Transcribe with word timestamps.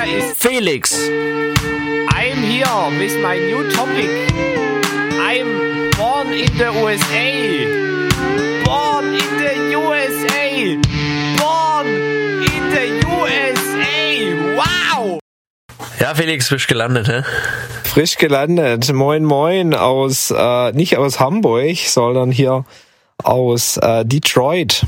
There 0.00 0.16
is 0.16 0.32
Felix. 0.32 0.94
I'm 2.08 2.38
here 2.40 2.88
with 2.98 3.20
my 3.20 3.36
new 3.36 3.70
topic. 3.70 4.08
I'm 5.20 5.90
born 5.90 6.32
in 6.32 6.48
the 6.56 6.72
USA. 6.72 7.66
Born 8.64 9.04
in 9.12 9.32
the 9.44 9.52
USA. 9.76 10.76
Born 11.36 11.86
in 12.48 12.62
the 12.72 12.86
USA. 13.12 14.56
Wow! 14.56 15.18
Ja, 15.98 16.14
Felix, 16.14 16.48
frisch 16.48 16.66
gelandet, 16.66 17.06
hä? 17.06 17.22
Frisch 17.84 18.16
gelandet. 18.16 18.90
Moin, 18.94 19.26
moin 19.26 19.74
aus, 19.74 20.30
äh, 20.30 20.72
nicht 20.72 20.96
aus 20.96 21.20
Hamburg, 21.20 21.76
sondern 21.76 22.32
hier 22.32 22.64
aus 23.22 23.76
äh, 23.76 24.06
Detroit. 24.06 24.86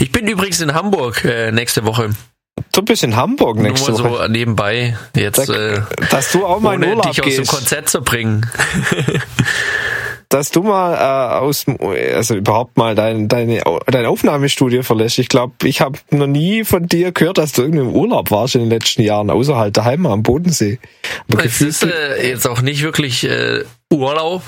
Ich 0.00 0.10
bin 0.10 0.26
übrigens 0.26 0.60
in 0.60 0.74
Hamburg 0.74 1.24
äh, 1.24 1.52
nächste 1.52 1.84
Woche. 1.84 2.10
Du 2.72 2.82
bist 2.82 3.02
in 3.02 3.16
Hamburg 3.16 3.58
nächste 3.58 3.92
Nur 3.92 4.04
Woche. 4.04 4.22
so 4.26 4.28
nebenbei. 4.28 4.96
Jetzt, 5.16 5.48
Da- 5.48 5.52
äh, 5.74 5.80
dass 6.10 6.32
du 6.32 6.44
auch 6.46 6.60
mal 6.60 6.74
in 6.82 6.84
Urlaub 6.88 7.02
dich 7.10 7.20
aus 7.22 7.28
dem 7.34 7.36
gehst. 7.38 7.50
Konzert 7.50 7.88
zu 7.88 8.00
bringen. 8.02 8.46
dass 10.28 10.52
du 10.52 10.62
mal 10.62 10.94
äh, 10.94 11.38
aus 11.40 11.64
dem- 11.64 11.78
also 11.80 12.36
überhaupt 12.36 12.76
mal 12.76 12.94
dein, 12.94 13.26
deine 13.26 13.62
dein 13.86 14.06
Aufnahmestudio 14.06 14.82
verlässt. 14.84 15.18
Ich 15.18 15.28
glaube, 15.28 15.54
ich 15.64 15.80
habe 15.80 15.98
noch 16.10 16.28
nie 16.28 16.64
von 16.64 16.86
dir 16.86 17.10
gehört, 17.10 17.38
dass 17.38 17.52
du 17.52 17.62
irgendwie 17.62 17.80
im 17.82 17.90
Urlaub 17.94 18.30
warst 18.30 18.54
in 18.54 18.60
den 18.60 18.70
letzten 18.70 19.02
Jahren, 19.02 19.28
außer 19.30 19.56
halt 19.56 19.76
daheim 19.76 20.06
am 20.06 20.22
Bodensee. 20.22 20.78
Aber 21.32 21.44
Es 21.44 21.60
ist 21.60 21.82
äh, 21.82 22.28
jetzt 22.28 22.46
auch 22.46 22.62
nicht 22.62 22.82
wirklich 22.82 23.24
äh, 23.24 23.64
Urlaub, 23.92 24.44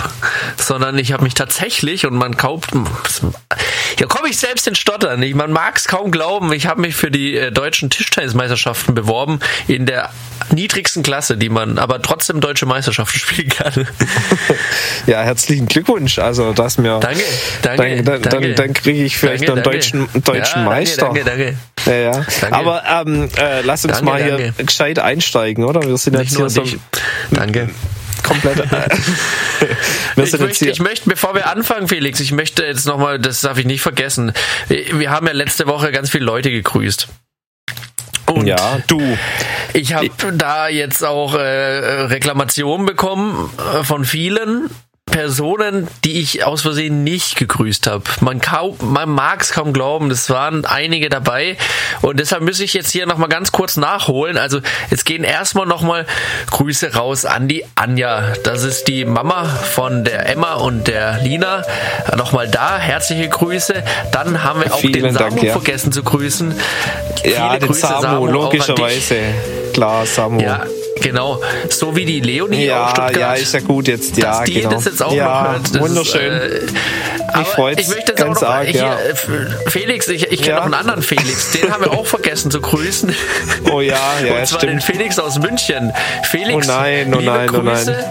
sondern 0.57 0.97
ich 0.99 1.13
habe 1.13 1.25
mich 1.25 1.35
tatsächlich 1.35 2.07
und 2.07 2.15
man 2.15 2.37
kauft. 2.37 2.71
Hier 3.99 4.07
komme 4.07 4.29
ich 4.29 4.37
selbst 4.39 4.69
in 4.69 4.77
Stottern. 4.77 5.21
Ich, 5.21 5.35
man 5.35 5.51
mag 5.51 5.77
es 5.77 5.89
kaum 5.89 6.13
glauben. 6.13 6.53
Ich 6.53 6.67
habe 6.69 6.81
mich 6.81 6.95
für 6.95 7.11
die 7.11 7.37
äh, 7.37 7.51
deutschen 7.51 7.91
Tischtennismeisterschaften 7.91 8.95
beworben 8.95 9.41
in 9.67 9.85
der 9.85 10.11
niedrigsten 10.53 11.03
Klasse, 11.03 11.37
die 11.37 11.49
man 11.49 11.79
aber 11.79 12.01
trotzdem 12.01 12.41
deutsche 12.41 12.67
Meisterschaften 12.67 13.19
spielen 13.19 13.49
kann. 13.49 13.89
ja, 15.09 15.23
herzlichen 15.23 15.67
Glückwunsch. 15.67 16.21
Also, 16.21 16.53
dass 16.53 16.79
mir 16.79 17.01
Danke, 17.01 17.25
danke, 17.63 18.03
dann, 18.05 18.23
dann, 18.23 18.23
danke. 18.23 18.55
dann, 18.55 18.73
kriege 18.75 19.03
ich 19.03 19.17
vielleicht 19.17 19.49
Danke, 19.49 19.55
einen 19.55 19.63
deutschen, 19.65 20.09
deutschen 20.23 20.63
ja, 20.63 20.69
Meister. 20.69 21.07
Danke, 21.07 21.25
danke. 21.25 21.57
Ja, 21.87 21.93
ja. 21.93 22.27
Danke. 22.41 22.57
Aber 22.57 22.85
ähm, 22.89 23.29
äh, 23.37 23.63
lass 23.63 23.85
uns 23.85 23.95
Danke, 23.95 24.05
mal 24.05 24.23
hier 24.23 24.37
danke. 24.37 24.65
gescheit 24.65 25.01
einsteigen, 25.01 25.65
oder? 25.65 25.83
Wir 25.83 25.97
sind 25.97 26.17
Nicht 26.17 26.31
jetzt 26.31 26.55
hier 26.55 26.65
so. 26.65 26.65
Danke. 27.33 27.71
Komplett. 28.23 28.63
Äh, 30.17 30.23
Ich 30.25 30.39
möchte, 30.39 30.69
ich 30.69 30.81
möchte, 30.81 31.09
bevor 31.09 31.35
wir 31.35 31.49
anfangen, 31.49 31.89
Felix, 31.89 32.21
ich 32.21 32.33
möchte 32.33 32.65
jetzt 32.65 32.87
nochmal, 32.87 33.19
das 33.19 33.41
darf 33.41 33.59
ich 33.59 33.65
nicht 33.65 33.81
vergessen. 33.81 34.33
Wir 34.69 35.11
haben 35.11 35.27
ja 35.27 35.33
letzte 35.33 35.67
Woche 35.67 35.93
ganz 35.93 36.11
viele 36.11 36.25
Leute 36.25 36.51
gegrüßt. 36.51 37.09
Und 38.27 38.47
ja, 38.47 38.81
du. 38.87 39.01
ich 39.73 39.95
habe 39.95 40.11
da 40.35 40.69
jetzt 40.69 41.05
auch 41.05 41.35
äh, 41.35 41.39
Reklamationen 41.39 42.87
bekommen 42.87 43.51
äh, 43.59 43.85
von 43.85 44.05
vielen 44.05 44.71
Personen, 45.13 45.87
die 46.05 46.21
ich 46.21 46.45
aus 46.45 46.63
Versehen 46.63 47.05
nicht 47.05 47.37
gegrüßt 47.37 47.87
habe. 47.87 48.03
Man, 48.21 48.41
kaum, 48.41 48.77
man 48.81 49.09
mag 49.09 49.43
es 49.43 49.53
kaum 49.53 49.73
glauben, 49.73 50.11
es 50.11 50.29
waren 50.31 50.65
einige 50.65 51.09
dabei 51.09 51.57
und 52.01 52.19
deshalb 52.19 52.43
muss 52.43 52.59
ich 52.59 52.73
jetzt 52.73 52.91
hier 52.91 53.07
nochmal 53.07 53.29
ganz 53.29 53.53
kurz 53.53 53.77
nachholen. 53.77 54.39
Also 54.39 54.61
jetzt 54.91 55.05
gehen 55.05 55.23
erstmal 55.23 55.67
nochmal 55.67 56.07
Grüße 56.51 56.95
raus 56.95 57.25
an 57.25 57.47
die 57.47 57.65
Anja. 57.77 58.33
Das 58.43 58.65
ist 58.65 58.89
die 58.89 59.05
Mama 59.05 59.45
von 59.45 60.03
der 60.03 60.29
Emma 60.29 60.55
und 60.55 60.89
der 60.89 61.19
Lina. 61.23 61.63
Nochmal 62.17 62.49
da, 62.49 62.79
herzliche 62.79 63.29
Grüße. 63.29 63.85
Dann 64.11 64.43
haben 64.43 64.63
wir 64.63 64.75
auch 64.75 64.81
Vielen 64.81 65.05
den 65.05 65.15
Dank, 65.15 65.33
Samu 65.35 65.45
ja. 65.45 65.53
vergessen 65.53 65.93
zu 65.93 66.03
grüßen. 66.03 66.55
Ja, 67.25 67.49
Viele 67.49 67.59
den 67.61 67.69
Grüße, 67.69 67.87
Samu, 67.87 68.27
dich. 68.27 68.35
logischerweise. 68.35 69.17
Klar, 69.75 70.07
Samu. 70.07 70.41
Ja, 70.41 70.65
genau. 71.01 71.41
So 71.71 71.95
wie 71.97 72.05
die 72.05 72.21
Leonie 72.21 72.67
Ja, 72.67 72.85
aus 72.85 72.91
Stuttgart. 72.91 73.17
ja, 73.17 73.35
ist 73.35 73.55
ja 73.55 73.61
gut 73.61 73.89
jetzt. 73.89 74.17
Ja, 74.17 74.39
dass 74.39 74.45
die 74.45 74.55
genau. 74.55 74.71
das 74.71 74.85
jetzt 74.87 75.03
auch 75.03 75.13
ja, 75.13 75.25
noch 75.43 75.53
hört. 75.53 75.75
Das 75.75 75.81
wunderschön. 75.81 76.33
Ist, 76.33 76.73
äh, 76.73 76.77
aber 77.33 77.45
freut's 77.47 77.83
ich 77.83 77.89
möchte 77.89 78.13
jetzt 78.13 78.23
auch 78.25 78.29
noch 78.35 78.43
arg, 78.43 78.67
hier, 78.69 78.81
ja. 78.81 78.95
äh, 78.99 79.15
Felix, 79.71 80.09
ich, 80.09 80.25
ich 80.31 80.41
kenne 80.43 80.51
Ja. 80.51 80.57
noch 80.57 80.65
einen 80.67 80.75
anderen 80.75 81.03
Felix, 81.03 81.53
den 81.53 81.73
haben 81.73 81.85
wir 81.85 81.93
auch 81.93 82.05
vergessen 82.07 82.51
zu 82.51 82.61
grüßen. 82.61 83.15
oh 83.73 83.81
ja, 83.81 83.97
ja, 84.25 84.35
Und 84.41 84.47
zwar 84.47 84.61
den 84.61 84.81
stimmt. 84.81 84.99
Felix 84.99 85.19
aus 85.19 85.39
München. 85.39 85.93
Felix, 86.25 86.69
Oh 86.69 86.71
nein, 86.73 87.13
oh 87.15 87.19
liebe 87.21 87.31
nein, 87.33 87.51
oh 87.51 87.61
Grüße. 87.61 88.05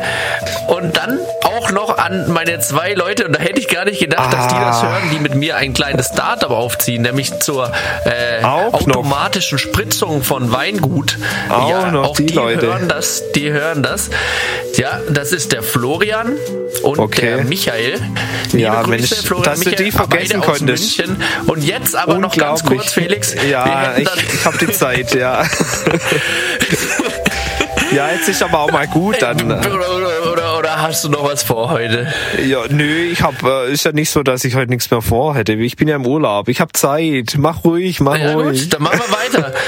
Und 0.67 0.97
dann 0.97 1.19
auch 1.43 1.50
noch 1.69 1.97
an 1.99 2.31
meine 2.31 2.59
zwei 2.59 2.93
Leute, 2.93 3.27
und 3.27 3.33
da 3.35 3.39
hätte 3.39 3.59
ich 3.59 3.67
gar 3.67 3.85
nicht 3.85 3.99
gedacht, 3.99 4.33
dass 4.33 4.47
die 4.47 4.55
das 4.55 4.77
Ah. 4.81 4.87
hören, 4.93 5.03
die 5.13 5.19
mit 5.19 5.35
mir 5.35 5.57
ein 5.57 5.73
kleines 5.73 6.07
Startup 6.07 6.49
aufziehen, 6.49 7.03
nämlich 7.03 7.39
zur 7.41 7.71
äh, 8.05 8.43
Auch 8.43 8.71
noch. 8.87 8.95
automatischen 8.97 9.59
Spritzung 9.59 10.23
von 10.23 10.51
Weingut. 10.51 11.17
Auch 11.49 11.69
ja, 11.69 11.91
noch 11.91 12.05
auch 12.09 12.15
die 12.15 12.25
die 12.25 12.33
Leute. 12.33 12.65
hören 12.67 12.87
das, 12.87 13.21
die 13.35 13.51
hören 13.51 13.83
das. 13.83 14.09
Ja, 14.77 14.99
das 15.09 15.31
ist 15.33 15.51
der 15.51 15.61
Florian 15.61 16.31
und 16.83 16.97
Okay. 16.99 17.35
der 17.35 17.43
Michael. 17.43 17.99
Liebe 18.53 18.57
Ja, 18.63 18.81
Grüße, 18.81 18.89
Mensch, 18.89 19.13
Florian, 19.27 19.43
dass 19.45 19.59
du 19.59 19.69
Michael, 19.69 19.85
die 19.85 19.91
vergessen 19.91 20.41
konntest. 20.41 20.97
München. 20.97 21.23
Und 21.47 21.63
jetzt 21.63 21.95
aber 21.95 22.17
noch 22.17 22.35
ganz 22.35 22.63
kurz, 22.65 22.93
Felix. 22.93 23.35
Ja, 23.49 23.93
ich, 23.97 24.07
ich 24.33 24.45
habe 24.45 24.57
die 24.57 24.71
Zeit, 24.71 25.13
ja. 25.13 25.43
ja, 27.93 28.09
jetzt 28.11 28.29
ist 28.29 28.41
aber 28.41 28.59
auch 28.61 28.71
mal 28.71 28.87
gut 28.87 29.21
dann. 29.21 29.37
hast 30.81 31.03
du 31.03 31.09
noch 31.09 31.23
was 31.23 31.43
vor 31.43 31.69
heute? 31.69 32.07
Ja, 32.45 32.59
nö, 32.69 33.03
ich 33.11 33.21
hab, 33.21 33.41
äh, 33.43 33.71
ist 33.71 33.85
ja 33.85 33.91
nicht 33.91 34.09
so, 34.09 34.23
dass 34.23 34.43
ich 34.43 34.55
heute 34.55 34.69
nichts 34.71 34.89
mehr 34.91 35.01
vorhätte. 35.01 35.53
Ich 35.53 35.75
bin 35.75 35.87
ja 35.87 35.95
im 35.95 36.05
Urlaub. 36.05 36.49
Ich 36.49 36.59
habe 36.61 36.71
Zeit. 36.73 37.35
Mach 37.37 37.63
ruhig, 37.63 37.99
mach 37.99 38.17
Ja 38.17 38.33
ruhig. 38.33 38.61
gut, 38.63 38.73
dann 38.73 38.83
machen 38.83 38.99
wir 38.99 39.39
weiter. 39.39 39.53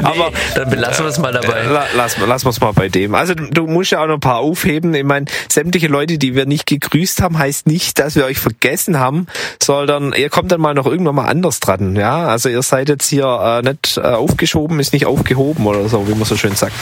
Äh, 0.00 0.04
Aber- 0.04 0.30
nee, 0.30 0.36
dann 0.54 0.70
belassen 0.70 1.04
wir 1.04 1.10
es 1.10 1.18
mal 1.18 1.32
dabei. 1.32 1.64
La, 1.64 1.84
lass, 1.96 2.16
lass 2.24 2.44
uns 2.44 2.60
mal 2.60 2.72
bei 2.72 2.88
dem. 2.88 3.16
Also 3.16 3.34
du 3.34 3.66
musst 3.66 3.90
ja 3.90 4.00
auch 4.00 4.06
noch 4.06 4.14
ein 4.14 4.20
paar 4.20 4.36
aufheben. 4.38 4.94
Ich 4.94 5.02
meine, 5.02 5.26
sämtliche 5.48 5.88
Leute, 5.88 6.18
die 6.18 6.36
wir 6.36 6.46
nicht 6.46 6.66
gegrüßt 6.66 7.20
haben, 7.20 7.36
heißt 7.36 7.66
nicht, 7.66 7.98
dass 7.98 8.14
wir 8.14 8.24
euch 8.24 8.38
vergessen 8.38 9.00
haben, 9.00 9.26
sondern 9.60 10.12
ihr 10.12 10.30
kommt 10.30 10.52
dann 10.52 10.60
mal 10.60 10.74
noch 10.74 10.86
irgendwann 10.86 11.16
mal 11.16 11.26
anders 11.26 11.58
dran. 11.58 11.96
Ja, 11.96 12.28
also 12.28 12.48
ihr 12.48 12.62
seid 12.62 12.88
jetzt 12.88 13.08
hier 13.08 13.24
äh, 13.64 13.68
nicht 13.68 13.96
äh, 13.96 14.02
aufgeschoben, 14.02 14.78
ist 14.78 14.92
nicht 14.92 15.06
aufgehoben 15.06 15.66
oder 15.66 15.88
so, 15.88 16.06
wie 16.06 16.14
man 16.14 16.24
so 16.24 16.36
schön 16.36 16.54
sagt. 16.54 16.74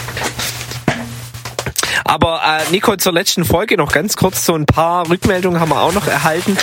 Aber 2.09 2.41
äh, 2.44 2.71
Nico, 2.71 2.97
zur 2.97 3.12
letzten 3.12 3.44
Folge 3.44 3.77
noch 3.77 3.93
ganz 3.93 4.17
kurz 4.17 4.44
so 4.47 4.55
ein 4.55 4.65
paar 4.67 5.09
Rückmeldungen 5.09 5.61
haben 5.61 5.71
wir 5.71 5.81
auch 5.81 5.93
noch 5.93 6.06
erhalten. 6.06 6.56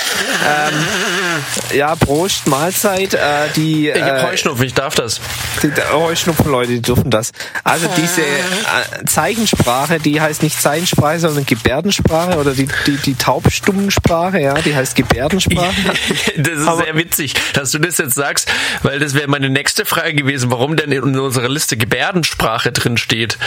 Ähm, 0.48 1.78
ja, 1.78 1.96
Prost, 1.96 2.48
Mahlzeit. 2.48 3.14
Äh, 3.14 3.50
die, 3.56 3.90
Ich 3.90 4.02
habe 4.02 4.20
äh, 4.20 4.24
Heuschnupfen, 4.24 4.66
ich 4.66 4.74
darf 4.74 4.96
das. 4.96 5.20
die 5.62 5.72
Heuschnupfen-Leute, 5.92 6.72
die 6.72 6.82
dürfen 6.82 7.10
das. 7.10 7.32
Also 7.64 7.88
diese 7.98 8.22
äh, 8.22 9.06
Zeichensprache, 9.06 10.00
die 10.00 10.22
heißt 10.22 10.44
nicht 10.44 10.62
Zeichensprache, 10.62 11.20
sondern 11.20 11.46
Gebärdensprache 11.46 12.38
oder 12.38 12.52
die, 12.54 12.68
die, 12.88 12.98
die 12.98 13.16
Taubstummensprache, 13.16 14.40
ja, 14.40 14.54
die 14.56 14.76
heißt 14.76 14.96
Gebärdensprache. 14.96 15.74
Das 16.38 16.60
ist 16.60 16.68
Aber- 16.68 16.84
sehr 16.84 16.96
witzig, 16.96 17.34
dass 17.54 17.72
du 17.72 17.80
das 17.80 17.98
jetzt 17.98 18.16
sagst, 18.16 18.50
weil 18.82 19.00
das 19.00 19.14
wäre 19.14 19.28
meine 19.28 19.50
nächste 19.50 19.86
Frage 19.86 20.14
gewesen, 20.14 20.52
warum 20.52 20.76
denn 20.78 20.92
in 20.92 21.20
unserer 21.20 21.50
Liste 21.50 21.78
Gebärdensprache 21.78 22.72
drin 22.72 22.98
steht. 22.98 23.38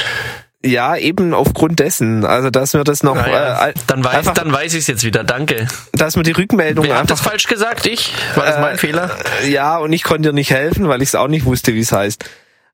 Ja, 0.66 0.97
eben 0.97 1.32
aufgrund 1.34 1.78
dessen. 1.81 2.25
Also, 2.25 2.50
dass 2.50 2.75
wir 2.75 2.84
das 2.84 3.03
noch, 3.03 3.15
Naja, 3.15 3.69
äh, 3.69 3.75
dann 3.87 4.04
weiß, 4.04 4.15
einfach, 4.15 4.34
dann 4.34 4.53
weiß 4.53 4.72
ich 4.75 4.81
es 4.81 4.87
jetzt 4.87 5.04
wieder. 5.04 5.25
Danke. 5.25 5.66
dass 5.93 6.16
wir 6.16 6.22
die 6.22 6.32
Rückmeldung 6.32 6.84
Wer 6.87 6.99
hat 6.99 7.10
das 7.10 7.21
einfach, 7.21 7.31
falsch 7.31 7.47
gesagt? 7.47 7.87
Ich? 7.87 8.12
War 8.34 8.44
das 8.47 8.59
mein 8.60 8.75
Äh, 8.75 8.78
Fehler? 8.78 9.10
ja, 9.49 9.78
und 9.78 9.93
ich 9.93 10.03
konnte 10.03 10.28
dir 10.28 10.32
nicht 10.32 10.50
helfen, 10.50 10.88
weil 10.88 11.03
ich 11.03 11.09
es 11.10 11.15
auch 11.15 11.28
nicht 11.28 11.44
wusste, 11.44 11.72
wie 11.75 11.81
es 11.81 11.93
heißt. 11.93 12.25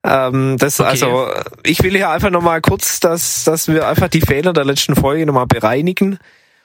Ähm, 0.05 0.57
das, 0.59 0.81
Okay. 0.81 0.89
also, 0.91 1.29
ich 1.63 1.83
will 1.83 1.93
hier 1.93 2.11
einfach 2.11 2.31
nochmal 2.31 2.61
kurz, 2.61 2.99
dass, 3.01 3.45
dass 3.45 3.69
wir 3.69 3.87
einfach 3.87 4.09
die 4.09 4.21
Fehler 4.21 4.53
der 4.53 4.65
letzten 4.65 4.97
Folge 4.97 5.25
nochmal 5.27 5.47
bereinigen 5.47 6.19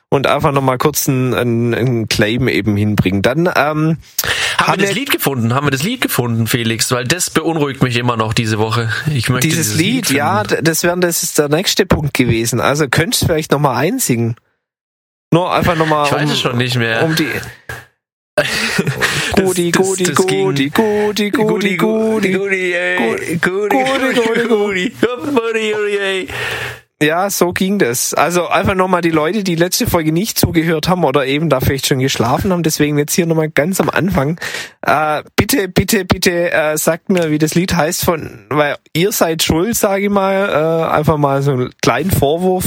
und 0.10 0.26
einfach 0.28 0.52
nochmal 0.52 0.78
kurz 0.78 1.08
einen, 1.10 1.34
einen, 1.34 1.74
einen 1.76 2.08
Claim 2.08 2.48
eben 2.48 2.78
hinbringen. 2.78 3.22
Dann, 3.22 3.48
ähm, 3.56 3.98
Haben 4.58 4.80
wir 4.80 4.86
das 4.88 4.96
Lied 4.96 5.12
gefunden? 5.12 5.54
Haben 5.54 5.68
wir 5.68 5.72
das 5.72 5.84
Lied 5.84 6.02
gefunden, 6.02 6.48
Felix? 6.48 6.92
Weil 6.92 7.04
das 7.04 7.30
beunruhigt 7.30 7.84
mich 7.84 7.98
immer 7.98 8.16
noch 8.18 8.34
diese 8.34 8.58
Woche. 8.58 8.90
Ich 9.14 9.30
möchte 9.30 9.48
Dieses 9.48 9.76
Lied, 9.76 10.10
ja, 10.10 10.40
finden. 10.46 10.64
d- 10.64 10.70
das 10.70 10.84
wäre 10.84 10.98
das 11.00 11.24
ist 11.24 11.38
der 11.38 11.50
nächste 11.50 11.86
Punkt 11.86 12.14
gewesen. 12.14 12.62
Also 12.62 12.88
könntest 12.88 13.24
du 13.24 13.26
vielleicht 13.28 13.52
nochmal 13.52 13.76
einsingen. 13.76 14.36
Nur 15.34 15.52
einfach 15.52 15.76
nochmal 15.76 16.06
Ich 16.08 16.14
weiß 16.14 16.24
um, 16.24 16.32
es 16.32 16.40
schon 16.40 16.58
nicht 16.58 16.78
mehr. 16.78 17.04
um 17.04 17.14
die 17.16 17.28
Gudi, 19.36 19.72
das- 19.72 19.88
Gudi, 19.88 20.04
das 20.04 20.26
ging- 20.28 20.46
Gudi, 20.46 20.70
Gudi, 20.70 21.32
Gudi, 21.32 21.76
Gudi. 21.78 22.32
Gudi, 22.32 22.74
ey. 22.74 23.38
Gudi, 23.38 23.40
Gudi, 23.40 23.76
Gudi, 23.76 24.14
Gudi, 24.14 24.48
Gudi. 24.48 24.94
Gudi, 25.02 25.72
Gudi, 25.74 25.98
ey. 25.98 26.28
Ja, 27.00 27.30
so 27.30 27.54
ging 27.54 27.78
das. 27.78 28.16
Also 28.16 28.48
einfach 28.48 28.74
nochmal 28.74 29.02
die 29.02 29.12
Leute, 29.12 29.44
die 29.44 29.54
letzte 29.54 29.86
Folge 29.86 30.12
nicht 30.12 30.40
zugehört 30.40 30.90
haben 30.90 31.04
oder 31.04 31.28
eben 31.28 31.48
da 31.48 31.60
vielleicht 31.60 31.86
schon 31.86 32.00
geschlafen 32.00 32.52
haben. 32.52 32.64
Deswegen 32.64 32.98
jetzt 32.98 33.14
hier 33.14 33.28
nochmal 33.28 33.50
ganz 33.50 33.80
am 33.80 33.92
Anfang. 33.92 34.40
Äh, 34.82 35.22
bitte, 35.36 35.68
bitte, 35.68 36.06
bitte 36.06 36.52
äh, 36.52 36.76
sagt 36.76 37.10
mir, 37.10 37.30
wie 37.30 37.38
das 37.38 37.54
Lied 37.54 37.76
heißt 37.76 38.04
von, 38.04 38.48
weil 38.50 38.78
ihr 38.94 39.12
seid 39.12 39.44
schuld, 39.44 39.76
sage 39.76 40.06
ich 40.06 40.10
mal. 40.10 40.50
Äh, 40.50 40.92
einfach 40.92 41.18
mal 41.18 41.44
so 41.44 41.52
einen 41.52 41.72
kleinen 41.84 42.10
Vorwurf. 42.10 42.66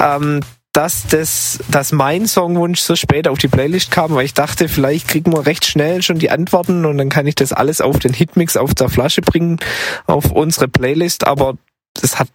Ähm, 0.00 0.40
dass 0.72 1.06
das, 1.08 1.58
dass 1.70 1.92
mein 1.92 2.26
Songwunsch 2.26 2.80
so 2.80 2.96
spät 2.96 3.28
auf 3.28 3.38
die 3.38 3.48
Playlist 3.48 3.90
kam, 3.90 4.14
weil 4.14 4.24
ich 4.24 4.34
dachte, 4.34 4.68
vielleicht 4.68 5.08
kriegen 5.08 5.32
wir 5.32 5.44
recht 5.44 5.66
schnell 5.66 6.02
schon 6.02 6.18
die 6.18 6.30
Antworten 6.30 6.86
und 6.86 6.96
dann 6.98 7.08
kann 7.08 7.26
ich 7.26 7.34
das 7.34 7.52
alles 7.52 7.80
auf 7.80 7.98
den 7.98 8.12
Hitmix 8.12 8.56
auf 8.56 8.74
der 8.74 8.88
Flasche 8.88 9.20
bringen, 9.20 9.58
auf 10.06 10.30
unsere 10.30 10.68
Playlist, 10.68 11.26
aber 11.26 11.54
das 12.00 12.20
hat 12.20 12.28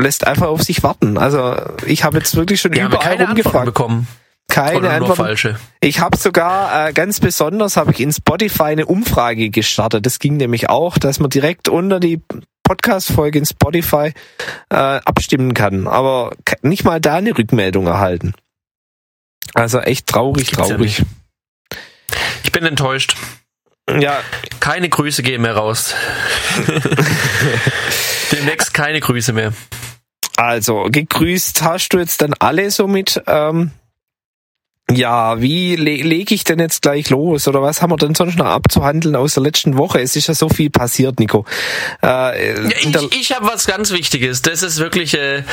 lässt 0.00 0.26
einfach 0.26 0.48
auf 0.48 0.62
sich 0.62 0.82
warten. 0.82 1.18
Also 1.18 1.56
ich 1.86 2.04
habe 2.04 2.18
jetzt 2.18 2.34
wirklich 2.36 2.60
schon 2.60 2.72
haben 2.72 2.86
überall 2.86 2.98
keine 3.02 3.12
Antworten 3.28 3.30
rumgefragt. 3.30 3.64
bekommen. 3.66 4.08
Keine 4.48 4.78
Oder 4.78 4.90
Antworten. 4.92 5.16
falsche. 5.22 5.60
Ich 5.80 6.00
habe 6.00 6.16
sogar 6.16 6.88
äh, 6.88 6.92
ganz 6.92 7.20
besonders 7.20 7.76
habe 7.76 7.92
ich 7.92 8.00
in 8.00 8.12
Spotify 8.12 8.64
eine 8.64 8.86
Umfrage 8.86 9.48
gestartet. 9.50 10.04
Das 10.06 10.18
ging 10.18 10.36
nämlich 10.38 10.68
auch, 10.68 10.98
dass 10.98 11.20
man 11.20 11.30
direkt 11.30 11.68
unter 11.68 12.00
die 12.00 12.20
Podcast-Folge 12.64 13.38
in 13.38 13.46
Spotify 13.46 14.12
äh, 14.70 14.74
abstimmen 14.74 15.54
kann. 15.54 15.86
Aber 15.86 16.32
nicht 16.62 16.84
mal 16.84 17.00
da 17.00 17.14
eine 17.16 17.36
Rückmeldung 17.36 17.86
erhalten. 17.86 18.34
Also 19.54 19.78
echt 19.80 20.06
traurig, 20.08 20.50
Gibt's 20.50 20.68
ja 20.68 20.74
traurig. 20.76 21.02
Ich 22.42 22.52
bin 22.52 22.64
enttäuscht. 22.64 23.16
Ja, 23.98 24.20
Keine 24.60 24.88
Grüße 24.88 25.22
gehen 25.22 25.42
mehr 25.42 25.56
raus. 25.56 25.94
Demnächst 28.32 28.72
keine 28.72 29.00
Grüße 29.00 29.32
mehr. 29.32 29.52
Also 30.40 30.86
gegrüßt 30.90 31.62
hast 31.62 31.90
du 31.90 31.98
jetzt 31.98 32.22
dann 32.22 32.34
alle 32.38 32.70
somit. 32.70 33.22
Ähm, 33.26 33.72
ja, 34.90 35.40
wie 35.40 35.76
le 35.76 35.96
lege 35.96 36.34
ich 36.34 36.44
denn 36.44 36.58
jetzt 36.58 36.82
gleich 36.82 37.10
los? 37.10 37.46
Oder 37.46 37.62
was 37.62 37.80
haben 37.82 37.90
wir 37.92 37.96
denn 37.96 38.14
sonst 38.14 38.36
noch 38.36 38.46
abzuhandeln 38.46 39.14
aus 39.16 39.34
der 39.34 39.42
letzten 39.42 39.76
Woche? 39.76 40.00
Es 40.00 40.16
ist 40.16 40.26
ja 40.26 40.34
so 40.34 40.48
viel 40.48 40.70
passiert, 40.70 41.20
Nico. 41.20 41.44
Äh, 42.02 42.54
der- 42.90 43.02
ich 43.02 43.20
ich 43.20 43.32
habe 43.32 43.46
was 43.46 43.66
ganz 43.66 43.90
Wichtiges. 43.92 44.42
Das 44.42 44.62
ist 44.62 44.78
wirklich, 44.78 45.14
äh, 45.14 45.44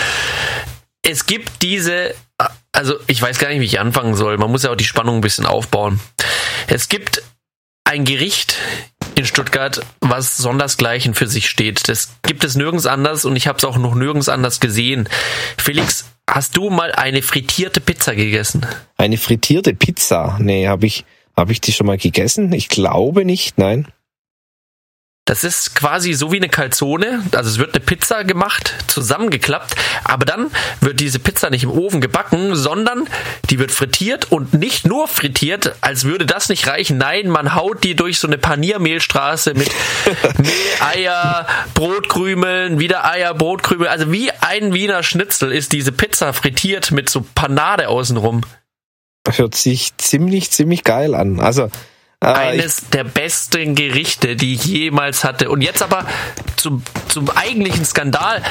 es 1.04 1.25
gibt 1.25 1.62
diese, 1.62 2.16
also 2.72 2.95
ich 3.07 3.22
weiß 3.22 3.38
gar 3.38 3.50
nicht, 3.50 3.60
wie 3.60 3.66
ich 3.66 3.80
anfangen 3.80 4.16
soll. 4.16 4.38
Man 4.38 4.50
muss 4.51 4.63
ja 4.63 4.72
auch 4.72 4.75
die 4.75 4.84
Spannung 4.86 5.16
ein 5.18 5.22
bisschen 5.22 5.45
aufbauen. 5.45 6.00
Es 6.68 6.89
gibt 6.89 7.22
ein 7.84 8.06
Gericht 8.06 8.56
in 9.18 9.25
Stuttgart, 9.25 9.81
was 10.00 10.38
sondersgleichen 10.38 11.16
für 11.16 11.28
sich 11.28 11.50
steht. 11.50 11.90
Das 11.90 12.10
gibt 12.22 12.44
es 12.44 12.56
nirgends 12.56 12.86
anders 12.86 13.25
und 13.25 13.36
ich 13.36 13.48
habe 13.48 13.58
es 13.58 13.66
auch 13.66 13.78
noch 13.78 13.96
nirgends 13.96 14.30
anders 14.30 14.60
gesehen. 14.60 15.10
Felix, 15.58 16.06
hast 16.30 16.56
du 16.56 16.69
mal 16.69 16.92
eine 16.92 17.22
frittierte 17.24 17.81
Pizza 17.81 18.16
gegessen? 18.16 18.66
Eine 18.96 19.18
frittierte 19.18 19.74
Pizza? 19.74 20.38
Nee, 20.40 20.68
habe 20.68 20.86
ich, 20.86 21.04
hab 21.36 21.50
ich 21.50 21.62
die 21.62 21.74
schon 21.74 21.88
mal 21.88 21.98
gegessen? 21.98 22.54
Ich 22.54 22.69
glaube 22.69 23.25
nicht, 23.25 23.58
nein. 23.58 23.88
Das 25.27 25.44
ist 25.44 25.75
quasi 25.75 26.13
so 26.13 26.31
wie 26.31 26.38
eine 26.38 26.47
Calzone. 26.47 27.21
Also 27.33 27.50
es 27.50 27.57
wird 27.57 27.75
eine 27.75 27.83
Pizza 27.83 28.24
gemacht, 28.24 28.74
zusammengeklappt, 28.88 29.75
aber 30.06 30.25
dann 30.25 30.50
wird 30.79 31.01
diese 31.01 31.19
Pizza 31.19 31.50
nicht 31.50 31.63
im 31.63 31.69
Ofen 31.71 32.00
gebacken, 32.00 32.56
sondern 32.56 33.09
die 33.50 33.59
wird 33.59 33.71
frittiert 33.71 34.31
und 34.31 34.53
nicht 34.53 34.88
nur 34.88 35.09
frittiert, 35.09 35.75
als 35.81 36.06
würde 36.06 36.25
das 36.25 36.47
nicht 36.47 36.65
reichen. 36.68 36.97
Nein, 36.97 37.27
man 37.27 37.56
haut 37.56 37.83
die 37.83 37.94
durch 37.94 38.19
so 38.19 38.27
eine 38.27 38.38
Paniermehlstraße 38.38 39.53
mit 39.53 39.69
Mehl, 40.38 40.51
Eier, 40.79 41.45
Brotkrümeln, 41.74 42.79
wieder 42.79 43.03
Eier, 43.03 43.33
Brotkrümel. 43.33 43.89
Also 43.89 44.09
wie 44.13 44.31
ein 44.31 44.74
Wiener 44.74 45.03
Schnitzel 45.03 45.51
ist 45.51 45.74
diese 45.74 45.91
Pizza 45.91 46.31
frittiert 46.31 46.91
mit 46.91 47.09
so 47.09 47.25
Panade 47.35 47.89
außenrum. 47.89 48.44
Hört 49.29 49.56
sich 49.56 49.91
ziemlich, 49.97 50.51
ziemlich 50.51 50.85
geil 50.85 51.13
an. 51.13 51.41
Also, 51.41 51.69
ich, 52.22 52.28
Eines 52.28 52.90
der 52.92 53.04
besten 53.04 53.75
Gerichte, 53.75 54.36
die 54.36 54.56
ich 54.56 54.66
jemals 54.66 55.24
hatte. 55.24 55.50
Und 55.50 55.62
jetzt 55.62 55.84
aber 55.84 56.06
zum, 56.56 56.81
zum 57.10 57.30
eigentlichen 57.30 57.86
Skandal, 57.86 58.42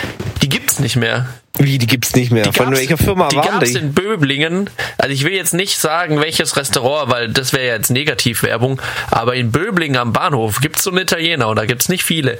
die 0.40 0.48
gibt's 0.48 0.78
nicht 0.78 0.94
mehr. 0.94 1.26
wie, 1.58 1.76
die 1.78 1.88
gibt's 1.88 2.14
nicht 2.14 2.30
mehr. 2.30 2.44
Die 2.44 2.52
Von 2.52 2.70
welcher 2.72 2.96
Firma 2.96 3.28
die 3.28 3.36
waren 3.36 3.58
gab's 3.58 3.72
die? 3.72 3.78
in 3.78 3.92
Böblingen. 3.92 4.70
Also 4.98 5.12
ich 5.12 5.24
will 5.24 5.32
jetzt 5.32 5.52
nicht 5.52 5.78
sagen, 5.78 6.20
welches 6.20 6.56
Restaurant, 6.56 7.10
weil 7.10 7.28
das 7.32 7.52
wäre 7.52 7.66
ja 7.66 7.74
jetzt 7.74 7.90
Negativwerbung. 7.90 8.80
Aber 9.10 9.34
in 9.34 9.50
Böblingen 9.50 9.96
am 9.96 10.12
Bahnhof 10.12 10.60
gibt's 10.60 10.84
so 10.84 10.90
einen 10.90 11.00
Italiener 11.00 11.48
und 11.48 11.56
da 11.56 11.66
gibt's 11.66 11.88
nicht 11.88 12.04
viele. 12.04 12.38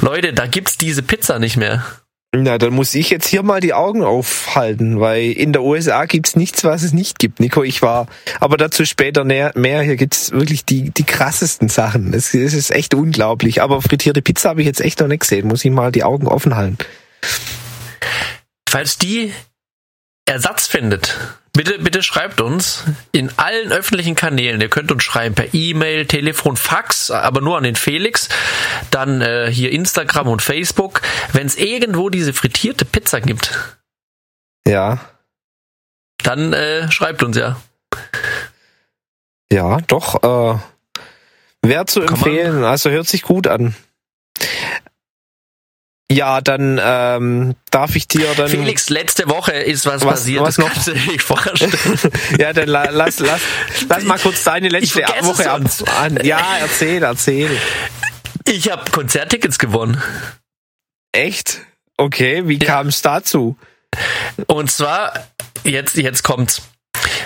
Leute, 0.00 0.32
da 0.32 0.46
gibt's 0.46 0.78
diese 0.78 1.02
Pizza 1.02 1.38
nicht 1.38 1.58
mehr. 1.58 1.84
Na, 2.34 2.56
dann 2.56 2.72
muss 2.72 2.94
ich 2.94 3.10
jetzt 3.10 3.26
hier 3.26 3.42
mal 3.42 3.60
die 3.60 3.74
Augen 3.74 4.02
aufhalten, 4.02 5.00
weil 5.00 5.32
in 5.32 5.52
der 5.52 5.62
USA 5.62 6.06
gibt's 6.06 6.34
nichts, 6.34 6.64
was 6.64 6.82
es 6.82 6.94
nicht 6.94 7.18
gibt. 7.18 7.40
Nico, 7.40 7.62
ich 7.62 7.82
war, 7.82 8.06
aber 8.40 8.56
dazu 8.56 8.86
später 8.86 9.24
mehr. 9.24 9.52
Hier 9.54 9.96
gibt's 9.96 10.32
wirklich 10.32 10.64
die, 10.64 10.90
die 10.90 11.04
krassesten 11.04 11.68
Sachen. 11.68 12.14
Es, 12.14 12.32
es 12.32 12.54
ist 12.54 12.70
echt 12.70 12.94
unglaublich. 12.94 13.60
Aber 13.60 13.82
frittierte 13.82 14.22
Pizza 14.22 14.48
habe 14.48 14.62
ich 14.62 14.66
jetzt 14.66 14.80
echt 14.80 14.98
noch 15.00 15.08
nicht 15.08 15.20
gesehen. 15.20 15.46
Muss 15.46 15.62
ich 15.62 15.70
mal 15.70 15.92
die 15.92 16.04
Augen 16.04 16.26
offen 16.26 16.56
halten. 16.56 16.78
Falls 18.66 18.96
die 18.96 19.30
Ersatz 20.32 20.66
findet, 20.66 21.16
bitte, 21.52 21.78
bitte 21.78 22.02
schreibt 22.02 22.40
uns 22.40 22.84
in 23.12 23.30
allen 23.38 23.70
öffentlichen 23.72 24.14
Kanälen. 24.14 24.60
Ihr 24.60 24.68
könnt 24.68 24.90
uns 24.90 25.02
schreiben 25.04 25.34
per 25.34 25.52
E-Mail, 25.54 26.06
Telefon, 26.06 26.56
Fax, 26.56 27.10
aber 27.10 27.40
nur 27.40 27.56
an 27.56 27.64
den 27.64 27.76
Felix. 27.76 28.28
Dann 28.90 29.20
äh, 29.20 29.50
hier 29.52 29.70
Instagram 29.72 30.28
und 30.28 30.42
Facebook. 30.42 31.02
Wenn 31.32 31.46
es 31.46 31.56
irgendwo 31.56 32.08
diese 32.10 32.32
frittierte 32.32 32.84
Pizza 32.84 33.20
gibt, 33.20 33.52
Ja, 34.66 34.98
dann 36.22 36.52
äh, 36.52 36.90
schreibt 36.90 37.22
uns 37.22 37.36
ja. 37.36 37.56
ja, 39.52 39.78
doch. 39.86 40.22
Äh, 40.22 40.58
Wäre 41.64 41.86
zu 41.86 42.00
Kann 42.00 42.18
man- 42.18 42.28
empfehlen. 42.28 42.64
Also 42.64 42.90
hört 42.90 43.06
sich 43.06 43.22
gut 43.22 43.46
an. 43.46 43.74
Ja, 46.10 46.40
dann 46.42 46.78
ähm, 46.82 47.54
darf 47.70 47.96
ich 47.96 48.06
dir 48.06 48.26
dann. 48.36 48.48
Felix, 48.48 48.90
letzte 48.90 49.28
Woche 49.30 49.52
ist 49.52 49.86
was, 49.86 50.02
Was- 50.04 50.20
passiert. 50.20 50.42
was 50.42 50.56
das 50.56 50.58
noch? 50.64 50.72
kannst 50.72 50.88
du 50.88 50.92
nicht 50.92 51.22
vorstellen. 51.22 51.72
Ja, 52.38 52.52
dann 52.52 52.68
la, 52.68 52.90
lass, 52.90 53.18
lass, 53.18 53.40
lass 53.88 54.04
mal 54.04 54.18
kurz 54.18 54.44
deine 54.44 54.68
letzte 54.68 55.00
Woche 55.22 55.50
ab. 55.50 55.62
An. 56.02 56.18
Ja, 56.22 56.56
erzähl, 56.60 57.02
erzähl. 57.02 57.50
Ich 58.46 58.70
habe 58.70 58.90
Konzerttickets 58.90 59.58
gewonnen. 59.58 60.02
Echt? 61.12 61.60
Okay, 61.96 62.42
wie 62.46 62.58
kam 62.58 62.88
es 62.88 63.00
dazu? 63.02 63.56
Und 64.46 64.70
zwar, 64.70 65.12
jetzt, 65.64 65.96
jetzt 65.96 66.22
kommt's. 66.24 66.62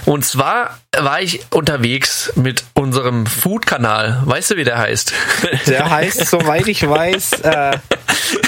Und 0.05 0.25
zwar 0.25 0.79
war 0.97 1.21
ich 1.21 1.41
unterwegs 1.51 2.33
mit 2.37 2.65
unserem 2.75 3.27
Food-Kanal. 3.27 4.23
Weißt 4.25 4.51
du, 4.53 4.57
wie 4.57 4.65
der 4.65 4.79
heißt? 4.79 5.13
Der 5.67 5.91
heißt, 5.91 6.27
soweit 6.27 6.69
ich 6.69 6.87
weiß, 6.89 7.33
äh, 7.43 7.79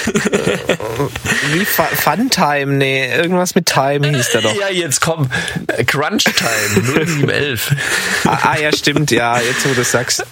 wie 1.51 1.65
Fu- 1.65 1.83
Funtime, 1.83 2.73
nee, 2.73 3.13
irgendwas 3.15 3.55
mit 3.55 3.65
Time 3.65 4.07
hieß 4.09 4.29
der 4.31 4.41
doch. 4.41 4.55
Ja, 4.59 4.69
jetzt 4.69 5.01
komm. 5.01 5.29
Crunch 5.87 6.23
Time 6.23 7.07
0711. 7.07 7.75
Ah, 8.25 8.39
ah, 8.43 8.57
ja, 8.59 8.71
stimmt, 8.73 9.11
ja, 9.11 9.39
jetzt 9.39 9.65
wo 9.65 9.69
du 9.69 9.75
das 9.75 9.91
sagst. 9.91 10.25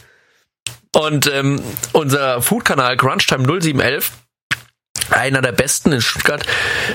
Und 0.96 1.30
ähm, 1.32 1.62
unser 1.94 2.42
Food-Kanal 2.42 2.98
Crunch 2.98 3.28
Time 3.28 3.44
0711, 3.46 4.12
einer 5.12 5.42
der 5.42 5.52
besten 5.52 5.92
in 5.92 6.02
Stuttgart. 6.02 6.46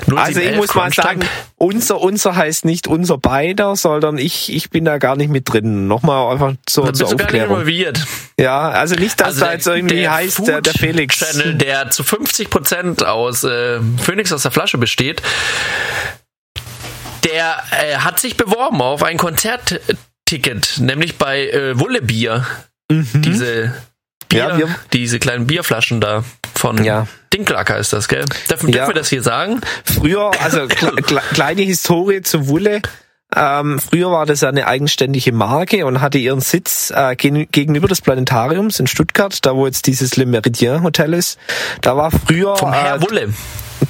0711 0.07 0.26
Also 0.26 0.40
ich 0.40 0.57
muss 0.57 0.75
mal 0.75 0.92
sagen, 0.92 1.21
unser, 1.57 2.00
unser 2.00 2.37
heißt 2.37 2.64
nicht 2.64 2.87
unser 2.87 3.19
beider, 3.19 3.76
sondern 3.76 4.19
ich, 4.19 4.52
ich 4.52 4.71
bin 4.71 4.85
da 4.85 4.99
gar 4.99 5.16
nicht 5.16 5.31
mit 5.31 5.52
drin. 5.52 5.87
Nochmal 5.87 6.33
einfach 6.33 6.54
zur, 6.66 6.87
da 6.87 6.92
zur 6.92 7.09
bist 7.09 7.12
du 7.12 7.16
gar 7.16 7.25
nicht 7.25 7.42
Aufklärung. 7.42 7.50
involviert. 7.50 8.07
Ja, 8.38 8.71
also 8.71 8.95
nicht, 8.95 9.21
dass 9.21 9.38
da 9.38 9.52
jetzt 9.52 9.66
irgendwie 9.66 10.09
heißt, 10.09 10.47
der, 10.47 10.61
der 10.61 10.75
Felix. 10.75 11.19
Channel, 11.19 11.54
der 11.54 11.90
zu 11.90 12.02
50% 12.02 13.04
aus 13.04 13.45
äh, 13.45 13.81
Phoenix 14.02 14.33
aus 14.33 14.42
der 14.42 14.50
Flasche 14.50 14.78
besteht, 14.78 15.23
der 17.25 17.62
äh, 17.71 17.97
hat 17.97 18.19
sich 18.19 18.37
beworben 18.37 18.83
auf 18.83 19.02
ein 19.02 19.16
Konzertticket, 19.16 20.78
nämlich 20.78 21.16
bei 21.19 21.49
äh, 21.49 21.78
Wulle 21.78 22.02
Bier. 22.02 22.47
Diese 22.90 23.73
Bier. 24.32 24.48
Ja, 24.48 24.58
wir- 24.58 24.74
diese 24.92 25.18
kleinen 25.18 25.46
Bierflaschen 25.46 26.00
da 26.00 26.24
von 26.54 26.82
Ja. 26.84 27.06
Dinkelacker 27.32 27.78
ist 27.78 27.92
das, 27.92 28.08
gell? 28.08 28.24
Dürfen, 28.50 28.68
Ja. 28.68 28.72
dürfen 28.78 28.88
wir 28.90 28.94
das 29.00 29.08
hier 29.08 29.22
sagen? 29.22 29.60
Früher, 29.84 30.30
also 30.42 30.66
kle 30.68 30.92
kle 31.02 31.20
kleine 31.32 31.62
Historie 31.62 32.22
zu 32.22 32.46
Wulle. 32.48 32.82
Ähm, 33.34 33.78
früher 33.78 34.10
war 34.10 34.26
das 34.26 34.42
ja 34.42 34.50
eine 34.50 34.66
eigenständige 34.66 35.32
Marke 35.32 35.86
und 35.86 36.02
hatte 36.02 36.18
ihren 36.18 36.42
Sitz 36.42 36.92
äh, 36.94 37.16
gen 37.16 37.46
gegenüber 37.50 37.88
des 37.88 38.02
Planetariums 38.02 38.78
in 38.78 38.86
Stuttgart, 38.86 39.38
da 39.46 39.54
wo 39.56 39.64
jetzt 39.66 39.86
dieses 39.86 40.16
Le 40.16 40.26
Meridien 40.26 40.82
Hotel 40.82 41.14
ist. 41.14 41.38
Da 41.80 41.96
war 41.96 42.10
früher 42.10 42.56
Vom 42.56 42.74
Herr 42.74 42.96
äh, 42.96 43.02
Wulle. 43.02 43.32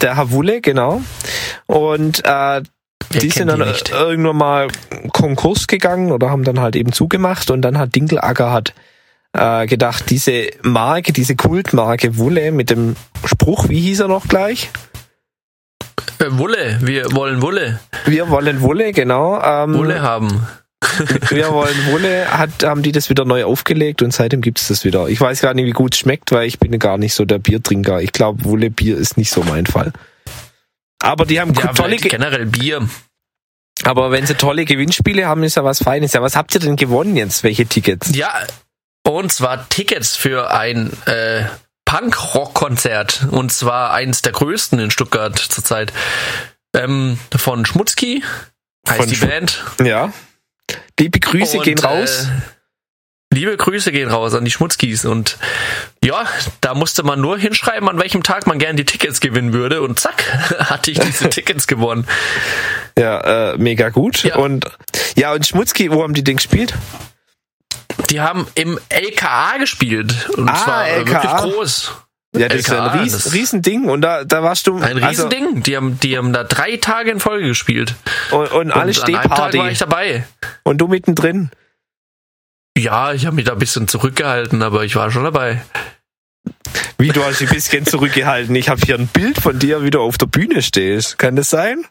der 0.01 0.15
Herr 0.17 0.31
Wulle, 0.31 0.61
genau. 0.61 1.03
Und 1.67 2.21
äh, 2.25 2.63
Wer 3.11 3.21
die 3.21 3.31
sind 3.31 3.49
dann 3.49 3.59
die 3.59 3.91
irgendwann 3.93 4.37
mal 4.37 4.69
Konkurs 5.13 5.67
gegangen 5.67 6.13
oder 6.13 6.31
haben 6.31 6.45
dann 6.45 6.61
halt 6.61 6.77
eben 6.77 6.93
zugemacht 6.93 7.51
und 7.51 7.63
dann 7.63 7.77
hat 7.79 7.97
Dinkelacker 7.97 8.53
hat 8.53 8.75
äh, 9.33 9.67
gedacht, 9.67 10.11
diese 10.11 10.51
Marke, 10.63 11.13
diese 11.13 11.37
Kultmarke 11.37 12.17
Wulle 12.17 12.53
mit 12.53 12.71
dem 12.71 12.97
Spruch, 13.25 13.69
wie 13.69 13.81
hieß 13.81 14.01
er 14.01 14.09
noch 14.09 14.29
gleich? 14.29 14.71
Äh, 16.19 16.27
Wulle, 16.31 16.79
wir 16.83 17.13
wollen 17.13 17.43
Wulle. 17.43 17.81
Wir 18.05 18.29
wollen 18.31 18.61
Wulle, 18.61 18.93
genau. 18.93 19.41
Ähm, 19.43 19.75
Wulle 19.75 20.03
haben. 20.03 20.47
Wir 21.31 21.53
wollen 21.53 21.87
Wulle, 21.87 22.27
hat, 22.37 22.65
haben 22.65 22.83
die 22.83 22.91
das 22.91 23.09
wieder 23.09 23.25
neu 23.25 23.45
aufgelegt 23.45 24.03
und 24.03 24.13
seitdem 24.13 24.41
gibt's 24.41 24.67
das 24.67 24.85
wieder. 24.85 25.09
Ich 25.09 25.21
weiß 25.21 25.41
gar 25.41 25.55
nicht, 25.55 25.65
wie 25.65 25.71
gut 25.71 25.95
es 25.95 26.01
schmeckt, 26.01 26.33
weil 26.33 26.47
ich 26.47 26.59
bin 26.59 26.77
gar 26.79 26.99
nicht 26.99 27.15
so 27.15 27.25
der 27.25 27.39
Biertrinker. 27.39 28.03
Ich 28.03 28.11
glaube, 28.11 28.45
Wulle 28.45 28.69
Bier 28.69 28.99
ist 28.99 29.17
nicht 29.17 29.31
so 29.31 29.45
mein 29.45 29.65
Fall. 29.65 29.93
Aber 31.01 31.25
die 31.25 31.41
haben 31.41 31.55
Ja, 31.55 31.69
tolle, 31.73 31.97
generell 31.97 32.47
Bier. 32.47 32.87
Aber 33.85 34.11
wenn 34.11 34.27
sie 34.27 34.35
tolle 34.35 34.65
Gewinnspiele 34.65 35.27
haben, 35.27 35.45
ist 35.45 35.57
ja 35.57 35.65
was 35.65 35.79
Feines. 35.79 36.13
Ja, 36.13 36.23
was 36.23 36.37
habt 36.37 36.55
ihr 36.55 36.61
denn 36.61 36.77
gewonnen 36.77 37.17
jetzt? 37.17 37.43
Welche 37.43 37.67
Tickets? 37.67 38.15
Ja, 38.15 38.33
und 39.07 39.33
zwar 39.33 39.69
Tickets 39.69 40.17
für 40.17 40.51
ein 40.51 40.93
äh, 41.07 41.45
Punk-Rock-Konzert. 41.85 43.27
Und 43.31 43.53
zwar 43.53 43.93
eins 43.93 44.23
der 44.23 44.33
größten 44.33 44.79
in 44.79 44.91
Stuttgart 44.91 45.39
zurzeit. 45.39 45.93
Ähm, 46.75 47.19
von 47.37 47.67
Schmutzki 47.67 48.23
heißt 48.89 49.01
Von 49.01 49.09
die 49.09 49.17
Schmu- 49.17 49.27
Band. 49.29 49.65
Ja. 49.85 50.13
Liebe 50.99 51.21
Grüße 51.21 51.59
Und, 51.59 51.65
gehen 51.65 51.79
raus. 51.79 52.29
Äh, 52.29 53.35
liebe 53.35 53.57
Grüße 53.57 53.93
gehen 53.93 54.09
raus 54.11 54.35
an 54.35 54.45
die 54.45 54.51
Schmutzkis. 54.51 55.05
Und 55.05 55.37
ja, 56.05 56.25
da 56.61 56.75
musste 56.75 57.03
man 57.03 57.21
nur 57.21 57.37
hinschreiben, 57.39 57.89
an 57.89 57.99
welchem 57.99 58.23
Tag 58.23 58.47
man 58.47 58.59
gern 58.59 58.77
die 58.77 58.85
Tickets 58.85 59.21
gewinnen 59.21 59.53
würde. 59.53 59.83
Und 59.83 59.99
zack, 59.99 60.25
hatte 60.71 60.91
ich 60.93 60.99
diese 60.99 61.29
Tickets 61.31 61.67
gewonnen. 61.67 62.07
Ja, 62.97 63.53
äh, 63.53 63.59
mega 63.59 63.89
gut. 63.91 64.23
Ja. 64.23 64.37
Und 64.37 64.67
ja, 65.17 65.33
und 65.33 65.47
Schmutzki, 65.47 65.91
wo 65.91 66.03
haben 66.03 66.15
die 66.15 66.25
denn 66.25 66.37
gespielt? 66.37 66.73
Die 68.11 68.21
haben 68.21 68.47
im 68.55 68.79
LKA 68.89 69.59
gespielt. 69.59 70.29
Und 70.37 70.49
Ah, 70.49 70.55
zwar 70.65 70.87
äh, 70.89 70.97
LKA. 70.99 71.23
wirklich 71.43 71.55
groß. 71.55 71.93
Ja, 72.35 72.49
das 72.49 72.61
ist 72.61 72.69
ja 72.69 72.79
ein 72.85 72.91
LKA, 72.91 73.03
Ries, 73.03 73.13
das- 73.13 73.33
Riesending. 73.35 73.85
Und 73.91 74.01
da, 74.01 74.25
da 74.25 74.43
warst 74.43 74.67
du. 74.67 74.77
Ein 74.79 75.03
also, 75.03 75.27
Riesending. 75.29 75.63
Die 75.63 75.77
haben, 75.77 76.01
die 76.01 76.17
haben 76.17 76.33
da 76.33 76.45
drei 76.45 76.77
Tage 76.79 77.11
in 77.11 77.21
Folge 77.21 77.49
gespielt. 77.49 77.95
und, 78.31 78.51
und 78.53 78.71
alle 78.73 78.87
und 78.87 78.97
Tag 78.97 79.13
war 79.13 79.21
Stehparty. 79.51 79.69
ich 79.71 79.79
dabei. 79.79 80.27
Und 80.63 80.79
du 80.79 80.89
mittendrin. 80.89 81.51
Ja, 82.77 83.13
ich 83.13 83.27
habe 83.27 83.37
mich 83.37 83.45
da 83.45 83.53
ein 83.53 83.59
bisschen 83.59 83.87
zurückgehalten, 83.87 84.63
aber 84.63 84.85
ich 84.85 84.97
war 84.97 85.11
schon 85.11 85.25
dabei. 85.25 85.63
Wie 86.99 87.09
du 87.09 87.23
hast 87.23 87.41
dich 87.41 87.51
ein 87.51 87.55
bisschen 87.55 87.85
zurückgehalten. 87.87 88.55
Ich 88.55 88.69
habe 88.71 88.81
hier 88.83 88.95
ein 88.95 89.09
Bild 89.09 89.39
von 89.39 89.59
dir, 89.59 89.83
wie 89.83 89.91
du 89.91 90.01
auf 90.01 90.17
der 90.17 90.27
Bühne 90.27 90.63
stehst. 90.63 91.19
Kann 91.19 91.37
das 91.37 91.51
sein? 91.51 91.85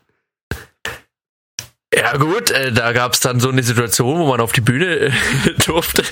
Ja 1.93 2.15
gut, 2.15 2.51
äh, 2.51 2.71
da 2.71 2.93
gab's 2.93 3.19
dann 3.19 3.39
so 3.39 3.49
eine 3.49 3.63
Situation, 3.63 4.19
wo 4.19 4.27
man 4.27 4.39
auf 4.39 4.53
die 4.53 4.61
Bühne 4.61 4.85
äh, 4.85 5.11
durfte. 5.65 6.03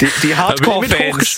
Die, 0.00 0.08
die 0.22 0.36
Hardcore-Fans. 0.36 1.36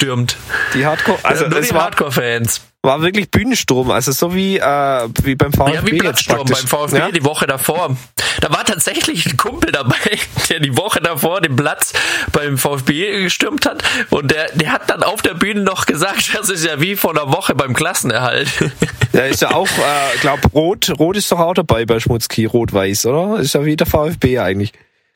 Die 0.73 0.87
Hardcore, 0.87 1.19
also 1.23 1.47
Nur 1.49 1.59
es 1.59 1.69
die 1.69 1.75
Hardcore-Fans. 1.75 2.63
War 2.85 3.03
wirklich 3.03 3.31
Bühnensturm. 3.31 3.91
Also 3.91 4.13
so 4.13 4.35
wie, 4.35 4.59
äh, 4.59 5.09
wie 5.23 5.35
beim 5.35 5.53
VfB. 5.53 5.75
Ja, 5.75 5.87
wie 5.87 5.99
Platzsturm 5.99 6.45
beim. 6.47 6.57
VfB 6.57 6.97
Ja? 6.99 7.11
die 7.11 7.25
Woche 7.25 7.47
davor. 7.47 7.97
Da 8.41 8.51
war 8.51 8.65
tatsächlich 8.65 9.27
ein 9.27 9.37
Kumpel 9.37 9.73
dabei, 9.73 9.97
der 10.49 10.61
die 10.61 10.77
Woche 10.77 11.01
davor 11.01 11.41
den 11.41 11.57
Platz 11.57 11.93
beim 12.33 12.59
VfB 12.59 13.23
gestürmt 13.23 13.67
hat. 13.67 13.83
Und 14.11 14.31
der, 14.31 14.51
der 14.55 14.73
hat 14.73 14.91
dann 14.91 15.03
auf 15.03 15.23
der 15.23 15.35
Bühne 15.35 15.63
noch 15.63 15.87
gesagt, 15.87 16.33
das 16.39 16.49
ist 16.51 16.65
ja 16.65 16.81
wie 16.81 16.95
vor 16.97 17.11
einer 17.13 17.33
Woche 17.33 17.55
beim 17.55 17.75
Klassenerhalt. 17.75 18.49
Ja, 19.13 19.21
ist 19.27 19.43
ja 19.43 19.53
auch, 19.55 19.69
äh, 19.69 20.19
glaub, 20.23 20.41
Rot, 20.55 20.91
Rot 20.99 21.17
ist 21.17 21.31
doch 21.31 21.39
auch 21.39 21.55
dabei 21.55 21.87
bei 21.87 22.01
Schmutzki, 22.01 22.47
Rot-Weiß, 22.47 23.07
oder? 23.07 23.39
Ist 23.39 23.55
ja 23.55 23.65
wie 23.65 23.77
der 23.77 23.87
VfB 23.87 24.41
eigentlich. 24.41 24.73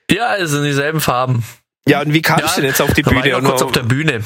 ja, 0.08 0.36
es 0.36 0.50
sind 0.52 0.62
dieselben 0.62 1.00
Farben. 1.00 1.42
Ja, 1.88 2.02
und 2.02 2.12
wie 2.14 2.22
kamst 2.22 2.44
Ja, 2.44 2.54
du 2.54 2.60
denn 2.60 2.70
jetzt 2.70 2.80
auf 2.80 2.92
die 2.92 3.04
war 3.04 3.12
ich 3.14 3.22
Bühne? 3.22 3.42
noch 3.42 3.50
kurz 3.50 3.62
auf 3.62 3.72
der 3.72 3.82
Bühne. 3.82 4.22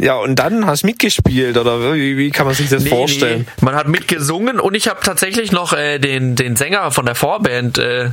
Ja, 0.00 0.16
und 0.16 0.36
dann 0.36 0.66
hast 0.66 0.82
du 0.82 0.86
mitgespielt, 0.88 1.56
oder 1.56 1.94
wie, 1.94 2.16
wie 2.18 2.30
kann 2.30 2.46
man 2.46 2.54
sich 2.54 2.68
das 2.68 2.82
Nee, 2.82 2.90
vorstellen? 2.90 3.46
Nee. 3.46 3.64
Man 3.64 3.74
hat 3.74 3.88
mitgesungen 3.88 4.60
und 4.60 4.74
ich 4.74 4.88
habe 4.88 5.00
tatsächlich 5.02 5.52
noch 5.52 5.72
äh, 5.72 5.98
den, 5.98 6.34
den 6.36 6.54
Sänger 6.56 6.90
von 6.90 7.06
der 7.06 7.14
Vorband 7.14 7.78
äh, 7.78 8.10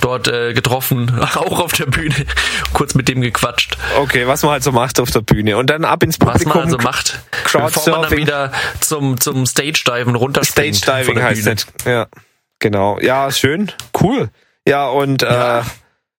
dort 0.00 0.28
äh, 0.28 0.52
getroffen, 0.52 1.18
auch 1.34 1.58
auf 1.60 1.72
der 1.72 1.86
Bühne, 1.86 2.14
kurz 2.72 2.94
mit 2.94 3.08
dem 3.08 3.20
gequatscht, 3.22 3.76
Okay, 3.98 4.26
was 4.28 4.42
man 4.44 4.52
halt 4.52 4.62
so 4.62 4.70
macht 4.72 5.00
auf 5.00 5.10
der 5.10 5.20
Bühne. 5.22 5.56
Und 5.56 5.68
dann 5.68 5.84
ab 5.84 6.02
ins 6.04 6.16
was 6.20 6.44
Publikum. 6.44 6.52
man 6.54 6.64
also 6.64 6.78
macht, 6.78 7.18
bevor 7.52 7.90
man 7.90 8.02
dann 8.02 8.16
wieder 8.18 8.52
zum, 8.80 9.18
zum 9.20 9.46
Stage-Diven 9.46 10.14
runterspringt. 10.14 10.76
Stage 10.76 11.04
von 11.06 11.14
Diving 11.16 11.16
der 11.16 11.24
heißt 11.24 11.46
das. 11.46 11.66
Ja, 11.84 12.06
genau. 12.60 12.98
Ja, 13.00 13.30
schön. 13.32 13.72
Cool. 14.00 14.28
Ja, 14.68 14.86
und 14.88 15.22
Ja. 15.22 15.60
Äh, 15.60 15.62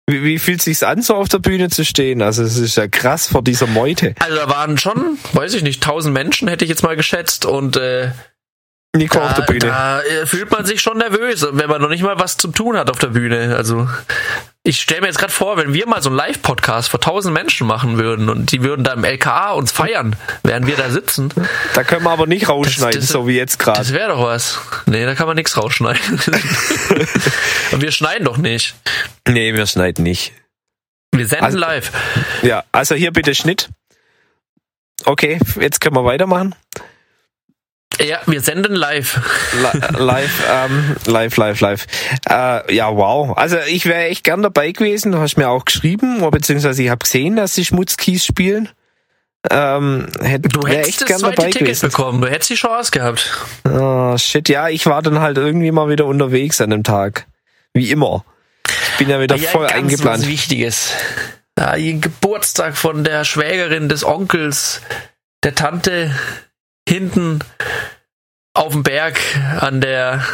wie, 0.08 0.24
wie 0.24 0.38
fühlt 0.38 0.62
sich's 0.62 0.82
an, 0.82 1.02
so 1.02 1.14
auf 1.14 1.28
der 1.28 1.38
Bühne 1.38 1.68
zu 1.68 1.84
stehen? 1.84 2.22
Also 2.22 2.42
es 2.42 2.56
ist 2.56 2.76
ja 2.76 2.88
krass 2.88 3.26
vor 3.26 3.42
dieser 3.42 3.66
Meute. 3.66 4.14
Also 4.18 4.36
da 4.36 4.48
waren 4.48 4.78
schon, 4.78 5.18
weiß 5.34 5.54
ich 5.54 5.62
nicht, 5.62 5.82
tausend 5.82 6.14
Menschen 6.14 6.48
hätte 6.48 6.64
ich 6.64 6.70
jetzt 6.70 6.82
mal 6.82 6.96
geschätzt 6.96 7.44
und 7.44 7.76
äh, 7.76 8.10
Nico 8.96 9.20
auf 9.20 9.34
da, 9.34 9.40
der 9.42 9.46
Bühne. 9.52 9.66
da 9.66 10.00
äh, 10.02 10.26
fühlt 10.26 10.50
man 10.50 10.64
sich 10.64 10.80
schon 10.80 10.96
nervös, 10.98 11.46
wenn 11.50 11.68
man 11.68 11.80
noch 11.82 11.90
nicht 11.90 12.02
mal 12.02 12.18
was 12.18 12.36
zu 12.38 12.48
tun 12.48 12.76
hat 12.76 12.90
auf 12.90 12.98
der 12.98 13.08
Bühne. 13.08 13.54
Also 13.54 13.86
ich 14.64 14.80
stelle 14.80 15.02
mir 15.02 15.06
jetzt 15.08 15.18
gerade 15.18 15.32
vor, 15.32 15.56
wenn 15.58 15.72
wir 15.74 15.86
mal 15.86 16.02
so 16.02 16.08
einen 16.08 16.16
Live-Podcast 16.16 16.88
vor 16.88 16.98
tausend 17.00 17.34
Menschen 17.34 17.66
machen 17.66 17.98
würden 17.98 18.28
und 18.30 18.50
die 18.50 18.62
würden 18.62 18.84
da 18.84 18.94
im 18.94 19.04
LKA 19.04 19.52
uns 19.52 19.72
feiern, 19.72 20.16
während 20.42 20.66
wir 20.66 20.76
da 20.76 20.88
sitzen. 20.90 21.32
Da 21.74 21.84
können 21.84 22.02
wir 22.02 22.10
aber 22.10 22.26
nicht 22.26 22.48
rausschneiden, 22.48 23.00
das- 23.00 23.10
so 23.10 23.28
wie 23.28 23.36
jetzt 23.36 23.58
gerade. 23.58 23.78
Das 23.78 23.92
wäre 23.92 24.08
doch 24.08 24.22
was. 24.22 24.58
Nee, 24.86 25.04
da 25.04 25.14
kann 25.14 25.26
man 25.26 25.36
nichts 25.36 25.56
rausschneiden. 25.56 26.00
Und 27.72 27.82
wir 27.82 27.92
schneiden 27.92 28.24
doch 28.24 28.38
nicht. 28.38 28.74
Nee, 29.28 29.52
wir 29.54 29.66
schneiden 29.66 30.02
nicht. 30.02 30.32
Wir 31.12 31.26
senden 31.26 31.44
Also- 31.44 31.58
live. 31.58 31.92
Ja, 32.42 32.64
also 32.72 32.94
hier 32.94 33.12
bitte 33.12 33.34
Schnitt. 33.34 33.68
Okay, 35.04 35.38
jetzt 35.60 35.80
können 35.80 35.94
wir 35.94 36.04
weitermachen. 36.04 36.54
Ja, 38.00 38.20
wir 38.26 38.40
senden 38.40 38.74
live. 38.74 39.20
Li- 39.54 39.98
live, 39.98 40.44
ähm, 40.50 40.96
live, 41.06 41.36
live, 41.36 41.60
live. 41.60 41.86
Äh, 42.28 42.74
ja, 42.74 42.94
wow. 42.94 43.36
Also 43.36 43.56
ich 43.68 43.86
wäre 43.86 44.04
echt 44.04 44.24
gern 44.24 44.42
dabei 44.42 44.70
gewesen. 44.72 45.12
Du 45.12 45.18
hast 45.18 45.36
mir 45.36 45.48
auch 45.48 45.64
geschrieben, 45.64 46.20
oder 46.20 46.30
beziehungsweise 46.30 46.82
ich 46.82 46.90
habe 46.90 46.98
gesehen, 46.98 47.36
dass 47.36 47.54
die 47.54 47.64
Schmutzkies 47.64 48.24
spielen. 48.24 48.68
Ähm, 49.50 50.06
hätt, 50.20 50.44
Du 50.52 50.66
hättest 50.66 51.08
das 51.08 51.18
zweite 51.18 51.50
Ticket 51.50 51.80
bekommen. 51.80 52.20
Du 52.20 52.28
hättest 52.28 52.50
die 52.50 52.54
Chance 52.56 52.90
gehabt. 52.90 53.30
Oh, 53.68 54.16
shit, 54.18 54.48
ja, 54.48 54.68
ich 54.68 54.86
war 54.86 55.02
dann 55.02 55.20
halt 55.20 55.38
irgendwie 55.38 55.70
mal 55.70 55.88
wieder 55.88 56.06
unterwegs 56.06 56.60
an 56.60 56.70
dem 56.70 56.82
Tag. 56.84 57.26
Wie 57.72 57.90
immer. 57.90 58.24
Ich 58.92 58.98
bin 58.98 59.08
ja 59.10 59.20
wieder 59.20 59.36
Ja, 59.36 59.48
voll 59.48 59.66
ganz 59.66 59.76
eingeplant. 59.76 60.22
Was 60.22 60.28
Wichtiges. 60.28 60.92
Ja, 61.58 61.76
den 61.76 62.00
Geburtstag 62.00 62.76
von 62.76 63.04
der 63.04 63.24
Schwägerin 63.24 63.88
des 63.88 64.04
Onkels, 64.04 64.82
der 65.44 65.54
Tante, 65.54 66.14
hinten 66.88 67.40
auf 68.54 68.72
dem 68.72 68.82
Berg 68.82 69.20
an 69.60 69.80
der 69.80 70.24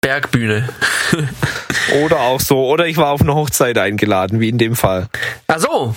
Bergbühne. 0.00 0.68
Oder 2.02 2.20
auch 2.20 2.40
so. 2.40 2.66
Oder 2.66 2.86
ich 2.86 2.96
war 2.96 3.08
auf 3.10 3.20
eine 3.22 3.34
Hochzeit 3.34 3.78
eingeladen, 3.78 4.40
wie 4.40 4.48
in 4.48 4.58
dem 4.58 4.76
Fall. 4.76 5.08
Ach 5.46 5.58
so, 5.58 5.94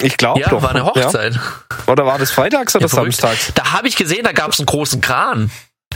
Ich 0.00 0.16
glaube 0.16 0.40
ja, 0.40 0.48
doch. 0.48 0.62
war 0.62 0.70
eine 0.70 0.84
Hochzeit. 0.84 1.34
Ja. 1.34 1.40
Oder 1.86 2.06
war 2.06 2.18
das 2.18 2.30
freitags 2.30 2.74
oder 2.76 2.84
Ja, 2.84 2.88
samstags? 2.88 3.52
Da 3.54 3.72
habe 3.72 3.88
ich 3.88 3.96
gesehen, 3.96 4.24
da 4.24 4.32
gab 4.32 4.52
es 4.52 4.58
einen 4.60 4.66
großen 4.66 5.00
Kran. 5.00 5.50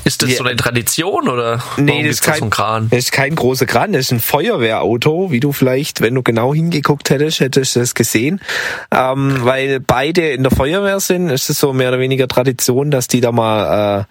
Ist 0.07 0.23
das 0.23 0.31
Ja. 0.31 0.37
so 0.37 0.45
eine 0.45 0.55
Tradition 0.55 1.29
oder? 1.29 1.61
Nee, 1.79 2.05
das 2.05 2.13
ist 2.13 2.23
kein- 2.23 2.35
so 2.37 2.43
einen 2.45 2.51
Kran. 2.51 2.87
Das 2.91 3.01
ist 3.01 3.11
kein 3.13 3.35
großer 3.35 3.67
Kran, 3.67 3.93
das 3.93 4.03
ist 4.03 4.13
ein 4.13 4.21
Feuerwehrauto, 4.21 5.33
wie 5.33 5.41
du 5.41 5.51
vielleicht, 5.53 6.01
wenn 6.01 6.15
du 6.15 6.23
genau 6.23 6.55
hingeguckt 6.55 7.11
hättest, 7.11 7.41
hättest 7.41 7.75
du 7.75 7.81
das 7.81 7.95
gesehen. 7.97 8.41
Ähm, 8.93 9.39
weil 9.45 9.81
beide 9.81 10.29
in 10.31 10.45
der 10.45 10.53
Feuerwehr 10.53 11.01
sind, 11.01 11.29
ist 11.31 11.51
es 11.51 11.59
so 11.59 11.73
mehr 11.73 11.89
oder 11.89 11.99
weniger 11.99 12.29
Tradition, 12.29 12.93
dass 12.93 13.09
die 13.09 13.21
da 13.21 13.33
mal 13.33 14.03
äh, 14.03 14.05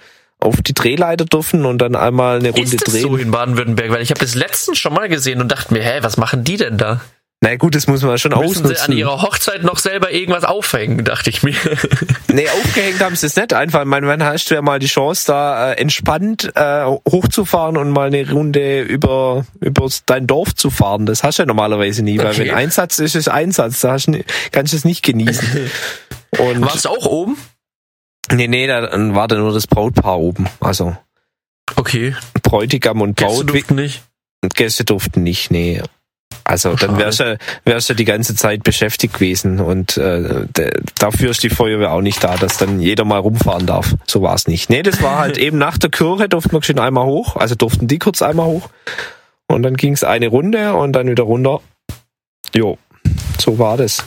auf 0.46 0.62
die 0.62 0.74
Drehleiter 0.74 1.24
dürfen 1.24 1.66
und 1.66 1.78
dann 1.78 1.96
einmal 1.96 2.40
eine 2.40 2.50
Runde 2.50 2.62
Ist 2.76 2.86
das 2.86 2.94
drehen. 2.94 3.02
so 3.04 3.16
in 3.16 3.32
Baden-Württemberg? 3.32 3.90
Weil 3.92 4.02
ich 4.02 4.10
habe 4.10 4.20
das 4.20 4.36
letztens 4.36 4.78
schon 4.78 4.94
mal 4.94 5.08
gesehen 5.08 5.40
und 5.40 5.50
dachte 5.50 5.74
mir, 5.74 5.82
hä, 5.82 6.00
was 6.02 6.18
machen 6.18 6.44
die 6.44 6.58
denn 6.58 6.78
da? 6.78 7.00
Na 7.48 7.56
gut, 7.58 7.76
das 7.76 7.86
muss 7.86 8.02
man 8.02 8.18
schon 8.18 8.32
Müssen 8.32 8.54
sie 8.54 8.60
an 8.60 8.72
ausnutzen. 8.72 8.98
ihrer 8.98 9.22
Hochzeit 9.22 9.64
noch 9.64 9.78
selber 9.78 10.12
irgendwas 10.12 10.44
aufhängen, 10.46 11.04
dachte 11.06 11.30
ich 11.30 11.44
mir. 11.44 11.54
Nee, 12.34 12.50
aufgehängt 12.50 13.00
haben 13.02 13.16
sie 13.16 13.28
es 13.28 13.36
nicht. 13.38 13.54
Einfach, 13.54 13.82
ich 13.82 13.88
meine, 13.88 14.08
wann 14.08 14.22
hast 14.22 14.50
du 14.50 14.56
ja 14.56 14.62
mal 14.62 14.78
die 14.80 14.88
Chance, 14.88 15.24
da 15.28 15.72
äh, 15.72 15.76
entspannt 15.78 16.52
äh, 16.56 16.84
hochzufahren 17.10 17.78
und 17.78 17.92
mal 17.92 18.08
eine 18.08 18.30
Runde 18.30 18.82
über, 18.82 19.46
über 19.62 19.88
dein 20.08 20.28
Dorf 20.28 20.54
zu 20.54 20.70
fahren. 20.70 21.06
Das 21.06 21.24
hast 21.24 21.38
du 21.38 21.44
ja 21.44 21.46
normalerweise 21.48 22.04
nie, 22.04 22.18
weil 22.18 22.32
Okay. 22.32 22.40
wenn 22.50 22.56
Einsatz 22.56 23.00
ist, 23.00 23.16
ist 23.16 23.30
Einsatz. 23.30 23.80
Da 23.80 23.94
hast 23.94 24.08
du, 24.08 24.22
kannst 24.52 24.74
du 24.74 24.78
es 24.78 24.84
nicht 24.84 25.02
genießen. 25.04 25.70
Und 26.40 26.62
Warst 26.62 26.84
du 26.86 26.90
auch 26.90 27.06
oben? 27.06 27.38
nee, 28.32 28.48
nee, 28.48 28.68
da 28.68 28.82
dann 28.82 29.16
war 29.16 29.30
da 29.30 29.36
nur 29.38 29.54
das 29.54 29.68
Brautpaar 29.68 30.20
oben. 30.20 30.48
Also 30.60 30.98
Okay. 31.78 32.16
Bräutigam 32.44 33.00
und 33.02 33.16
Gäste 33.18 33.34
Braut. 33.46 33.50
durften 33.50 33.76
nicht. 33.76 34.04
Gäste 34.56 34.84
durften 34.84 35.24
nicht, 35.24 35.52
nee. 35.52 35.82
Also 36.48 36.76
dann 36.76 36.98
wärst 37.00 37.20
du, 37.22 37.38
wärst 37.66 37.90
du 37.90 37.96
die 37.96 38.06
ganze 38.06 38.36
Zeit 38.36 38.64
beschäftigt 38.64 39.16
gewesen 39.16 39.60
und 39.60 39.98
äh, 39.98 40.46
de- 40.56 40.72
dafür 41.00 41.32
ist 41.32 41.42
die 41.42 41.50
Feuerwehr 41.50 41.92
auch 41.92 42.02
nicht 42.02 42.24
da, 42.24 42.36
dass 42.36 42.58
dann 42.58 42.80
jeder 42.80 43.04
mal 43.04 43.18
rumfahren 43.18 43.66
darf. 43.66 43.96
So 44.06 44.22
war 44.22 44.36
es 44.36 44.48
nicht. 44.48 44.70
Nee, 44.70 44.84
das 44.84 45.02
war 45.02 45.18
halt 45.18 45.38
eben 45.40 45.58
nach 45.58 45.78
der 45.80 45.90
Kirche 45.90 46.30
durften 46.30 46.52
wir 46.52 46.62
schon 46.64 46.78
einmal 46.80 47.06
hoch, 47.06 47.36
also 47.36 47.56
durften 47.56 47.88
die 47.88 47.98
kurz 47.98 48.22
einmal 48.22 48.46
hoch 48.46 48.70
und 49.48 49.64
dann 49.64 49.76
ging 49.76 49.94
es 49.94 50.04
eine 50.04 50.28
Runde 50.28 50.76
und 50.76 50.94
dann 50.94 51.08
wieder 51.10 51.24
runter. 51.24 51.62
Jo, 52.54 52.78
so 53.40 53.58
war 53.58 53.78
das. 53.78 54.04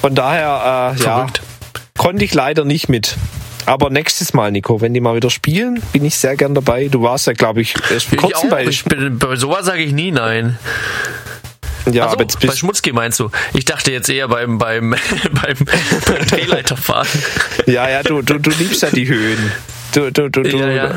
Von 0.00 0.14
daher, 0.14 0.94
äh, 0.96 1.02
ja, 1.02 1.26
konnte 1.98 2.24
ich 2.24 2.34
leider 2.34 2.64
nicht 2.64 2.88
mit. 2.88 3.16
Aber 3.66 3.90
nächstes 3.90 4.32
Mal, 4.34 4.50
Nico, 4.50 4.80
wenn 4.80 4.92
die 4.94 5.00
mal 5.00 5.14
wieder 5.14 5.30
spielen, 5.30 5.80
bin 5.92 6.04
ich 6.04 6.16
sehr 6.16 6.34
gern 6.36 6.54
dabei. 6.54 6.88
Du 6.88 7.02
warst 7.02 7.28
ja, 7.28 7.32
glaube 7.32 7.60
ich, 7.60 7.74
erst 7.92 8.06
vor 8.06 8.14
Ich, 8.18 8.20
kurzem 8.22 8.48
auch. 8.48 8.50
bei, 8.50 8.64
ich 8.64 8.84
bin, 8.84 9.18
bei 9.18 9.36
sowas 9.36 9.66
sage 9.66 9.82
ich 9.82 9.92
nie 9.92 10.10
nein. 10.10 10.58
Ja, 11.90 12.04
so, 12.04 12.10
aber 12.10 12.22
jetzt 12.22 12.40
bei 12.40 12.54
Schmutzki 12.54 12.92
meinst 12.92 13.20
du? 13.20 13.30
Ich 13.54 13.64
dachte 13.64 13.92
jetzt 13.92 14.08
eher 14.08 14.28
beim 14.28 14.58
beim 14.58 14.90
beim, 15.32 15.56
beim 16.06 16.26
Drehleiterfahren. 16.26 17.08
Ja, 17.66 17.88
ja, 17.88 18.02
du, 18.02 18.22
du, 18.22 18.38
du 18.38 18.50
liebst 18.50 18.82
ja 18.82 18.90
die 18.90 19.08
Höhen. 19.08 19.52
Du, 19.92 20.10
du, 20.10 20.28
du, 20.28 20.42
du. 20.42 20.58
Ja, 20.58 20.70
ja. 20.70 20.94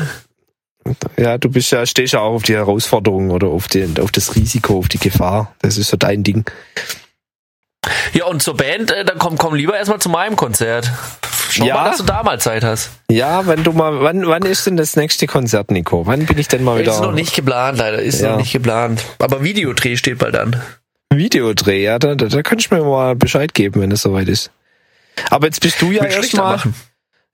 Ja, 1.16 1.38
du 1.38 1.48
bist 1.48 1.72
ja, 1.72 1.84
stehst 1.84 2.12
ja 2.12 2.20
auch 2.20 2.34
auf 2.34 2.42
die 2.44 2.54
Herausforderung 2.54 3.30
oder 3.30 3.48
auf, 3.48 3.66
den, 3.66 3.98
auf 3.98 4.12
das 4.12 4.36
Risiko, 4.36 4.78
auf 4.78 4.88
die 4.88 4.98
Gefahr. 4.98 5.52
Das 5.60 5.78
ist 5.78 5.88
so 5.88 5.96
dein 5.96 6.22
Ding. 6.22 6.44
Ja, 8.12 8.26
und 8.26 8.42
zur 8.42 8.56
Band, 8.56 8.90
äh, 8.90 9.04
dann 9.04 9.18
komm, 9.18 9.36
komm 9.36 9.54
lieber 9.54 9.76
erstmal 9.76 10.00
zu 10.00 10.08
meinem 10.08 10.36
Konzert. 10.36 10.90
Schau 11.56 11.64
Ja. 11.64 11.74
mal, 11.76 11.84
dass 11.88 11.98
du 11.98 12.04
da 12.04 12.22
mal 12.22 12.38
Zeit 12.40 12.62
hast. 12.64 12.90
Ja, 13.10 13.46
wenn 13.46 13.64
du 13.64 13.72
mal, 13.72 14.00
wann, 14.02 14.26
wann 14.26 14.42
ist 14.42 14.66
denn 14.66 14.76
das 14.76 14.94
nächste 14.96 15.26
Konzert, 15.26 15.70
Nico? 15.70 16.06
Wann 16.06 16.26
bin 16.26 16.36
ich 16.38 16.48
denn 16.48 16.62
mal 16.64 16.78
wieder? 16.78 16.92
Ist 16.92 17.00
noch 17.00 17.12
nicht 17.12 17.34
geplant, 17.34 17.78
leider. 17.78 17.98
Ist 18.00 18.20
Ja. 18.20 18.32
noch 18.32 18.36
nicht 18.38 18.52
geplant. 18.52 19.02
Aber 19.18 19.42
Videodreh 19.42 19.96
steht 19.96 20.18
bald 20.18 20.36
an. 20.36 20.60
Videodreh, 21.12 21.82
ja, 21.82 21.98
da, 21.98 22.14
da, 22.14 22.26
da 22.26 22.42
kannst 22.42 22.70
du 22.70 22.74
mir 22.74 22.84
mal 22.84 23.16
Bescheid 23.16 23.54
geben, 23.54 23.80
wenn 23.80 23.90
es 23.90 24.02
soweit 24.02 24.28
ist. 24.28 24.50
Aber 25.30 25.46
jetzt 25.46 25.60
bist 25.60 25.80
du 25.80 25.92
ja 25.92 26.04
erstmal, 26.04 26.60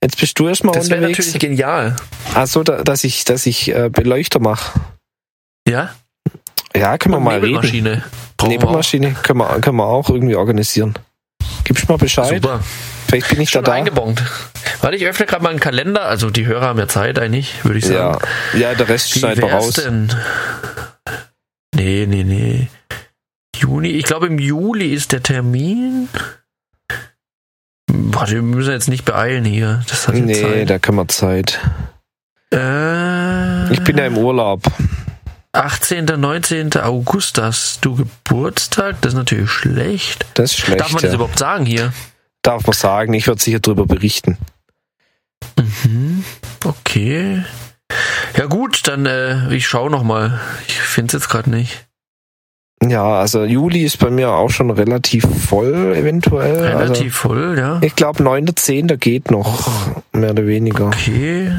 jetzt 0.05 0.21
bist 0.21 0.39
du 0.39 0.47
erstmal 0.47 0.75
Das 0.75 0.89
wäre 0.89 0.99
unterwegs. 1.01 1.19
natürlich 1.27 1.41
genial. 1.41 1.97
Ach 2.35 2.47
so, 2.47 2.63
da, 2.63 2.83
dass 2.85 3.03
ich, 3.03 3.25
dass 3.25 3.45
ich 3.47 3.75
äh, 3.75 3.89
Beleuchter 3.91 4.39
mache. 4.39 4.79
Ja? 5.67 5.91
Ja, 6.77 6.97
können 6.97 7.15
wir 7.17 7.21
mal 7.21 7.35
reden. 7.41 7.47
Nebelmaschine. 7.55 8.05
Brauchen 8.37 8.51
wir 8.53 8.59
Nebelmaschine 8.59 9.13
können 9.23 9.39
wir, 9.41 9.61
können 9.61 9.77
wir 9.79 9.87
auch 9.87 10.09
irgendwie 10.11 10.37
organisieren. 10.37 10.95
Gibst 11.65 11.89
mal. 11.89 11.99
Bescheid. 11.99 12.41
Super. 12.43 12.61
Vielleicht 13.13 13.29
bin 13.29 13.41
ich 13.43 13.51
Schon 13.51 13.63
da 13.65 13.73
eingebongt. 13.73 14.23
Warte, 14.81 14.97
ich 14.97 15.05
öffne 15.07 15.27
gerade 15.27 15.43
mal 15.43 15.51
einen 15.51 15.61
Kalender. 15.61 16.07
Also 16.07 16.31
die 16.31 16.47
Hörer 16.47 16.67
haben 16.69 16.79
ja 16.79 16.89
Zeit 16.89 17.19
eigentlich, 17.19 17.63
würde 17.65 17.79
ich 17.79 17.85
Ja, 17.87 18.15
sagen. 18.15 18.25
ja, 18.55 18.75
der 18.75 18.89
Rest 18.89 19.11
schneiden 19.11 19.43
wir 19.45 19.53
raus. 19.53 19.75
denn? 19.75 20.11
Nee, 21.75 22.07
nee, 22.09 22.25
nee. 22.25 22.69
Juni, 23.57 23.91
ich 23.91 24.05
glaube 24.05 24.27
im 24.29 24.39
Juli 24.39 24.93
ist 24.95 25.13
der 25.13 25.23
Termin. 25.23 26.09
Warte, 27.91 28.33
wir 28.33 28.43
müssen 28.43 28.73
jetzt 28.73 28.89
nicht 28.89 29.05
beeilen 29.05 29.45
hier. 29.45 29.83
Das 29.89 30.09
hat 30.09 30.15
Nee, 30.15 30.41
Zeit. 30.41 30.71
da 30.71 30.79
können 30.79 30.99
wir 30.99 31.09
Zeit. 31.09 31.61
Äh, 32.53 33.73
Ich 33.73 33.83
bin 33.85 33.99
ja 33.99 34.07
im 34.07 34.17
Urlaub. 34.19 34.63
18. 35.53 36.07
19. 36.07 36.73
August 36.77 37.39
hast 37.41 37.85
du 37.85 37.95
Geburtstag. 37.97 38.97
Das 39.03 39.13
ist 39.13 39.19
natürlich 39.19 39.51
schlecht. 39.51 40.25
Das 40.35 40.53
ist 40.53 40.59
schlecht. 40.61 40.81
Darf 40.81 40.93
man 40.93 41.03
ja. 41.03 41.09
das 41.09 41.15
überhaupt 41.15 41.39
sagen 41.39 41.67
hier? 41.67 41.93
Darf 42.43 42.67
man 42.67 42.75
sagen, 42.75 43.15
ich 43.15 43.27
werde 43.27 43.41
sicher 43.41 43.61
darüber 43.61 43.87
berichten. 43.87 44.37
Mhm. 45.57 46.25
Okay. 46.65 47.45
Ja 48.37 48.47
gut, 48.47 48.87
dann 48.89 49.07
äh, 49.07 49.55
ich 49.55 49.67
schaue 49.67 49.91
noch 49.91 50.03
mal. 50.03 50.41
Ich 50.67 50.75
finde 50.81 51.09
es 51.17 51.23
jetzt 51.23 51.31
gerade 51.31 51.51
nicht. 51.51 51.87
Ja, 52.85 53.21
also 53.21 53.45
Juli 53.45 53.85
ist 53.85 53.99
bei 53.99 54.11
mir 54.11 54.31
auch 54.33 54.51
schon 54.51 54.71
relativ 54.71 55.25
voll, 55.47 55.95
eventuell. 55.97 56.57
Relativ 56.65 57.15
voll, 57.15 57.57
ja. 57.57 57.75
Also, 57.75 57.87
ich 57.87 57.95
glaube, 57.95 58.25
9.10. 58.25 58.97
geht 58.97 59.31
noch, 59.31 60.03
mehr 60.13 60.33
oder 60.33 60.47
weniger. 60.47 60.87
Okay. 60.87 61.53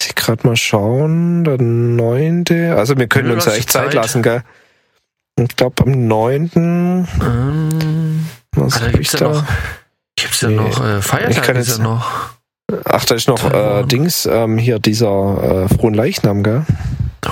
Ich 0.00 0.14
gerade 0.14 0.46
mal 0.46 0.56
schauen. 0.56 1.44
Der 1.44 1.60
9. 1.60 2.44
Also 2.74 2.96
wir 2.96 3.06
können 3.06 3.28
Nö, 3.28 3.34
uns 3.34 3.44
ja 3.44 3.52
echt 3.52 3.70
Zeit 3.70 3.86
Zeit. 3.86 3.94
lassen, 3.94 4.22
gell? 4.22 4.42
Ich 5.48 5.56
glaube 5.56 5.82
am 5.84 6.06
9. 6.08 6.50
Ähm, 6.54 8.26
Was 8.54 8.80
hab 8.80 8.92
gibt's 8.92 9.14
ich 9.14 9.20
da? 9.20 9.28
noch- 9.28 9.44
gibt's 10.16 10.40
ja 10.40 10.48
Nee. 10.48 10.56
noch 10.56 10.84
äh, 10.84 10.98
Ich 10.98 11.04
Feiertage 11.04 11.40
kann 11.46 11.56
ist 11.56 11.68
jetzt- 11.68 11.78
ja 11.78 11.84
noch. 11.84 12.06
Ach, 12.84 13.04
da 13.04 13.14
ist 13.14 13.28
noch 13.28 13.44
äh. 13.52 13.84
Dings, 13.84 14.24
ähm, 14.26 14.56
hier 14.56 14.78
dieser 14.78 15.66
äh, 15.70 15.74
Frohen 15.74 15.94
Leichnam, 15.94 16.42
gell? 16.42 16.64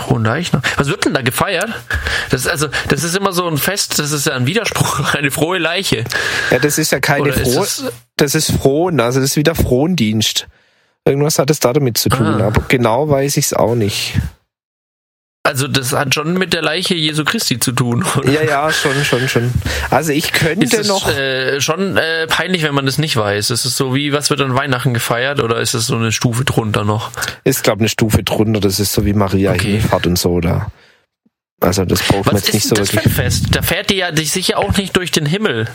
Hohenleichner. 0.08 0.62
Was 0.76 0.86
wird 0.88 1.04
denn 1.04 1.14
da 1.14 1.22
gefeiert? 1.22 1.68
Das 2.30 2.42
ist 2.42 2.46
also, 2.48 2.68
das 2.88 3.02
ist 3.02 3.16
immer 3.16 3.32
so 3.32 3.48
ein 3.48 3.56
Fest, 3.58 3.98
das 3.98 4.12
ist 4.12 4.26
ja 4.26 4.34
ein 4.34 4.46
Widerspruch, 4.46 5.14
eine 5.14 5.30
frohe 5.32 5.58
Leiche. 5.58 6.04
Ja, 6.50 6.58
das 6.60 6.78
ist 6.78 6.92
ja 6.92 7.00
keine 7.00 7.32
Frohe, 7.32 7.64
es, 7.64 7.84
das 8.16 8.34
ist 8.36 8.52
Frohen, 8.52 9.00
also 9.00 9.18
das 9.20 9.30
ist 9.30 9.36
wieder 9.36 9.54
Frohendienst. 9.56 10.46
Irgendwas 11.04 11.38
hat 11.40 11.50
es 11.50 11.58
da 11.58 11.72
damit 11.72 11.98
zu 11.98 12.08
tun, 12.08 12.26
Ah. 12.40 12.46
aber 12.48 12.62
genau 12.68 13.08
weiß 13.08 13.36
ich 13.38 13.46
es 13.46 13.52
auch 13.54 13.74
nicht. 13.74 14.14
Also 15.50 15.66
das 15.68 15.92
hat 15.92 16.14
schon 16.14 16.34
mit 16.34 16.52
der 16.52 16.62
Leiche 16.62 16.94
Jesu 16.94 17.24
Christi 17.24 17.58
zu 17.58 17.72
tun. 17.72 18.04
Oder? 18.16 18.30
Ja, 18.32 18.42
ja, 18.42 18.72
schon, 18.72 19.04
schon, 19.04 19.28
schon. 19.28 19.52
Also 19.90 20.12
ich 20.12 20.32
könnte 20.32 20.64
Ist 20.64 20.74
es 20.74 20.88
noch. 20.88 21.08
äh, 21.08 21.60
schon 21.60 21.96
äh, 21.96 22.26
peinlich, 22.28 22.62
wenn 22.62 22.74
man 22.74 22.86
das 22.86 22.98
nicht 22.98 23.16
weiß? 23.16 23.50
Ist 23.50 23.64
es 23.64 23.76
so 23.76 23.94
wie, 23.94 24.12
was 24.12 24.30
wird 24.30 24.40
an 24.40 24.54
Weihnachten 24.54 24.94
gefeiert 24.94 25.40
oder 25.40 25.60
ist 25.60 25.74
es 25.74 25.86
so 25.86 25.96
eine 25.96 26.12
Stufe 26.12 26.44
drunter 26.44 26.84
noch? 26.84 27.10
Ist, 27.44 27.64
glaube 27.64 27.80
eine 27.80 27.88
Stufe 27.88 28.22
drunter. 28.22 28.60
Das 28.60 28.78
ist 28.80 28.92
so 28.92 29.04
wie 29.04 29.12
Maria 29.12 29.50
Okay. 29.52 29.72
Himmelfahrt 29.72 30.06
und 30.06 30.18
so 30.18 30.40
da. 30.40 30.70
Also 31.60 31.84
das 31.84 32.02
braucht 32.02 32.26
man 32.26 32.36
jetzt 32.36 32.54
nicht 32.54 32.66
so 32.66 32.74
das 32.74 32.94
wirklich. 32.94 33.12
Fest? 33.12 33.46
Da 33.50 33.60
fährt 33.62 33.90
die 33.90 33.96
ja 33.96 34.16
sich 34.16 34.30
sicher 34.30 34.56
auch 34.58 34.76
nicht 34.78 34.96
durch 34.96 35.10
den 35.10 35.26
Himmel. 35.26 35.68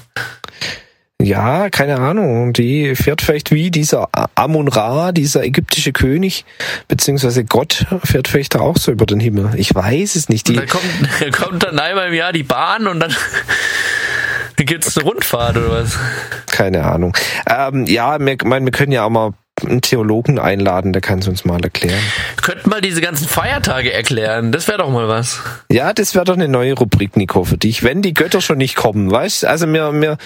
Ja, 1.21 1.69
keine 1.69 1.97
Ahnung. 1.99 2.53
Die 2.53 2.95
fährt 2.95 3.21
vielleicht 3.21 3.51
wie 3.51 3.71
dieser 3.71 4.09
Amun-Ra, 4.35 5.11
dieser 5.11 5.43
ägyptische 5.43 5.91
König, 5.93 6.45
beziehungsweise 6.87 7.45
Gott, 7.45 7.85
fährt 8.03 8.27
vielleicht 8.27 8.55
da 8.55 8.59
auch 8.59 8.77
so 8.77 8.91
über 8.91 9.05
den 9.05 9.19
Himmel. 9.19 9.51
Ich 9.55 9.73
weiß 9.73 10.15
es 10.15 10.29
nicht. 10.29 10.47
Die, 10.49 10.55
Da 10.55 10.65
kommt, 10.65 10.83
da 11.19 11.29
kommt 11.31 11.63
dann 11.63 11.79
einmal 11.79 12.09
im 12.09 12.13
Jahr 12.13 12.33
die 12.33 12.43
Bahn 12.43 12.87
und 12.87 12.99
dann, 12.99 13.15
dann 14.57 14.65
gibt 14.65 14.85
es 14.85 14.97
eine 14.97 15.07
Rundfahrt 15.07 15.57
oder 15.57 15.71
was? 15.71 15.97
keine 16.47 16.83
Ahnung. 16.83 17.15
Ähm, 17.49 17.85
ja, 17.85 18.19
wir, 18.19 18.37
mein, 18.43 18.65
wir 18.65 18.71
können 18.71 18.91
ja 18.91 19.03
auch 19.03 19.09
mal 19.09 19.33
einen 19.63 19.81
Theologen 19.81 20.37
einladen, 20.37 20.91
der 20.91 21.01
kann 21.01 21.19
es 21.19 21.27
uns 21.27 21.45
mal 21.45 21.63
erklären. 21.63 22.01
Könnten 22.41 22.69
mal 22.69 22.81
diese 22.81 23.01
ganzen 23.01 23.27
Feiertage 23.27 23.93
erklären. 23.93 24.51
Das 24.51 24.67
wäre 24.67 24.79
doch 24.79 24.89
mal 24.89 25.07
was. 25.07 25.39
Ja, 25.71 25.93
das 25.93 26.13
wäre 26.13 26.25
doch 26.25 26.33
eine 26.33 26.47
neue 26.47 26.73
Rubrik, 26.73 27.15
Nico, 27.15 27.43
für 27.45 27.57
dich, 27.57 27.83
wenn 27.83 28.01
die 28.01 28.13
Götter 28.13 28.41
schon 28.41 28.57
nicht 28.57 28.75
kommen, 28.75 29.09
weißt? 29.09 29.45
Also 29.45 29.65
mir, 29.65 29.91
mir, 29.91 30.17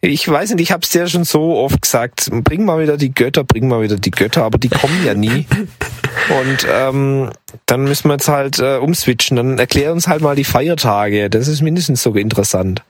ich 0.00 0.28
weiß 0.28 0.50
nicht, 0.50 0.62
ich 0.62 0.72
hab's 0.72 0.90
dir 0.90 1.08
schon 1.08 1.24
so 1.24 1.56
oft 1.56 1.82
gesagt, 1.82 2.28
bring 2.30 2.64
mal 2.64 2.80
wieder 2.80 2.96
die 2.96 3.12
Götter, 3.12 3.44
bring 3.44 3.66
mal 3.66 3.82
wieder 3.82 3.96
die 3.96 4.12
Götter, 4.12 4.44
aber 4.44 4.58
die 4.58 4.68
kommen 4.68 5.04
ja 5.04 5.14
nie. 5.14 5.46
Und 6.40 6.66
ähm, 6.70 7.30
dann 7.66 7.84
müssen 7.84 8.08
wir 8.08 8.14
jetzt 8.14 8.28
halt 8.28 8.58
äh, 8.58 8.76
umswitchen. 8.76 9.36
Dann 9.36 9.58
erklär 9.58 9.92
uns 9.92 10.08
halt 10.08 10.20
mal 10.20 10.36
die 10.36 10.44
Feiertage. 10.44 11.30
Das 11.30 11.48
ist 11.48 11.62
mindestens 11.62 12.02
so 12.02 12.14
interessant. 12.14 12.82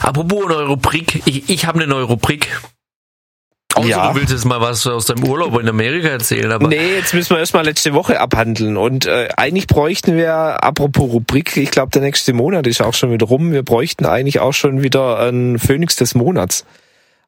Apropos 0.00 0.48
neue 0.48 0.66
Rubrik. 0.66 1.22
Ich, 1.24 1.48
ich 1.48 1.66
habe 1.66 1.78
eine 1.78 1.86
neue 1.86 2.04
Rubrik. 2.04 2.48
Außer 3.74 3.88
Ja. 3.88 4.12
du 4.12 4.20
willst 4.20 4.32
jetzt 4.32 4.44
mal 4.44 4.60
was 4.60 4.86
aus 4.86 5.06
deinem 5.06 5.24
Urlaub 5.24 5.58
in 5.60 5.68
Amerika 5.68 6.08
erzählen, 6.08 6.52
aber 6.52 6.68
Nee, 6.68 6.94
jetzt 6.96 7.12
müssen 7.14 7.30
wir 7.30 7.38
erstmal 7.40 7.64
letzte 7.64 7.92
Woche 7.94 8.20
abhandeln. 8.20 8.76
Und 8.76 9.06
äh, 9.06 9.28
eigentlich 9.36 9.66
bräuchten 9.66 10.16
wir, 10.16 10.32
apropos 10.62 11.10
Rubrik, 11.10 11.56
ich 11.56 11.70
glaube, 11.70 11.90
der 11.90 12.02
nächste 12.02 12.32
Monat 12.32 12.66
ist 12.66 12.80
auch 12.82 12.94
schon 12.94 13.10
wieder 13.12 13.26
rum. 13.26 13.52
Wir 13.52 13.62
bräuchten 13.62 14.06
eigentlich 14.06 14.40
auch 14.40 14.52
schon 14.52 14.82
wieder 14.82 15.18
einen 15.18 15.58
Phönix 15.58 15.96
des 15.96 16.14
Monats. 16.14 16.64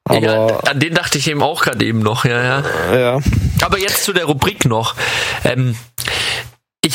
Aber 0.09 0.21
ja, 0.21 0.47
an 0.71 0.79
den 0.79 0.95
dachte 0.95 1.19
ich 1.19 1.29
eben 1.29 1.43
auch 1.43 1.63
gerade 1.65 1.85
eben 1.85 1.99
noch, 1.99 2.25
ja, 2.25 2.41
ja. 2.41 2.97
ja, 2.97 3.19
Aber 3.63 3.79
jetzt 3.79 4.05
zu 4.05 4.13
der 4.13 4.27
Rubrik 4.27 4.65
noch. 4.65 4.95
Ähm, 5.45 5.75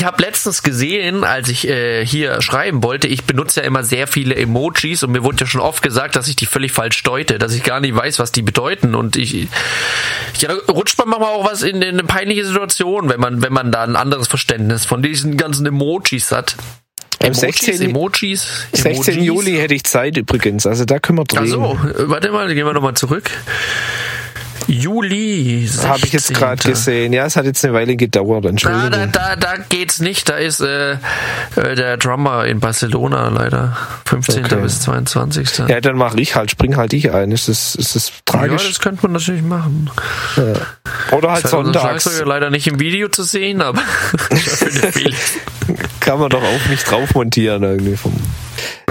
ich 0.01 0.07
habe 0.07 0.23
letztens 0.23 0.63
gesehen, 0.63 1.23
als 1.23 1.47
ich 1.47 1.67
äh, 1.67 2.03
hier 2.03 2.41
schreiben 2.41 2.81
wollte, 2.81 3.07
ich 3.07 3.25
benutze 3.25 3.59
ja 3.59 3.67
immer 3.67 3.83
sehr 3.83 4.07
viele 4.07 4.35
Emojis 4.35 5.03
und 5.03 5.11
mir 5.11 5.23
wurde 5.23 5.41
ja 5.41 5.45
schon 5.45 5.61
oft 5.61 5.83
gesagt, 5.83 6.15
dass 6.15 6.27
ich 6.27 6.35
die 6.35 6.47
völlig 6.47 6.71
falsch 6.71 7.03
deute, 7.03 7.37
dass 7.37 7.53
ich 7.53 7.61
gar 7.61 7.79
nicht 7.79 7.95
weiß, 7.95 8.17
was 8.17 8.31
die 8.31 8.41
bedeuten 8.41 8.95
und 8.95 9.15
ich, 9.15 9.47
ja, 10.39 10.53
rutscht 10.67 10.97
man 10.97 11.07
manchmal 11.07 11.29
auch 11.29 11.45
was 11.45 11.61
in, 11.61 11.83
in 11.83 11.99
eine 11.99 12.03
peinliche 12.03 12.43
Situation, 12.43 13.09
wenn 13.09 13.19
man, 13.19 13.43
wenn 13.43 13.53
man 13.53 13.71
da 13.71 13.83
ein 13.83 13.95
anderes 13.95 14.27
Verständnis 14.27 14.85
von 14.85 15.03
diesen 15.03 15.37
ganzen 15.37 15.67
Emojis 15.67 16.31
hat. 16.31 16.55
Emojis, 17.19 17.39
16. 17.39 17.81
Emojis, 17.81 18.67
16. 18.71 19.13
Emojis. 19.13 19.15
Juli 19.27 19.57
hätte 19.57 19.75
ich 19.75 19.83
Zeit 19.83 20.17
übrigens. 20.17 20.65
Also 20.65 20.83
da 20.85 20.97
können 20.97 21.19
wir 21.19 21.25
Ach 21.29 21.41
drehen. 21.41 21.51
so, 21.51 21.73
äh, 21.73 22.09
warte 22.09 22.31
mal, 22.31 22.51
gehen 22.51 22.65
wir 22.65 22.73
nochmal 22.73 22.95
zurück. 22.95 23.29
Juli. 24.67 25.69
Habe 25.83 26.05
ich 26.05 26.13
jetzt 26.13 26.27
16.. 26.27 26.35
gerade 26.35 26.69
gesehen. 26.69 27.13
Ja, 27.13 27.25
es 27.25 27.35
hat 27.35 27.45
jetzt 27.45 27.63
eine 27.63 27.73
Weile 27.73 27.95
gedauert. 27.95 28.45
Da, 28.45 28.49
Entschuldigung. 28.49 28.91
da, 28.91 29.05
da, 29.05 29.35
da 29.35 29.53
geht's 29.69 29.99
nicht. 29.99 30.29
Da 30.29 30.35
ist 30.35 30.61
äh, 30.61 30.93
äh, 30.93 31.75
der 31.75 31.97
Drummer 31.97 32.45
in 32.45 32.59
Barcelona 32.59 33.29
leider. 33.29 33.77
15. 34.05 34.45
Okay. 34.45 34.61
bis 34.61 34.81
22. 34.81 35.57
Ja, 35.59 35.67
ja, 35.67 35.81
dann 35.81 35.97
mache 35.97 36.19
ich 36.19 36.35
halt, 36.35 36.51
spring 36.51 36.77
halt 36.77 36.93
ich 36.93 37.11
ein. 37.11 37.31
Ist 37.31 37.47
das, 37.47 37.75
ist 37.75 37.95
das 37.95 38.11
tragisch? 38.25 38.67
das 38.67 38.79
könnte 38.79 39.03
man 39.03 39.13
natürlich 39.13 39.43
machen. 39.43 39.89
Oder 41.11 41.31
halt 41.31 41.47
sonntags. 41.47 42.03
Schlagzeuger 42.03 42.25
leider 42.25 42.49
nicht 42.49 42.67
im 42.67 42.79
Video 42.79 43.09
zu 43.09 43.23
sehen, 43.23 43.61
aber. 43.61 43.81
Kann 45.99 46.19
man 46.19 46.29
doch 46.29 46.43
auch 46.43 46.69
nicht 46.69 46.89
drauf 46.89 47.13
montieren 47.13 47.63
irgendwie 47.63 47.95
vom. 47.95 48.13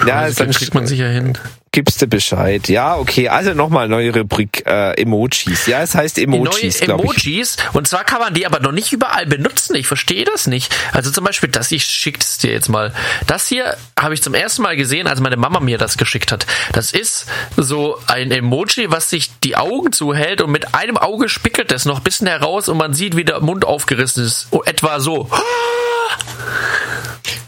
Ja, 0.06 0.26
das 0.26 0.36
dann 0.36 0.50
kriegt 0.50 0.74
man 0.74 0.86
sicher 0.86 1.08
hin. 1.08 1.36
Gibst 1.72 2.02
du 2.02 2.06
Bescheid. 2.06 2.68
Ja, 2.68 2.96
okay. 2.96 3.28
Also 3.28 3.54
nochmal 3.54 3.88
neue 3.88 4.14
Rubrik 4.14 4.66
äh, 4.66 5.00
Emojis. 5.00 5.66
Ja, 5.66 5.82
es 5.82 5.94
heißt 5.94 6.18
Emojis, 6.18 6.80
neue 6.80 6.86
glaube 6.86 7.04
ich. 7.16 7.24
Emojis 7.26 7.56
und 7.72 7.86
zwar 7.86 8.04
kann 8.04 8.20
man 8.20 8.34
die 8.34 8.44
aber 8.44 8.58
noch 8.60 8.72
nicht 8.72 8.92
überall 8.92 9.26
benutzen. 9.26 9.76
Ich 9.76 9.86
verstehe 9.86 10.24
das 10.24 10.46
nicht. 10.46 10.74
Also 10.92 11.10
zum 11.10 11.24
Beispiel 11.24 11.48
das, 11.48 11.70
ich 11.70 11.84
schick's 11.84 12.38
dir 12.38 12.52
jetzt 12.52 12.68
mal. 12.68 12.92
Das 13.26 13.46
hier 13.46 13.76
habe 13.98 14.14
ich 14.14 14.22
zum 14.22 14.34
ersten 14.34 14.62
Mal 14.62 14.76
gesehen, 14.76 15.06
als 15.06 15.20
meine 15.20 15.36
Mama 15.36 15.60
mir 15.60 15.78
das 15.78 15.96
geschickt 15.96 16.32
hat. 16.32 16.46
Das 16.72 16.92
ist 16.92 17.26
so 17.56 17.98
ein 18.06 18.32
Emoji, 18.32 18.90
was 18.90 19.10
sich 19.10 19.30
die 19.44 19.56
Augen 19.56 19.92
zuhält 19.92 20.42
und 20.42 20.50
mit 20.50 20.74
einem 20.74 20.96
Auge 20.96 21.28
spickelt 21.28 21.70
es 21.70 21.84
noch 21.84 21.98
ein 21.98 22.04
bisschen 22.04 22.26
heraus 22.26 22.68
und 22.68 22.78
man 22.78 22.94
sieht, 22.94 23.16
wie 23.16 23.24
der 23.24 23.40
Mund 23.40 23.64
aufgerissen 23.64 24.24
ist. 24.24 24.48
Oh, 24.50 24.62
etwa 24.64 24.98
so. 24.98 25.30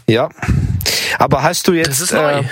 Ja. 0.07 0.29
Aber 1.19 1.43
hast 1.43 1.67
du 1.67 1.73
jetzt 1.73 1.89
Das 1.89 2.01
ist 2.01 2.13
neu. 2.13 2.39
Äh, 2.39 2.43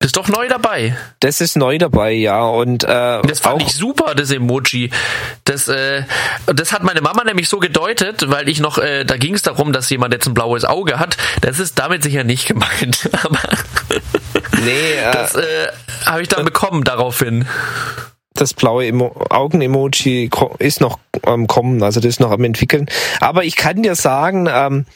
Das 0.00 0.06
ist 0.08 0.16
doch 0.16 0.28
neu 0.28 0.48
dabei. 0.48 0.96
Das 1.20 1.42
ist 1.42 1.56
neu 1.58 1.76
dabei, 1.76 2.12
ja. 2.12 2.42
Und 2.42 2.84
äh, 2.84 3.20
Das 3.20 3.40
fand 3.40 3.60
ich 3.60 3.74
super, 3.74 4.14
das 4.14 4.30
Emoji. 4.30 4.90
Das, 5.44 5.68
äh, 5.68 6.04
das 6.46 6.72
hat 6.72 6.82
meine 6.82 7.02
Mama 7.02 7.22
nämlich 7.22 7.50
so 7.50 7.58
gedeutet, 7.58 8.24
weil 8.30 8.48
ich 8.48 8.60
noch, 8.60 8.78
äh, 8.78 9.04
da 9.04 9.18
ging 9.18 9.34
es 9.34 9.42
darum, 9.42 9.74
dass 9.74 9.90
jemand 9.90 10.14
jetzt 10.14 10.26
ein 10.26 10.32
blaues 10.32 10.64
Auge 10.64 10.98
hat. 10.98 11.18
Das 11.42 11.58
ist 11.58 11.78
damit 11.78 12.02
sicher 12.02 12.24
nicht 12.24 12.48
gemeint. 12.48 13.10
Aber 13.24 13.40
nee, 14.64 14.92
äh, 14.94 15.12
das 15.12 15.34
äh, 15.34 15.68
habe 16.06 16.22
ich 16.22 16.28
dann 16.28 16.46
bekommen 16.46 16.82
daraufhin. 16.82 17.46
das 18.32 18.54
blaue 18.54 18.86
Emo 18.86 19.14
Augen-Emoji 19.28 20.30
ist 20.60 20.80
noch 20.80 20.98
am 21.24 21.46
Kommen, 21.46 21.82
also 21.82 22.00
das 22.00 22.08
ist 22.08 22.20
noch 22.20 22.30
am 22.30 22.42
entwickeln. 22.44 22.88
Aber 23.20 23.44
ich 23.44 23.54
kann 23.54 23.82
dir 23.82 23.94
sagen, 23.96 24.48
ähm, 24.50 24.86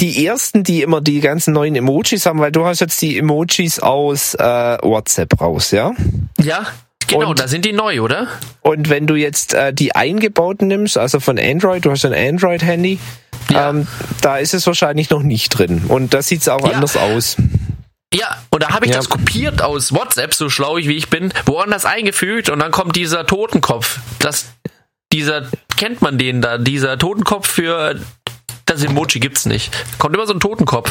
die 0.00 0.26
ersten, 0.26 0.62
die 0.64 0.82
immer 0.82 1.00
die 1.00 1.20
ganzen 1.20 1.54
neuen 1.54 1.74
Emojis 1.76 2.26
haben, 2.26 2.38
weil 2.40 2.52
du 2.52 2.64
hast 2.66 2.80
jetzt 2.80 3.00
die 3.02 3.18
Emojis 3.18 3.78
aus 3.80 4.34
äh, 4.34 4.38
WhatsApp 4.82 5.40
raus, 5.40 5.70
ja? 5.70 5.92
Ja, 6.40 6.66
genau, 7.06 7.30
Und- 7.30 7.40
da 7.40 7.48
sind 7.48 7.64
die 7.64 7.72
neu, 7.72 8.00
oder? 8.02 8.26
Und 8.62 8.88
wenn 8.90 9.06
du 9.06 9.14
jetzt 9.14 9.54
äh, 9.54 9.72
die 9.72 9.94
eingebauten 9.94 10.68
nimmst, 10.68 10.98
also 10.98 11.20
von 11.20 11.38
Android, 11.38 11.84
du 11.84 11.90
hast 11.90 12.04
ein 12.04 12.14
Android-Handy, 12.14 12.98
Ja. 13.50 13.70
ähm, 13.70 13.86
da 14.20 14.36
ist 14.38 14.54
es 14.54 14.66
wahrscheinlich 14.66 15.10
noch 15.10 15.22
nicht 15.22 15.48
drin. 15.50 15.84
Und 15.88 16.12
da 16.14 16.22
sieht's 16.22 16.48
auch 16.48 16.66
Ja. 16.66 16.74
anders 16.74 16.96
aus. 16.96 17.36
Ja, 18.12 18.36
und 18.50 18.62
da 18.62 18.70
habe 18.70 18.86
ich 18.86 18.90
Ja. 18.90 18.96
das 18.98 19.08
kopiert 19.08 19.62
aus 19.62 19.92
WhatsApp, 19.94 20.34
so 20.34 20.48
schlau 20.50 20.76
ich 20.76 20.88
wie 20.88 20.96
ich 20.96 21.08
bin, 21.10 21.32
woanders 21.46 21.84
eingefügt 21.84 22.50
und 22.50 22.58
dann 22.58 22.70
kommt 22.72 22.96
dieser 22.96 23.24
Totenkopf. 23.26 23.98
Das, 24.18 24.46
dieser, 25.12 25.44
kennt 25.76 26.02
man 26.02 26.18
den 26.18 26.42
da, 26.42 26.58
dieser 26.58 26.98
Totenkopf 26.98 27.48
für 27.48 27.96
das 28.70 28.82
Emoji 28.84 29.20
gibt's 29.20 29.46
nicht. 29.46 29.72
Kommt 29.98 30.14
immer 30.14 30.26
so 30.26 30.32
ein 30.34 30.40
Totenkopf. 30.40 30.90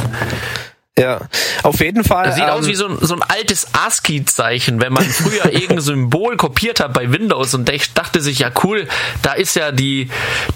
Ja, 0.97 1.21
auf 1.63 1.79
jeden 1.79 2.03
Fall. 2.03 2.25
Das 2.25 2.35
sieht 2.35 2.43
ähm, 2.43 2.49
aus 2.49 2.67
wie 2.67 2.75
so 2.75 2.87
ein, 2.87 2.97
so 2.99 3.15
ein 3.15 3.23
altes 3.23 3.67
ASCII-Zeichen, 3.73 4.81
wenn 4.81 4.91
man 4.91 5.05
früher 5.05 5.45
irgendein 5.51 5.79
Symbol 5.79 6.35
kopiert 6.35 6.81
hat 6.81 6.93
bei 6.93 7.09
Windows 7.11 7.53
und 7.53 7.71
dachte 7.93 8.19
sich, 8.19 8.39
ja 8.39 8.51
cool, 8.63 8.85
da 9.21 9.31
ist 9.31 9.55
ja 9.55 9.71
die, 9.71 10.09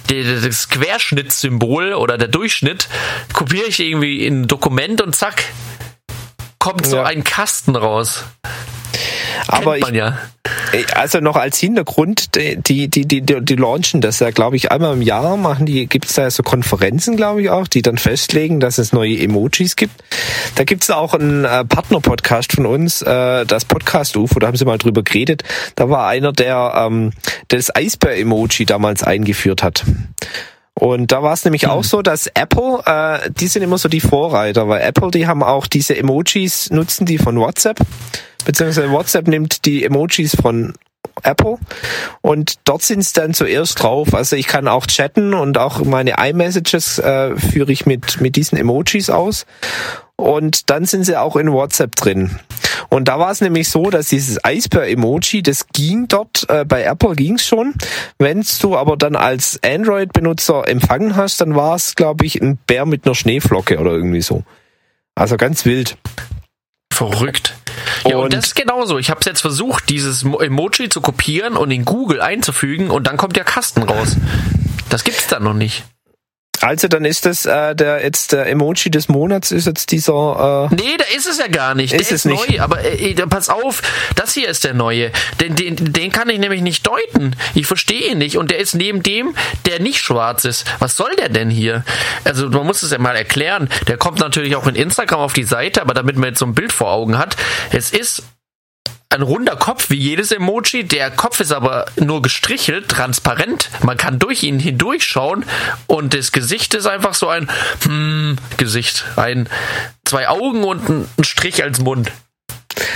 die 0.09 0.41
das 0.41 0.67
Querschnittssymbol 0.67 1.93
oder 1.93 2.17
der 2.17 2.27
Durchschnitt, 2.27 2.89
kopiere 3.31 3.67
ich 3.67 3.79
irgendwie 3.79 4.25
in 4.25 4.41
ein 4.41 4.47
Dokument 4.47 5.01
und 5.01 5.15
zack, 5.15 5.45
kommt 6.59 6.85
so 6.85 6.97
Ja. 6.97 7.03
ein 7.03 7.23
Kasten 7.23 7.77
raus. 7.77 8.25
Aber 9.47 9.77
ich, 9.77 9.87
ja. 9.89 10.17
Also 10.95 11.19
noch 11.19 11.35
als 11.35 11.57
Hintergrund, 11.57 12.35
die, 12.35 12.57
die, 12.57 12.89
die, 12.89 13.05
die, 13.05 13.21
die 13.21 13.55
launchen 13.55 14.01
das 14.01 14.19
ja, 14.19 14.31
glaube 14.31 14.55
ich, 14.55 14.71
einmal 14.71 14.93
im 14.93 15.01
Jahr 15.01 15.37
machen 15.37 15.65
die, 15.65 15.87
gibt 15.87 16.05
es 16.05 16.13
da 16.13 16.29
so 16.29 16.43
Konferenzen, 16.43 17.15
glaube 17.15 17.41
ich 17.41 17.49
auch, 17.49 17.67
die 17.67 17.81
dann 17.81 17.97
festlegen, 17.97 18.59
dass 18.59 18.77
es 18.77 18.91
neue 18.91 19.17
Emojis 19.19 19.75
gibt. 19.75 20.03
Da 20.55 20.63
gibt 20.63 20.83
es 20.83 20.89
auch 20.89 21.13
einen 21.13 21.45
äh, 21.45 21.63
Partner-Podcast 21.63 22.53
von 22.53 22.65
uns, 22.65 23.01
äh, 23.01 23.45
das 23.45 23.65
Podcast 23.65 24.17
UFO, 24.17 24.39
da 24.39 24.47
haben 24.47 24.57
sie 24.57 24.65
mal 24.65 24.77
drüber 24.77 25.03
geredet. 25.03 25.43
Da 25.75 25.89
war 25.89 26.07
einer, 26.07 26.33
der 26.33 26.73
ähm, 26.75 27.11
das 27.49 27.73
Eisbär-Emoji 27.73 28.65
damals 28.65 29.03
eingeführt 29.03 29.63
hat. 29.63 29.85
Und 30.75 31.11
da 31.11 31.21
war 31.21 31.33
es 31.33 31.45
nämlich 31.45 31.67
auch 31.67 31.83
so, 31.83 32.01
dass 32.01 32.27
Apple, 32.27 32.81
äh, 32.85 33.29
die 33.31 33.47
sind 33.47 33.61
immer 33.61 33.77
so 33.77 33.89
die 33.89 33.99
Vorreiter, 33.99 34.67
weil 34.67 34.81
Apple, 34.81 35.11
die 35.11 35.27
haben 35.27 35.43
auch 35.43 35.67
diese 35.67 35.95
Emojis, 35.95 36.71
nutzen 36.71 37.05
die 37.05 37.19
von 37.19 37.39
WhatsApp, 37.39 37.79
beziehungsweise 38.45 38.91
WhatsApp 38.91 39.27
nimmt 39.27 39.65
die 39.65 39.83
Emojis 39.83 40.35
von 40.35 40.73
Apple 41.21 41.57
und 42.21 42.55
dort 42.65 42.81
sind 42.81 42.99
es 42.99 43.13
dann 43.13 43.33
zuerst 43.33 43.81
drauf. 43.81 44.13
Also 44.13 44.35
ich 44.35 44.47
kann 44.47 44.67
auch 44.67 44.85
chatten 44.87 45.33
und 45.33 45.57
auch 45.57 45.83
meine 45.83 46.15
iMessages 46.17 46.99
äh, 46.99 47.35
führe 47.35 47.71
ich 47.71 47.85
mit, 47.85 48.21
mit 48.21 48.35
diesen 48.35 48.57
Emojis 48.57 49.09
aus. 49.09 49.45
Und 50.15 50.69
dann 50.69 50.85
sind 50.85 51.05
sie 51.05 51.17
auch 51.17 51.35
in 51.35 51.51
WhatsApp 51.51 51.95
drin. 51.95 52.39
Und 52.89 53.07
da 53.07 53.19
war 53.19 53.31
es 53.31 53.41
nämlich 53.41 53.69
so, 53.69 53.89
dass 53.89 54.07
dieses 54.07 54.43
Eisbär-Emoji, 54.43 55.41
das 55.41 55.67
ging 55.67 56.07
dort, 56.07 56.47
äh, 56.49 56.65
bei 56.65 56.83
Apple 56.83 57.15
ging's 57.15 57.45
schon. 57.45 57.73
Wenn 58.19 58.45
du 58.61 58.77
aber 58.77 58.95
dann 58.95 59.15
als 59.15 59.59
Android-Benutzer 59.63 60.67
empfangen 60.67 61.15
hast, 61.15 61.41
dann 61.41 61.55
war 61.55 61.75
es, 61.75 61.95
glaube 61.95 62.25
ich, 62.25 62.41
ein 62.41 62.57
Bär 62.57 62.85
mit 62.85 63.05
einer 63.05 63.15
Schneeflocke 63.15 63.79
oder 63.79 63.91
irgendwie 63.91 64.21
so. 64.21 64.43
Also 65.15 65.37
ganz 65.37 65.65
wild. 65.65 65.97
Verrückt. 66.91 67.55
Ja, 68.07 68.17
und, 68.17 68.23
Und- 68.25 68.33
das 68.33 68.45
ist 68.47 68.55
genauso. 68.55 68.97
Ich 68.97 69.09
habe 69.09 69.19
es 69.19 69.25
jetzt 69.25 69.41
versucht, 69.41 69.89
dieses 69.89 70.23
Mo- 70.23 70.39
Emoji 70.39 70.89
zu 70.89 71.01
kopieren 71.01 71.55
und 71.57 71.71
in 71.71 71.85
Google 71.85 72.21
einzufügen 72.21 72.89
und 72.89 73.07
dann 73.07 73.17
kommt 73.17 73.35
der 73.35 73.43
Kasten 73.45 73.83
raus. 73.83 74.17
Das 74.89 75.03
gibt's 75.03 75.27
dann 75.27 75.43
noch 75.43 75.53
nicht. 75.53 75.83
Also 76.63 76.87
dann 76.87 77.05
ist 77.05 77.25
das 77.25 77.45
äh, 77.45 77.75
der 77.75 78.01
jetzt 78.03 78.31
der 78.31 78.47
Emoji 78.47 78.89
des 78.89 79.09
Monats 79.09 79.51
ist 79.51 79.67
jetzt 79.67 79.91
dieser 79.91 80.69
äh, 80.71 80.75
Nee, 80.75 80.97
da 80.97 81.05
ist 81.15 81.27
es 81.27 81.37
ja 81.37 81.47
gar 81.47 81.75
nicht. 81.75 81.93
Der 81.93 81.99
Ist 81.99 82.11
ist, 82.11 82.25
es 82.25 82.31
nicht. 82.31 82.49
neu, 82.49 82.61
aber 82.61 82.81
äh, 82.81 83.11
äh, 83.11 83.27
pass 83.27 83.49
auf, 83.49 83.81
das 84.15 84.33
hier 84.33 84.47
ist 84.47 84.63
der 84.63 84.73
neue. 84.73 85.11
Den, 85.41 85.55
den, 85.55 85.75
den 85.93 86.11
kann 86.11 86.29
ich 86.29 86.39
nämlich 86.39 86.61
nicht 86.61 86.87
deuten. 86.87 87.35
Ich 87.53 87.67
verstehe 87.67 88.11
ihn 88.11 88.17
nicht. 88.17 88.37
Und 88.37 88.51
der 88.51 88.59
ist 88.59 88.75
neben 88.75 89.03
dem, 89.03 89.35
der 89.65 89.79
nicht 89.79 89.99
schwarz 89.99 90.45
ist. 90.45 90.65
Was 90.79 90.95
soll 90.95 91.13
der 91.17 91.29
denn 91.29 91.49
hier? 91.49 91.83
Also 92.23 92.49
man 92.49 92.65
muss 92.65 92.83
es 92.83 92.91
ja 92.91 92.97
mal 92.97 93.15
erklären. 93.15 93.69
Der 93.87 93.97
kommt 93.97 94.19
natürlich 94.19 94.55
auch 94.55 94.67
in 94.67 94.75
Instagram 94.75 95.19
auf 95.19 95.33
die 95.33 95.43
Seite, 95.43 95.81
aber 95.81 95.93
damit 95.93 96.15
man 96.15 96.29
jetzt 96.29 96.39
so 96.39 96.45
ein 96.45 96.55
Bild 96.55 96.71
vor 96.71 96.91
Augen 96.91 97.17
hat. 97.17 97.35
Es 97.71 97.91
ist 97.91 98.23
ein 99.13 99.21
runder 99.21 99.55
Kopf 99.55 99.89
wie 99.89 99.97
jedes 99.97 100.31
Emoji. 100.31 100.83
Der 100.83 101.11
Kopf 101.11 101.39
ist 101.39 101.51
aber 101.51 101.85
nur 101.97 102.21
gestrichelt, 102.21 102.89
transparent. 102.89 103.69
Man 103.83 103.97
kann 103.97 104.19
durch 104.19 104.43
ihn 104.43 104.59
hindurchschauen 104.59 105.45
und 105.87 106.13
das 106.13 106.31
Gesicht 106.31 106.73
ist 106.73 106.87
einfach 106.87 107.13
so 107.13 107.29
ein 107.29 107.49
hm, 107.83 108.37
Gesicht. 108.57 109.05
Ein 109.15 109.47
zwei 110.03 110.27
Augen 110.27 110.63
und 110.63 110.89
ein, 110.89 111.07
ein 111.17 111.23
Strich 111.23 111.63
als 111.63 111.79
Mund. 111.79 112.11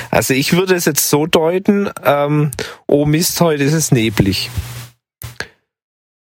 Also 0.09 0.33
ich 0.33 0.53
würde 0.53 0.73
es 0.73 0.85
jetzt 0.85 1.09
so 1.09 1.27
deuten, 1.27 1.89
ähm, 2.03 2.51
oh 2.87 3.05
Mist, 3.05 3.39
heute 3.39 3.63
ist 3.63 3.73
es 3.73 3.91
neblig. 3.91 4.49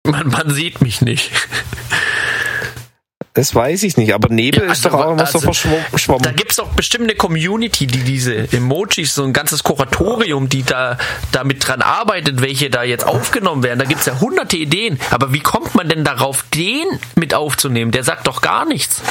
Man, 0.03 0.27
man 0.27 0.49
sieht 0.49 0.81
mich 0.81 1.01
nicht. 1.01 1.31
Das 3.35 3.53
weiß 3.53 3.83
ich 3.83 3.95
nicht, 3.95 4.13
aber 4.13 4.29
Nebel 4.29 4.61
Ja, 4.65 4.71
ist 4.71 4.85
also, 4.85 4.97
doch 4.97 5.05
auch 5.05 5.11
immer 5.11 5.25
so 5.27 5.37
also, 5.37 5.39
verschwommen. 5.39 5.79
Da 5.83 5.89
verschwommen. 5.89 6.35
gibt's 6.35 6.55
doch 6.55 6.67
bestimmt 6.69 7.03
eine 7.05 7.15
Community, 7.15 7.85
die 7.87 7.99
diese 7.99 8.51
Emojis, 8.51 9.13
so 9.15 9.23
ein 9.23 9.33
ganzes 9.33 9.63
Kuratorium, 9.63 10.49
die 10.49 10.63
da 10.63 10.97
damit 11.31 11.65
dran 11.67 11.81
arbeitet, 11.81 12.41
welche 12.41 12.69
da 12.69 12.83
jetzt 12.83 13.05
aufgenommen 13.05 13.61
werden. 13.63 13.77
Da 13.79 13.85
gibt's 13.85 14.05
ja 14.07 14.19
hunderte 14.19 14.57
Ideen. 14.57 14.99
Aber 15.11 15.31
wie 15.31 15.39
kommt 15.41 15.75
man 15.75 15.87
denn 15.87 16.03
darauf, 16.03 16.43
den 16.53 16.85
mit 17.15 17.33
aufzunehmen? 17.33 17.91
Der 17.91 18.03
sagt 18.03 18.25
doch 18.27 18.41
gar 18.41 18.65
nichts. 18.65 19.01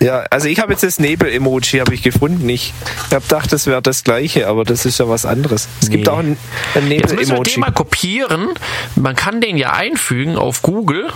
Ja, 0.00 0.24
also 0.30 0.48
ich 0.48 0.60
habe 0.60 0.72
jetzt 0.72 0.82
das 0.82 0.98
Nebel-Emoji 0.98 1.80
habe 1.80 1.92
ich 1.94 2.02
gefunden. 2.02 2.48
Ich 2.48 2.72
habe 3.12 3.20
gedacht, 3.22 3.52
das 3.52 3.66
wäre 3.66 3.82
das 3.82 4.02
gleiche, 4.02 4.48
aber 4.48 4.64
das 4.64 4.86
ist 4.86 4.98
ja 4.98 5.08
was 5.08 5.26
anderes. 5.26 5.68
Es 5.82 5.90
gibt 5.90 6.06
Nee. 6.06 6.10
auch 6.12 6.18
ein, 6.18 6.36
ein 6.74 6.90
Jetzt 6.90 7.14
müssen 7.14 7.16
wir 7.16 7.16
Nebel-Emoji. 7.18 7.52
den 7.52 7.60
mal 7.60 7.72
kopieren. 7.72 8.48
Man 8.96 9.14
kann 9.14 9.40
den 9.40 9.56
ja 9.56 9.72
einfügen 9.72 10.36
auf 10.36 10.62
Google. 10.62 11.12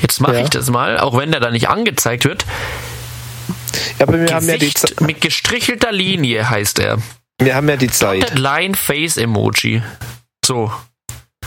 Jetzt 0.00 0.20
mache 0.20 0.34
Ja. 0.34 0.40
ich 0.42 0.50
das 0.50 0.70
mal, 0.70 0.98
auch 0.98 1.16
wenn 1.16 1.30
der 1.32 1.40
da 1.40 1.50
nicht 1.50 1.68
angezeigt 1.68 2.24
wird. 2.24 2.44
Ja, 3.98 4.06
aber 4.08 4.20
wir 4.20 4.34
haben 4.34 4.48
ja 4.48 4.56
die, 4.58 4.72
Ze- 4.72 4.94
mit 5.00 5.20
gestrichelter 5.20 5.92
Linie 5.92 6.48
heißt 6.48 6.78
er. 6.78 6.98
wir 7.40 7.54
haben 7.54 7.68
ja 7.68 7.76
die 7.76 7.90
Zeit. 7.90 8.22
Dotted 8.22 8.38
Line 8.38 8.74
Face 8.74 9.16
Emoji. 9.16 9.82
So. 10.44 10.72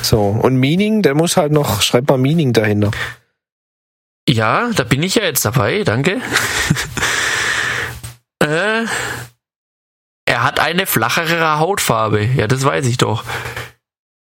So 0.02 0.22
und 0.28 0.58
Meaning, 0.58 1.02
der 1.02 1.16
muss 1.16 1.38
halt 1.38 1.52
noch. 1.52 1.82
Schreib 1.82 2.08
mal 2.10 2.18
Meaning 2.18 2.54
dahinter. 2.54 2.92
Ja, 4.28 4.70
da 4.76 4.84
bin 4.84 5.02
ich 5.04 5.16
ja 5.16 5.24
jetzt 5.24 5.44
dabei, 5.46 5.84
danke. 5.84 6.22
äh, 8.44 8.86
er 10.26 10.44
hat 10.44 10.60
eine 10.60 10.86
flachere 10.86 11.58
Hautfarbe. 11.60 12.24
Ja, 12.24 12.48
das 12.48 12.64
weiß 12.64 12.86
ich 12.86 12.98
doch. 12.98 13.24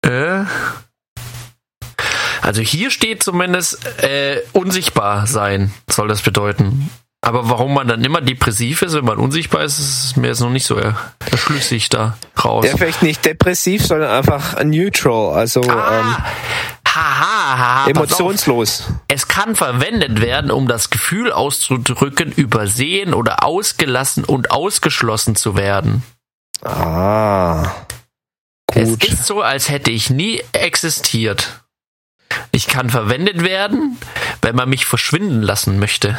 Äh, 0.06 0.44
also 2.42 2.60
hier 2.62 2.90
steht 2.90 3.22
zumindest 3.22 3.84
äh, 4.02 4.40
unsichtbar 4.52 5.26
sein, 5.26 5.72
soll 5.88 6.08
das 6.08 6.22
bedeuten. 6.22 6.90
Aber 7.22 7.50
warum 7.50 7.74
man 7.74 7.86
dann 7.86 8.02
immer 8.02 8.22
depressiv 8.22 8.80
ist, 8.80 8.94
wenn 8.94 9.04
man 9.04 9.18
unsichtbar 9.18 9.62
ist, 9.62 9.78
ist 9.78 10.16
mir 10.16 10.28
jetzt 10.28 10.40
noch 10.40 10.48
nicht 10.48 10.64
so 10.66 10.76
er- 10.76 10.96
erschlüssig 11.30 11.90
da 11.90 12.16
raus. 12.42 12.64
Ja, 12.66 12.76
vielleicht 12.78 13.02
nicht 13.02 13.24
depressiv, 13.26 13.86
sondern 13.86 14.10
einfach 14.10 14.62
neutral, 14.64 15.34
also 15.36 15.62
ähm, 15.62 15.70
Ah, 15.70 16.24
haha, 16.88 17.58
haha, 17.58 17.82
auf. 17.84 17.90
emotionslos. 17.90 18.84
Es 19.08 19.28
kann 19.28 19.54
verwendet 19.54 20.20
werden, 20.22 20.50
um 20.50 20.66
das 20.66 20.88
Gefühl 20.90 21.30
auszudrücken, 21.30 22.32
übersehen 22.32 23.12
oder 23.14 23.44
ausgelassen 23.44 24.24
und 24.24 24.50
ausgeschlossen 24.50 25.36
zu 25.36 25.56
werden. 25.56 26.02
Ah. 26.64 27.70
Gut. 28.66 28.76
Es 29.04 29.08
ist 29.08 29.26
so, 29.26 29.42
als 29.42 29.68
hätte 29.68 29.90
ich 29.90 30.10
nie 30.10 30.42
existiert. 30.52 31.59
Ich 32.52 32.66
kann 32.66 32.90
verwendet 32.90 33.42
werden, 33.42 33.96
wenn 34.42 34.56
man 34.56 34.68
mich 34.68 34.86
verschwinden 34.86 35.42
lassen 35.42 35.78
möchte. 35.78 36.18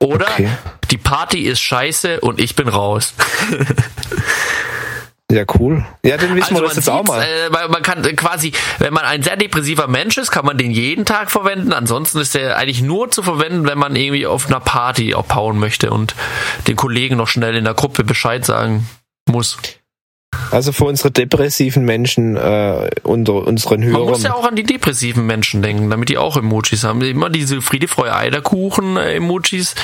Oder 0.00 0.26
Okay. 0.28 0.48
die 0.90 0.98
Party 0.98 1.40
ist 1.40 1.60
scheiße 1.60 2.20
und 2.20 2.40
ich 2.40 2.54
bin 2.56 2.68
raus. 2.68 3.14
Ja, 5.30 5.44
cool. 5.60 5.84
Ja, 6.02 6.16
dann 6.16 6.34
wissen 6.34 6.54
Also 6.54 6.62
wir 6.62 6.68
das 6.68 6.76
jetzt 6.76 6.88
auch 6.88 7.04
mal. 7.04 7.20
äh, 7.22 7.50
man 7.68 7.82
kann 7.82 8.00
quasi, 8.16 8.52
wenn 8.78 8.94
man 8.94 9.04
ein 9.04 9.22
sehr 9.22 9.36
depressiver 9.36 9.86
Mensch 9.86 10.16
ist, 10.16 10.30
kann 10.30 10.46
man 10.46 10.56
den 10.56 10.70
jeden 10.70 11.04
Tag 11.04 11.30
verwenden. 11.30 11.74
Ansonsten 11.74 12.18
ist 12.18 12.34
der 12.34 12.56
eigentlich 12.56 12.80
nur 12.80 13.10
zu 13.10 13.22
verwenden, 13.22 13.66
wenn 13.66 13.76
man 13.76 13.94
irgendwie 13.94 14.26
auf 14.26 14.46
einer 14.46 14.60
Party 14.60 15.12
abhauen 15.12 15.58
möchte 15.58 15.90
und 15.90 16.14
den 16.66 16.76
Kollegen 16.76 17.18
noch 17.18 17.28
schnell 17.28 17.54
in 17.56 17.64
der 17.64 17.74
Gruppe 17.74 18.04
Bescheid 18.04 18.42
sagen 18.46 18.88
muss. 19.28 19.58
Also 20.50 20.72
für 20.72 20.84
unsere 20.84 21.10
depressiven 21.10 21.84
Menschen 21.84 22.36
äh, 22.36 22.90
unter 23.02 23.34
unseren 23.46 23.80
Man 23.80 23.90
muss 23.92 24.08
Hörern. 24.08 24.22
ja 24.22 24.34
auch 24.34 24.44
an 24.46 24.56
die 24.56 24.62
depressiven 24.62 25.26
Menschen 25.26 25.62
denken, 25.62 25.90
damit 25.90 26.08
die 26.08 26.18
auch 26.18 26.36
Emojis 26.36 26.84
haben. 26.84 27.02
Immer 27.02 27.30
diese 27.30 27.60
Friede, 27.60 27.88
Freude, 27.88 28.14
Eierkuchen 28.16 28.96
äh, 28.96 29.14
Emojis 29.16 29.74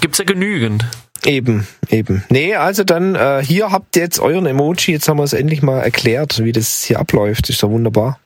gibt's 0.00 0.18
ja 0.18 0.24
genügend. 0.24 0.84
Eben, 1.24 1.66
eben. 1.90 2.24
Nee, 2.30 2.54
also 2.54 2.84
dann, 2.84 3.14
äh, 3.16 3.42
hier 3.44 3.70
habt 3.72 3.96
ihr 3.96 4.02
jetzt 4.02 4.20
euren 4.20 4.46
Emoji, 4.46 4.92
jetzt 4.92 5.08
haben 5.08 5.16
wir 5.18 5.24
es 5.24 5.32
endlich 5.32 5.62
mal 5.62 5.80
erklärt, 5.80 6.42
wie 6.44 6.52
das 6.52 6.84
hier 6.84 7.00
abläuft. 7.00 7.48
Ist 7.50 7.62
doch 7.62 7.70
wunderbar. 7.70 8.18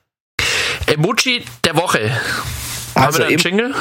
Emoji 0.86 1.42
der 1.64 1.76
Woche. 1.76 2.10
haben 2.94 3.04
Also 3.06 3.18
wir 3.20 3.24
da 3.26 3.30
einen 3.30 3.38
Jingle? 3.38 3.74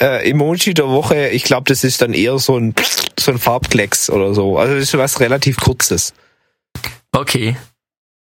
äh, 0.00 0.30
Emoji 0.30 0.74
der 0.74 0.88
Woche, 0.88 1.28
ich 1.28 1.42
glaube, 1.44 1.64
das 1.66 1.82
ist 1.84 2.00
dann 2.02 2.12
eher 2.12 2.38
so 2.38 2.56
ein 2.58 2.74
so 3.18 3.32
ein 3.32 3.38
Farbklecks 3.38 4.08
oder 4.10 4.34
so. 4.34 4.58
Also 4.58 4.74
das 4.74 4.84
ist 4.84 4.96
was 4.98 5.20
relativ 5.20 5.56
kurzes. 5.58 6.12
Okay. 7.12 7.56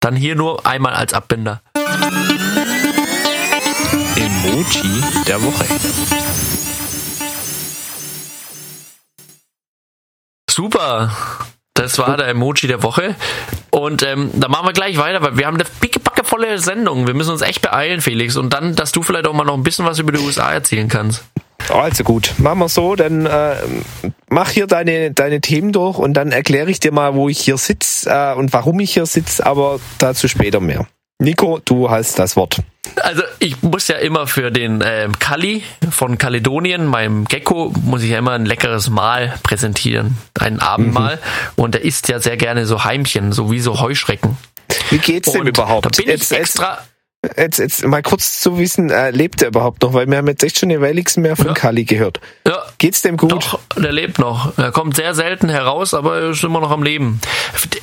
Dann 0.02 0.16
hier 0.16 0.36
nur 0.36 0.66
einmal 0.66 0.94
als 0.94 1.14
Abbinder. 1.14 1.62
Emoji 4.16 5.02
der 5.26 5.42
Woche. 5.42 5.66
Super. 10.50 11.12
Das 11.76 11.98
war 11.98 12.16
der 12.16 12.30
Emoji 12.30 12.68
der 12.68 12.84
Woche. 12.84 13.16
Und 13.70 14.02
ähm, 14.02 14.32
da 14.34 14.48
machen 14.48 14.66
wir 14.66 14.74
gleich 14.74 14.98
weiter, 14.98 15.22
weil 15.22 15.38
wir 15.38 15.46
haben 15.46 15.56
eine 15.56 15.66
pickepackevolle 15.82 16.58
Sendung. 16.58 17.06
Wir 17.06 17.14
müssen 17.14 17.32
uns 17.32 17.42
echt 17.42 17.62
beeilen, 17.62 18.00
Felix. 18.00 18.38
Und 18.38 18.54
dann, 18.54 18.76
dass 18.76 18.94
du 18.94 19.04
vielleicht 19.04 19.28
auch 19.28 19.34
mal 19.34 19.44
noch 19.44 19.56
ein 19.56 19.64
bisschen 19.64 19.86
was 19.86 20.00
über 20.00 20.14
die 20.14 20.20
USA 20.20 20.54
erzählen 20.54 20.88
kannst. 20.88 21.26
Also 21.70 22.04
gut, 22.04 22.34
machen 22.38 22.60
wir 22.60 22.70
so, 22.70 22.96
dann 22.96 23.26
äh, 23.26 23.56
mach 24.30 24.50
hier 24.52 24.68
deine, 24.68 25.12
deine 25.12 25.42
Themen 25.42 25.72
durch 25.72 25.98
und 25.98 26.14
dann 26.14 26.32
erkläre 26.32 26.70
ich 26.70 26.80
dir 26.80 26.92
mal, 26.92 27.16
wo 27.16 27.28
ich 27.28 27.40
hier 27.40 27.58
sitze 27.58 28.10
äh, 28.10 28.36
und 28.36 28.54
warum 28.54 28.80
ich 28.80 28.94
hier 28.94 29.08
sitze, 29.08 29.46
aber 29.46 29.80
dazu 29.98 30.28
später 30.28 30.60
mehr. 30.60 30.86
Nico, 31.20 31.60
du 31.66 31.90
hast 31.90 32.20
das 32.20 32.36
Wort. 32.36 32.62
Also 33.02 33.24
ich 33.40 33.62
muss 33.62 33.88
ja 33.88 33.96
immer 33.96 34.28
für 34.28 34.52
den 34.52 34.84
ähm, 34.86 35.18
Kali 35.20 35.64
von 35.90 36.18
Kaledonien, 36.18 36.86
meinem 36.86 37.26
Gecko, 37.26 37.74
muss 37.84 38.04
ich 38.04 38.12
ja 38.12 38.20
immer 38.20 38.32
ein 38.34 38.46
leckeres 38.46 38.90
Mahl 38.90 39.34
präsentieren. 39.44 40.18
Ein 40.40 40.60
Abendmahl. 40.60 41.20
Und 41.56 41.76
er 41.76 41.82
isst 41.82 42.08
ja 42.08 42.20
sehr 42.20 42.38
gerne 42.38 42.66
so 42.66 42.84
Heimchen, 42.84 43.32
so 43.32 43.52
wie 43.52 43.60
so 43.60 43.80
Heuschrecken. 43.80 44.38
Wie 44.90 44.98
geht's 44.98 45.32
dem 45.32 45.48
überhaupt? 45.48 45.86
Da 45.86 45.90
bin 45.90 46.08
jetzt, 46.08 46.32
ich 46.32 46.38
extra... 46.38 46.80
Jetzt, 47.38 47.58
jetzt 47.58 47.84
mal 47.88 48.04
kurz 48.04 48.40
zu 48.40 48.60
wissen, 48.60 48.92
äh, 48.92 49.10
lebt 49.10 49.42
er 49.42 49.48
überhaupt 49.48 49.82
noch? 49.82 49.94
Weil 49.94 50.08
wir 50.08 50.18
haben 50.18 50.28
jetzt 50.28 50.44
echt 50.44 50.60
schon 50.60 50.70
eine 50.70 50.80
Weile 50.80 50.94
nichts 50.94 51.18
mehr 51.18 51.36
von 51.36 51.48
Ja. 51.48 51.54
Kali 51.54 51.84
gehört. 51.84 52.20
Ja, 52.48 52.62
Geht's 52.86 53.02
dem 53.02 53.18
gut? 53.18 53.32
Doch, 53.32 53.60
der 53.76 53.92
lebt 53.92 54.20
noch. 54.20 54.56
Er 54.60 54.72
kommt 54.72 54.96
sehr 54.96 55.16
selten 55.16 55.50
heraus, 55.50 55.96
aber 55.96 56.20
er 56.20 56.30
ist 56.30 56.44
immer 56.44 56.60
noch 56.60 56.70
am 56.70 56.84
Leben. 56.84 57.20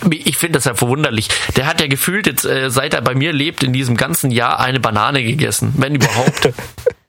Ich 0.09 0.37
finde 0.37 0.59
das 0.59 0.65
ja 0.65 0.77
verwunderlich. 0.77 1.29
Der 1.57 1.67
hat 1.67 1.81
ja 1.81 1.89
gefühlt 1.89 2.29
jetzt, 2.29 2.45
äh, 2.45 2.71
seit 2.71 2.95
er 2.95 3.01
bei 3.01 3.17
mir 3.17 3.33
lebt, 3.33 3.65
in 3.65 3.73
diesem 3.73 3.97
ganzen 3.97 4.31
Jahr 4.31 4.61
eine 4.61 4.79
Banane 4.79 5.25
gegessen. 5.25 5.75
Wenn 5.77 5.97
überhaupt. 5.97 6.51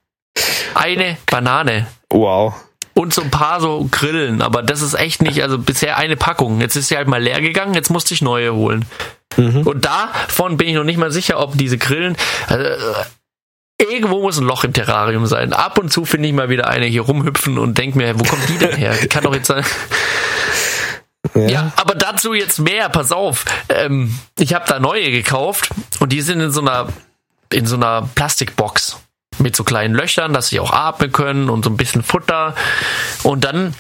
eine 0.74 1.18
Banane. 1.30 1.86
Wow. 2.10 2.56
Und 2.96 3.14
so 3.14 3.22
ein 3.22 3.30
paar 3.30 3.62
so 3.62 3.88
Grillen, 3.92 4.42
aber 4.42 4.64
das 4.64 4.82
ist 4.82 4.96
echt 4.96 5.22
nicht, 5.22 5.44
also 5.44 5.60
bisher 5.60 5.96
eine 5.96 6.18
Packung. 6.18 6.62
Jetzt 6.62 6.76
ist 6.76 6.88
sie 6.88 6.98
halt 6.98 7.08
mal 7.08 7.22
leer 7.22 7.42
gegangen, 7.42 7.76
jetzt 7.76 7.92
musste 7.92 8.16
ich 8.16 8.24
neue 8.24 8.56
holen. 8.56 8.86
Und 9.38 9.86
davon 9.86 10.58
bin 10.58 10.68
ich 10.68 10.74
noch 10.74 10.84
nicht 10.84 10.98
mal 10.98 11.12
sicher, 11.12 11.40
ob 11.40 11.56
diese 11.60 11.78
Grillen, 11.78 12.18
also, 12.48 12.66
irgendwo 13.80 14.22
muss 14.22 14.38
ein 14.38 14.46
Loch 14.46 14.64
im 14.64 14.74
Terrarium 14.74 15.26
sein. 15.26 15.54
Ab 15.54 15.78
und 15.78 15.92
zu 15.92 16.06
finde 16.06 16.28
ich 16.28 16.34
mal 16.34 16.50
wieder 16.50 16.68
eine 16.68 16.86
hier 16.86 17.02
rumhüpfen 17.02 17.58
und 17.58 17.78
denke 17.78 17.98
mir, 17.98 18.20
wo 18.20 18.24
kommt 18.24 18.48
die 18.50 18.58
denn 18.58 18.76
her? 18.76 18.96
Die 19.02 19.08
kann 19.08 19.24
doch 19.24 19.34
jetzt 19.34 19.48
sein. 19.48 19.64
Ja. 21.36 21.48
Ja, 21.48 21.72
aber 21.78 21.96
dazu 21.96 22.34
jetzt 22.34 22.60
mehr, 22.60 22.90
pass 22.90 23.12
auf. 23.12 23.46
Ähm, 23.70 24.18
ich 24.38 24.54
habe 24.54 24.66
da 24.68 24.80
neue 24.80 25.10
gekauft 25.10 25.70
und 26.00 26.12
die 26.12 26.22
sind 26.22 26.42
in 26.42 26.52
so 26.52 26.62
einer, 26.62 26.90
in 27.52 27.66
so 27.66 27.76
einer 27.76 28.08
Plastikbox 28.14 29.00
mit 29.40 29.56
so 29.56 29.64
kleinen 29.64 29.96
Löchern, 29.96 30.34
dass 30.34 30.50
sie 30.50 30.60
auch 30.60 30.72
atmen 30.72 31.12
können 31.12 31.50
und 31.50 31.64
so 31.64 31.72
ein 31.72 31.78
bisschen 31.78 32.04
Futter. 32.04 32.56
Und 33.24 33.46
dann, 33.46 33.74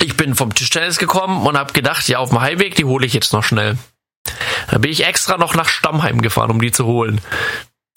ich 0.00 0.16
bin 0.16 0.34
vom 0.34 0.54
Tischtennis 0.54 0.98
gekommen 0.98 1.46
und 1.46 1.56
habe 1.56 1.72
gedacht, 1.72 2.08
ja, 2.08 2.18
auf 2.18 2.30
dem 2.30 2.40
Heimweg, 2.40 2.74
die 2.74 2.84
hole 2.84 3.06
ich 3.06 3.12
jetzt 3.12 3.32
noch 3.32 3.44
schnell. 3.44 3.78
Da 4.70 4.78
bin 4.78 4.90
ich 4.90 5.06
extra 5.06 5.36
noch 5.36 5.54
nach 5.54 5.68
Stammheim 5.68 6.20
gefahren, 6.20 6.50
um 6.50 6.60
die 6.60 6.72
zu 6.72 6.86
holen. 6.86 7.20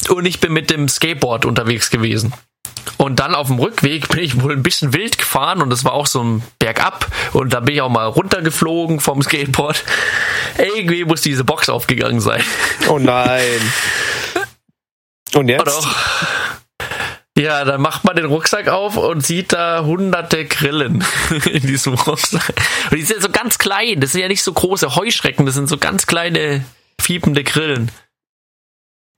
Und 0.09 0.25
ich 0.25 0.39
bin 0.39 0.53
mit 0.53 0.69
dem 0.69 0.87
Skateboard 0.87 1.45
unterwegs 1.45 1.89
gewesen. 1.89 2.33
Und 2.97 3.19
dann 3.19 3.35
auf 3.35 3.47
dem 3.47 3.59
Rückweg 3.59 4.09
bin 4.09 4.19
ich 4.19 4.41
wohl 4.41 4.53
ein 4.53 4.63
bisschen 4.63 4.93
wild 4.93 5.17
gefahren 5.17 5.61
und 5.61 5.71
es 5.71 5.83
war 5.85 5.93
auch 5.93 6.07
so 6.07 6.23
ein 6.23 6.43
Bergab 6.59 7.07
und 7.33 7.53
da 7.53 7.59
bin 7.61 7.75
ich 7.75 7.81
auch 7.81 7.89
mal 7.89 8.05
runtergeflogen 8.05 8.99
vom 8.99 9.21
Skateboard. 9.21 9.83
Irgendwie 10.57 11.05
muss 11.05 11.21
diese 11.21 11.43
Box 11.43 11.69
aufgegangen 11.69 12.19
sein. 12.19 12.43
Oh 12.89 12.99
nein. 12.99 13.61
Und 15.33 15.47
jetzt? 15.47 15.65
doch. 15.65 15.87
Ja, 17.37 17.63
dann 17.63 17.79
macht 17.79 18.03
man 18.03 18.17
den 18.17 18.25
Rucksack 18.25 18.67
auf 18.67 18.97
und 18.97 19.25
sieht 19.25 19.53
da 19.53 19.85
hunderte 19.85 20.45
Grillen 20.45 21.05
in 21.45 21.61
diesem 21.61 21.93
Rucksack. 21.93 22.53
Und 22.91 22.97
die 22.97 23.05
sind 23.05 23.21
so 23.21 23.29
ganz 23.29 23.57
klein. 23.57 24.01
Das 24.01 24.11
sind 24.11 24.21
ja 24.21 24.27
nicht 24.27 24.43
so 24.43 24.51
große 24.51 24.95
Heuschrecken, 24.97 25.45
das 25.45 25.55
sind 25.55 25.69
so 25.69 25.77
ganz 25.77 26.05
kleine 26.05 26.65
fiepende 26.99 27.45
Grillen. 27.45 27.91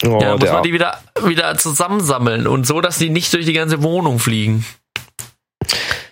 Oh, 0.04 0.20
Ja, 0.22 0.36
muss 0.38 0.50
man 0.50 0.64
die 0.64 0.74
wieder, 0.74 1.00
wieder 1.24 1.58
zusammensammeln 1.58 2.48
und 2.48 2.66
so, 2.66 2.82
dass 2.82 2.98
die 2.98 3.10
nicht 3.10 3.34
durch 3.34 3.46
die 3.46 3.54
ganze 3.54 3.84
Wohnung 3.84 4.20
fliegen. 4.20 4.66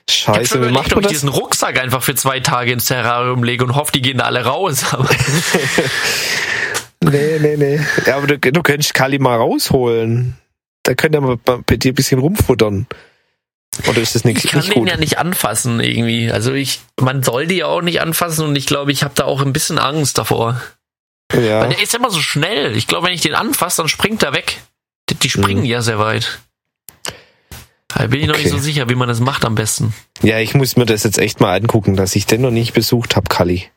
Scheiße, 0.09 0.55
wie 0.55 0.57
überlegt, 0.57 0.75
macht 0.75 0.95
man 0.95 1.03
das? 1.03 1.11
diesen 1.11 1.29
Rucksack 1.29 1.79
einfach 1.79 2.01
für 2.03 2.15
zwei 2.15 2.39
Tage 2.39 2.71
ins 2.71 2.85
Terrarium 2.85 3.43
lege 3.43 3.63
und 3.63 3.75
hoffe, 3.75 3.91
die 3.91 4.01
gehen 4.01 4.17
da 4.19 4.25
alle 4.25 4.45
raus. 4.45 4.85
Nee, 7.01 7.39
nee, 7.39 7.55
nee. 7.55 7.79
Ja, 8.05 8.17
aber 8.17 8.27
du, 8.27 8.37
du 8.37 8.61
könntest 8.61 8.93
Kali 8.93 9.19
mal 9.19 9.37
rausholen. 9.37 10.37
Da 10.83 10.95
könnte 10.95 11.19
er 11.19 11.21
mal 11.21 11.37
bei 11.37 11.77
dir 11.77 11.93
ein 11.93 11.95
bisschen 11.95 12.19
rumfuttern. 12.19 12.87
Oder 13.87 14.01
ist 14.01 14.15
das 14.15 14.25
nicht, 14.25 14.43
ich 14.43 14.51
kann 14.51 14.59
nicht 14.59 14.73
den 14.75 14.81
gut? 14.81 14.89
ja 14.89 14.97
nicht 14.97 15.17
anfassen 15.17 15.79
irgendwie. 15.79 16.29
Also 16.29 16.53
ich, 16.53 16.81
man 16.99 17.23
soll 17.23 17.47
die 17.47 17.57
ja 17.57 17.67
auch 17.67 17.81
nicht 17.81 18.01
anfassen 18.01 18.45
und 18.45 18.55
ich 18.57 18.65
glaube, 18.65 18.91
ich 18.91 19.03
habe 19.03 19.13
da 19.15 19.23
auch 19.25 19.41
ein 19.41 19.53
bisschen 19.53 19.77
Angst 19.79 20.17
davor. 20.17 20.61
Ja. 21.33 21.61
Weil 21.61 21.69
der 21.69 21.81
ist 21.81 21.93
immer 21.95 22.09
so 22.11 22.21
schnell. 22.21 22.75
Ich 22.75 22.87
glaube, 22.87 23.07
wenn 23.07 23.13
ich 23.13 23.21
den 23.21 23.35
anfasse, 23.35 23.81
dann 23.81 23.89
springt 23.89 24.23
er 24.23 24.33
weg. 24.33 24.59
Die, 25.09 25.15
die 25.15 25.29
springen 25.29 25.65
ja 25.65 25.81
sehr 25.81 25.99
weit. 25.99 26.39
Da 27.87 28.05
bin 28.07 28.21
ich 28.21 28.27
noch 28.27 28.35
nicht 28.37 28.45
Okay. 28.47 28.55
so 28.55 28.59
sicher, 28.63 28.87
wie 28.89 28.95
man 28.95 29.07
das 29.07 29.19
macht 29.19 29.43
am 29.45 29.55
besten. 29.55 29.93
ja, 30.21 30.37
ich 30.39 30.53
muss 30.53 30.75
mir 30.77 30.85
das 30.85 31.03
jetzt 31.03 31.17
echt 31.17 31.39
mal 31.39 31.55
angucken, 31.59 31.95
dass 31.95 32.15
ich 32.15 32.25
den 32.27 32.41
noch 32.41 32.51
nicht 32.51 32.73
besucht 32.73 33.15
habe, 33.15 33.27
Kali. 33.29 33.67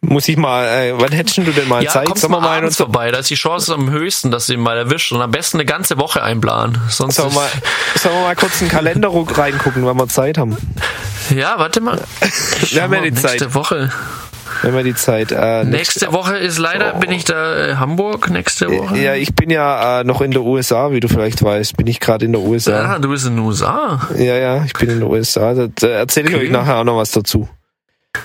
Muss 0.00 0.28
ich 0.28 0.36
mal, 0.36 0.66
äh, 0.66 0.92
wann 0.98 1.12
hättest 1.12 1.38
du 1.38 1.42
denn 1.44 1.66
mal 1.68 1.82
Ja, 1.82 1.90
Zeit? 1.90 2.06
Sollen 2.18 2.32
wir 2.32 2.40
mal 2.40 2.58
abends 2.58 2.78
unser, 2.78 2.84
vorbei. 2.84 3.10
Da 3.10 3.18
ist 3.18 3.30
die 3.30 3.36
Chance 3.36 3.72
am 3.72 3.90
höchsten, 3.90 4.30
dass 4.30 4.46
du 4.46 4.52
ihn 4.54 4.60
mal 4.60 4.76
erwischt. 4.76 5.12
Und 5.12 5.22
am 5.22 5.30
besten 5.30 5.56
eine 5.58 5.64
ganze 5.64 5.96
Woche 5.98 6.22
einplanen. 6.22 6.78
Sonst 6.90 7.16
sollen 7.16 7.30
wir, 7.32 7.40
mal, 7.40 7.48
sollen 7.98 8.14
wir 8.16 8.22
mal 8.22 8.36
kurz 8.36 8.60
in 8.60 8.68
den 8.68 8.72
Kalender 8.72 9.08
reingucken, 9.10 9.86
wenn 9.86 9.96
wir 9.96 10.08
Zeit 10.08 10.36
haben? 10.36 10.56
Ja, 11.34 11.58
warte 11.58 11.80
mal. 11.80 12.02
Wir 12.68 12.82
haben 12.82 12.92
ja 12.92 13.00
die 13.00 13.10
mal, 13.12 13.20
Zeit. 13.20 13.30
Nächste 13.40 13.54
Woche. 13.54 13.90
Wenn 14.64 14.74
wir 14.74 14.82
die 14.82 14.94
Zeit. 14.94 15.30
Äh, 15.30 15.64
Nächste 15.64 16.12
Woche 16.12 16.36
ist 16.38 16.58
leider, 16.58 16.94
bin 16.94 17.12
ich 17.12 17.24
da 17.24 17.54
äh, 17.56 17.74
Hamburg 17.76 18.30
nächste 18.30 18.70
Woche. 18.70 18.96
Ja, 18.98 19.14
ich 19.14 19.34
bin 19.34 19.50
ja 19.50 20.00
äh, 20.00 20.04
noch 20.04 20.20
in 20.22 20.30
der 20.30 20.42
USA, 20.42 20.90
wie 20.90 21.00
du 21.00 21.08
vielleicht 21.08 21.42
weißt. 21.42 21.76
Bin 21.76 21.86
ich 21.86 22.00
gerade 22.00 22.24
in 22.24 22.32
der 22.32 22.40
USA. 22.40 22.94
Ah, 22.94 22.98
du 22.98 23.10
bist 23.10 23.26
in 23.26 23.36
den 23.36 23.44
USA. 23.44 24.00
Ja, 24.16 24.36
ja, 24.36 24.64
ich 24.64 24.72
bin 24.72 24.88
in 24.88 25.00
der 25.00 25.08
USA. 25.10 25.52
Da, 25.54 25.86
erzähle 25.86 26.28
ich 26.30 26.34
Okay. 26.34 26.44
euch 26.46 26.50
nachher 26.50 26.76
auch 26.78 26.84
noch 26.84 26.96
was 26.96 27.10
dazu. 27.10 27.48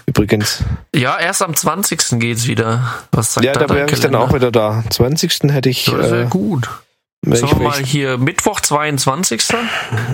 Übrigens. 0.06 0.64
Ja, 0.96 1.20
erst 1.20 1.42
am 1.42 1.56
20. 1.56 2.20
geht's 2.20 2.48
wieder. 2.48 2.84
Was 3.12 3.34
sagt 3.34 3.46
Ja, 3.46 3.54
da 3.54 3.66
da 3.66 3.76
wäre 3.76 3.90
ich 3.92 4.00
dann 4.00 4.16
auch 4.16 4.34
wieder 4.34 4.52
da. 4.52 4.84
20. 4.90 5.52
hätte 5.52 5.70
ich. 5.70 5.86
Das 5.86 5.96
wäre 6.12 6.22
Äh, 6.24 6.28
gut. 6.28 6.70
Sagen 7.26 7.60
wir 7.60 7.68
mal 7.68 7.84
hier 7.84 8.18
Mittwoch 8.18 8.62
22. 8.62 9.44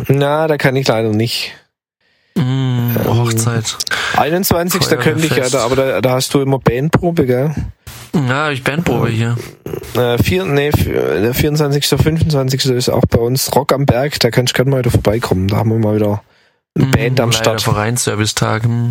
Na, 0.08 0.48
da 0.48 0.58
kann 0.58 0.76
ich 0.76 0.88
leider 0.88 1.10
nicht. 1.10 1.54
Mm, 2.38 2.96
Hochzeit. 3.08 3.78
21. 4.18 4.84
Feuerwehr 4.84 4.98
könnte 4.98 5.26
ich 5.26 5.36
ja, 5.36 5.50
da, 5.50 5.60
aber 5.64 5.76
da, 5.76 6.02
da 6.02 6.12
hast 6.12 6.34
du 6.34 6.42
immer 6.42 6.60
Bandprobe, 6.60 7.26
gell? 7.26 7.54
Ja, 8.14 8.50
ich 8.52 8.64
Bandprobe 8.64 9.10
hier. 9.10 9.36
Äh, 9.96 10.22
vier, 10.24 10.46
nee, 10.46 10.72
vier- 10.72 11.22
der 11.22 11.34
24. 11.34 11.86
25. 11.88 12.66
ist 12.66 12.90
auch 12.90 13.04
bei 13.10 13.20
uns 13.20 13.54
Rock 13.56 13.74
am 13.74 13.86
Berg. 13.86 14.20
Da 14.20 14.32
kannst 14.32 14.54
du 14.54 14.58
gerne 14.58 14.72
mal 14.72 14.80
wieder 14.80 14.92
vorbeikommen. 14.92 15.48
Da 15.48 15.58
haben 15.58 15.70
wir 15.70 15.80
mal 15.80 15.96
wieder 15.96 16.22
eine 16.78 16.88
Band 16.88 17.20
am 17.22 17.32
Start. 17.34 17.62
Vereinsservice-Tag. 17.62 18.64
Hm. 18.64 18.90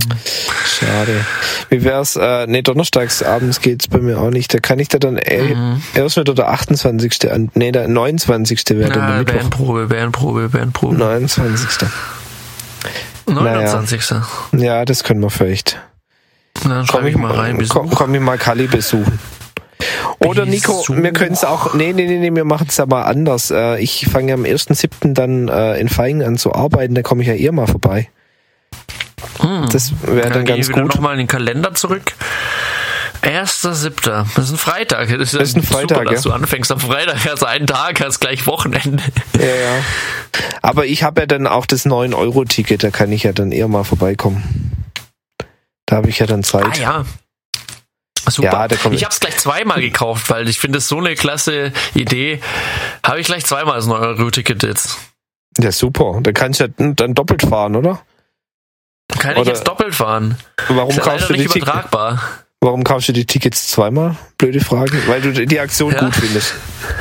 Schade. 0.66 1.24
Wie 1.70 1.85
wär's? 1.85 2.16
Äh, 2.16 2.46
nee, 2.48 2.62
donnerstags 2.62 3.22
abends 3.22 3.61
geht's 3.61 3.88
bei 3.88 3.98
mir 3.98 4.18
auch 4.20 4.30
nicht. 4.30 4.52
Da 4.52 4.59
kann 4.59 4.78
ich 4.78 4.88
da 4.88 4.98
dann 4.98 5.16
äh, 5.16 5.54
Mhm. 5.54 5.83
erst 5.94 6.16
wieder 6.18 6.35
der 6.35 6.48
28. 6.50 7.30
an. 7.30 7.50
Nee, 7.54 7.72
der 7.72 7.88
29. 7.88 8.62
wäre 8.70 8.90
dann 8.92 9.09
Ja, 9.11 9.18
Mittwoch. 9.18 9.35
Bandprobe, 9.38 9.87
Bandprobe, 9.87 10.48
Bandprobe. 10.50 10.96
29. 10.96 11.88
29. 13.26 14.02
Ja, 14.52 14.84
das 14.84 15.04
können 15.04 15.20
wir 15.20 15.30
vielleicht. 15.30 15.80
Dann 16.62 16.87
Komm 16.87 17.06
ich 17.06 17.16
mal 17.16 17.32
rein, 17.32 17.64
komm, 17.68 17.90
komm 17.90 18.14
ich 18.14 18.20
mal 18.20 18.38
Kali 18.38 18.66
besuchen. 18.66 19.18
Oder 20.20 20.46
Nico, 20.46 20.84
wir 20.88 21.12
können 21.12 21.32
es 21.32 21.44
auch, 21.44 21.74
nee, 21.74 21.92
nee, 21.92 22.06
nee, 22.06 22.18
nee, 22.18 22.34
wir 22.34 22.44
machen 22.44 22.66
es 22.68 22.76
ja 22.76 22.87
mal 22.87 23.02
anders. 23.02 23.50
Äh, 23.50 23.78
Ich 23.82 24.06
fange 24.10 24.32
am 24.32 24.44
1.7. 24.44 25.12
dann 25.12 25.48
äh, 25.48 25.78
in 25.78 25.88
Feingen 25.88 26.26
an 26.26 26.38
zu 26.38 26.54
arbeiten, 26.54 26.94
da 26.94 27.02
komme 27.02 27.22
ich 27.22 27.28
ja 27.28 27.34
eher 27.34 27.52
mal 27.52 27.66
vorbei. 27.66 28.08
Hm. 29.40 29.68
Das 29.70 29.92
wäre 30.02 30.30
dann 30.30 30.44
ganz 30.44 30.68
wieder 30.68 30.82
gut. 30.82 30.94
nochmal 30.94 31.12
in 31.14 31.18
den 31.18 31.26
Kalender 31.26 31.74
zurück. 31.74 32.12
1.7. 33.24 34.26
Das 34.37 34.44
ist 34.44 34.50
ein 34.52 34.58
Freitag. 34.58 35.08
Das 35.08 35.18
ist, 35.32 35.34
Das 35.34 35.48
ist 35.48 35.56
ein 35.56 35.62
Freitag, 35.62 35.98
super, 35.98 36.10
dass 36.10 36.24
ja. 36.24 36.30
du 36.30 36.37
anfängst 36.37 36.70
am 36.70 36.80
Freitag. 36.80 37.26
Also 37.26 37.46
einen 37.46 37.66
Tag, 37.66 38.00
hast 38.00 38.20
gleich 38.20 38.46
Wochenende. 38.46 39.02
Ja, 39.38 39.46
ja. 39.46 39.84
Aber 40.62 40.87
ich 40.87 41.02
habe 41.02 41.22
ja 41.22 41.26
dann 41.26 41.46
auch 41.46 41.66
das 41.66 41.87
9-Euro-Ticket, 41.87 42.82
da 42.82 42.90
kann 42.90 43.10
ich 43.12 43.22
ja 43.22 43.32
dann 43.32 43.52
eher 43.52 43.68
mal 43.68 43.84
vorbeikommen. 43.84 44.72
Da 45.87 45.96
habe 45.96 46.08
ich 46.10 46.18
ja 46.18 46.26
dann 46.26 46.42
Zeit. 46.44 46.64
Ah 46.64 46.80
ja. 46.80 47.04
Super. 48.28 48.52
Ja, 48.52 48.66
ich 48.66 48.84
ich. 48.92 49.04
habe 49.04 49.12
es 49.12 49.20
gleich 49.20 49.37
zweimal 49.37 49.80
gekauft, 49.80 50.30
weil 50.30 50.48
ich 50.48 50.58
finde 50.58 50.78
es 50.78 50.88
so 50.88 50.98
eine 50.98 51.14
klasse 51.14 51.72
Idee. 51.94 52.40
Habe 53.04 53.20
ich 53.20 53.26
gleich 53.26 53.44
zweimal 53.44 53.76
das 53.76 53.87
9-Euro-Ticket 53.87 54.62
jetzt. 54.62 54.98
Ja, 55.58 55.70
super. 55.70 56.18
Da 56.22 56.32
kannst 56.32 56.60
du 56.60 56.64
ja 56.64 56.92
dann 56.94 57.14
doppelt 57.14 57.42
fahren, 57.42 57.76
oder? 57.76 58.00
Kann 59.18 59.32
ich 59.32 59.38
Oder- 59.38 59.50
jetzt 59.50 59.64
doppelt 59.68 59.94
fahren? 59.94 60.38
Warum 60.68 60.90
Ist 60.90 60.96
ja 60.96 61.02
kaufst, 61.02 61.28
du 61.28 61.34
nicht 61.34 61.42
Tickets, 61.52 61.56
übertragbar. 61.68 62.22
Warum 62.64 62.83
kaufst 62.85 63.09
du 63.09 63.12
die 63.12 63.27
Tickets 63.27 63.68
zweimal? 63.68 64.16
Blöde 64.38 64.61
Frage. 64.61 64.92
Weil 65.07 65.20
du 65.20 65.46
die 65.46 65.61
Aktion 65.61 65.92
Ja. 65.92 66.00
gut 66.00 66.14
findest. 66.16 66.55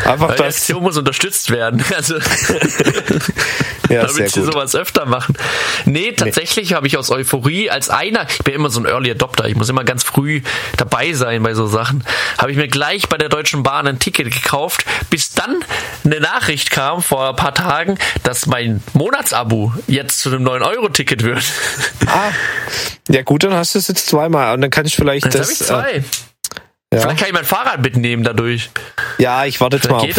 Einfach 0.06 0.30
Weil 0.30 0.38
die 0.38 0.44
das. 0.44 0.56
Aktion 0.58 0.84
muss 0.84 0.98
unterstützt 0.98 1.50
werden. 1.50 1.84
Also, 1.96 2.16
Ja, 3.90 4.06
damit 4.06 4.32
sie 4.32 4.42
sowas 4.42 4.76
öfter 4.76 5.06
machen. 5.06 5.36
Nee, 5.86 6.14
tatsächlich 6.14 6.74
habe 6.74 6.88
ich 6.88 6.98
aus 6.98 7.12
Euphorie 7.12 7.70
als 7.70 7.90
einer, 7.90 8.26
ich 8.30 8.38
bin 8.40 8.54
immer 8.56 8.70
so 8.70 8.80
ein 8.80 8.86
Early 8.86 9.12
Adopter, 9.12 9.48
ich 9.48 9.56
muss 9.56 9.68
immer 9.70 9.84
ganz 9.84 10.04
früh 10.04 10.42
dabei 10.78 11.12
sein 11.14 11.44
bei 11.44 11.54
so 11.54 11.68
Sachen, 11.68 12.04
habe 12.38 12.52
ich 12.52 12.58
mir 12.58 12.70
gleich 12.70 13.10
bei 13.10 13.18
der 13.18 13.28
Deutschen 13.30 13.62
Bahn 13.62 13.86
ein 13.86 14.00
Ticket 14.00 14.32
gekauft, 14.32 14.86
bis 15.10 15.34
dann 15.34 15.64
eine 16.06 16.22
Nachricht 16.22 16.72
kam 16.72 17.02
vor 17.02 17.30
ein 17.30 17.36
paar 17.36 17.54
Tagen, 17.54 17.98
dass 18.24 18.46
mein 18.46 18.82
Monatsabo 18.94 19.74
jetzt 19.88 20.22
zu 20.22 20.30
einem 20.30 20.48
9-Euro-Ticket 20.48 21.24
wird. 21.24 21.44
Ah, 22.08 22.32
ja 23.10 23.22
gut, 23.22 23.44
dann 23.44 23.54
hast 23.54 23.76
du 23.76 23.80
es 23.80 23.90
jetzt 23.90 24.08
zweimal 24.08 24.54
und 24.54 24.62
dann 24.62 24.70
kann 24.72 24.86
ich 24.86 24.96
vielleicht 24.96 25.26
das. 25.36 25.53
Ich 25.62 25.68
zwei. 25.68 25.92
Äh, 25.92 26.04
ja. 26.94 27.00
Vielleicht 27.02 27.20
kann 27.20 27.28
ich 27.28 27.34
mein 27.34 27.46
Fahrrad 27.46 27.82
mitnehmen 27.82 28.24
dadurch. 28.24 28.70
ja, 29.18 29.46
ich 29.46 29.60
warte 29.62 29.78
jetzt 29.78 29.90
mal, 29.90 30.02
ob 30.02 30.10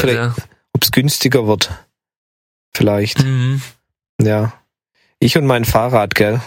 das 0.81 0.89
es 0.89 0.93
günstiger 0.93 1.47
wird. 1.47 1.71
Vielleicht. 2.73 3.21
ja. 3.21 3.27
Mhm. 3.27 3.63
Ja. 4.21 4.53
Ich 5.19 5.37
und 5.37 5.47
mein 5.47 5.65
Fahrrad, 5.65 6.15
gell? 6.15 6.41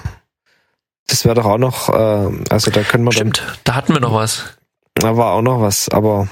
Das 1.08 1.26
wäre 1.26 1.36
doch 1.36 1.46
auch 1.46 1.58
noch, 1.58 1.90
äh, 1.90 2.44
also 2.50 2.70
da 2.70 2.84
können 2.84 3.06
wir 3.06 3.14
Stimmt, 3.14 3.42
da 3.64 3.76
hatten 3.76 3.94
wir 3.94 4.02
noch 4.02 4.14
was. 4.14 4.58
dann, 4.94 5.14
da 5.14 5.18
war 5.18 5.34
auch 5.34 5.42
noch 5.42 5.62
was, 5.62 5.90
aber 5.90 6.28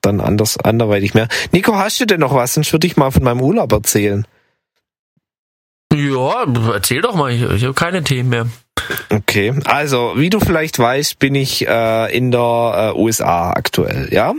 dann 0.00 0.20
anders, 0.20 0.58
anderweitig 0.58 1.14
mehr. 1.14 1.28
Nico, 1.52 1.76
hast 1.76 2.00
du 2.00 2.06
denn 2.06 2.20
noch 2.20 2.34
was? 2.34 2.54
Sonst 2.54 2.72
würde 2.72 2.86
ich 2.86 2.96
mal 2.96 3.10
von 3.10 3.22
meinem 3.22 3.40
Urlaub 3.40 3.72
erzählen. 3.72 4.26
Ja, 5.92 6.46
erzähl 6.72 7.02
doch 7.02 7.14
mal, 7.14 7.32
ich, 7.32 7.42
ich 7.42 7.64
habe 7.64 7.74
keine 7.74 8.02
Themen 8.02 8.28
mehr. 8.30 8.46
Okay, 9.10 9.54
also 9.64 10.12
wie 10.16 10.30
du 10.30 10.40
vielleicht 10.40 10.78
weißt, 10.78 11.18
bin 11.18 11.34
ich 11.34 11.66
äh, 11.66 12.16
in 12.16 12.30
der 12.30 12.94
äh, 12.94 12.98
USA 12.98 13.50
aktuell, 13.50 14.08
ja. 14.10 14.34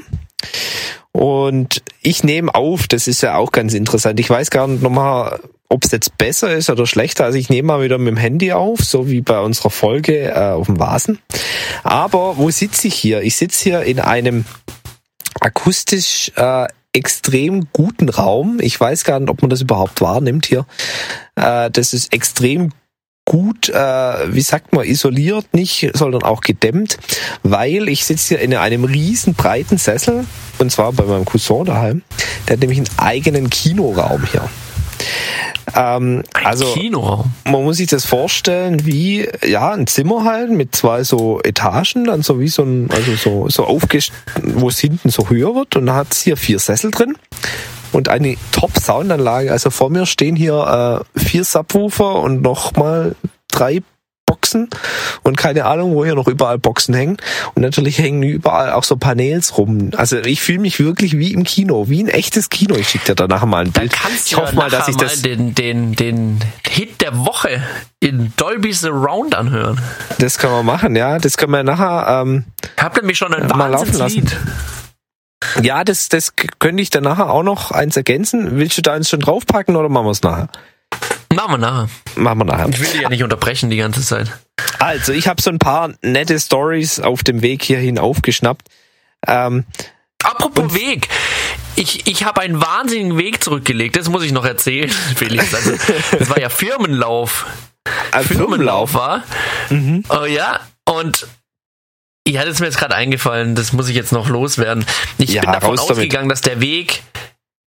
Und 1.11 1.81
ich 2.01 2.23
nehme 2.23 2.53
auf, 2.53 2.87
das 2.87 3.07
ist 3.07 3.21
ja 3.21 3.35
auch 3.37 3.51
ganz 3.51 3.73
interessant. 3.73 4.19
Ich 4.19 4.29
weiß 4.29 4.49
gar 4.49 4.67
nicht 4.67 4.83
nochmal, 4.83 5.39
ob 5.69 5.83
es 5.85 5.91
jetzt 5.91 6.17
besser 6.17 6.53
ist 6.53 6.69
oder 6.69 6.85
schlechter. 6.85 7.23
Also 7.23 7.37
ich 7.37 7.49
nehme 7.49 7.67
mal 7.67 7.81
wieder 7.81 7.97
mit 7.97 8.09
dem 8.09 8.17
Handy 8.17 8.51
auf, 8.51 8.81
so 8.81 9.09
wie 9.09 9.21
bei 9.21 9.39
unserer 9.39 9.69
Folge 9.69 10.29
äh, 10.29 10.51
auf 10.51 10.67
dem 10.67 10.79
Vasen. 10.79 11.19
Aber 11.83 12.37
wo 12.37 12.49
sitze 12.49 12.89
ich 12.89 12.95
hier? 12.95 13.21
Ich 13.21 13.37
sitze 13.37 13.63
hier 13.63 13.81
in 13.83 13.99
einem 13.99 14.45
akustisch 15.39 16.31
äh, 16.35 16.67
extrem 16.93 17.67
guten 17.73 18.09
Raum. 18.09 18.59
Ich 18.61 18.79
weiß 18.79 19.03
gar 19.03 19.19
nicht, 19.19 19.29
ob 19.29 19.41
man 19.41 19.49
das 19.49 19.61
überhaupt 19.61 20.01
wahrnimmt 20.01 20.45
hier. 20.45 20.65
Äh, 21.35 21.71
das 21.71 21.93
ist 21.93 22.13
extrem 22.13 22.71
gut, 23.25 23.69
äh, 23.69 24.33
wie 24.33 24.41
sagt 24.41 24.73
man, 24.73 24.85
isoliert 24.85 25.53
nicht, 25.53 25.91
sondern 25.93 26.23
auch 26.23 26.41
gedämmt, 26.41 26.97
weil 27.43 27.89
ich 27.89 28.05
sitze 28.05 28.35
hier 28.35 28.39
in 28.39 28.53
einem 28.55 28.83
riesen 28.83 29.33
breiten 29.33 29.77
Sessel 29.77 30.25
und 30.59 30.71
zwar 30.71 30.93
bei 30.93 31.03
meinem 31.03 31.25
Cousin 31.25 31.65
daheim. 31.65 32.03
Der 32.47 32.53
hat 32.53 32.61
nämlich 32.61 32.79
einen 32.79 32.89
eigenen 32.97 33.49
Kinoraum 33.49 34.23
hier. 34.31 34.47
Ähm, 35.75 36.23
Ein 36.33 36.45
also 36.45 36.73
Kinoraum. 36.73 37.31
man 37.43 37.63
muss 37.63 37.77
sich 37.77 37.87
das 37.87 38.05
vorstellen 38.05 38.85
wie 38.85 39.27
ja 39.45 39.71
ein 39.71 39.87
Zimmer 39.87 40.23
halt 40.23 40.51
mit 40.51 40.75
zwei 40.75 41.03
so 41.03 41.41
Etagen, 41.41 42.05
dann 42.05 42.21
so 42.21 42.39
wie 42.39 42.47
so 42.47 42.63
ein 42.63 42.89
also 42.91 43.15
so 43.15 43.49
so 43.49 43.65
aufgest 43.65 44.11
wo 44.41 44.69
es 44.69 44.79
hinten 44.79 45.09
so 45.09 45.29
höher 45.29 45.53
wird 45.55 45.75
und 45.75 45.87
da 45.87 45.95
hat 45.95 46.13
es 46.13 46.21
hier 46.21 46.37
vier 46.37 46.59
Sessel 46.59 46.91
drin 46.91 47.17
und 47.95 48.09
eine 48.09 48.35
Top 48.51 48.71
Soundanlage. 48.77 49.51
Also 49.51 49.69
vor 49.69 49.89
mir 49.89 50.05
stehen 50.05 50.35
hier 50.35 51.05
äh, 51.15 51.19
vier 51.19 51.45
Subwoofer 51.45 52.15
und 52.15 52.41
nochmal 52.41 53.15
drei 53.49 53.81
Boxen 54.25 54.69
und 55.23 55.37
keine 55.37 55.65
Ahnung, 55.65 55.93
wo 55.93 56.03
hier 56.03 56.15
noch 56.15 56.27
überall 56.27 56.57
Boxen 56.57 56.93
hängen. 56.93 57.17
Und 57.53 57.61
natürlich 57.61 57.99
hängen 57.99 58.21
überall 58.23 58.73
auch 58.73 58.83
so 58.83 58.97
Panels 58.97 59.57
rum. 59.57 59.91
Also 59.95 60.17
ich 60.17 60.41
fühle 60.41 60.59
mich 60.59 60.79
wirklich 60.79 61.17
wie 61.17 61.31
im 61.31 61.43
Kino, 61.43 61.87
wie 61.87 62.03
ein 62.03 62.09
echtes 62.09 62.49
Kino. 62.49 62.75
Ich 62.75 62.89
schicke 62.89 63.05
dir 63.05 63.15
danach 63.15 63.45
mal 63.45 63.63
ein 63.63 63.71
Bild. 63.71 63.93
kannst 63.93 64.27
ich 64.27 64.33
du 64.33 64.41
hoffe 64.41 64.55
mal, 64.55 64.69
dass 64.69 64.87
ich 64.87 64.97
das, 64.97 65.21
den, 65.21 65.55
den, 65.55 65.95
den 65.95 66.39
Hit 66.67 67.01
der 67.01 67.17
Woche 67.25 67.63
in 67.99 68.33
Dolby 68.35 68.73
Surround 68.73 69.35
anhören. 69.35 69.79
das 70.17 70.37
können 70.37 70.53
wir 70.53 70.63
machen, 70.63 70.95
ja. 70.95 71.17
Das 71.19 71.37
können 71.37 71.53
wir 71.53 71.63
nachher, 71.63 72.23
ähm, 72.23 72.45
Ich 72.75 72.83
hab 72.83 72.97
nämlich 72.97 73.17
schon 73.17 73.33
ein 73.33 73.47
mal 73.47 73.69
laufen 73.69 73.97
Wahnsinnslied. 73.99 74.35
Ja, 75.61 75.83
das, 75.83 76.09
das 76.09 76.33
könnte 76.59 76.81
ich 76.81 76.89
dann 76.89 77.03
nachher 77.03 77.29
auch 77.29 77.43
noch 77.43 77.71
eins 77.71 77.95
ergänzen. 77.97 78.57
Willst 78.57 78.77
du 78.77 78.81
da 78.81 78.93
eins 78.93 79.09
schon 79.09 79.19
draufpacken 79.19 79.75
oder 79.75 79.89
machen 79.89 80.05
wir 80.07 80.11
es 80.11 80.21
nachher? 80.21 80.49
Machen 81.33 81.53
wir 81.53 81.57
nachher. 81.57 81.89
Machen 82.15 82.39
wir 82.39 82.45
nachher. 82.45 82.69
Ich 82.69 82.79
will 82.79 82.87
dich 82.87 83.01
ja 83.01 83.09
nicht 83.09 83.23
unterbrechen 83.23 83.69
die 83.69 83.77
ganze 83.77 84.01
Zeit. 84.01 84.31
Also, 84.79 85.11
ich 85.11 85.27
habe 85.27 85.41
so 85.41 85.49
ein 85.49 85.59
paar 85.59 85.93
nette 86.01 86.39
Stories 86.39 86.99
auf 86.99 87.23
dem 87.23 87.41
Weg 87.41 87.63
hierhin 87.63 87.99
aufgeschnappt. 87.99 88.67
Ähm, 89.27 89.65
Apropos 90.23 90.73
Weg. 90.73 91.09
Ich, 91.75 92.07
ich 92.07 92.23
habe 92.23 92.41
einen 92.41 92.61
wahnsinnigen 92.61 93.17
Weg 93.17 93.43
zurückgelegt. 93.43 93.95
Das 93.97 94.09
muss 94.09 94.23
ich 94.23 94.31
noch 94.31 94.45
erzählen, 94.45 94.89
Felix. 95.15 95.53
Also, 95.53 95.71
es 96.19 96.29
war 96.29 96.39
ja 96.39 96.49
Firmenlauf. 96.49 97.45
ein 98.11 98.23
Firmenlauf 98.23 98.93
war. 98.93 99.23
Mhm. 99.69 100.03
Oh 100.09 100.25
ja. 100.25 100.59
Und 100.85 101.27
ja, 102.27 102.43
das 102.43 102.55
ist 102.55 102.59
mir 102.59 102.65
jetzt 102.67 102.77
gerade 102.77 102.95
eingefallen. 102.95 103.55
Das 103.55 103.73
muss 103.73 103.87
ich 103.89 103.95
jetzt 103.95 104.11
noch 104.11 104.29
loswerden. 104.29 104.85
Ich 105.17 105.31
Ja, 105.33 105.41
bin 105.41 105.51
davon 105.51 105.69
raus 105.71 105.81
damit. 105.87 105.91
ausgegangen, 105.97 106.29
dass 106.29 106.41
der 106.41 106.59
Weg 106.61 107.03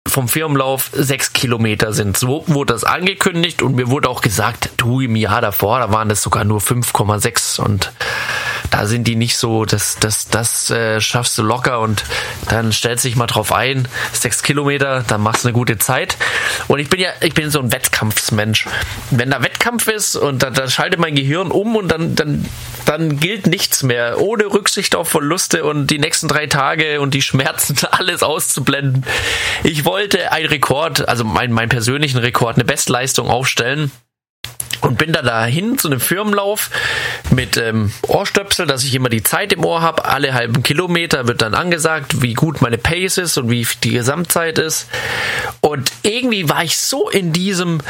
vom 0.08 0.28
Firmenlauf 0.28 0.90
sechs 0.92 1.32
Kilometer 1.32 1.92
sind. 1.92 2.16
So 2.18 2.44
wurde 2.46 2.74
das 2.74 2.84
angekündigt 2.84 3.62
und 3.62 3.74
mir 3.76 3.88
wurde 3.88 4.10
auch 4.10 4.20
gesagt, 4.20 4.70
du 4.76 5.00
im 5.00 5.16
Jahr 5.16 5.40
davor, 5.40 5.78
da 5.78 5.90
waren 5.90 6.08
das 6.10 6.22
sogar 6.22 6.44
nur 6.44 6.60
5,6 6.60 7.60
und 7.60 7.92
da 8.72 8.86
sind 8.86 9.06
die 9.06 9.16
nicht 9.16 9.36
so, 9.36 9.66
das, 9.66 9.98
das, 10.00 10.28
das 10.28 10.70
äh, 10.70 10.98
schaffst 11.00 11.36
du 11.36 11.42
locker 11.42 11.80
und 11.80 12.04
dann 12.48 12.72
stellst 12.72 13.04
dich 13.04 13.16
mal 13.16 13.26
drauf 13.26 13.52
ein, 13.52 13.86
sechs 14.12 14.42
Kilometer, 14.42 15.04
dann 15.06 15.20
machst 15.20 15.44
du 15.44 15.48
eine 15.48 15.52
gute 15.52 15.76
Zeit. 15.76 16.16
Und 16.68 16.78
ich 16.78 16.88
bin 16.88 16.98
ja, 16.98 17.10
ich 17.20 17.34
bin 17.34 17.50
so 17.50 17.60
ein 17.60 17.70
Wettkampfsmensch. 17.70 18.66
Wenn 19.10 19.30
da 19.30 19.42
Wettkampf 19.42 19.88
ist 19.88 20.16
und 20.16 20.42
dann, 20.42 20.54
dann 20.54 20.70
schaltet 20.70 20.98
mein 20.98 21.14
Gehirn 21.14 21.50
um 21.50 21.76
und 21.76 21.88
dann, 21.88 22.14
dann, 22.14 22.48
dann 22.86 23.20
gilt 23.20 23.46
nichts 23.46 23.82
mehr, 23.82 24.18
ohne 24.18 24.46
Rücksicht 24.46 24.96
auf 24.96 25.10
Verluste 25.10 25.64
und 25.64 25.88
die 25.88 25.98
nächsten 25.98 26.26
drei 26.26 26.46
Tage 26.46 27.02
und 27.02 27.12
die 27.12 27.22
Schmerzen, 27.22 27.76
alles 27.90 28.22
auszublenden. 28.22 29.04
Ich 29.64 29.84
wollte 29.84 30.32
einen 30.32 30.48
Rekord, 30.48 31.06
also 31.06 31.24
meinen 31.24 31.52
mein 31.52 31.68
persönlichen 31.68 32.18
Rekord, 32.18 32.56
eine 32.56 32.64
Bestleistung 32.64 33.28
aufstellen 33.28 33.92
und 34.82 34.98
bin 34.98 35.12
dann 35.12 35.26
dahin 35.26 35.78
zu 35.78 35.88
einem 35.88 36.00
Firmenlauf 36.00 36.70
mit 37.30 37.56
ähm, 37.56 37.92
Ohrstöpsel, 38.06 38.66
dass 38.66 38.84
ich 38.84 38.94
immer 38.94 39.08
die 39.08 39.22
Zeit 39.22 39.52
im 39.52 39.64
Ohr 39.64 39.80
habe. 39.80 40.04
Alle 40.04 40.34
halben 40.34 40.62
Kilometer 40.62 41.26
wird 41.28 41.42
dann 41.42 41.54
angesagt, 41.54 42.20
wie 42.20 42.34
gut 42.34 42.60
meine 42.60 42.78
Pace 42.78 43.18
ist 43.18 43.38
und 43.38 43.50
wie 43.50 43.66
die 43.82 43.92
Gesamtzeit 43.92 44.58
ist. 44.58 44.88
Und 45.60 45.92
irgendwie 46.02 46.48
war 46.48 46.64
ich 46.64 46.76
so 46.78 47.08
in 47.08 47.32
diesem 47.32 47.80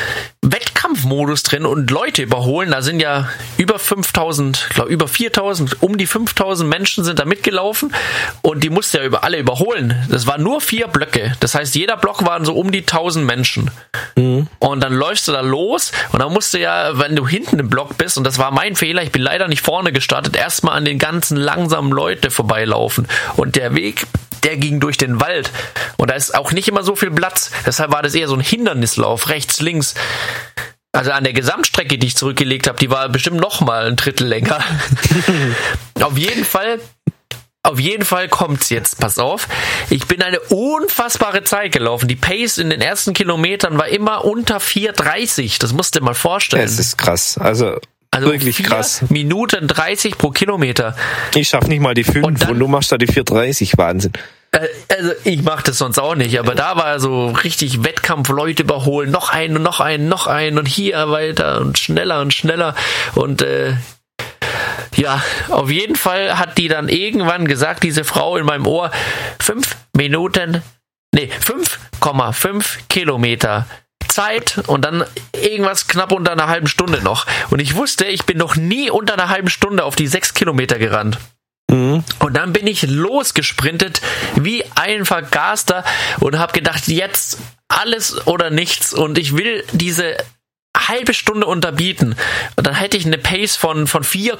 Wettkampfmodus 0.92 1.42
drin 1.42 1.64
und 1.64 1.90
Leute 1.90 2.22
überholen. 2.22 2.70
Da 2.70 2.83
sind 2.83 3.00
ja 3.00 3.28
über 3.57 3.78
5000, 3.78 4.68
glaube 4.74 4.90
über 4.90 5.09
4000, 5.09 5.83
um 5.83 5.96
die 5.96 6.07
5000 6.07 6.68
Menschen 6.68 7.05
sind 7.05 7.18
da 7.18 7.24
mitgelaufen 7.24 7.94
und 8.42 8.62
die 8.62 8.70
musste 8.70 8.98
ja 8.98 9.05
über 9.05 9.24
alle 9.24 9.38
überholen. 9.38 9.94
Das 10.11 10.26
waren 10.26 10.42
nur 10.42 10.61
vier 10.61 10.88
Blöcke. 10.88 11.33
Das 11.40 11.55
heißt, 11.55 11.74
jeder 11.74 11.96
Block 11.96 12.24
waren 12.26 12.44
so 12.44 12.55
um 12.55 12.70
die 12.70 12.81
1000 12.81 13.26
Menschen. 13.26 13.70
Und 14.14 14.81
dann 14.81 14.92
läufst 14.92 15.28
du 15.28 15.33
da 15.33 15.40
los 15.40 15.92
und 16.12 16.20
dann 16.20 16.33
musst 16.33 16.55
du 16.55 16.59
ja, 16.59 16.98
wenn 16.98 17.16
du 17.16 17.26
hinten 17.26 17.59
im 17.59 17.68
Block 17.68 17.96
bist, 17.96 18.18
und 18.18 18.24
das 18.24 18.38
war 18.38 18.50
mein 18.50 18.76
Fehler, 18.76 19.02
ich 19.02 19.12
bin 19.12 19.22
leider 19.22 19.48
nicht 19.48 19.62
vorne 19.62 19.92
gestartet, 19.92 20.37
erstmal 20.37 20.77
an 20.77 20.85
den 20.85 20.98
ganzen 20.98 21.37
langsamen 21.37 21.92
Leute 21.92 22.31
vorbeilaufen. 22.31 23.08
Und 23.37 23.56
der 23.56 23.75
Weg, 23.75 24.06
der 24.42 24.56
ging 24.56 24.81
durch 24.81 24.96
den 24.96 25.21
Wald. 25.21 25.50
Und 25.96 26.10
da 26.10 26.14
ist 26.14 26.35
auch 26.35 26.52
nicht 26.52 26.69
immer 26.69 26.83
so 26.83 26.94
viel 26.94 27.10
Platz. 27.10 27.50
Deshalb 27.64 27.92
war 27.92 28.02
das 28.02 28.14
eher 28.14 28.29
so 28.29 28.35
ein 28.35 28.40
Hindernislauf, 28.40 29.29
rechts, 29.29 29.60
links. 29.60 29.94
Also 30.93 31.11
an 31.11 31.25
der 31.25 31.33
Gesamtstrecke, 31.33 31.97
die 31.97 32.09
ich 32.09 32.17
zurückgelegt 32.17 32.69
habe, 32.69 32.79
die 32.79 32.90
war 32.90 33.09
bestimmt 33.09 33.40
noch 33.40 33.63
mal 33.63 33.87
ein 33.87 33.97
Drittel 33.97 34.27
länger. 34.27 34.63
auf 36.01 36.19
jeden 36.19 36.45
Fall 36.45 36.81
auf 37.65 37.79
jeden 37.79 38.05
Fall 38.05 38.29
kommt's 38.29 38.71
jetzt. 38.71 38.99
Pass 38.99 39.19
auf. 39.19 39.47
Ich 39.88 40.07
bin 40.09 40.21
eine 40.21 40.40
unfassbare 40.40 41.45
Zeit 41.45 41.71
gelaufen. 41.71 42.09
Die 42.09 42.17
Pace 42.17 42.59
in 42.59 42.71
den 42.71 42.81
ersten 42.81 43.15
Kilometern 43.15 43.79
war 43.79 43.87
immer 43.87 44.25
unter 44.25 44.59
4,30. 44.59 45.61
Das 45.61 45.73
musst 45.73 45.95
du 45.95 46.01
dir 46.01 46.05
mal 46.05 46.15
vorstellen. 46.15 46.65
Es 46.65 46.81
ist 46.81 46.99
krass. 46.99 47.38
Also, 47.38 47.79
also 48.11 48.31
wirklich 48.33 48.65
krass. 48.65 49.05
Minuten 49.11 49.69
30 49.69 50.19
pro 50.19 50.31
Kilometer. 50.31 50.97
Ich 51.37 51.49
schaff 51.49 51.69
nicht 51.69 51.81
mal 51.81 51.95
die 51.95 52.03
5 52.03 52.27
und, 52.27 52.43
dann, 52.43 52.51
und 52.51 52.59
du 52.59 52.67
machst 52.67 52.90
da 52.90 52.99
die 52.99 53.07
4,30. 53.07 53.79
Wahnsinn. 53.79 54.13
Äh, 54.53 54.69
also 54.94 55.13
ich 55.25 55.42
mache 55.42 55.65
das 55.65 55.79
sonst 55.79 55.98
auch 55.98 56.15
nicht, 56.15 56.38
aber 56.38 56.55
da 56.55 56.77
war 56.77 57.00
so 57.00 57.29
richtig 57.31 57.85
Wettkampf, 57.85 58.29
Leute 58.29 58.63
überholen, 58.63 59.11
noch 59.11 59.31
einen 59.31 59.57
und 59.57 59.63
noch 59.63 59.81
einen, 59.81 60.09
noch 60.09 60.27
einen 60.27 60.59
und 60.59 60.67
hier 60.67 61.11
weiter 61.11 61.61
und 61.61 61.79
schneller 61.79 62.21
und 62.21 62.33
schneller 62.33 62.75
und 63.15 63.42
äh, 63.42 63.75
ja, 64.94 65.23
auf 65.48 65.71
jeden 65.71 65.96
Fall 65.96 66.38
hat 66.38 66.59
die 66.59 66.69
dann 66.69 66.88
irgendwann 66.88 67.48
gesagt, 67.48 67.83
diese 67.83 68.05
Frau 68.05 68.37
in 68.37 68.44
meinem 68.44 68.67
Ohr, 68.67 68.90
fünf 69.40 69.77
Minuten, 69.96 70.63
nee, 71.15 71.31
5,5 71.40 72.88
Kilometer 72.88 73.67
Zeit 74.09 74.59
und 74.67 74.85
dann 74.85 75.05
irgendwas 75.35 75.88
knapp 75.88 76.13
unter 76.13 76.33
einer 76.33 76.48
halben 76.48 76.67
Stunde 76.67 77.03
noch. 77.03 77.27
Und 77.50 77.61
ich 77.61 77.75
wusste, 77.75 78.05
ich 78.05 78.25
bin 78.27 78.37
noch 78.37 78.57
nie 78.57 78.90
unter 78.90 79.15
einer 79.15 79.31
halben 79.31 79.48
Stunde 79.48 79.85
auf 79.85 79.96
die 79.96 80.07
sechs 80.07 80.35
Kilometer 80.35 80.79
gerannt. 80.79 81.19
Mhm. 81.73 82.04
Und 82.18 82.37
dann 82.37 82.52
bin 82.52 82.66
ich 82.66 82.83
losgesprintet 82.83 84.00
wie 84.37 84.64
ein 84.75 85.04
Vergaster 85.04 85.85
und 86.20 86.38
habe 86.38 86.52
gedacht, 86.52 86.87
jetzt 86.87 87.38
alles 87.68 88.27
oder 88.27 88.50
nichts. 88.50 88.92
Und 88.92 89.18
ich 89.18 89.37
will 89.37 89.64
diese 89.73 90.16
halbe 90.77 91.14
Stunde 91.14 91.46
unterbieten. 91.46 92.14
Und 92.56 92.66
dann 92.66 92.75
hätte 92.75 92.96
ich 92.96 93.06
eine 93.06 93.18
Pace 93.18 93.56
von, 93.56 93.87
von 93.87 94.04
4, 94.04 94.37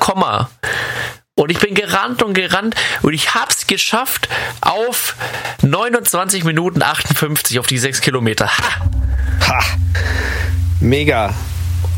und 1.35 1.51
ich 1.51 1.59
bin 1.61 1.74
gerannt 1.74 2.22
und 2.22 2.35
gerannt 2.35 2.74
und 3.01 3.14
ich 3.14 3.35
hab's 3.35 3.66
geschafft 3.66 4.28
auf 4.61 5.16
29 5.62 6.45
Minuten 6.45 6.83
58 6.83 7.59
auf 7.59 7.66
die 7.66 7.78
6 7.78 8.03
Kilometer. 8.03 8.47
Ha! 8.47 8.87
ha. 9.49 9.64
Mega. 10.80 11.35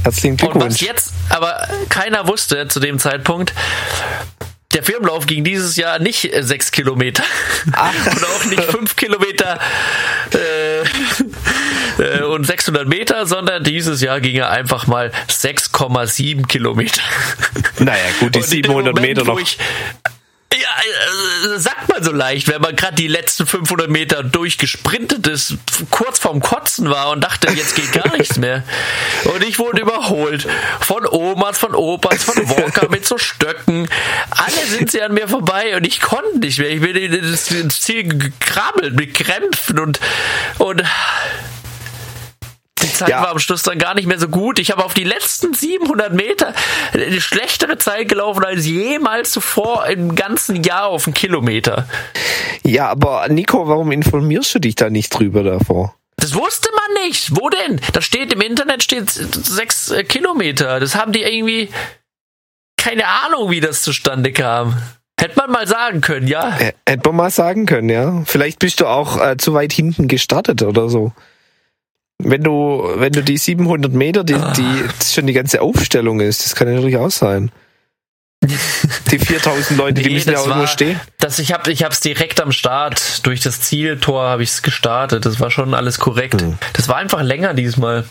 Herzlichen 0.05 0.37
Glückwunsch. 0.37 0.65
Und 0.65 0.71
was 0.71 0.81
jetzt 0.81 1.13
aber 1.31 1.67
keiner 1.89 2.29
wusste 2.29 2.69
zu 2.69 2.79
dem 2.79 3.01
Zeitpunkt, 3.01 3.53
der 4.75 4.83
Firmenlauf 4.83 5.27
ging 5.27 5.45
dieses 5.45 5.77
Jahr 5.77 5.99
nicht 5.99 6.33
äh, 6.33 6.43
sechs 6.43 6.71
Kilometer 6.71 7.23
Ach. 7.73 7.93
und 8.07 8.25
auch 8.25 8.45
nicht 8.47 8.65
fünf 8.65 8.97
Kilometer 8.97 9.59
äh, 10.33 10.81
äh, 12.03 12.23
und 12.23 12.45
600 12.45 12.89
Meter, 12.89 13.27
sondern 13.27 13.63
dieses 13.65 14.01
Jahr 14.01 14.21
ging 14.21 14.37
er 14.37 14.51
einfach 14.51 14.87
mal 14.87 15.13
6,7 15.29 16.47
Kilometer. 16.47 17.03
Naja, 17.79 18.05
gut, 18.21 18.35
die 18.35 18.43
700 18.43 18.95
Moment, 18.95 19.17
Meter 19.17 19.25
noch. 19.25 19.39
Ja, 19.39 20.59
äh, 20.59 21.04
so 22.05 22.13
leicht, 22.13 22.49
wenn 22.49 22.61
man 22.61 22.77
gerade 22.77 22.95
die 22.95 23.09
letzten 23.09 23.47
500 23.47 23.91
Meter 23.91 24.23
durchgesprintet 24.23 25.27
ist, 25.27 25.57
kurz 25.91 26.19
vorm 26.19 26.41
Kotzen 26.41 26.91
war 26.91 27.11
und 27.11 27.23
dachte, 27.23 27.51
jetzt 27.53 27.75
geht 27.75 27.93
gar 27.93 28.13
nichts 28.17 28.37
mehr. 28.37 28.63
Und 29.25 29.43
ich 29.43 29.59
wurde 29.59 29.83
überholt 29.83 30.47
von 30.81 31.07
Omas, 31.07 31.59
von 31.59 31.75
Opas, 31.75 32.23
von 32.23 32.37
Walker 32.49 32.89
mit 32.91 33.07
so 33.07 33.19
Stöcken. 33.19 33.89
Alle 34.31 34.67
sind 34.67 34.91
sie 34.91 35.03
an 35.03 35.15
mir 35.15 35.29
vorbei 35.29 35.77
und 35.77 35.87
ich 35.87 36.01
konnte 36.01 36.39
nicht 36.39 36.59
mehr. 36.59 36.71
Ich 36.71 36.81
bin 36.81 36.97
ins 36.97 37.81
Ziel 37.81 38.09
gekrabbelt 38.09 38.95
mit 38.95 39.15
Krämpfen 39.15 39.79
und, 39.79 40.01
und 40.59 40.83
Zeit 42.95 43.11
ja. 43.11 43.23
war 43.23 43.31
am 43.31 43.39
Schluss 43.39 43.63
dann 43.63 43.79
gar 43.79 43.95
nicht 43.95 44.07
mehr 44.07 44.19
so 44.19 44.29
gut. 44.29 44.59
Ich 44.59 44.71
habe 44.71 44.85
auf 44.85 44.95
die 44.95 45.05
letzten 45.05 45.55
700 45.55 46.13
Meter 46.13 46.55
eine 46.93 47.21
schlechtere 47.21 47.79
Zeit 47.79 48.09
gelaufen 48.09 48.45
als 48.45 48.67
jemals 48.67 49.33
zuvor 49.33 49.87
im 49.87 50.15
ganzen 50.15 50.63
Jahr 50.63 50.87
auf 50.87 51.07
einen 51.07 51.15
Kilometer. 51.15 51.87
Ja, 52.63 52.89
aber 52.89 53.29
Nico, 53.29 53.69
warum 53.69 53.93
informierst 53.93 54.55
du 54.55 54.59
dich 54.59 54.75
da 54.75 54.91
nicht 54.91 55.11
drüber 55.11 55.43
davor? 55.43 55.95
Das 56.17 56.35
wusste 56.35 56.71
man 56.73 57.05
nicht. 57.05 57.37
Wo 57.37 57.51
denn? 57.51 57.81
Da 57.93 58.01
steht 58.01 58.33
im 58.33 58.41
Internet 58.41 58.83
steht 58.83 59.11
sechs 59.11 59.91
äh, 59.91 60.05
Kilometer. 60.05 60.81
Das 60.81 60.95
haben 60.95 61.13
die 61.13 61.23
irgendwie 61.23 61.69
keine 62.77 63.07
Ahnung, 63.07 63.51
wie 63.51 63.61
das 63.61 63.83
zustande 63.83 64.33
kam. 64.33 64.77
Hätte 65.19 65.39
man 65.39 65.51
mal 65.51 65.67
sagen 65.67 66.01
können, 66.01 66.27
ja. 66.27 66.53
Hätte 66.53 67.09
man 67.09 67.17
mal 67.17 67.31
sagen 67.31 67.67
können, 67.67 67.89
ja. 67.89 68.23
Vielleicht 68.27 68.59
bist 68.59 68.81
du 68.81 68.87
auch 68.87 69.21
äh, 69.21 69.37
zu 69.37 69.55
weit 69.55 69.73
hinten 69.73 70.09
gestartet 70.09 70.63
oder 70.63 70.89
so. 70.89 71.13
Wenn 72.19 72.43
du, 72.43 72.89
wenn 72.97 73.13
du 73.13 73.23
die 73.23 73.37
700 73.37 73.93
Meter, 73.93 74.25
die, 74.25 74.35
ah. 74.35 74.53
die 74.53 74.85
schon 75.05 75.27
die 75.27 75.33
ganze 75.33 75.61
Aufstellung 75.61 76.21
ist, 76.21 76.45
das 76.45 76.55
kann 76.55 76.69
ja 76.69 76.75
natürlich 76.75 76.97
auch 76.97 77.11
sein. 77.11 77.51
Die 79.11 79.19
4000 79.19 79.79
Leute, 79.79 80.03
die 80.03 80.09
nee, 80.09 80.15
müssen 80.17 80.33
ja 80.33 80.39
auch 80.39 80.49
war, 80.49 80.57
nur 80.59 80.67
stehen. 80.67 81.01
Das, 81.19 81.39
ich 81.39 81.53
habe 81.53 81.71
ich 81.71 81.83
hab's 81.83 82.01
direkt 82.01 82.41
am 82.41 82.53
Start, 82.53 83.25
durch 83.27 83.41
das 83.41 83.61
Zieltor 83.61 84.23
habe 84.23 84.43
ich 84.43 84.51
es 84.51 84.63
gestartet. 84.63 85.25
Das 85.25 85.41
war 85.41 85.51
schon 85.51 85.73
alles 85.73 85.99
korrekt. 85.99 86.43
Hm. 86.43 86.59
Das 86.75 86.89
war 86.89 86.97
einfach 86.97 87.23
länger 87.23 87.55
diesmal. 87.55 88.05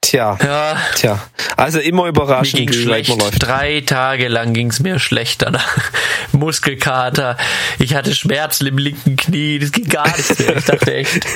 Tja. 0.00 0.38
Ja. 0.42 0.76
Tja. 0.96 1.22
Also 1.56 1.78
immer 1.78 2.06
überraschend, 2.06 2.74
wie 2.74 2.88
weit 2.88 3.08
man 3.08 3.18
läuft. 3.18 3.42
Drei 3.42 3.80
Tage 3.80 4.28
lang 4.28 4.52
ging 4.52 4.70
es 4.70 4.80
mir 4.80 4.98
schlecht 4.98 5.42
danach. 5.42 5.78
Muskelkater. 6.32 7.36
Ich 7.78 7.94
hatte 7.94 8.14
Schmerzen 8.14 8.66
im 8.66 8.78
linken 8.78 9.16
Knie. 9.16 9.58
Das 9.58 9.72
ging 9.72 9.88
gar 9.88 10.14
nicht 10.16 10.38
mehr. 10.38 10.56
Ich 10.56 10.64
dachte 10.64 10.94
echt, 10.94 11.26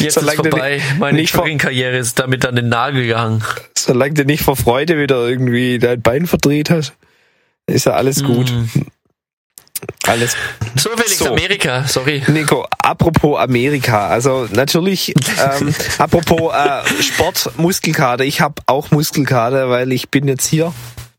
jetzt 0.00 0.14
Solange 0.14 0.42
ist 0.42 0.48
vorbei. 0.48 0.82
Meine 0.98 1.24
Karriere 1.24 1.96
ist 1.96 2.18
damit 2.18 2.44
an 2.46 2.56
den 2.56 2.68
Nagel 2.68 3.06
gehangen. 3.06 3.44
Solange 3.76 4.14
du 4.14 4.24
nicht 4.24 4.42
vor 4.42 4.56
Freude 4.56 4.98
wieder 4.98 5.26
irgendwie 5.26 5.78
dein 5.78 6.02
Bein 6.02 6.26
verdreht 6.26 6.70
hast, 6.70 6.94
ist 7.66 7.86
ja 7.86 7.92
alles 7.92 8.24
gut. 8.24 8.50
Mm. 8.50 8.86
Alles. 10.06 10.36
So, 10.76 10.90
Felix, 10.90 11.18
so. 11.18 11.32
Amerika, 11.32 11.84
sorry. 11.86 12.22
Nico, 12.28 12.66
apropos 12.78 13.38
Amerika, 13.38 14.08
also 14.08 14.48
natürlich, 14.50 15.14
ähm, 15.38 15.74
apropos 15.98 16.52
äh, 16.52 17.02
Sport, 17.02 17.50
Muskelkater, 17.58 18.24
ich 18.24 18.40
habe 18.40 18.54
auch 18.66 18.90
Muskelkater, 18.90 19.68
weil 19.70 19.92
ich 19.92 20.08
bin 20.08 20.26
jetzt 20.26 20.46
hier 20.46 20.72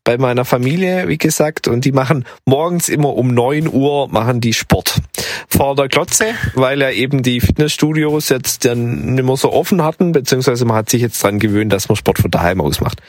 bei 0.04 0.18
meiner 0.18 0.44
Familie, 0.44 1.08
wie 1.08 1.18
gesagt, 1.18 1.68
und 1.68 1.84
die 1.84 1.92
machen 1.92 2.24
morgens 2.44 2.88
immer 2.88 3.14
um 3.14 3.34
neun 3.34 3.68
Uhr 3.68 4.08
machen 4.08 4.40
die 4.40 4.54
Sport 4.54 4.96
vor 5.48 5.76
der 5.76 5.88
Klotze, 5.88 6.34
weil 6.54 6.80
ja 6.80 6.90
eben 6.90 7.22
die 7.22 7.40
Fitnessstudios 7.40 8.28
jetzt 8.28 8.64
dann 8.64 9.14
nicht 9.14 9.24
mehr 9.24 9.36
so 9.36 9.52
offen 9.52 9.82
hatten, 9.82 10.12
beziehungsweise 10.12 10.64
man 10.64 10.76
hat 10.76 10.90
sich 10.90 11.02
jetzt 11.02 11.22
dran 11.22 11.38
gewöhnt, 11.38 11.72
dass 11.72 11.88
man 11.88 11.96
Sport 11.96 12.18
von 12.18 12.30
daheim 12.30 12.60
aus 12.60 12.80
macht. 12.80 13.00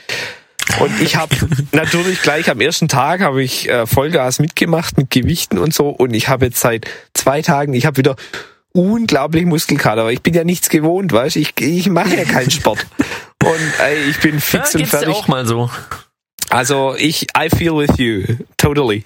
Und 0.79 1.01
ich 1.01 1.15
habe 1.15 1.35
natürlich 1.71 2.21
gleich 2.21 2.49
am 2.49 2.61
ersten 2.61 2.87
Tag 2.87 3.21
habe 3.21 3.41
ich 3.41 3.69
äh, 3.69 3.85
Vollgas 3.85 4.39
mitgemacht 4.39 4.97
mit 4.97 5.09
Gewichten 5.09 5.57
und 5.57 5.73
so. 5.73 5.89
Und 5.89 6.13
ich 6.13 6.29
habe 6.29 6.45
jetzt 6.45 6.59
seit 6.59 6.85
zwei 7.13 7.41
Tagen, 7.41 7.73
ich 7.73 7.85
habe 7.85 7.97
wieder 7.97 8.15
unglaublich 8.73 9.45
Muskelkater, 9.45 10.01
aber 10.01 10.11
ich 10.11 10.21
bin 10.21 10.33
ja 10.33 10.43
nichts 10.43 10.69
gewohnt, 10.69 11.11
weißt 11.11 11.35
ich, 11.35 11.53
ich 11.59 11.89
mache 11.89 12.15
ja 12.15 12.23
keinen 12.23 12.51
Sport. 12.51 12.85
Und 13.43 13.73
ey, 13.79 13.97
ich 14.07 14.19
bin 14.19 14.39
fix 14.39 14.73
ja, 14.73 14.81
und 14.81 14.85
fertig. 14.85 15.09
Dir 15.09 15.15
auch 15.15 15.27
mal 15.27 15.47
so. 15.47 15.67
Also 16.51 16.95
ich, 16.97 17.27
I 17.37 17.49
feel 17.49 17.75
with 17.75 17.97
you, 17.97 18.23
totally. 18.57 19.03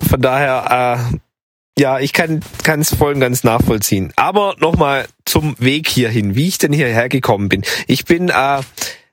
Von 0.00 0.20
daher, 0.20 1.08
äh, 1.12 1.80
ja, 1.80 2.00
ich 2.00 2.12
kann 2.12 2.40
es 2.64 2.94
voll 2.94 3.14
und 3.14 3.20
ganz 3.20 3.44
nachvollziehen. 3.44 4.12
Aber 4.16 4.56
nochmal 4.58 5.06
zum 5.26 5.54
Weg 5.58 5.88
hierhin, 5.88 6.34
wie 6.34 6.48
ich 6.48 6.58
denn 6.58 6.72
hierher 6.72 7.08
gekommen 7.08 7.48
bin. 7.50 7.62
Ich 7.86 8.06
bin 8.06 8.30
äh, 8.30 8.60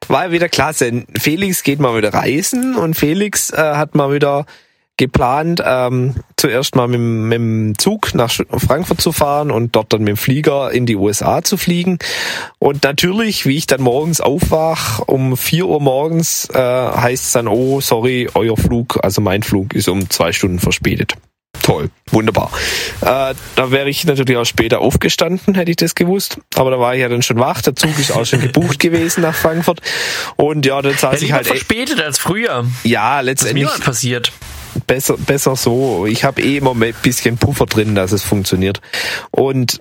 war 0.09 0.25
ja 0.25 0.31
wieder 0.31 0.49
klasse. 0.49 1.03
Felix 1.15 1.63
geht 1.63 1.79
mal 1.79 1.97
wieder 1.97 2.13
reisen 2.13 2.75
und 2.75 2.95
Felix 2.95 3.51
äh, 3.51 3.57
hat 3.57 3.95
mal 3.95 4.13
wieder 4.13 4.45
geplant, 4.97 5.61
ähm, 5.65 6.15
zuerst 6.37 6.75
mal 6.75 6.87
mit, 6.87 6.99
mit 6.99 7.33
dem 7.33 7.77
Zug 7.77 8.13
nach 8.13 8.31
Frankfurt 8.31 9.01
zu 9.01 9.11
fahren 9.11 9.49
und 9.49 9.75
dort 9.75 9.91
dann 9.91 10.01
mit 10.01 10.09
dem 10.09 10.17
Flieger 10.17 10.71
in 10.71 10.85
die 10.85 10.95
USA 10.95 11.41
zu 11.41 11.57
fliegen. 11.57 11.97
Und 12.59 12.83
natürlich, 12.83 13.45
wie 13.45 13.57
ich 13.57 13.67
dann 13.67 13.81
morgens 13.81 14.21
aufwach, 14.21 14.99
um 14.99 15.35
vier 15.35 15.67
Uhr 15.67 15.81
morgens, 15.81 16.47
äh, 16.53 16.57
heißt 16.57 17.25
es 17.25 17.31
dann, 17.31 17.47
oh, 17.47 17.81
sorry, 17.81 18.29
euer 18.35 18.57
Flug, 18.57 18.99
also 19.03 19.21
mein 19.21 19.43
Flug 19.43 19.73
ist 19.73 19.89
um 19.89 20.09
zwei 20.09 20.31
Stunden 20.31 20.59
verspätet. 20.59 21.15
Toll, 21.63 21.89
wunderbar. 22.11 22.51
Äh, 23.01 23.35
da 23.55 23.71
wäre 23.71 23.89
ich 23.89 24.03
natürlich 24.03 24.35
auch 24.35 24.45
später 24.45 24.81
aufgestanden, 24.81 25.55
hätte 25.55 25.71
ich 25.71 25.77
das 25.77 25.95
gewusst. 25.95 26.37
Aber 26.55 26.71
da 26.71 26.79
war 26.79 26.93
ich 26.93 27.01
ja 27.01 27.07
dann 27.07 27.21
schon 27.21 27.39
wach. 27.39 27.61
Der 27.61 27.73
Zug 27.73 27.97
ist 27.97 28.11
auch 28.11 28.25
schon 28.25 28.41
gebucht 28.41 28.79
gewesen 28.79 29.21
nach 29.21 29.33
Frankfurt. 29.33 29.81
Und 30.35 30.65
ja, 30.65 30.81
dann 30.81 30.97
saß 30.97 31.21
ja, 31.21 31.27
ich 31.27 31.31
halt. 31.31 31.47
verspätet 31.47 32.01
als 32.01 32.19
früher. 32.19 32.65
Ja, 32.83 33.21
letztendlich. 33.21 33.65
Was 33.65 33.79
mir 33.79 33.85
passiert. 33.85 34.33
Besser, 34.87 35.17
besser 35.17 35.55
so. 35.55 36.05
Ich 36.05 36.23
habe 36.23 36.41
eh 36.41 36.57
immer 36.57 36.71
ein 36.71 36.93
bisschen 37.01 37.37
Puffer 37.37 37.65
drin, 37.65 37.95
dass 37.95 38.11
es 38.11 38.23
funktioniert. 38.23 38.81
Und 39.31 39.79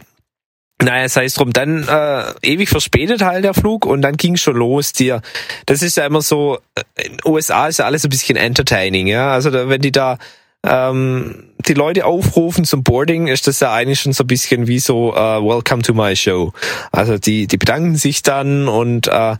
naja, 0.82 1.08
sei 1.08 1.24
es 1.24 1.34
drum, 1.34 1.52
dann 1.52 1.86
äh, 1.86 2.24
ewig 2.42 2.68
verspätet 2.68 3.22
halt 3.22 3.44
der 3.44 3.54
Flug 3.54 3.86
und 3.86 4.02
dann 4.02 4.16
ging 4.16 4.36
schon 4.36 4.56
los. 4.56 4.92
Dir, 4.92 5.22
das 5.66 5.82
ist 5.82 5.96
ja 5.96 6.06
immer 6.06 6.22
so, 6.22 6.58
äh, 6.74 7.04
in 7.04 7.12
den 7.12 7.20
USA 7.24 7.68
ist 7.68 7.78
ja 7.78 7.84
alles 7.84 8.04
ein 8.04 8.10
bisschen 8.10 8.36
entertaining, 8.36 9.06
ja. 9.06 9.32
Also 9.32 9.50
da, 9.50 9.68
wenn 9.68 9.80
die 9.80 9.92
da 9.92 10.18
ähm, 10.64 11.48
die 11.66 11.74
Leute 11.74 12.06
aufrufen 12.06 12.64
zum 12.64 12.82
Boarding, 12.82 13.28
ist 13.28 13.46
das 13.46 13.60
ja 13.60 13.72
eigentlich 13.72 14.00
schon 14.00 14.12
so 14.12 14.24
ein 14.24 14.26
bisschen 14.26 14.66
wie 14.66 14.78
so 14.78 15.12
uh, 15.12 15.40
Welcome 15.40 15.82
to 15.82 15.94
my 15.94 16.16
show. 16.16 16.52
Also 16.90 17.18
die 17.18 17.46
die 17.46 17.56
bedanken 17.56 17.96
sich 17.96 18.22
dann 18.22 18.68
und 18.68 19.08
uh, 19.08 19.36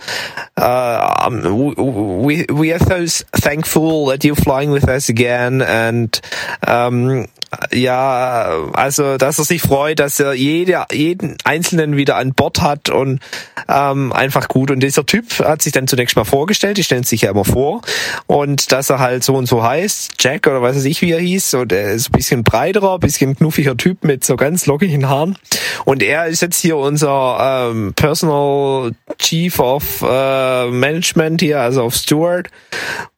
uh, 0.59 1.31
we 1.31 2.47
we 2.49 2.75
are 2.75 3.07
so 3.07 3.25
thankful 3.41 4.07
that 4.07 4.25
you're 4.25 4.41
flying 4.41 4.73
with 4.73 4.85
us 4.89 5.09
again 5.09 5.63
and 5.63 6.21
um, 6.67 7.27
ja, 7.73 8.69
also 8.73 9.17
dass 9.19 9.39
er 9.39 9.45
sich 9.45 9.63
freut, 9.63 9.99
dass 9.99 10.19
er 10.21 10.33
jede, 10.35 10.85
jeden 10.91 11.37
Einzelnen 11.45 11.97
wieder 11.97 12.17
an 12.17 12.33
Bord 12.33 12.61
hat 12.61 12.89
und 12.89 13.21
ähm, 13.69 14.13
einfach 14.13 14.49
gut. 14.49 14.71
Und 14.71 14.81
dieser 14.81 15.05
Typ 15.05 15.39
hat 15.41 15.63
sich 15.63 15.73
dann 15.73 15.87
zunächst 15.87 16.17
mal 16.17 16.25
vorgestellt, 16.25 16.79
die 16.79 16.85
stellen 16.85 17.05
sich 17.05 17.23
ja 17.23 17.31
immer 17.31 17.45
vor 17.45 17.83
und 18.27 18.73
dass 18.73 18.91
er 18.91 18.99
halt 18.99 19.25
so 19.25 19.35
und 19.35 19.47
so 19.47 19.63
heißt, 19.63 20.15
Jack 20.19 20.47
oder 20.47 20.63
was 20.63 20.77
weiß 20.77 20.85
ich, 20.85 21.03
wie 21.03 21.13
er 21.13 21.21
hieß, 21.21 21.55
und 21.55 21.73
er 21.73 21.93
ist 21.93 22.09
ein 22.09 22.13
bisschen 22.13 22.43
breiterer, 22.43 22.95
ein 22.95 23.01
bisschen 23.01 23.37
knuffiger 23.37 23.77
Typ 23.77 24.05
mit 24.05 24.25
so 24.25 24.37
ganz 24.37 24.67
lockigen 24.67 25.09
Haaren. 25.09 25.37
Und 25.85 26.03
er 26.03 26.27
ist 26.27 26.43
jetzt 26.43 26.61
hier 26.61 26.77
unser 26.77 27.71
ähm, 27.71 27.93
Personal 27.95 28.93
Chief 29.19 29.59
of 29.59 30.03
äh, 30.03 30.71
Management 30.71 31.41
hier, 31.41 31.61
also 31.61 31.85
of 31.85 31.95
Steward. 31.95 32.49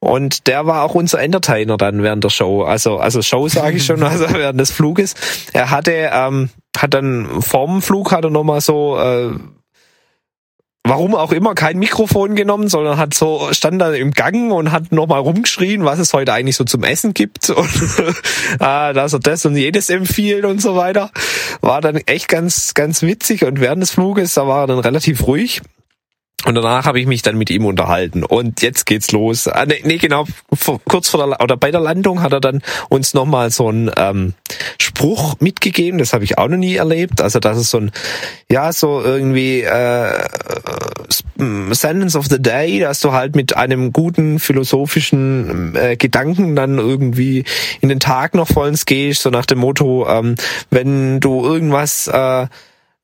Und 0.01 0.47
der 0.47 0.67
war 0.67 0.83
auch 0.83 0.95
unser 0.95 1.21
Entertainer 1.21 1.77
dann 1.77 2.03
während 2.03 2.25
der 2.25 2.31
Show. 2.31 2.63
Also, 2.63 2.99
also 2.99 3.23
Show 3.23 3.49
sage 3.49 3.77
ich 3.77 3.85
schon, 3.85 4.03
also 4.03 4.24
während 4.33 4.61
des 4.61 4.71
Fluges. 4.71 5.15
Er 5.53 5.71
hatte, 5.71 6.11
ähm, 6.13 6.51
hat 6.77 6.95
dann 6.95 7.43
vorm 7.43 7.83
Flug 7.83 8.13
hat 8.13 8.25
er 8.25 8.31
nochmal 8.31 8.61
so 8.61 8.99
äh, 8.99 9.33
warum 10.87 11.15
auch 11.15 11.33
immer 11.33 11.55
kein 11.55 11.79
Mikrofon 11.79 12.35
genommen, 12.35 12.69
sondern 12.69 12.99
hat 12.99 13.15
so 13.15 13.49
stand 13.53 13.81
da 13.81 13.93
im 13.93 14.11
Gang 14.11 14.53
und 14.53 14.71
hat 14.71 14.93
nochmal 14.93 15.21
rumgeschrien, 15.21 15.85
was 15.85 15.99
es 15.99 16.13
heute 16.13 16.33
eigentlich 16.35 16.57
so 16.57 16.65
zum 16.65 16.85
Essen 16.85 17.15
gibt 17.15 17.49
und 17.51 17.71
äh, 18.61 18.93
dass 18.93 19.15
er 19.15 19.21
das 19.21 19.47
und 19.47 19.57
jedes 19.57 19.89
empfiehlt 19.89 20.45
und 20.45 20.61
so 20.61 20.77
weiter. 20.77 21.11
War 21.63 21.81
dann 21.81 21.97
echt 21.97 22.29
ganz 22.29 22.75
ganz 22.75 23.03
witzig 23.03 23.45
und 23.45 23.61
während 23.61 23.83
des 23.83 23.93
Fluges 23.93 24.35
da 24.35 24.47
war 24.47 24.65
er 24.65 24.67
dann 24.67 24.79
relativ 24.79 25.27
ruhig 25.27 25.63
und 26.45 26.55
danach 26.55 26.85
habe 26.85 27.01
ich 27.01 27.07
mich 27.07 27.23
dann 27.23 27.39
mit 27.39 27.49
ihm 27.49 27.65
unterhalten. 27.65 28.23
Und 28.23 28.61
jetzt 28.61 28.85
geht's 28.85 29.13
los. 29.13 29.49
Ah, 29.49 29.65
nee, 29.65 29.81
nee, 29.83 29.97
genau, 29.97 30.27
vor, 30.53 30.79
kurz 30.85 31.09
vor 31.09 31.27
der 31.27 31.41
oder 31.41 31.57
bei 31.57 31.71
der 31.71 31.81
Landung 31.81 32.21
hat 32.21 32.35
er 32.35 32.41
dann 32.41 32.63
uns 32.91 33.15
nochmal 33.15 33.51
so 33.51 33.69
einen 33.69 33.91
ähm, 33.97 34.35
Spruch 34.79 35.37
mitgegeben. 35.41 35.99
Das 35.99 36.13
habe 36.13 36.25
ich 36.25 36.37
auch 36.37 36.49
noch 36.49 36.59
nie 36.59 36.77
erlebt. 36.77 37.23
Also 37.23 37.41
das 37.41 37.57
ist 37.57 37.71
so 37.71 37.79
ein, 37.79 37.93
ja, 38.51 38.73
so 38.75 39.01
irgendwie 39.03 39.63
äh, 39.63 40.29
Sentence 41.71 42.15
of 42.15 42.27
the 42.27 42.41
Day, 42.41 42.79
dass 42.79 43.01
du 43.01 43.13
halt 43.13 43.35
mit 43.37 43.57
einem 43.57 43.93
guten 43.93 44.39
philosophischen 44.39 45.75
äh, 45.75 45.97
Gedanken 45.97 46.55
dann 46.57 46.79
irgendwie 46.79 47.45
in 47.81 47.89
den 47.89 48.01
Tag 48.01 48.35
noch 48.35 48.49
vollends 48.49 48.85
gehst, 48.85 49.23
so 49.23 49.31
nach 49.31 49.47
dem 49.47 49.61
Motto, 49.61 50.07
ähm, 50.09 50.35
wenn 50.71 51.21
du 51.21 51.43
irgendwas 51.43 52.07
äh, 52.09 52.47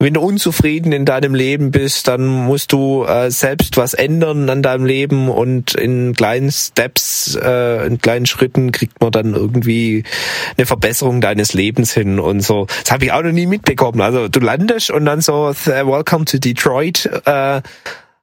wenn 0.00 0.14
du 0.14 0.20
unzufrieden 0.22 0.92
in 0.92 1.04
deinem 1.04 1.34
Leben 1.34 1.70
bist, 1.70 2.08
dann 2.08 2.26
musst 2.26 2.72
du 2.72 3.04
äh, 3.04 3.30
selbst 3.30 3.76
was 3.76 3.92
ändern 3.92 4.48
an 4.48 4.62
deinem 4.62 4.86
Leben 4.86 5.28
und 5.28 5.74
in 5.74 6.14
kleinen 6.14 6.50
Steps, 6.50 7.36
äh, 7.40 7.86
in 7.86 7.98
kleinen 7.98 8.24
Schritten 8.24 8.72
kriegt 8.72 8.98
man 9.02 9.12
dann 9.12 9.34
irgendwie 9.34 10.04
eine 10.56 10.64
Verbesserung 10.64 11.20
deines 11.20 11.52
Lebens 11.52 11.92
hin 11.92 12.18
und 12.18 12.40
so. 12.40 12.66
Das 12.82 12.90
habe 12.92 13.04
ich 13.04 13.12
auch 13.12 13.22
noch 13.22 13.32
nie 13.32 13.44
mitbekommen. 13.44 14.00
Also 14.00 14.28
du 14.28 14.40
landest 14.40 14.90
und 14.90 15.04
dann 15.04 15.20
so 15.20 15.54
Welcome 15.66 16.24
to 16.24 16.38
Detroit. 16.38 17.04
Äh, 17.26 17.60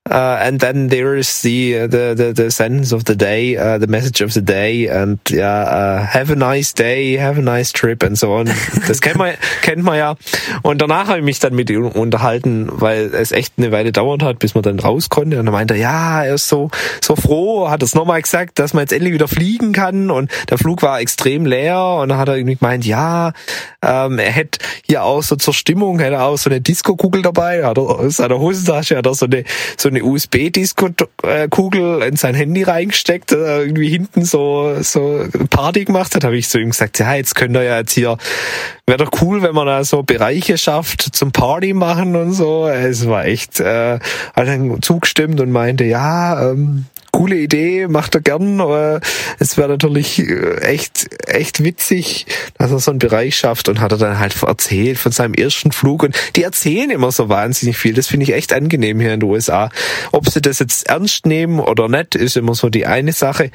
Uh, 0.09 0.39
and 0.41 0.59
then 0.59 0.87
there 0.87 1.15
is 1.15 1.41
the, 1.41 1.87
the, 1.87 2.13
the, 2.15 2.33
the 2.33 2.51
sentence 2.51 2.93
of 2.93 3.05
the 3.05 3.15
day, 3.15 3.57
uh, 3.57 3.77
the 3.77 3.87
message 3.87 4.21
of 4.21 4.33
the 4.33 4.41
day, 4.41 4.87
and 4.87 5.19
ja, 5.29 5.63
uh, 5.63 6.05
have 6.05 6.31
a 6.31 6.35
nice 6.35 6.73
day, 6.73 7.17
have 7.17 7.37
a 7.37 7.41
nice 7.41 7.73
trip 7.73 8.03
and 8.03 8.17
so 8.17 8.33
on. 8.33 8.47
Das 8.87 9.01
kennt 9.01 9.17
man, 9.17 9.35
kennt 9.61 9.83
man 9.83 9.97
ja. 9.97 10.15
Und 10.63 10.81
danach 10.81 11.07
habe 11.07 11.19
ich 11.19 11.25
mich 11.25 11.39
dann 11.39 11.55
mit 11.55 11.69
ihm 11.69 11.87
unterhalten, 11.87 12.69
weil 12.71 13.13
es 13.13 13.31
echt 13.31 13.55
eine 13.57 13.71
Weile 13.71 13.91
dauert 13.91 14.23
hat, 14.23 14.39
bis 14.39 14.55
man 14.55 14.63
dann 14.63 14.79
raus 14.79 15.09
konnte. 15.09 15.39
Und 15.39 15.45
dann 15.45 15.53
meinte 15.53 15.73
er, 15.73 15.79
ja, 15.79 16.23
er 16.23 16.35
ist 16.35 16.47
so, 16.47 16.69
so 17.01 17.15
froh, 17.15 17.69
hat 17.69 17.83
es 17.83 17.93
nochmal 17.93 18.21
gesagt, 18.21 18.59
dass 18.59 18.73
man 18.73 18.81
jetzt 18.81 18.93
endlich 18.93 19.13
wieder 19.13 19.27
fliegen 19.27 19.73
kann. 19.73 20.09
Und 20.09 20.31
der 20.49 20.57
Flug 20.57 20.83
war 20.83 21.01
extrem 21.01 21.45
leer. 21.45 21.97
Und 22.01 22.09
dann 22.09 22.17
hat 22.17 22.29
er 22.29 22.37
irgendwie 22.37 22.55
gemeint, 22.55 22.85
ja, 22.85 23.33
ähm, 23.83 24.19
er 24.19 24.31
hätte 24.31 24.59
hier 24.85 25.03
auch 25.03 25.21
so 25.21 25.35
zur 25.35 25.53
Stimmung, 25.53 25.99
hätte 25.99 26.15
er 26.15 26.25
auch 26.25 26.37
so 26.37 26.49
eine 26.49 26.61
Disco-Kugel 26.61 27.21
dabei, 27.21 27.65
hat 27.65 27.77
er 27.77 27.83
aus 27.83 28.17
seiner 28.17 28.39
Hosentasche, 28.39 28.97
hat 28.97 29.05
er 29.05 29.13
so 29.13 29.25
eine, 29.25 29.43
so 29.77 29.89
eine 29.89 29.96
eine 29.97 30.05
USB-Disco-Kugel 30.05 32.03
in 32.03 32.15
sein 32.15 32.35
Handy 32.35 32.63
reingesteckt, 32.63 33.31
äh, 33.31 33.61
irgendwie 33.61 33.89
hinten 33.89 34.23
so, 34.25 34.75
so 34.81 35.25
Party 35.49 35.85
gemacht 35.85 36.15
hat, 36.15 36.23
habe 36.23 36.37
ich 36.37 36.49
zu 36.49 36.59
ihm 36.59 36.69
gesagt, 36.69 36.99
ja, 36.99 37.15
jetzt 37.15 37.35
könnt 37.35 37.55
ihr 37.55 37.63
ja 37.63 37.77
jetzt 37.79 37.93
hier, 37.93 38.17
wäre 38.85 38.97
doch 38.97 39.11
cool, 39.21 39.41
wenn 39.41 39.55
man 39.55 39.67
da 39.67 39.83
so 39.83 40.03
Bereiche 40.03 40.57
schafft 40.57 41.01
zum 41.01 41.31
Party 41.31 41.73
machen 41.73 42.15
und 42.15 42.33
so. 42.33 42.67
Es 42.67 43.07
war 43.07 43.25
echt, 43.25 43.59
äh, 43.59 43.99
hat 44.35 44.47
dann 44.47 44.81
zugestimmt 44.81 45.39
und 45.39 45.51
meinte, 45.51 45.83
ja, 45.83 46.51
ähm, 46.51 46.85
coole 47.11 47.37
Idee, 47.37 47.87
macht 47.87 48.15
er 48.15 48.21
gern. 48.21 48.61
Aber 48.61 49.01
es 49.39 49.57
wäre 49.57 49.69
natürlich 49.69 50.19
äh, 50.19 50.57
echt, 50.61 51.07
echt 51.27 51.63
witzig, 51.63 52.25
dass 52.57 52.71
er 52.71 52.79
so 52.79 52.91
einen 52.91 52.99
Bereich 52.99 53.35
schafft 53.37 53.69
und 53.69 53.79
hat 53.79 53.91
er 53.91 53.97
dann 53.97 54.19
halt 54.19 54.41
erzählt 54.43 54.97
von 54.97 55.11
seinem 55.11 55.33
ersten 55.33 55.71
Flug. 55.71 56.03
Und 56.03 56.15
die 56.35 56.43
erzählen 56.43 56.89
immer 56.89 57.11
so 57.11 57.29
wahnsinnig 57.29 57.77
viel. 57.77 57.93
Das 57.93 58.07
finde 58.07 58.25
ich 58.25 58.33
echt 58.33 58.53
angenehm 58.53 58.99
hier 58.99 59.13
in 59.13 59.19
den 59.19 59.29
USA. 59.29 59.69
Ob 60.11 60.29
sie 60.29 60.41
das 60.41 60.59
jetzt 60.59 60.87
ernst 60.87 61.25
nehmen 61.25 61.59
oder 61.59 61.87
nicht, 61.87 62.15
ist 62.15 62.37
immer 62.37 62.55
so 62.55 62.69
die 62.69 62.85
eine 62.85 63.13
Sache. 63.13 63.51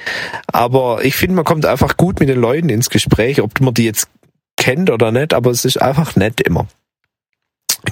Aber 0.47 1.05
ich 1.05 1.15
finde, 1.15 1.37
man 1.37 1.45
kommt 1.45 1.67
einfach 1.67 1.97
gut 1.97 2.21
mit 2.21 2.29
den 2.29 2.41
Leuten 2.41 2.69
ins 2.69 2.91
Gespräch, 2.91 3.41
ob 3.41 3.61
man 3.61 3.75
die 3.75 3.85
jetzt 3.85 4.09
kennt 4.57 4.91
oder 4.91 5.11
nicht, 5.11 5.35
aber 5.35 5.51
es 5.51 5.65
ist 5.65 5.81
einfach 5.81 6.15
nett 6.17 6.41
immer. 6.41 6.67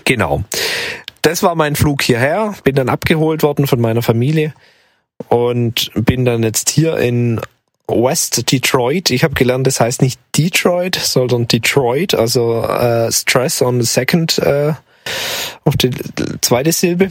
Genau. 0.05 0.45
Das 1.23 1.43
war 1.43 1.55
mein 1.55 1.77
Flug 1.77 2.03
hierher, 2.03 2.55
bin 2.65 2.75
dann 2.75 2.89
abgeholt 2.89 3.43
worden 3.43 3.67
von 3.67 3.81
meiner 3.81 4.03
Familie 4.03 4.55
und 5.29 5.91
bin 5.95 6.25
dann 6.25 6.43
jetzt 6.43 6.71
hier 6.71 6.97
in 6.97 7.41
West 7.87 8.51
Detroit. 8.51 9.11
Ich 9.11 9.25
habe 9.25 9.35
gelernt, 9.35 9.67
das 9.67 9.81
heißt 9.81 10.03
nicht 10.03 10.21
Detroit, 10.37 10.97
sondern 10.97 11.49
Detroit, 11.49 12.15
also 12.15 12.63
äh, 12.65 13.11
Stress 13.11 13.63
on 13.63 13.81
the 13.81 13.87
second 13.87 14.39
äh, 14.39 14.75
auf 15.65 15.77
die 15.77 15.91
zweite 16.41 16.73
Silbe. 16.73 17.11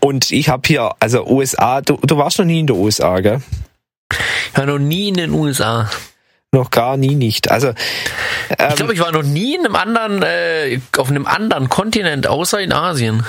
Und 0.00 0.30
ich 0.32 0.48
habe 0.48 0.62
hier, 0.66 0.92
also 1.00 1.26
USA, 1.26 1.80
du, 1.80 1.98
du 2.02 2.16
warst 2.16 2.38
noch 2.38 2.44
nie 2.44 2.60
in 2.60 2.66
den 2.66 2.76
USA, 2.76 3.20
gell? 3.20 3.42
Ich 4.52 4.58
war 4.58 4.66
noch 4.66 4.78
nie 4.78 5.08
in 5.08 5.14
den 5.14 5.30
USA. 5.30 5.90
Noch 6.52 6.70
gar 6.70 6.96
nie 6.96 7.14
nicht. 7.14 7.50
Also 7.50 7.68
ähm, 8.58 8.68
ich 8.70 8.76
glaube, 8.76 8.94
ich 8.94 9.00
war 9.00 9.12
noch 9.12 9.22
nie 9.22 9.54
in 9.54 9.66
einem 9.66 9.76
anderen, 9.76 10.22
äh, 10.22 10.80
auf 10.96 11.10
einem 11.10 11.26
anderen 11.26 11.68
Kontinent 11.68 12.26
außer 12.26 12.60
in 12.60 12.72
Asien. 12.72 13.24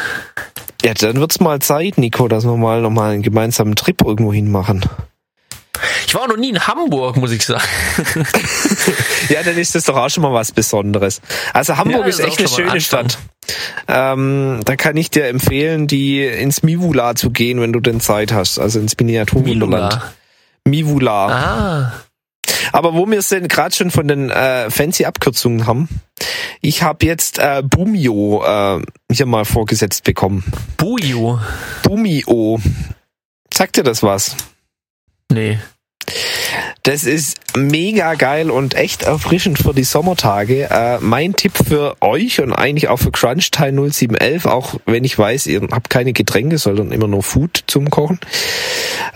Ja, 0.83 0.93
dann 0.93 1.17
wird's 1.17 1.39
mal 1.39 1.59
Zeit, 1.59 1.97
Nico, 1.97 2.27
dass 2.27 2.45
wir 2.45 2.55
mal 2.55 2.81
nochmal 2.81 3.11
einen 3.11 3.21
gemeinsamen 3.21 3.75
Trip 3.75 4.01
irgendwo 4.01 4.31
hin 4.33 4.49
machen. 4.49 4.85
Ich 6.07 6.15
war 6.15 6.27
noch 6.27 6.37
nie 6.37 6.49
in 6.49 6.67
Hamburg, 6.67 7.17
muss 7.17 7.31
ich 7.31 7.45
sagen. 7.45 7.63
ja, 9.29 9.43
dann 9.43 9.57
ist 9.57 9.75
das 9.75 9.83
doch 9.85 9.95
auch 9.95 10.09
schon 10.09 10.23
mal 10.23 10.33
was 10.33 10.51
Besonderes. 10.51 11.21
Also 11.53 11.77
Hamburg 11.77 12.01
ja, 12.01 12.07
ist, 12.07 12.19
echt 12.19 12.39
eine 12.39 12.47
schöne 12.47 12.81
Stadt. 12.81 13.17
Ähm, 13.87 14.61
da 14.65 14.75
kann 14.75 14.97
ich 14.97 15.09
dir 15.09 15.27
empfehlen, 15.27 15.87
die 15.87 16.25
ins 16.25 16.63
Mivula 16.63 17.15
zu 17.15 17.29
gehen, 17.29 17.61
wenn 17.61 17.73
du 17.73 17.79
denn 17.79 17.99
Zeit 17.99 18.31
hast. 18.31 18.59
Also 18.59 18.79
ins 18.79 18.97
Miniaturwunderland. 18.97 20.01
Mivula. 20.65 21.27
Ah. 21.27 21.93
Aber 22.71 22.93
wo 22.93 23.05
wir 23.07 23.19
es 23.19 23.29
denn 23.29 23.47
gerade 23.47 23.75
schon 23.75 23.91
von 23.91 24.07
den 24.07 24.29
äh, 24.29 24.69
fancy 24.69 25.05
Abkürzungen 25.05 25.67
haben, 25.67 25.89
ich 26.61 26.83
habe 26.83 27.05
jetzt 27.05 27.39
äh, 27.39 27.61
Bumio 27.63 28.43
äh, 28.45 28.81
hier 29.11 29.25
mal 29.25 29.45
vorgesetzt 29.45 30.03
bekommen. 30.03 30.43
Bujo? 30.77 31.39
Bumio. 31.83 32.59
Sagt 33.53 33.77
dir 33.77 33.83
das 33.83 34.03
was? 34.03 34.35
Nee. 35.31 35.59
Das 36.83 37.03
ist 37.03 37.37
mega 37.55 38.13
geil 38.15 38.49
und 38.49 38.75
echt 38.75 39.03
erfrischend 39.03 39.59
für 39.59 39.73
die 39.73 39.83
Sommertage. 39.83 40.69
Äh, 40.69 40.99
mein 41.01 41.33
Tipp 41.33 41.53
für 41.67 41.95
euch 42.01 42.41
und 42.41 42.53
eigentlich 42.53 42.87
auch 42.87 42.97
für 42.97 43.11
Crunch 43.11 43.51
Teil 43.51 43.73
0711, 43.73 44.45
auch 44.45 44.75
wenn 44.85 45.03
ich 45.03 45.17
weiß, 45.17 45.47
ihr 45.47 45.61
habt 45.71 45.89
keine 45.89 46.13
Getränke, 46.13 46.57
sondern 46.57 46.91
immer 46.91 47.07
nur 47.07 47.23
Food 47.23 47.63
zum 47.67 47.89
Kochen. 47.89 48.19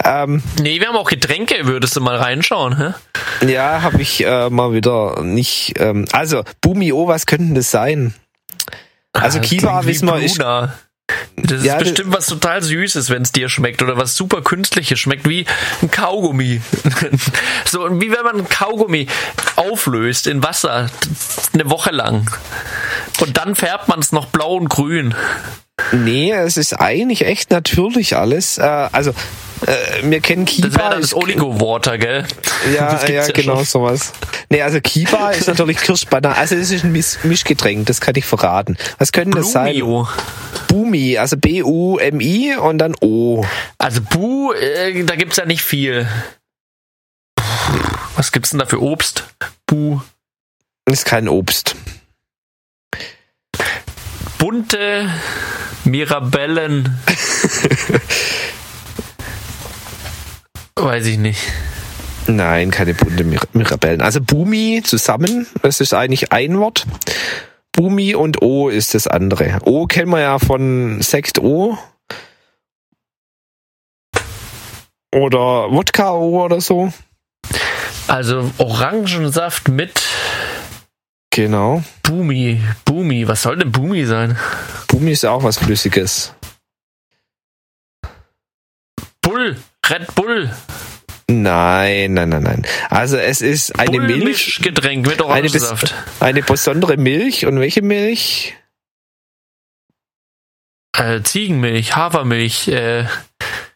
Ähm, 0.04 0.44
nee, 0.62 0.80
wir 0.80 0.88
haben 0.88 0.98
auch 0.98 1.10
Getränke, 1.10 1.66
würdest 1.66 1.96
du 1.96 2.02
mal 2.02 2.18
reinschauen, 2.18 2.78
hä? 2.78 3.48
Ja, 3.48 3.82
habe 3.82 4.02
ich 4.02 4.26
äh, 4.26 4.50
mal 4.50 4.74
wieder 4.74 5.24
nicht. 5.24 5.74
Ähm, 5.78 6.06
also, 6.12 6.44
Bumio, 6.62 7.08
was 7.08 7.26
könnte 7.26 7.54
das 7.54 7.72
sein? 7.72 8.14
Also 9.14 9.38
ah, 9.40 9.42
Kiba 9.42 9.86
wissen 9.86 10.08
wir 10.08 10.20
ist. 10.20 10.42
Das 11.36 11.60
ist 11.60 11.66
ja, 11.66 11.78
bestimmt 11.78 12.14
was 12.14 12.28
total 12.28 12.62
Süßes, 12.62 13.10
wenn 13.10 13.24
es 13.24 13.32
dir 13.32 13.50
schmeckt 13.50 13.82
oder 13.82 13.98
was 13.98 14.16
super 14.16 14.42
Künstliches 14.42 15.00
schmeckt, 15.00 15.28
wie 15.28 15.46
ein 15.82 15.92
Kaugummi. 15.92 16.62
so 17.66 18.02
wie 18.02 18.12
wenn 18.12 18.24
man 18.24 18.38
ein 18.40 18.50
Kaugummi 18.50 19.08
auflöst 19.56 20.28
in 20.28 20.44
Wasser 20.44 20.90
eine 21.54 21.70
Woche 21.70 21.92
lang 21.92 22.30
und 23.20 23.38
dann 23.38 23.56
färbt 23.56 23.88
man 23.88 24.00
es 24.00 24.12
noch 24.12 24.28
blau 24.28 24.56
und 24.56 24.70
grün. 24.70 25.16
Nee, 25.92 26.32
es 26.32 26.58
ist 26.58 26.74
eigentlich 26.74 27.26
echt 27.26 27.50
natürlich 27.52 28.16
alles. 28.16 28.58
Äh, 28.58 28.62
also 28.62 29.12
Äh, 29.66 30.04
wir 30.04 30.20
kennen 30.20 30.44
Kiba. 30.46 30.68
Das 30.68 30.78
wäre 30.78 30.90
dann 30.92 31.02
das 31.02 31.14
Oligo-Water, 31.16 31.98
gell? 31.98 32.26
Ja, 32.76 33.00
ja, 33.08 33.10
ja 33.10 33.28
genau 33.28 33.56
schon. 33.58 33.66
sowas. 33.66 34.12
Nee, 34.50 34.62
also 34.62 34.80
Kiba 34.82 35.32
ist 35.32 35.48
natürlich 35.48 35.78
Kirschbanane. 35.78 36.36
Also 36.36 36.56
das 36.56 36.70
ist 36.70 36.84
ein 36.84 36.92
Misch 36.92 37.18
Mischgetränk, 37.24 37.86
das 37.86 38.02
kann 38.02 38.14
ich 38.16 38.26
verraten. 38.26 38.78
Was 38.98 39.12
könnte 39.14 39.38
das 39.38 39.52
sein? 39.54 39.74
Blumio. 39.76 40.08
Bumi, 40.68 41.18
also 41.18 41.38
B-U-M-I 41.38 42.56
und 42.58 42.78
dann 42.78 42.94
O. 43.00 43.46
Also 43.78 44.02
Bu, 44.02 44.52
äh, 44.54 45.04
da 45.06 45.16
gibt's 45.16 45.38
ja 45.38 45.46
nicht 45.46 45.62
viel. 45.64 46.08
Was 48.16 48.32
gibt's 48.32 48.50
denn 48.52 48.60
da 48.60 48.66
für 48.66 48.82
Obst? 48.82 49.24
Bu. 49.66 50.02
Ist 50.86 51.06
kein 51.06 51.30
Obst. 51.30 51.76
Bunte 54.44 55.10
Mirabellen. 55.86 57.00
Weiß 60.76 61.06
ich 61.06 61.18
nicht. 61.18 61.40
Nein, 62.28 62.70
keine 62.70 62.94
bunte 62.94 63.24
Mir 63.24 63.40
Mirabellen. 63.54 64.02
Also 64.02 64.20
Bumi 64.20 64.82
zusammen, 64.84 65.48
das 65.62 65.80
ist 65.80 65.94
eigentlich 65.94 66.34
ein 66.34 66.60
Wort. 66.60 66.86
Bumi 67.72 68.16
und 68.16 68.42
O 68.42 68.68
ist 68.68 68.96
das 68.96 69.08
andere. 69.08 69.60
O 69.64 69.86
kennen 69.88 70.12
wir 70.12 70.20
ja 70.20 70.40
von 70.40 71.02
Sekt 71.02 71.40
O. 71.40 71.78
Oder 75.16 75.72
Wodka 75.72 76.12
O 76.12 76.44
oder 76.44 76.60
so. 76.60 76.92
Also 78.10 78.52
Orangensaft 78.58 79.70
mit 79.70 80.02
Genau. 81.34 81.84
Bumi. 82.04 82.62
Bumi. 82.86 83.28
Was 83.28 83.42
soll 83.42 83.58
denn 83.58 83.72
Bumi 83.72 84.06
sein? 84.06 84.38
Bumi 84.88 85.14
ist 85.14 85.26
auch 85.26 85.44
was 85.44 85.58
Flüssiges. 85.58 86.32
Bull. 89.22 89.58
Red 89.90 90.14
Bull. 90.14 90.52
Nein, 91.28 92.14
nein, 92.14 92.30
nein, 92.30 92.44
nein. 92.44 92.68
Also 92.92 93.18
es 93.18 93.42
ist 93.42 93.80
eine 93.80 94.00
Milch, 94.00 94.20
Bullmischgetränk 94.20 95.08
mit 95.08 95.16
eine, 95.16 95.26
Orangensaft. 95.26 95.96
eine 96.20 96.44
besondere 96.44 96.98
Milch. 96.98 97.48
Und 97.48 97.60
welche 97.60 97.82
Milch? 97.82 98.56
Äh, 100.96 101.24
Ziegenmilch, 101.24 101.96
Hafermilch, 101.96 102.68
äh, 102.68 103.06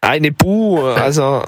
Eine 0.01 0.32
Bu, 0.32 0.86
also 0.86 1.43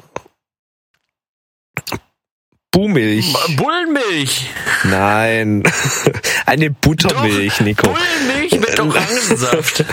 Buhmilch. 2.80 3.34
Bullenmilch. 3.58 4.50
Nein. 4.86 5.64
Eine 6.46 6.72
Buttermilch, 6.72 7.60
Nico. 7.60 7.90
Bullenmilch 7.90 8.58
mit 8.58 8.80
Orangensaft. 8.80 9.84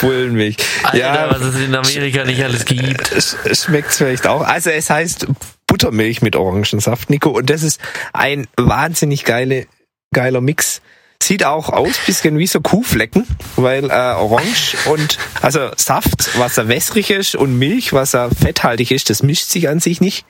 Bullenmilch. 0.00 0.56
Alter, 0.82 0.98
ja, 0.98 1.30
was 1.30 1.42
es 1.42 1.60
in 1.60 1.72
Amerika 1.76 2.24
nicht 2.24 2.42
alles 2.42 2.64
gibt. 2.64 3.14
schmeckt 3.56 3.92
vielleicht 3.92 4.26
auch. 4.26 4.40
Also 4.40 4.70
es 4.70 4.90
heißt 4.90 5.28
Buttermilch 5.68 6.20
mit 6.20 6.34
Orangensaft, 6.34 7.08
Nico. 7.08 7.30
Und 7.30 7.50
das 7.50 7.62
ist 7.62 7.80
ein 8.12 8.48
wahnsinnig 8.56 9.22
geile, 9.22 9.68
geiler 10.12 10.40
Mix. 10.40 10.82
Sieht 11.22 11.44
auch 11.44 11.68
aus 11.68 11.98
bisschen 12.04 12.36
wie 12.36 12.48
so 12.48 12.60
Kuhflecken, 12.60 13.28
weil 13.54 13.90
äh, 13.90 13.92
Orange 13.92 14.76
und 14.86 15.18
also 15.40 15.70
Saft, 15.76 16.36
was 16.36 16.58
er 16.58 16.66
wässrig 16.66 17.10
ist, 17.10 17.36
und 17.36 17.60
Milch, 17.60 17.92
was 17.92 18.14
er 18.14 18.30
fetthaltig 18.32 18.90
ist, 18.90 19.08
das 19.08 19.22
mischt 19.22 19.48
sich 19.50 19.68
an 19.68 19.78
sich 19.78 20.00
nicht. 20.00 20.26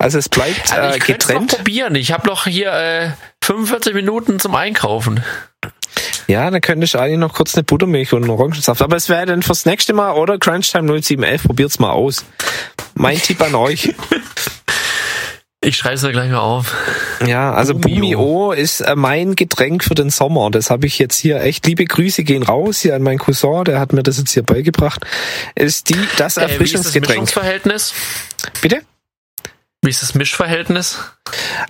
Also 0.00 0.18
es 0.18 0.28
bleibt 0.28 0.72
Also 0.72 0.88
äh, 0.94 0.96
ich 0.96 1.04
könnte 1.04 1.26
noch 1.26 1.40
getrennt. 1.40 1.56
probieren. 1.58 1.94
Ich 1.94 2.10
habe 2.10 2.26
noch 2.26 2.44
hier 2.46 2.72
äh, 2.72 3.10
45 3.44 3.94
Minuten 3.94 4.40
zum 4.40 4.54
Einkaufen. 4.54 5.22
Ja, 6.26 6.50
dann 6.50 6.60
könntest 6.60 6.94
du 6.94 6.98
eigentlich 6.98 7.18
noch 7.18 7.34
kurz 7.34 7.54
eine 7.54 7.64
Buttermilch 7.64 8.12
und 8.14 8.22
einen 8.22 8.30
Orangensaft. 8.30 8.80
Aber 8.82 8.96
es 8.96 9.08
wäre 9.08 9.26
dann 9.26 9.42
fürs 9.42 9.66
nächste 9.66 9.92
Mal 9.92 10.12
oder 10.12 10.38
Crunch 10.38 10.70
Time 10.70 10.86
0711, 11.02 11.42
probiert's 11.44 11.78
mal 11.78 11.90
aus. 11.90 12.24
Mein 12.94 13.18
Tipp 13.22 13.42
an 13.42 13.54
euch. 13.54 13.94
Ich 15.62 15.76
schreibe 15.76 15.96
es 15.96 16.02
mir 16.02 16.12
gleich 16.12 16.30
mal 16.30 16.38
auf. 16.38 16.74
Ja, 17.26 17.52
also 17.52 17.74
Bumio. 17.74 18.52
Ist 18.52 18.80
äh, 18.80 18.96
mein 18.96 19.34
Getränk 19.36 19.84
für 19.84 19.94
den 19.94 20.08
Sommer. 20.08 20.50
Das 20.50 20.70
habe 20.70 20.86
ich 20.86 20.98
jetzt 20.98 21.18
hier 21.18 21.42
echt. 21.42 21.66
Liebe 21.66 21.84
Grüße 21.84 22.24
gehen 22.24 22.42
raus 22.42 22.78
hier 22.80 22.94
an 22.94 23.02
meinen 23.02 23.18
Cousin, 23.18 23.64
der 23.64 23.78
hat 23.78 23.92
mir 23.92 24.02
das 24.02 24.16
jetzt 24.16 24.32
hier 24.32 24.42
beigebracht. 24.44 25.04
Ist 25.56 25.90
die 25.90 25.94
das 25.94 25.98
Äh, 25.98 26.06
wie 26.06 26.14
ist 26.14 26.16
das 26.16 26.36
Erfrischungsgetränk. 26.52 27.08
Mischungsverhältnis? 27.20 27.92
Bitte? 28.62 28.80
Wie 29.82 29.88
ist 29.90 30.02
das 30.02 30.14
Mischverhältnis? 30.14 30.98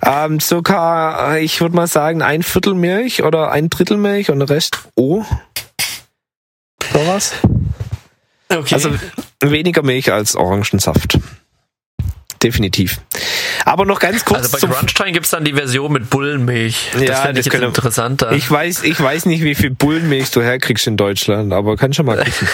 Ähm, 0.05 0.39
circa, 0.41 1.35
äh, 1.35 1.43
ich 1.43 1.61
würde 1.61 1.75
mal 1.75 1.87
sagen, 1.87 2.21
ein 2.21 2.43
Viertel 2.43 2.73
Milch 2.73 3.23
oder 3.23 3.51
ein 3.51 3.69
Drittel 3.69 3.97
Milch 3.97 4.29
und 4.29 4.39
der 4.39 4.49
Rest 4.49 4.79
O. 4.95 5.23
Sowas. 6.91 7.33
Okay. 8.49 8.73
Also 8.73 8.91
weniger 9.41 9.81
Milch 9.81 10.11
als 10.11 10.35
Orangensaft. 10.35 11.19
Definitiv. 12.43 12.99
Aber 13.65 13.85
noch 13.85 13.99
ganz 13.99 14.25
kurz 14.25 14.53
Also 14.53 14.67
bei 14.67 14.73
Crunchtime 14.73 15.11
gibt's 15.13 15.29
dann 15.29 15.45
die 15.45 15.53
Version 15.53 15.93
mit 15.93 16.09
Bullenmilch. 16.09 16.89
Das 16.93 17.01
Ja, 17.03 17.15
finde 17.21 17.39
das 17.39 17.45
ich 17.47 17.53
jetzt 17.53 17.63
interessanter. 17.63 18.31
Ich 18.31 18.49
weiß, 18.49 18.83
ich 18.83 18.99
weiß 18.99 19.27
nicht, 19.27 19.43
wie 19.43 19.55
viel 19.55 19.69
Bullenmilch 19.69 20.31
du 20.31 20.41
herkriegst 20.41 20.87
in 20.87 20.97
Deutschland, 20.97 21.53
aber 21.53 21.77
kann 21.77 21.93
schon 21.93 22.07
mal 22.07 22.17
gucken. 22.25 22.47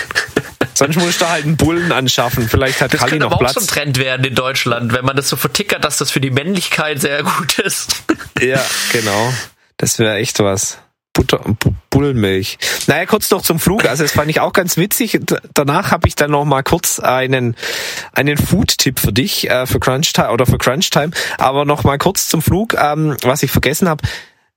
Sonst 0.77 0.95
musst 0.97 1.21
du 1.21 1.27
halt 1.29 1.45
einen 1.45 1.57
Bullen 1.57 1.91
anschaffen. 1.91 2.47
Vielleicht 2.49 2.81
hat 2.81 2.93
das 2.93 2.99
Kali 2.99 3.11
könnte 3.11 3.25
noch 3.25 3.33
aber 3.33 3.45
auch 3.45 3.49
so 3.53 3.59
ein 3.59 3.65
Platz. 3.65 3.73
Trend 3.73 3.97
werden 3.97 4.25
in 4.25 4.35
Deutschland, 4.35 4.93
wenn 4.93 5.05
man 5.05 5.15
das 5.15 5.29
so 5.29 5.35
vertickert, 5.35 5.83
dass 5.83 5.97
das 5.97 6.11
für 6.11 6.19
die 6.21 6.31
Männlichkeit 6.31 7.01
sehr 7.01 7.23
gut 7.23 7.59
ist. 7.59 8.03
Ja, 8.41 8.63
genau. 8.91 9.33
Das 9.77 9.99
wäre 9.99 10.15
echt 10.17 10.39
was. 10.39 10.77
Butter, 11.13 11.39
Bu- 11.39 11.73
Bullenmilch. 11.89 12.59
Naja, 12.85 13.07
kurz 13.07 13.31
noch 13.31 13.41
zum 13.41 13.59
Flug. 13.59 13.85
Also 13.85 14.03
das 14.03 14.11
fand 14.11 14.29
ich 14.29 14.39
auch 14.39 14.53
ganz 14.53 14.77
witzig. 14.77 15.19
Danach 15.55 15.89
habe 15.89 16.07
ich 16.07 16.13
dann 16.13 16.29
noch 16.29 16.45
mal 16.45 16.61
kurz 16.61 16.99
einen 16.99 17.55
einen 18.13 18.37
Food-Tipp 18.37 18.99
für 18.99 19.11
dich 19.11 19.49
äh, 19.49 19.65
für 19.65 19.79
Crunch 19.79 20.13
Time 20.13 20.29
oder 20.29 20.45
für 20.45 20.59
Crunch 20.59 20.91
Time. 20.91 21.09
Aber 21.39 21.65
noch 21.65 21.83
mal 21.83 21.97
kurz 21.97 22.27
zum 22.27 22.43
Flug, 22.43 22.75
ähm, 22.75 23.17
was 23.23 23.41
ich 23.41 23.49
vergessen 23.49 23.89
habe. 23.89 24.03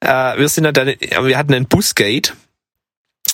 Äh, 0.01 0.39
wir 0.39 0.49
sind 0.51 0.65
ja 0.65 0.73
dann, 0.73 0.89
wir 0.89 1.39
hatten 1.39 1.55
ein 1.55 1.67
Busgate. 1.67 2.35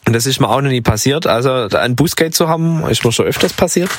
Und 0.07 0.13
das 0.13 0.27
ist 0.27 0.39
mir 0.41 0.49
auch 0.49 0.61
noch 0.61 0.71
nie 0.71 0.83
passiert. 0.83 1.27
Also 1.27 1.51
ein 1.51 1.97
Busgate 1.97 2.31
zu 2.31 2.49
haben, 2.49 2.87
ist 2.89 3.05
mir 3.05 3.11
schon 3.11 3.27
öfters 3.27 3.53
passiert. 3.53 3.91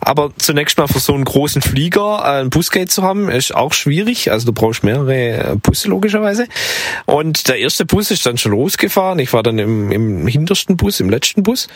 Aber 0.00 0.30
zunächst 0.38 0.78
mal 0.78 0.86
für 0.86 1.00
so 1.00 1.12
einen 1.12 1.26
großen 1.26 1.60
Flieger 1.60 2.20
äh, 2.24 2.40
ein 2.40 2.48
Busgate 2.48 2.88
zu 2.88 3.02
haben, 3.02 3.28
ist 3.28 3.54
auch 3.54 3.74
schwierig. 3.74 4.30
Also 4.30 4.46
du 4.46 4.52
brauchst 4.54 4.84
mehrere 4.84 5.56
Busse 5.56 5.88
logischerweise. 5.88 6.48
Und 7.04 7.48
der 7.48 7.58
erste 7.58 7.84
Bus 7.84 8.10
ist 8.10 8.24
dann 8.24 8.38
schon 8.38 8.52
losgefahren. 8.52 9.18
Ich 9.18 9.34
war 9.34 9.42
dann 9.42 9.58
im, 9.58 9.92
im 9.92 10.26
hintersten 10.26 10.78
Bus, 10.78 10.98
im 10.98 11.10
letzten 11.10 11.42
Bus. 11.42 11.68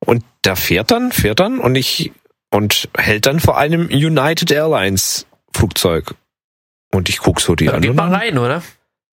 Und 0.00 0.24
der 0.44 0.56
fährt 0.56 0.90
dann, 0.90 1.10
fährt 1.10 1.40
dann 1.40 1.58
und 1.58 1.74
ich 1.76 2.12
und 2.50 2.90
hält 2.98 3.24
dann 3.24 3.40
vor 3.40 3.56
einem 3.56 3.86
United 3.86 4.50
Airlines 4.50 5.26
Flugzeug. 5.54 6.14
Und 6.92 7.08
ich 7.08 7.18
guck 7.18 7.40
so 7.40 7.54
die 7.54 7.64
Dann 7.64 7.80
geht 7.80 7.90
anderen 7.92 8.10
mal 8.10 8.16
an. 8.16 8.20
rein, 8.20 8.38
oder? 8.38 8.62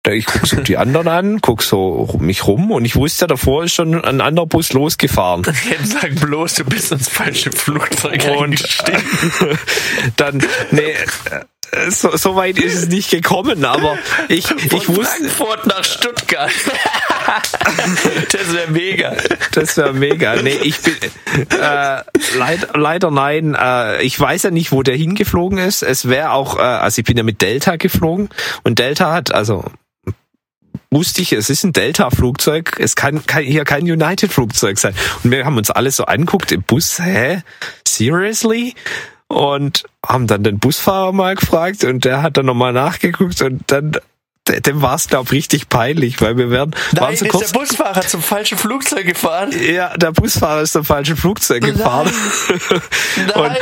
Da 0.02 0.12
Ich 0.12 0.24
guck 0.24 0.46
so 0.46 0.56
die 0.56 0.78
anderen 0.78 1.08
an, 1.08 1.40
guck 1.42 1.62
so 1.62 2.16
mich 2.20 2.46
rum 2.46 2.70
und 2.70 2.86
ich 2.86 2.96
wusste, 2.96 3.26
davor 3.26 3.64
ist 3.64 3.74
schon 3.74 4.02
ein 4.02 4.22
anderer 4.22 4.46
Bus 4.46 4.72
losgefahren. 4.72 5.42
Jetzt 5.70 5.92
sag 5.92 6.14
bloß, 6.18 6.54
du 6.54 6.64
bist 6.64 6.90
ins 6.90 7.10
falsche 7.10 7.52
Flugzeug 7.52 8.24
Und 8.38 8.62
dann, 10.16 10.42
nee, 10.70 10.94
äh, 11.72 11.90
so, 11.90 12.16
so 12.16 12.34
weit 12.34 12.58
ist 12.58 12.74
es 12.74 12.88
nicht 12.88 13.10
gekommen, 13.10 13.66
aber 13.66 13.98
ich, 14.28 14.50
ich 14.50 14.70
Von 14.70 14.96
wusste, 14.96 15.28
Frankfurt 15.28 15.66
nach 15.66 15.84
Stuttgart. 15.84 16.50
das 18.32 18.54
wäre 18.54 18.70
mega. 18.70 19.16
das 19.52 19.76
wäre 19.76 19.92
mega. 19.92 20.40
Nee, 20.42 20.58
ich 20.62 20.80
bin, 20.80 20.94
äh, 21.60 22.02
leid, 22.38 22.68
leider 22.74 23.10
nein, 23.10 23.54
äh, 23.54 24.02
ich 24.02 24.18
weiß 24.18 24.44
ja 24.44 24.50
nicht, 24.50 24.72
wo 24.72 24.82
der 24.82 24.96
hingeflogen 24.96 25.58
ist. 25.58 25.82
Es 25.82 26.08
wäre 26.08 26.32
auch, 26.32 26.56
äh, 26.56 26.62
also 26.62 27.00
ich 27.00 27.04
bin 27.04 27.18
ja 27.18 27.22
mit 27.22 27.42
Delta 27.42 27.76
geflogen 27.76 28.30
und 28.62 28.78
Delta 28.78 29.12
hat, 29.12 29.32
also 29.32 29.64
wusste 30.90 31.22
ich, 31.22 31.32
es 31.32 31.50
ist 31.50 31.64
ein 31.64 31.72
Delta-Flugzeug, 31.72 32.76
es 32.78 32.96
kann, 32.96 33.24
kann 33.26 33.44
hier 33.44 33.64
kein 33.64 33.82
United-Flugzeug 33.82 34.78
sein. 34.78 34.94
Und 35.22 35.30
wir 35.30 35.44
haben 35.44 35.56
uns 35.56 35.70
alle 35.70 35.90
so 35.90 36.04
anguckt 36.04 36.52
im 36.52 36.62
Bus, 36.62 36.98
hä? 36.98 37.42
Seriously? 37.86 38.74
Und 39.28 39.84
haben 40.04 40.26
dann 40.26 40.42
den 40.42 40.58
Busfahrer 40.58 41.12
mal 41.12 41.36
gefragt 41.36 41.84
und 41.84 42.04
der 42.04 42.22
hat 42.22 42.36
dann 42.36 42.46
nochmal 42.46 42.72
nachgeguckt 42.72 43.40
und 43.42 43.62
dann, 43.70 43.92
dem 44.60 44.82
war 44.82 44.96
es, 44.96 45.08
glaube 45.08 45.30
richtig 45.32 45.68
peinlich, 45.68 46.20
weil 46.20 46.36
wir 46.36 46.50
werden, 46.50 46.74
waren 46.92 47.10
Nein, 47.10 47.16
so 47.16 47.24
ist 47.24 47.30
kurz, 47.30 47.52
der 47.52 47.58
Busfahrer 47.58 48.00
zum 48.02 48.22
falschen 48.22 48.58
Flugzeug 48.58 49.06
gefahren. 49.06 49.52
ja, 49.52 49.96
der 49.96 50.12
Busfahrer 50.12 50.62
ist 50.62 50.72
zum 50.72 50.84
falschen 50.84 51.16
Flugzeug 51.16 51.62
gefahren. 51.62 52.10
Nein. 53.16 53.56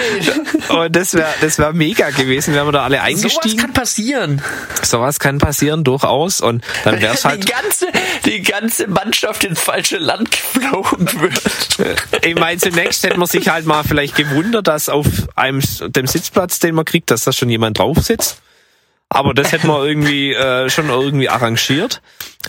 Und, 0.68 0.70
und 0.70 0.96
das 0.96 1.14
wäre 1.14 1.28
das 1.40 1.58
wär 1.58 1.72
mega 1.72 2.10
gewesen, 2.10 2.54
wären 2.54 2.66
wir 2.66 2.72
da 2.72 2.84
alle 2.84 2.96
Sowas 2.98 3.08
eingestiegen. 3.08 3.58
kann 3.58 3.72
passieren. 3.72 4.42
Sowas 4.82 5.18
kann 5.18 5.38
passieren, 5.38 5.84
durchaus. 5.84 6.40
Und 6.40 6.64
dann 6.84 7.00
wäre 7.00 7.14
es 7.14 7.22
Die 7.22 7.28
halt, 7.28 7.50
ganze, 7.50 7.86
die 8.24 8.42
ganze 8.42 8.86
Mannschaft 8.88 9.44
ins 9.44 9.60
falsche 9.60 9.98
Land 9.98 10.30
geflogen 10.30 11.08
wird. 11.20 12.24
ich 12.24 12.34
meine, 12.34 12.58
zunächst 12.58 13.04
hätte 13.04 13.18
man 13.18 13.28
sich 13.28 13.48
halt 13.48 13.66
mal 13.66 13.84
vielleicht 13.84 14.14
gewundert, 14.16 14.66
dass 14.68 14.88
auf 14.88 15.06
einem 15.34 15.60
dem 15.80 16.06
Sitzplatz, 16.06 16.58
den 16.58 16.74
man 16.74 16.84
kriegt, 16.84 17.10
dass 17.10 17.24
da 17.24 17.32
schon 17.32 17.50
jemand 17.50 17.78
drauf 17.78 17.98
sitzt. 17.98 18.40
Aber 19.10 19.32
das 19.34 19.52
hätte 19.52 19.66
man 19.66 19.82
irgendwie 19.86 20.32
äh, 20.34 20.68
schon 20.68 20.88
irgendwie 20.90 21.28
arrangiert. 21.28 22.02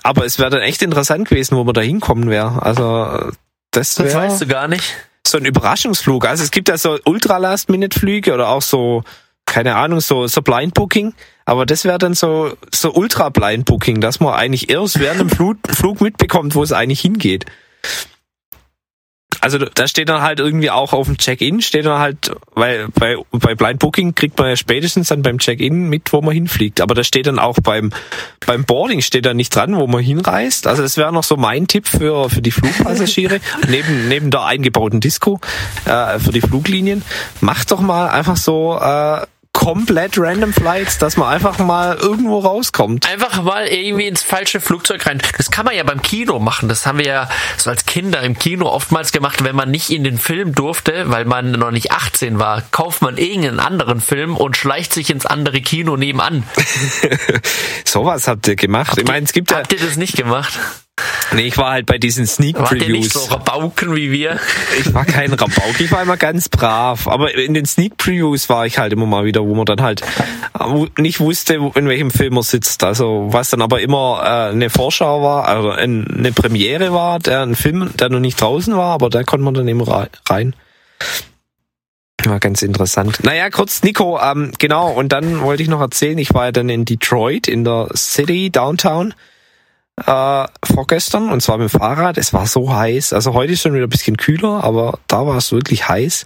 Aber 0.04 0.26
es 0.26 0.40
wäre 0.40 0.50
dann 0.50 0.62
echt 0.62 0.82
interessant 0.82 1.28
gewesen, 1.30 1.56
wo 1.58 1.64
man 1.64 1.74
da 1.74 1.82
hinkommen 1.82 2.30
wäre. 2.30 2.62
Also 2.62 3.32
das 3.72 3.96
Das 3.96 4.14
weißt 4.14 4.42
du 4.42 4.48
gar 4.48 4.68
nicht. 4.68 4.84
so 5.26 5.38
ein 5.38 5.46
Überraschungsflug. 5.46 6.26
Also 6.28 6.44
es 6.44 6.52
gibt 6.52 6.68
ja 6.70 6.78
so 6.78 6.98
Ultra-Last-Minute-Flüge 7.06 8.34
oder 8.34 8.50
auch 8.50 8.62
so, 8.62 9.04
keine 9.46 9.76
Ahnung, 9.76 10.02
so, 10.02 10.28
so 10.28 10.42
Blind 10.42 10.74
Booking. 10.74 11.14
Aber 11.46 11.66
das 11.66 11.86
wäre 11.86 11.98
dann 11.98 12.14
so, 12.14 12.54
so 12.74 12.92
Ultra-Blind 12.94 13.66
Booking, 13.66 14.02
dass 14.02 14.20
man 14.20 14.34
eigentlich 14.34 14.70
erst 14.70 15.00
während 15.00 15.22
dem 15.22 15.30
Flug, 15.30 15.58
Flug 15.70 16.02
mitbekommt, 16.02 16.56
wo 16.56 16.64
es 16.64 16.72
eigentlich 16.74 17.02
hingeht 17.02 17.46
also 19.42 19.58
da 19.58 19.88
steht 19.88 20.10
dann 20.10 20.22
halt 20.22 20.40
irgendwie 20.40 20.70
auch 20.70 20.94
auf 20.94 21.08
dem 21.08 21.18
Check-in, 21.18 21.62
steht 21.62 21.86
dann 21.86 22.00
halt, 22.00 22.32
weil 22.56 22.88
bei, 22.90 23.16
bei 23.32 23.56
Blind 23.56 23.80
Booking 23.80 24.16
kriegt 24.16 24.38
man 24.38 24.50
ja 24.50 24.56
spätestens 24.56 25.08
dann 25.10 25.22
beim 25.22 25.40
Check-in 25.40 25.90
mit, 25.90 26.12
wo 26.12 26.22
man 26.22 26.34
hinfliegt. 26.34 26.82
Aber 26.82 26.96
da 26.96 27.04
steht 27.04 27.28
dann 27.28 27.40
auch 27.40 27.58
beim, 27.62 27.92
beim 28.46 28.66
Boarding 28.66 29.02
steht 29.02 29.26
da 29.26 29.34
nicht 29.34 29.56
dran, 29.56 29.76
wo 29.76 29.88
man 29.88 30.04
hinreist. 30.04 30.68
Also 30.68 30.82
das 30.82 30.98
wäre 30.98 31.14
noch 31.14 31.24
so 31.24 31.38
mein 31.38 31.68
Tipp 31.68 31.88
für, 31.88 32.30
für 32.30 32.42
die 32.42 32.52
Flugpassagiere, 32.52 33.40
neben, 33.68 34.08
neben 34.08 34.32
der 34.32 34.44
eingebauten 34.44 35.00
Disco, 35.00 35.40
äh, 35.86 36.20
für 36.20 36.32
die 36.32 36.42
Fluglinien. 36.42 37.04
Macht 37.42 37.72
doch 37.72 37.82
mal 37.82 38.10
einfach 38.10 38.38
so, 38.38 38.78
äh, 38.82 39.26
komplett 39.60 40.18
random 40.18 40.54
Flights, 40.54 41.00
dass 41.00 41.18
man 41.18 41.28
einfach 41.28 41.60
mal 41.60 41.98
irgendwo 41.98 42.40
rauskommt. 42.40 43.10
Einfach 43.12 43.44
mal 43.44 43.68
irgendwie 43.68 44.08
ins 44.08 44.24
falsche 44.24 44.62
Flugzeug 44.62 45.06
rein. 45.06 45.22
Das 45.36 45.52
kann 45.52 45.66
man 45.66 45.76
ja 45.76 45.84
beim 45.84 46.02
Kino 46.02 46.40
machen. 46.40 46.70
Das 46.70 46.86
haben 46.86 46.98
wir 46.98 47.06
ja 47.06 47.30
so 47.58 47.70
als 47.70 47.84
Kinder 47.86 48.22
im 48.22 48.40
Kino 48.40 48.68
oftmals 48.68 49.12
gemacht, 49.12 49.44
wenn 49.44 49.58
man 49.58 49.70
nicht 49.70 49.90
in 49.90 50.06
den 50.06 50.18
Film 50.18 50.56
durfte, 50.56 51.10
weil 51.10 51.26
man 51.26 51.52
noch 51.52 51.72
nicht 51.72 51.92
18 51.92 52.40
war, 52.40 52.64
kauft 52.72 53.02
man 53.02 53.18
irgendeinen 53.18 53.60
anderen 53.60 54.00
Film 54.00 54.38
und 54.38 54.56
schleicht 54.56 54.94
sich 54.94 55.10
ins 55.10 55.26
andere 55.26 55.60
Kino 55.60 55.98
nebenan. 55.98 56.46
Sowas 57.84 58.30
habt 58.30 58.48
ihr 58.48 58.56
gemacht. 58.56 58.92
Habt 58.92 59.02
ich 59.02 59.08
meine, 59.08 59.26
es 59.26 59.34
gibt 59.34 59.52
ja. 59.52 59.58
Habt 59.58 59.74
ihr 59.74 59.80
das 59.80 59.98
nicht 59.98 60.16
gemacht? 60.16 60.58
Nee, 61.34 61.44
ich 61.44 61.58
war 61.58 61.72
halt 61.72 61.86
bei 61.86 61.98
diesen 61.98 62.26
Sneak 62.26 62.56
Previews. 62.56 62.72
Wart 62.72 62.90
ihr 62.90 62.96
nicht 62.96 63.14
so 63.14 63.26
Rabauken 63.26 63.96
wie 63.96 64.12
wir? 64.12 64.40
Ich 64.80 64.94
war 64.94 65.06
kein 65.06 65.32
Rabauk, 65.34 65.80
ich 65.80 65.92
war 65.92 66.02
immer 66.02 66.18
ganz 66.18 66.50
brav. 66.50 67.08
Aber 67.08 67.34
in 67.36 67.54
den 67.54 67.66
Sneak 67.66 67.98
Previews 67.98 68.50
war 68.50 68.66
ich 68.66 68.80
halt 68.80 68.94
immer 68.94 69.06
mal 69.06 69.26
wieder, 69.26 69.46
wo 69.46 69.54
man 69.54 69.66
dann 69.66 69.82
halt 69.82 70.02
äh, 70.60 71.02
nicht 71.02 71.20
wusste, 71.20 71.56
in 71.76 71.88
welchem 71.88 72.12
Film 72.12 72.38
er 72.38 72.44
sitzt. 72.44 72.84
Also 72.84 73.28
was 73.30 73.50
dann 73.50 73.62
aber 73.62 73.82
immer 73.82 74.22
äh, 74.24 74.52
eine 74.52 74.70
Vorschau 74.70 75.22
war, 75.22 75.48
also 75.48 75.72
eine 75.72 76.32
Premiere 76.32 76.94
war, 76.94 77.20
der 77.20 77.42
ein 77.42 77.56
Film, 77.56 77.92
der 77.98 78.10
noch 78.10 78.20
nicht 78.20 78.42
draußen 78.42 78.76
war, 78.76 78.94
aber 78.94 79.10
da 79.10 79.24
konnte 79.24 79.44
man 79.44 79.54
dann 79.54 79.68
immer 79.68 80.08
rein. 80.28 80.56
War 82.26 82.40
ganz 82.40 82.62
interessant. 82.62 83.24
Naja, 83.24 83.50
kurz, 83.50 83.82
Nico, 83.82 84.20
ähm, 84.20 84.52
genau, 84.58 84.92
und 84.92 85.14
dann 85.14 85.42
wollte 85.42 85.64
ich 85.64 85.70
noch 85.70 85.80
erzählen, 85.80 86.18
ich 86.18 86.34
war 86.34 86.46
ja 86.46 86.52
dann 86.52 86.68
in 86.68 86.84
Detroit, 86.84 87.48
in 87.48 87.64
der 87.64 87.90
City, 87.96 88.50
Downtown 88.50 89.14
äh, 90.06 90.48
vorgestern 90.64 91.30
und 91.30 91.42
zwar 91.42 91.58
mit 91.58 91.72
dem 91.72 91.80
Fahrrad. 91.80 92.18
Es 92.18 92.34
war 92.34 92.46
so 92.46 92.74
heiß. 92.74 93.14
Also 93.14 93.34
heute 93.34 93.54
ist 93.54 93.62
schon 93.62 93.74
wieder 93.74 93.88
ein 93.88 93.90
bisschen 93.90 94.18
kühler, 94.18 94.64
aber 94.64 95.00
da 95.08 95.26
war 95.26 95.38
es 95.38 95.52
wirklich 95.52 95.88
heiß. 95.88 96.26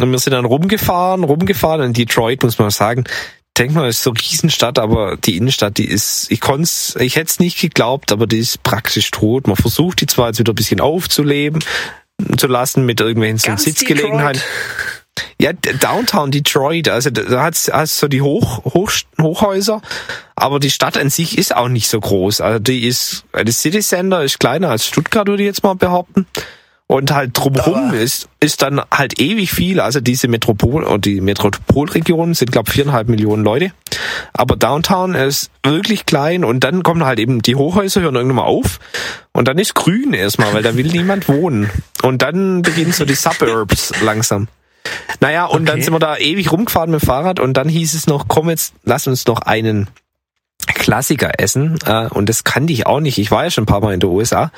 Und 0.00 0.10
wir 0.10 0.18
sind 0.18 0.32
dann 0.32 0.44
rumgefahren, 0.44 1.24
rumgefahren. 1.24 1.82
In 1.82 1.92
Detroit 1.92 2.42
muss 2.42 2.58
man 2.58 2.70
sagen, 2.70 3.04
denkt 3.56 3.74
man, 3.74 3.86
es 3.86 3.98
ist 3.98 4.02
so 4.02 4.10
eine 4.10 4.20
Riesenstadt, 4.20 4.78
aber 4.78 5.16
die 5.16 5.36
Innenstadt, 5.36 5.78
die 5.78 5.88
ist, 5.88 6.30
ich 6.30 6.40
konnte 6.40 6.68
ich 6.98 7.16
hätte 7.16 7.30
es 7.30 7.38
nicht 7.38 7.60
geglaubt, 7.60 8.12
aber 8.12 8.26
die 8.26 8.38
ist 8.38 8.62
praktisch 8.62 9.10
tot. 9.10 9.46
Man 9.46 9.56
versucht 9.56 10.00
die 10.00 10.06
zwar 10.06 10.28
jetzt 10.28 10.38
wieder 10.38 10.52
ein 10.52 10.56
bisschen 10.56 10.80
aufzuleben 10.80 11.62
zu 12.36 12.46
lassen 12.46 12.84
mit 12.84 13.00
irgendwelchen 13.00 13.56
so 13.56 13.64
Sitzgelegenheiten. 13.64 14.40
Detroit. 14.40 15.03
Ja, 15.40 15.52
Downtown 15.52 16.30
Detroit, 16.30 16.88
also 16.88 17.10
da 17.10 17.42
hat's, 17.42 17.70
hat's 17.72 17.98
so 17.98 18.08
die 18.08 18.22
Hoch, 18.22 18.64
Hoch, 18.64 18.90
Hochhäuser, 19.20 19.82
aber 20.34 20.58
die 20.58 20.70
Stadt 20.70 20.96
an 20.96 21.10
sich 21.10 21.38
ist 21.38 21.54
auch 21.54 21.68
nicht 21.68 21.88
so 21.88 22.00
groß. 22.00 22.40
Also 22.40 22.58
die 22.58 22.86
ist, 22.86 23.24
das 23.32 23.60
City 23.60 23.80
Center 23.80 24.22
ist 24.22 24.40
kleiner 24.40 24.70
als 24.70 24.86
Stuttgart, 24.86 25.26
würde 25.28 25.42
ich 25.42 25.46
jetzt 25.46 25.62
mal 25.62 25.74
behaupten. 25.74 26.26
Und 26.86 27.12
halt 27.12 27.30
drumherum 27.32 27.94
ist, 27.94 28.28
ist 28.40 28.60
dann 28.60 28.80
halt 28.90 29.18
ewig 29.18 29.50
viel. 29.50 29.80
Also 29.80 30.00
diese 30.00 30.28
Metropol 30.28 30.84
oder 30.84 30.98
die 30.98 31.22
Metropolregionen 31.22 32.34
sind, 32.34 32.52
glaube 32.52 32.70
viereinhalb 32.70 33.08
Millionen 33.08 33.42
Leute. 33.42 33.72
Aber 34.34 34.56
Downtown 34.56 35.14
ist 35.14 35.50
wirklich 35.62 36.04
klein 36.04 36.44
und 36.44 36.62
dann 36.62 36.82
kommen 36.82 37.04
halt 37.04 37.18
eben 37.18 37.40
die 37.40 37.56
Hochhäuser, 37.56 38.02
hören 38.02 38.16
irgendwann 38.16 38.36
mal 38.36 38.42
auf. 38.42 38.80
Und 39.32 39.48
dann 39.48 39.58
ist 39.58 39.74
grün 39.74 40.12
erstmal, 40.12 40.52
weil 40.52 40.62
da 40.62 40.76
will 40.76 40.88
niemand 40.88 41.26
wohnen. 41.26 41.70
Und 42.02 42.20
dann 42.20 42.60
beginnen 42.60 42.92
so 42.92 43.06
die 43.06 43.14
Suburbs 43.14 43.92
langsam. 44.02 44.48
Naja, 45.20 45.46
und 45.46 45.62
okay. 45.62 45.64
dann 45.64 45.82
sind 45.82 45.92
wir 45.92 45.98
da 45.98 46.16
ewig 46.16 46.52
rumgefahren 46.52 46.90
mit 46.90 47.00
dem 47.00 47.06
Fahrrad 47.06 47.40
und 47.40 47.54
dann 47.54 47.68
hieß 47.68 47.94
es 47.94 48.06
noch, 48.06 48.28
komm 48.28 48.50
jetzt, 48.50 48.74
lass 48.84 49.06
uns 49.06 49.26
noch 49.26 49.40
einen 49.40 49.88
Klassiker 50.66 51.38
essen. 51.38 51.78
Äh, 51.86 52.08
und 52.08 52.28
das 52.28 52.44
kannte 52.44 52.72
ich 52.72 52.86
auch 52.86 53.00
nicht. 53.00 53.18
Ich 53.18 53.30
war 53.30 53.44
ja 53.44 53.50
schon 53.50 53.64
ein 53.64 53.66
paar 53.66 53.80
Mal 53.80 53.94
in 53.94 54.00
den 54.00 54.10
USA. 54.10 54.50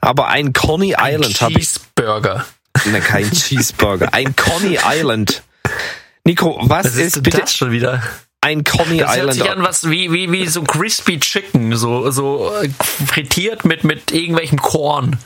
Aber 0.00 0.28
ein 0.28 0.52
Coney 0.52 0.94
ein 0.94 1.14
Island 1.14 1.40
habe 1.40 1.52
ich. 1.52 1.58
Cheeseburger. 1.58 2.46
Na, 2.84 3.00
kein 3.00 3.30
Cheeseburger. 3.30 4.12
Ein 4.12 4.36
Coney 4.36 4.78
Island. 4.86 5.42
Nico, 6.24 6.58
was, 6.62 6.86
was 6.86 6.94
ist, 6.96 7.16
ist 7.16 7.22
bitte 7.22 7.38
das 7.38 7.54
schon 7.54 7.70
wieder? 7.70 8.02
Ein 8.40 8.64
Coney 8.64 8.98
das 8.98 9.16
Island. 9.16 9.28
Das 9.28 9.36
hört 9.38 9.46
sich 9.46 9.50
an 9.50 9.62
was 9.62 9.90
wie, 9.90 10.12
wie, 10.12 10.30
wie 10.30 10.46
so 10.46 10.62
Crispy 10.62 11.18
Chicken, 11.18 11.76
so, 11.76 12.10
so 12.10 12.52
äh, 12.54 12.68
frittiert 13.06 13.64
mit, 13.64 13.84
mit 13.84 14.12
irgendwelchem 14.12 14.60
Korn. 14.60 15.18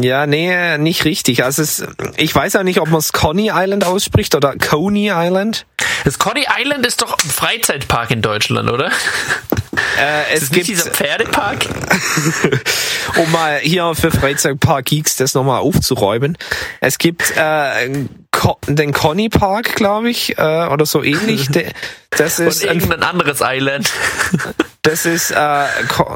Ja, 0.00 0.26
nee, 0.26 0.78
nicht 0.78 1.04
richtig. 1.04 1.44
Also 1.44 1.62
es, 1.62 1.84
ich 2.16 2.34
weiß 2.34 2.56
auch 2.56 2.62
nicht, 2.62 2.80
ob 2.80 2.88
man 2.88 2.98
es 2.98 3.12
Coney 3.12 3.50
Island 3.52 3.84
ausspricht 3.84 4.34
oder 4.34 4.56
Coney 4.56 5.10
Island. 5.12 5.66
Das 6.04 6.18
Coney 6.18 6.46
Island 6.58 6.86
ist 6.86 7.02
doch 7.02 7.18
ein 7.22 7.30
Freizeitpark 7.30 8.10
in 8.10 8.22
Deutschland, 8.22 8.70
oder? 8.70 8.90
Äh, 9.98 10.34
es 10.34 10.44
ist 10.44 10.52
gibt 10.52 10.68
dieser 10.68 10.90
Pferdepark. 10.90 11.66
um 13.16 13.30
mal 13.32 13.58
hier 13.58 13.94
für 13.94 14.10
Freizeitpark 14.10 14.84
Geeks 14.86 15.16
das 15.16 15.34
nochmal 15.34 15.60
aufzuräumen. 15.60 16.36
Es 16.80 16.98
gibt 16.98 17.32
äh, 17.36 18.06
den 18.66 18.92
Conny 18.92 19.28
Park, 19.28 19.74
glaube 19.76 20.10
ich, 20.10 20.38
äh, 20.38 20.66
oder 20.66 20.86
so 20.86 21.02
ähnlich. 21.02 21.48
Das 22.14 22.38
ist 22.38 22.62
Und 22.62 22.70
irgendein 22.70 23.02
anderes 23.02 23.40
Island. 23.42 23.90
Das 24.82 25.06
ist 25.06 25.30
äh, 25.30 25.66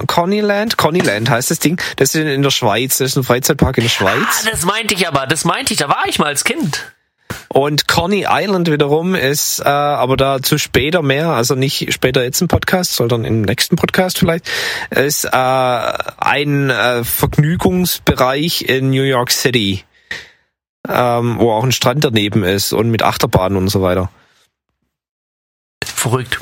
Connyland, 0.09 0.77
Connyland 0.77 1.31
heißt 1.31 1.53
das 1.53 1.61
Ding. 1.61 1.81
Das 1.95 2.17
ist 2.17 2.21
in 2.21 2.43
der 2.43 2.51
Schweiz, 2.51 2.99
das 2.99 3.13
ist 3.13 3.17
ein 3.17 3.23
Freizeitpark 3.23 3.79
in 3.79 3.85
der 3.85 3.91
Schweiz. 3.91 4.27
Ah, 4.27 4.51
das 4.51 4.65
meinte 4.65 4.93
ich 4.93 5.07
aber, 5.07 5.29
das 5.29 5.45
meinte 5.45 5.73
ich, 5.73 5.79
da 5.79 5.89
war 5.89 6.03
ich 6.09 6.19
mal 6.19 6.27
als 6.27 6.43
Kind. 6.43 6.83
Und 7.49 7.89
Conny 7.89 8.27
Island 8.29 8.71
wiederum 8.71 9.15
ist, 9.15 9.61
äh, 9.61 9.69
aber 9.69 10.17
dazu 10.17 10.59
später 10.59 11.03
mehr, 11.03 11.31
also 11.31 11.55
nicht 11.55 11.93
später 11.93 12.23
jetzt 12.23 12.41
im 12.41 12.49
Podcast, 12.49 12.95
sondern 12.95 13.25
im 13.25 13.43
nächsten 13.43 13.77
Podcast 13.77 14.19
vielleicht, 14.19 14.51
ist 14.91 15.25
äh, 15.25 15.29
ein 15.31 16.71
äh, 16.71 17.05
Vergnügungsbereich 17.05 18.63
in 18.69 18.91
New 18.91 19.03
York 19.03 19.31
City, 19.31 19.85
ähm, 20.89 21.37
wo 21.39 21.53
auch 21.53 21.65
ein 21.65 21.73
Strand 21.73 22.05
daneben 22.05 22.45
ist 22.45 22.73
und 22.73 22.91
mit 22.91 23.03
Achterbahnen 23.03 23.57
und 23.57 23.69
so 23.69 23.81
weiter. 23.81 24.11
Verrückt. 25.85 26.41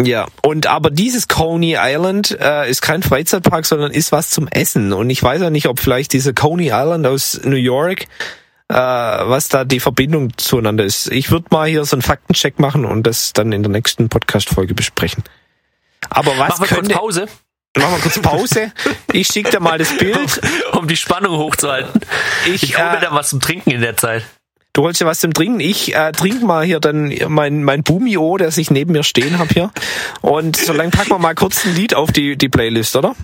Ja, 0.00 0.26
und 0.42 0.66
aber 0.66 0.90
dieses 0.90 1.28
Coney 1.28 1.76
Island 1.78 2.36
äh, 2.40 2.68
ist 2.68 2.80
kein 2.80 3.02
Freizeitpark, 3.02 3.66
sondern 3.66 3.90
ist 3.90 4.10
was 4.10 4.30
zum 4.30 4.48
Essen. 4.48 4.92
Und 4.92 5.10
ich 5.10 5.22
weiß 5.22 5.42
ja 5.42 5.50
nicht, 5.50 5.68
ob 5.68 5.80
vielleicht 5.80 6.14
diese 6.14 6.32
Coney 6.32 6.68
Island 6.68 7.06
aus 7.06 7.40
New 7.44 7.56
York, 7.56 8.06
äh, 8.68 8.74
was 8.74 9.48
da 9.48 9.64
die 9.64 9.80
Verbindung 9.80 10.36
zueinander 10.36 10.84
ist. 10.84 11.10
Ich 11.10 11.30
würde 11.30 11.46
mal 11.50 11.68
hier 11.68 11.84
so 11.84 11.96
einen 11.96 12.02
Faktencheck 12.02 12.58
machen 12.58 12.84
und 12.84 13.06
das 13.06 13.32
dann 13.32 13.52
in 13.52 13.62
der 13.62 13.70
nächsten 13.70 14.08
Podcast-Folge 14.08 14.74
besprechen. 14.74 15.24
Aber 16.10 16.36
was 16.38 16.58
Machen 16.58 16.60
wir 16.60 16.68
könnte... 16.68 16.94
kurz 16.94 17.00
Pause. 17.00 17.26
Machen 17.76 17.92
wir 17.92 18.00
kurz 18.00 18.18
Pause. 18.18 18.72
Ich 19.12 19.28
schicke 19.28 19.50
dir 19.50 19.60
mal 19.60 19.78
das 19.78 19.96
Bild. 19.96 20.40
Um 20.72 20.88
die 20.88 20.96
Spannung 20.96 21.36
hochzuhalten. 21.36 22.00
Ich, 22.46 22.62
ich 22.62 22.78
hole 22.78 22.88
äh, 22.88 22.92
mir 22.94 23.00
da 23.00 23.12
was 23.12 23.28
zum 23.28 23.40
Trinken 23.40 23.70
in 23.70 23.80
der 23.80 23.96
Zeit. 23.96 24.24
Du 24.72 24.82
holst 24.82 25.00
ja 25.00 25.06
was 25.06 25.20
zum 25.20 25.34
Trinken. 25.34 25.60
Ich 25.60 25.94
äh, 25.94 26.12
trinke 26.12 26.44
mal 26.44 26.64
hier 26.64 26.80
dann 26.80 27.14
mein, 27.28 27.62
mein 27.62 27.82
Bumio, 27.82 28.38
das 28.38 28.56
ich 28.56 28.70
neben 28.70 28.92
mir 28.92 29.02
stehen 29.02 29.38
habe 29.38 29.52
hier. 29.52 29.70
Und 30.22 30.56
solange 30.56 30.90
packen 30.90 31.10
wir 31.10 31.18
mal 31.18 31.34
kurz 31.34 31.66
ein 31.66 31.74
Lied 31.74 31.94
auf 31.94 32.10
die, 32.10 32.36
die 32.36 32.48
Playlist, 32.48 32.96
oder? 32.96 33.14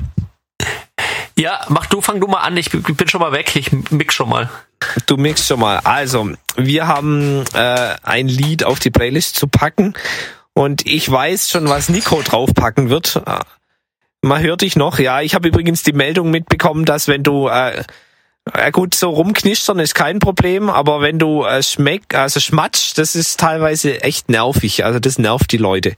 Ja, 1.36 1.64
mach 1.68 1.86
du, 1.86 2.00
fang 2.00 2.20
du 2.20 2.26
mal 2.26 2.40
an. 2.40 2.56
Ich 2.56 2.70
bin 2.70 3.08
schon 3.08 3.20
mal 3.20 3.32
weg. 3.32 3.54
Ich 3.54 3.70
mix 3.90 4.14
schon 4.14 4.28
mal. 4.28 4.50
Du 5.06 5.16
mix 5.16 5.46
schon 5.46 5.60
mal. 5.60 5.78
Also, 5.84 6.32
wir 6.56 6.88
haben 6.88 7.44
äh, 7.54 7.94
ein 8.02 8.26
Lied 8.26 8.64
auf 8.64 8.80
die 8.80 8.90
Playlist 8.90 9.36
zu 9.36 9.46
packen. 9.46 9.94
Und 10.52 10.86
ich 10.86 11.08
weiß 11.08 11.50
schon, 11.50 11.68
was 11.68 11.88
Nico 11.88 12.20
draufpacken 12.22 12.90
wird. 12.90 13.22
Man 14.20 14.42
hört 14.42 14.62
dich 14.62 14.74
noch. 14.74 14.98
Ja, 14.98 15.20
ich 15.20 15.36
habe 15.36 15.46
übrigens 15.46 15.84
die 15.84 15.92
Meldung 15.92 16.32
mitbekommen, 16.32 16.84
dass 16.84 17.06
wenn 17.06 17.22
du 17.22 17.46
äh, 17.46 17.84
ja 18.56 18.70
gut, 18.70 18.94
so 18.94 19.10
rumknistern 19.10 19.78
ist 19.78 19.94
kein 19.94 20.18
Problem, 20.18 20.70
aber 20.70 21.00
wenn 21.00 21.18
du 21.18 21.44
äh, 21.44 21.62
schmeck, 21.62 22.14
also 22.14 22.40
schmatsch, 22.40 22.92
das 22.96 23.14
ist 23.14 23.38
teilweise 23.38 24.02
echt 24.02 24.28
nervig. 24.28 24.84
Also 24.84 24.98
das 24.98 25.18
nervt 25.18 25.52
die 25.52 25.58
Leute. 25.58 25.94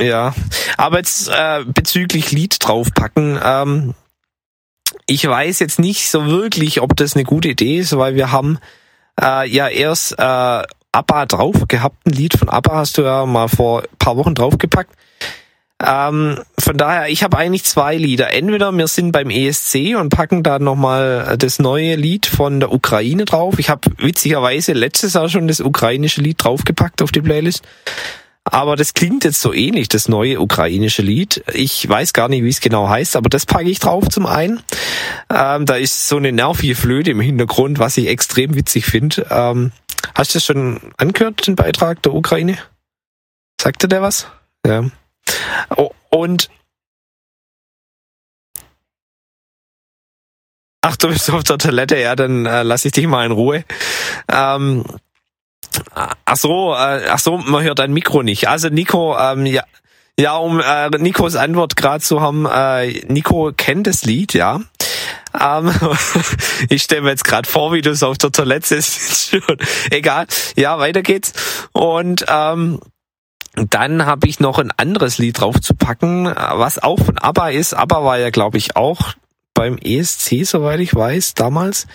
Ja, 0.00 0.34
aber 0.78 0.98
jetzt 0.98 1.28
äh, 1.28 1.64
bezüglich 1.66 2.32
Lied 2.32 2.56
draufpacken. 2.58 3.38
Ähm, 3.42 3.94
ich 5.06 5.26
weiß 5.26 5.58
jetzt 5.58 5.78
nicht 5.78 6.10
so 6.10 6.26
wirklich, 6.26 6.80
ob 6.80 6.96
das 6.96 7.14
eine 7.14 7.24
gute 7.24 7.48
Idee 7.48 7.78
ist, 7.78 7.96
weil 7.96 8.14
wir 8.14 8.32
haben 8.32 8.58
äh, 9.20 9.48
ja 9.48 9.68
erst 9.68 10.18
äh, 10.18 10.62
ABBA 10.92 11.26
drauf 11.26 11.68
gehabt. 11.68 12.06
Ein 12.06 12.12
Lied 12.12 12.34
von 12.34 12.48
ABBA 12.48 12.76
hast 12.76 12.98
du 12.98 13.02
ja 13.02 13.26
mal 13.26 13.48
vor 13.48 13.82
paar 13.98 14.16
Wochen 14.16 14.34
draufgepackt. 14.34 14.94
Ähm, 15.84 16.38
von 16.58 16.76
daher, 16.76 17.08
ich 17.08 17.22
habe 17.22 17.38
eigentlich 17.38 17.64
zwei 17.64 17.96
Lieder. 17.96 18.32
Entweder 18.34 18.70
wir 18.72 18.86
sind 18.86 19.12
beim 19.12 19.30
ESC 19.30 19.96
und 19.98 20.10
packen 20.10 20.42
da 20.42 20.58
nochmal 20.58 21.36
das 21.38 21.58
neue 21.58 21.94
Lied 21.94 22.26
von 22.26 22.60
der 22.60 22.72
Ukraine 22.72 23.24
drauf. 23.24 23.58
Ich 23.58 23.70
habe 23.70 23.90
witzigerweise 23.96 24.72
letztes 24.72 25.14
Jahr 25.14 25.28
schon 25.28 25.48
das 25.48 25.60
ukrainische 25.60 26.20
Lied 26.20 26.42
draufgepackt 26.42 27.00
auf 27.02 27.12
die 27.12 27.22
Playlist. 27.22 27.62
Aber 28.44 28.74
das 28.76 28.94
klingt 28.94 29.24
jetzt 29.24 29.40
so 29.40 29.52
ähnlich, 29.52 29.88
das 29.88 30.08
neue 30.08 30.40
ukrainische 30.40 31.02
Lied. 31.02 31.44
Ich 31.52 31.86
weiß 31.86 32.12
gar 32.12 32.28
nicht, 32.28 32.42
wie 32.42 32.48
es 32.48 32.60
genau 32.60 32.88
heißt, 32.88 33.16
aber 33.16 33.28
das 33.28 33.44
packe 33.44 33.68
ich 33.68 33.80
drauf 33.80 34.08
zum 34.08 34.26
einen. 34.26 34.62
Ähm, 35.28 35.66
da 35.66 35.74
ist 35.76 36.08
so 36.08 36.16
eine 36.16 36.32
nervige 36.32 36.74
Flöte 36.74 37.10
im 37.10 37.20
Hintergrund, 37.20 37.78
was 37.78 37.98
ich 37.98 38.06
extrem 38.08 38.54
witzig 38.54 38.86
finde. 38.86 39.26
Ähm, 39.30 39.72
hast 40.14 40.34
du 40.34 40.38
das 40.38 40.46
schon 40.46 40.80
angehört, 40.96 41.46
den 41.46 41.54
Beitrag 41.54 42.02
der 42.02 42.14
Ukraine? 42.14 42.56
Sagte 43.60 43.88
der 43.88 44.00
was? 44.00 44.26
Ja. 44.66 44.84
Oh, 45.76 45.90
und 46.08 46.48
Ach, 50.82 50.96
du 50.96 51.08
bist 51.08 51.30
auf 51.30 51.44
der 51.44 51.58
Toilette, 51.58 51.98
ja, 51.98 52.16
dann 52.16 52.46
äh, 52.46 52.62
lass 52.62 52.86
ich 52.86 52.92
dich 52.92 53.06
mal 53.06 53.26
in 53.26 53.32
Ruhe. 53.32 53.64
Ähm, 54.32 54.84
ach 55.94 56.36
so, 56.36 56.74
äh, 56.74 57.06
ach 57.08 57.18
so, 57.18 57.38
man 57.38 57.62
hört 57.62 57.78
dein 57.78 57.92
Mikro 57.92 58.22
nicht. 58.22 58.48
Also 58.48 58.68
Nico, 58.68 59.16
ähm, 59.18 59.46
ja, 59.46 59.64
ja, 60.18 60.36
um 60.36 60.60
äh, 60.60 60.90
Nikos 60.98 61.34
Antwort 61.34 61.76
gerade 61.76 62.04
zu 62.04 62.20
haben, 62.20 62.46
äh, 62.46 63.04
Nico 63.06 63.52
kennt 63.56 63.86
das 63.86 64.04
Lied, 64.04 64.34
ja. 64.34 64.60
Ähm, 65.38 65.72
ich 66.68 66.82
stelle 66.82 67.02
mir 67.02 67.10
jetzt 67.10 67.24
gerade 67.24 67.48
vor, 67.48 67.72
wie 67.72 67.80
du 67.80 67.90
es 67.90 68.02
auf 68.02 68.18
der 68.18 68.32
Toilette 68.32 68.66
sitzt. 68.66 69.36
Egal. 69.90 70.26
Ja, 70.56 70.78
weiter 70.78 71.02
geht's. 71.02 71.32
Und 71.72 72.26
ähm, 72.28 72.80
dann 73.54 74.04
habe 74.06 74.28
ich 74.28 74.40
noch 74.40 74.58
ein 74.58 74.72
anderes 74.76 75.18
Lied 75.18 75.40
drauf 75.40 75.60
zu 75.60 75.74
packen, 75.74 76.26
was 76.26 76.78
auch 76.78 76.98
von 76.98 77.18
ABBA 77.18 77.50
ist. 77.50 77.74
ABBA 77.74 78.04
war 78.04 78.18
ja, 78.18 78.30
glaube 78.30 78.58
ich, 78.58 78.76
auch 78.76 79.14
beim 79.54 79.76
ESC, 79.78 80.44
soweit 80.44 80.80
ich 80.80 80.94
weiß, 80.94 81.34
damals. 81.34 81.86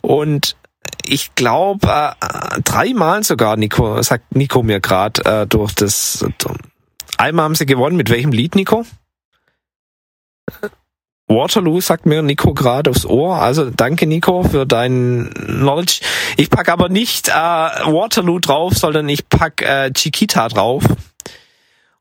Und 0.00 0.56
ich 1.04 1.34
glaube, 1.34 1.88
äh, 1.88 2.60
dreimal 2.62 3.22
sogar, 3.24 3.56
Nico, 3.56 4.00
sagt 4.02 4.34
Nico 4.34 4.62
mir 4.62 4.80
gerade, 4.80 5.24
äh, 5.24 5.46
durch 5.46 5.74
das. 5.74 6.24
Einmal 7.16 7.44
haben 7.44 7.54
sie 7.54 7.66
gewonnen. 7.66 7.96
Mit 7.96 8.10
welchem 8.10 8.32
Lied, 8.32 8.54
Nico? 8.54 8.84
Waterloo 11.28 11.80
sagt 11.80 12.06
mir 12.06 12.22
Nico 12.22 12.54
gerade 12.54 12.90
aufs 12.90 13.04
Ohr. 13.04 13.36
Also 13.36 13.70
danke 13.70 14.06
Nico 14.06 14.42
für 14.44 14.66
dein 14.66 15.30
Knowledge. 15.34 16.00
Ich 16.36 16.48
pack 16.48 16.70
aber 16.70 16.88
nicht 16.88 17.28
äh, 17.28 17.32
Waterloo 17.32 18.38
drauf, 18.38 18.74
sondern 18.74 19.08
ich 19.08 19.28
pack 19.28 19.60
äh, 19.62 19.92
Chiquita 19.92 20.48
drauf. 20.48 20.84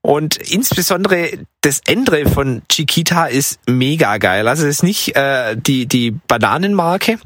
Und 0.02 0.38
insbesondere 0.38 1.32
das 1.62 1.82
Ende 1.86 2.30
von 2.30 2.62
Chiquita 2.70 3.26
ist 3.26 3.60
mega 3.68 4.18
geil. 4.18 4.48
Also 4.48 4.66
es 4.66 4.78
ist 4.78 4.84
nicht 4.84 5.16
äh, 5.16 5.58
die, 5.58 5.86
die 5.86 6.12
Bananenmarke, 6.12 7.20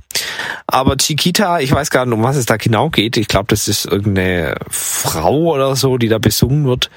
aber 0.66 0.98
Chiquita, 0.98 1.60
ich 1.60 1.72
weiß 1.72 1.92
gar 1.92 2.06
nicht, 2.06 2.14
um 2.14 2.24
was 2.24 2.38
es 2.38 2.48
da 2.48 2.58
genau 2.58 2.90
geht. 2.90 3.18
Ich 3.18 3.28
glaube, 3.28 3.48
das 3.50 3.68
ist 3.68 3.86
irgendeine 3.86 4.56
Frau 4.70 5.54
oder 5.54 5.76
so, 5.76 5.98
die 5.98 6.08
da 6.08 6.18
besungen 6.18 6.66
wird. 6.66 6.90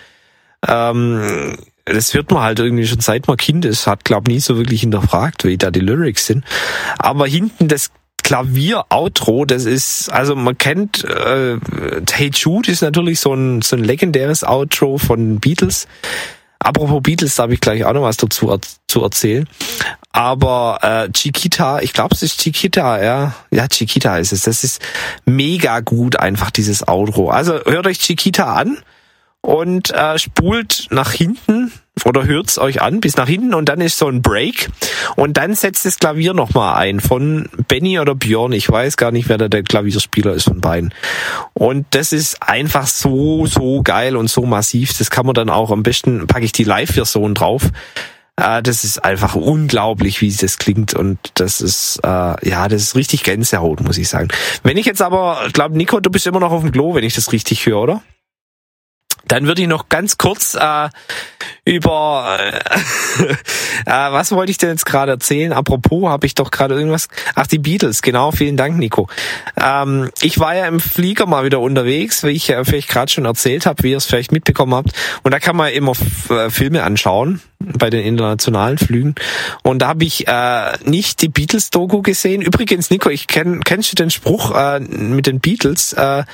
Ähm, 0.66 1.58
das 1.84 2.14
wird 2.14 2.30
man 2.30 2.42
halt 2.42 2.60
irgendwie 2.60 2.86
schon 2.86 3.00
seit 3.00 3.28
man 3.28 3.36
Kind 3.36 3.64
ist, 3.64 3.86
hat 3.86 4.04
glaub 4.04 4.26
nie 4.26 4.40
so 4.40 4.56
wirklich 4.56 4.80
hinterfragt, 4.80 5.44
wie 5.44 5.58
da 5.58 5.70
die 5.70 5.80
Lyrics 5.80 6.26
sind. 6.26 6.44
Aber 6.98 7.26
hinten 7.26 7.68
das 7.68 7.90
Klavier-Outro, 8.24 9.44
das 9.44 9.66
ist, 9.66 10.08
also 10.10 10.34
man 10.34 10.58
kennt, 10.58 11.04
äh, 11.04 11.58
Hey 12.10 12.30
Jude 12.34 12.72
ist 12.72 12.80
natürlich 12.80 13.20
so 13.20 13.34
ein, 13.34 13.62
so 13.62 13.76
ein 13.76 13.84
legendäres 13.84 14.42
Outro 14.42 14.98
von 14.98 15.38
Beatles. 15.38 15.86
Apropos 16.58 17.02
Beatles, 17.02 17.34
da 17.36 17.42
habe 17.44 17.54
ich 17.54 17.60
gleich 17.60 17.84
auch 17.84 17.92
noch 17.92 18.02
was 18.02 18.16
dazu 18.16 18.50
er 18.50 18.58
zu 18.88 19.02
erzählen. 19.02 19.46
Aber 20.10 20.78
äh, 20.82 21.12
Chiquita, 21.12 21.80
ich 21.80 21.92
glaube, 21.92 22.14
es 22.14 22.22
ist 22.22 22.40
Chiquita, 22.40 23.02
ja. 23.02 23.34
Ja, 23.50 23.68
Chiquita 23.68 24.16
ist 24.16 24.32
es. 24.32 24.42
Das 24.42 24.64
ist 24.64 24.80
mega 25.26 25.80
gut, 25.80 26.18
einfach 26.18 26.50
dieses 26.50 26.88
Outro. 26.88 27.28
Also 27.28 27.60
hört 27.66 27.86
euch 27.86 27.98
Chiquita 27.98 28.54
an 28.54 28.78
und 29.42 29.90
äh, 29.90 30.18
spult 30.18 30.86
nach 30.90 31.12
hinten 31.12 31.70
oder 32.04 32.26
hört's 32.26 32.58
euch 32.58 32.82
an 32.82 33.00
bis 33.00 33.16
nach 33.16 33.28
hinten 33.28 33.54
und 33.54 33.68
dann 33.68 33.80
ist 33.80 33.98
so 33.98 34.08
ein 34.08 34.20
Break 34.20 34.68
und 35.16 35.36
dann 35.36 35.54
setzt 35.54 35.86
das 35.86 35.98
Klavier 35.98 36.34
nochmal 36.34 36.76
ein 36.76 37.00
von 37.00 37.48
Benny 37.68 37.98
oder 37.98 38.14
Björn. 38.14 38.52
Ich 38.52 38.68
weiß 38.68 38.96
gar 38.96 39.12
nicht, 39.12 39.28
wer 39.28 39.38
da 39.38 39.48
der 39.48 39.62
Klavierspieler 39.62 40.34
ist 40.34 40.44
von 40.44 40.60
beiden. 40.60 40.92
Und 41.52 41.86
das 41.90 42.12
ist 42.12 42.42
einfach 42.42 42.86
so, 42.86 43.46
so 43.46 43.82
geil 43.82 44.16
und 44.16 44.28
so 44.28 44.44
massiv. 44.44 44.96
Das 44.98 45.10
kann 45.10 45.26
man 45.26 45.34
dann 45.34 45.50
auch 45.50 45.70
am 45.70 45.82
besten, 45.82 46.26
packe 46.26 46.44
ich 46.44 46.52
die 46.52 46.64
Live-Version 46.64 47.34
drauf. 47.34 47.70
Äh, 48.36 48.62
das 48.62 48.84
ist 48.84 49.04
einfach 49.04 49.34
unglaublich, 49.34 50.20
wie 50.20 50.32
das 50.32 50.58
klingt 50.58 50.94
und 50.94 51.18
das 51.34 51.60
ist 51.60 52.00
äh, 52.02 52.48
ja, 52.48 52.68
das 52.68 52.82
ist 52.82 52.96
richtig 52.96 53.22
Gänsehaut, 53.22 53.80
muss 53.80 53.98
ich 53.98 54.08
sagen. 54.08 54.28
Wenn 54.62 54.76
ich 54.76 54.86
jetzt 54.86 55.02
aber, 55.02 55.48
glaube 55.52 55.76
Nico, 55.76 56.00
du 56.00 56.10
bist 56.10 56.26
immer 56.26 56.40
noch 56.40 56.50
auf 56.50 56.62
dem 56.62 56.72
Klo, 56.72 56.94
wenn 56.94 57.04
ich 57.04 57.14
das 57.14 57.32
richtig 57.32 57.66
höre, 57.66 57.80
oder? 57.80 58.02
Dann 59.28 59.46
würde 59.46 59.62
ich 59.62 59.68
noch 59.68 59.88
ganz 59.88 60.18
kurz 60.18 60.54
äh, 60.54 60.88
über 61.64 62.38
äh, 62.38 62.58
äh, 63.86 64.12
was 64.12 64.32
wollte 64.32 64.50
ich 64.50 64.58
denn 64.58 64.70
jetzt 64.70 64.86
gerade 64.86 65.12
erzählen? 65.12 65.52
Apropos, 65.52 66.08
habe 66.08 66.26
ich 66.26 66.34
doch 66.34 66.50
gerade 66.50 66.74
irgendwas. 66.74 67.08
Ach, 67.34 67.46
die 67.46 67.58
Beatles, 67.58 68.02
genau, 68.02 68.32
vielen 68.32 68.56
Dank, 68.56 68.78
Nico. 68.78 69.08
Ähm, 69.60 70.10
ich 70.20 70.38
war 70.38 70.54
ja 70.54 70.66
im 70.66 70.80
Flieger 70.80 71.26
mal 71.26 71.44
wieder 71.44 71.60
unterwegs, 71.60 72.22
wie 72.22 72.30
ich 72.30 72.50
äh, 72.50 72.64
vielleicht 72.64 72.88
gerade 72.88 73.10
schon 73.10 73.24
erzählt 73.24 73.66
habe, 73.66 73.82
wie 73.82 73.92
ihr 73.92 73.96
es 73.96 74.06
vielleicht 74.06 74.32
mitbekommen 74.32 74.74
habt. 74.74 74.92
Und 75.22 75.32
da 75.32 75.40
kann 75.40 75.56
man 75.56 75.72
immer 75.72 75.92
äh, 76.28 76.50
Filme 76.50 76.82
anschauen 76.82 77.40
bei 77.58 77.88
den 77.90 78.04
internationalen 78.04 78.78
Flügen. 78.78 79.14
Und 79.62 79.80
da 79.80 79.88
habe 79.88 80.04
ich 80.04 80.28
äh, 80.28 80.72
nicht 80.84 81.22
die 81.22 81.28
Beatles-Doku 81.28 82.02
gesehen. 82.02 82.42
Übrigens, 82.42 82.90
Nico, 82.90 83.08
ich 83.08 83.26
kenn, 83.26 83.64
kennst 83.64 83.92
du 83.92 83.96
den 83.96 84.10
Spruch 84.10 84.54
äh, 84.54 84.80
mit 84.80 85.26
den 85.26 85.40
Beatles, 85.40 85.92
äh, 85.94 86.24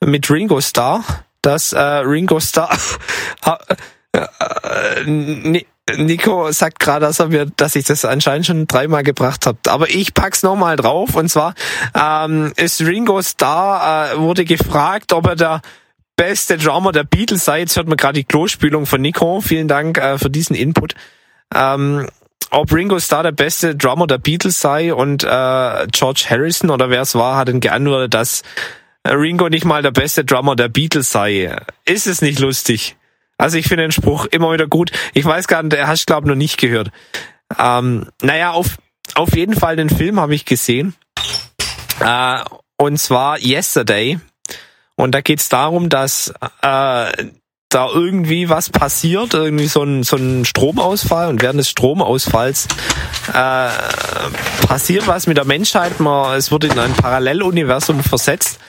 mit 0.00 0.30
Ringo 0.30 0.60
Starr? 0.60 1.04
Dass 1.46 1.72
äh, 1.72 1.80
Ringo 1.80 2.40
Starr 2.40 2.76
äh, 4.12 5.64
Nico 5.96 6.50
sagt 6.50 6.80
gerade, 6.80 7.06
dass 7.06 7.20
er 7.20 7.28
mir, 7.28 7.46
dass 7.46 7.76
ich 7.76 7.84
das 7.84 8.04
anscheinend 8.04 8.46
schon 8.46 8.66
dreimal 8.66 9.04
gebracht 9.04 9.46
habe. 9.46 9.58
Aber 9.68 9.88
ich 9.88 10.14
pack's 10.14 10.42
nochmal 10.42 10.74
drauf. 10.74 11.14
Und 11.14 11.28
zwar 11.28 11.54
ähm, 11.94 12.52
ist 12.56 12.80
Ringo 12.80 13.22
Starr 13.22 14.14
äh, 14.14 14.18
wurde 14.18 14.44
gefragt, 14.44 15.12
ob 15.12 15.28
er 15.28 15.36
der 15.36 15.60
beste 16.16 16.56
Drummer 16.56 16.90
der 16.90 17.04
Beatles 17.04 17.44
sei. 17.44 17.60
Jetzt 17.60 17.76
hört 17.76 17.86
man 17.86 17.96
gerade 17.96 18.14
die 18.14 18.24
Klospülung 18.24 18.86
von 18.86 19.00
Nico. 19.00 19.40
Vielen 19.40 19.68
Dank 19.68 19.98
äh, 19.98 20.18
für 20.18 20.30
diesen 20.30 20.56
Input. 20.56 20.94
Ähm, 21.54 22.08
ob 22.50 22.72
Ringo 22.72 22.98
Starr 22.98 23.22
der 23.22 23.32
beste 23.32 23.76
Drummer 23.76 24.08
der 24.08 24.18
Beatles 24.18 24.60
sei 24.60 24.92
und 24.92 25.22
äh, 25.22 25.86
George 25.92 26.26
Harrison 26.28 26.70
oder 26.70 26.90
wer 26.90 27.02
es 27.02 27.14
war, 27.14 27.36
hat 27.36 27.48
dann 27.48 27.60
geantwortet, 27.60 28.14
dass 28.14 28.42
Ringo 29.10 29.48
nicht 29.48 29.64
mal 29.64 29.82
der 29.82 29.90
beste 29.90 30.24
Drummer 30.24 30.56
der 30.56 30.68
Beatles 30.68 31.10
sei. 31.10 31.56
Ist 31.84 32.06
es 32.06 32.22
nicht 32.22 32.38
lustig? 32.38 32.96
Also 33.38 33.58
ich 33.58 33.68
finde 33.68 33.84
den 33.84 33.92
Spruch 33.92 34.26
immer 34.26 34.52
wieder 34.52 34.66
gut. 34.66 34.90
Ich 35.14 35.24
weiß 35.24 35.46
gar 35.48 35.62
nicht, 35.62 35.72
der 35.72 35.88
hast 35.88 36.06
glaube 36.06 36.28
noch 36.28 36.34
nicht 36.34 36.58
gehört. 36.58 36.90
Ähm, 37.58 38.08
naja, 38.22 38.52
auf, 38.52 38.78
auf 39.14 39.36
jeden 39.36 39.54
Fall 39.54 39.76
den 39.76 39.90
Film 39.90 40.18
habe 40.18 40.34
ich 40.34 40.44
gesehen. 40.44 40.94
Äh, 42.00 42.40
und 42.78 42.98
zwar 42.98 43.38
Yesterday. 43.38 44.18
Und 44.96 45.14
da 45.14 45.20
geht 45.20 45.40
es 45.40 45.48
darum, 45.48 45.88
dass 45.88 46.32
äh, 46.62 47.26
da 47.68 47.88
irgendwie 47.92 48.48
was 48.48 48.70
passiert, 48.70 49.34
irgendwie 49.34 49.66
so 49.66 49.82
ein, 49.82 50.04
so 50.04 50.16
ein 50.16 50.44
Stromausfall 50.44 51.28
und 51.28 51.42
während 51.42 51.58
des 51.58 51.68
Stromausfalls 51.68 52.68
äh, 53.32 53.68
passiert 54.66 55.06
was 55.08 55.26
mit 55.26 55.36
der 55.36 55.44
Menschheit. 55.44 55.98
Man, 55.98 56.36
es 56.36 56.52
wird 56.52 56.64
in 56.64 56.78
ein 56.78 56.92
Paralleluniversum 56.92 58.00
versetzt 58.00 58.60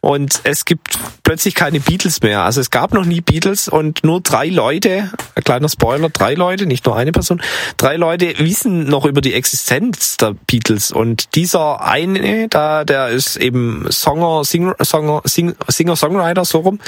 und 0.00 0.40
es 0.44 0.64
gibt 0.64 0.98
plötzlich 1.22 1.54
keine 1.54 1.80
Beatles 1.80 2.22
mehr. 2.22 2.42
Also 2.44 2.62
es 2.62 2.70
gab 2.70 2.94
noch 2.94 3.04
nie 3.04 3.20
Beatles 3.20 3.68
und 3.68 4.04
nur 4.04 4.22
drei 4.22 4.48
Leute, 4.48 5.10
ein 5.34 5.44
kleiner 5.44 5.68
Spoiler, 5.68 6.08
drei 6.08 6.32
Leute, 6.32 6.64
nicht 6.64 6.86
nur 6.86 6.96
eine 6.96 7.12
Person, 7.12 7.42
drei 7.76 7.96
Leute 7.96 8.38
wissen 8.38 8.88
noch 8.88 9.04
über 9.04 9.20
die 9.20 9.34
Existenz 9.34 10.16
der 10.16 10.34
Beatles 10.46 10.92
und 10.92 11.34
dieser 11.34 11.82
eine, 11.82 12.48
da, 12.48 12.84
der 12.84 13.08
ist 13.08 13.36
eben 13.36 13.86
Songer, 13.90 14.44
Singer, 14.44 14.76
Songer, 14.80 15.20
Singer, 15.24 15.96
Songwriter 15.96 16.46
so 16.46 16.60
rum 16.60 16.80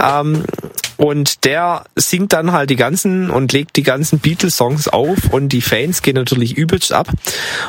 ähm, 0.00 0.44
und 1.08 1.44
der 1.44 1.84
singt 1.96 2.32
dann 2.32 2.52
halt 2.52 2.70
die 2.70 2.76
ganzen 2.76 3.30
und 3.30 3.52
legt 3.52 3.76
die 3.76 3.82
ganzen 3.82 4.18
Beatles-Songs 4.18 4.88
auf 4.88 5.32
und 5.32 5.48
die 5.48 5.62
Fans 5.62 6.02
gehen 6.02 6.16
natürlich 6.16 6.56
übelst 6.56 6.92
ab. 6.92 7.08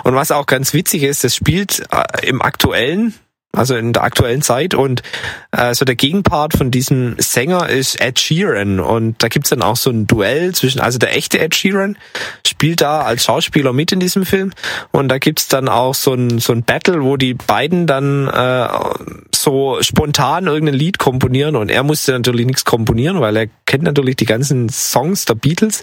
Und 0.04 0.16
was 0.16 0.32
auch 0.32 0.46
ganz 0.46 0.74
witzig 0.74 1.04
ist, 1.04 1.24
das 1.24 1.36
spielt 1.36 1.84
äh, 1.92 2.28
im 2.28 2.42
aktuellen 2.42 3.14
also 3.52 3.76
in 3.76 3.93
der 3.93 4.04
aktuellen 4.04 4.41
Zeit. 4.41 4.74
Und 4.74 5.02
äh, 5.52 5.74
so 5.74 5.84
der 5.84 5.95
Gegenpart 5.95 6.54
von 6.54 6.70
diesem 6.70 7.16
Sänger 7.18 7.68
ist 7.68 8.00
Ed 8.00 8.20
Sheeran. 8.20 8.80
Und 8.80 9.22
da 9.24 9.28
gibt's 9.28 9.50
dann 9.50 9.64
auch 9.64 9.76
so 9.76 9.89
ein 9.89 10.06
Duell 10.06 10.54
zwischen, 10.54 10.80
also 10.80 11.00
der 11.00 11.16
echte 11.16 11.39
Ed 11.39 11.56
Sheeran 11.56 11.97
spielt 12.45 12.82
da 12.82 13.02
als 13.02 13.26
Schauspieler 13.26 13.74
mit 13.74 13.91
in 13.91 14.00
diesem 14.00 14.26
Film. 14.26 14.52
Und 14.91 15.10
da 15.10 15.18
gibt's 15.18 15.47
dann 15.47 15.68
auch 15.68 15.95
so 15.95 16.14
ein, 16.14 16.39
so 16.39 16.54
ein 16.54 16.64
Battle, 16.64 17.02
wo 17.04 17.18
die 17.18 17.34
beiden 17.34 17.88
dann 17.88 18.28
äh, 18.28 18.68
so 19.34 19.80
spontan 19.82 20.45
irgendein 20.45 20.76
Lied 20.76 21.00
komponieren. 21.00 21.56
Und 21.56 21.70
er 21.70 21.84
musste 21.84 22.12
natürlich 22.12 22.45
nichts 22.45 22.66
komponieren, 22.66 23.20
weil 23.20 23.36
er 23.36 23.47
kennt 23.66 23.84
natürlich 23.84 24.16
die 24.16 24.26
ganzen 24.26 24.70
Songs 24.70 25.26
der 25.26 25.36
Beatles. 25.36 25.82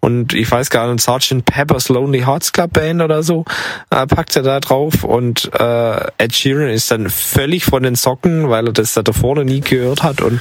Und 0.00 0.34
ich 0.34 0.50
weiß 0.50 0.68
gar 0.68 0.92
nicht, 0.92 1.02
Sgt. 1.02 1.46
Pepper's 1.46 1.88
Lonely 1.88 2.20
Hearts 2.20 2.52
Club 2.52 2.74
Band 2.74 3.00
oder 3.00 3.22
so 3.22 3.44
äh, 3.90 4.06
packt 4.06 4.36
er 4.36 4.42
da 4.42 4.60
drauf. 4.60 5.02
Und 5.04 5.50
äh, 5.54 6.06
Ed 6.18 6.34
Sheeran 6.34 6.68
ist 6.68 6.89
dann 6.90 7.10
völlig 7.10 7.64
von 7.64 7.82
den 7.82 7.94
Socken, 7.94 8.48
weil 8.48 8.68
er 8.68 8.72
das 8.72 8.94
da 8.94 9.02
noch 9.02 9.44
nie 9.44 9.60
gehört 9.60 10.02
hat. 10.02 10.20
Und 10.20 10.40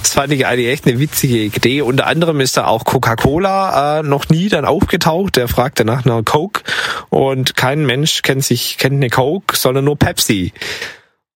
das 0.00 0.14
fand 0.14 0.32
ich 0.32 0.46
eigentlich 0.46 0.68
echt 0.68 0.86
eine 0.86 0.98
witzige 0.98 1.38
Idee. 1.38 1.82
Unter 1.82 2.06
anderem 2.06 2.40
ist 2.40 2.56
da 2.56 2.66
auch 2.66 2.84
Coca-Cola 2.84 4.00
äh, 4.00 4.02
noch 4.02 4.28
nie 4.28 4.48
dann 4.48 4.64
aufgetaucht. 4.64 5.36
Der 5.36 5.48
fragte 5.48 5.84
nach 5.84 6.04
einer 6.04 6.22
Coke 6.22 6.62
und 7.08 7.56
kein 7.56 7.84
Mensch 7.86 8.22
kennt 8.22 8.44
sich 8.44 8.78
kennt 8.78 8.96
eine 8.96 9.10
Coke, 9.10 9.56
sondern 9.56 9.84
nur 9.84 9.96
Pepsi. 9.96 10.52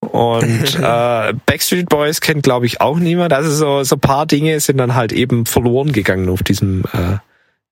Und 0.01 0.75
äh, 0.81 1.33
Backstreet 1.47 1.89
Boys 1.89 2.21
kennt, 2.21 2.43
glaube 2.43 2.67
ich, 2.67 2.81
auch 2.81 2.99
niemand. 2.99 3.33
Also 3.33 3.51
so, 3.51 3.83
so 3.83 3.97
paar 3.97 4.27
Dinge 4.27 4.61
sind 4.61 4.79
dann 4.79 4.95
halt 4.95 5.13
eben 5.13 5.47
verloren 5.47 5.93
gegangen 5.93 6.29
auf 6.29 6.43
diesem 6.43 6.85
äh, 6.93 7.19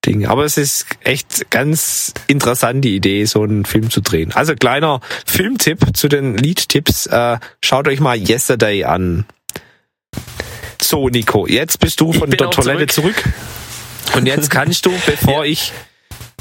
Ding. 0.05 0.25
Aber 0.25 0.45
es 0.45 0.57
ist 0.57 0.85
echt 1.01 1.49
ganz 1.49 2.13
interessant, 2.27 2.83
die 2.83 2.95
Idee, 2.95 3.25
so 3.25 3.43
einen 3.43 3.65
Film 3.65 3.89
zu 3.89 4.01
drehen. 4.01 4.31
Also 4.33 4.55
kleiner 4.55 5.01
Filmtipp 5.25 5.95
zu 5.95 6.07
den 6.07 6.37
Liedtipps. 6.37 7.07
Äh, 7.07 7.37
schaut 7.63 7.87
euch 7.87 7.99
mal 7.99 8.17
Yesterday 8.17 8.83
an. 8.83 9.25
So, 10.81 11.09
Nico, 11.09 11.47
jetzt 11.47 11.79
bist 11.79 11.99
du 12.01 12.13
von 12.13 12.29
der 12.29 12.49
Toilette 12.49 12.87
zurück. 12.87 13.15
zurück. 13.15 13.33
Und 14.15 14.25
jetzt 14.25 14.49
kannst 14.49 14.85
du, 14.85 14.91
bevor 15.05 15.45
ja. 15.45 15.51
ich 15.51 15.71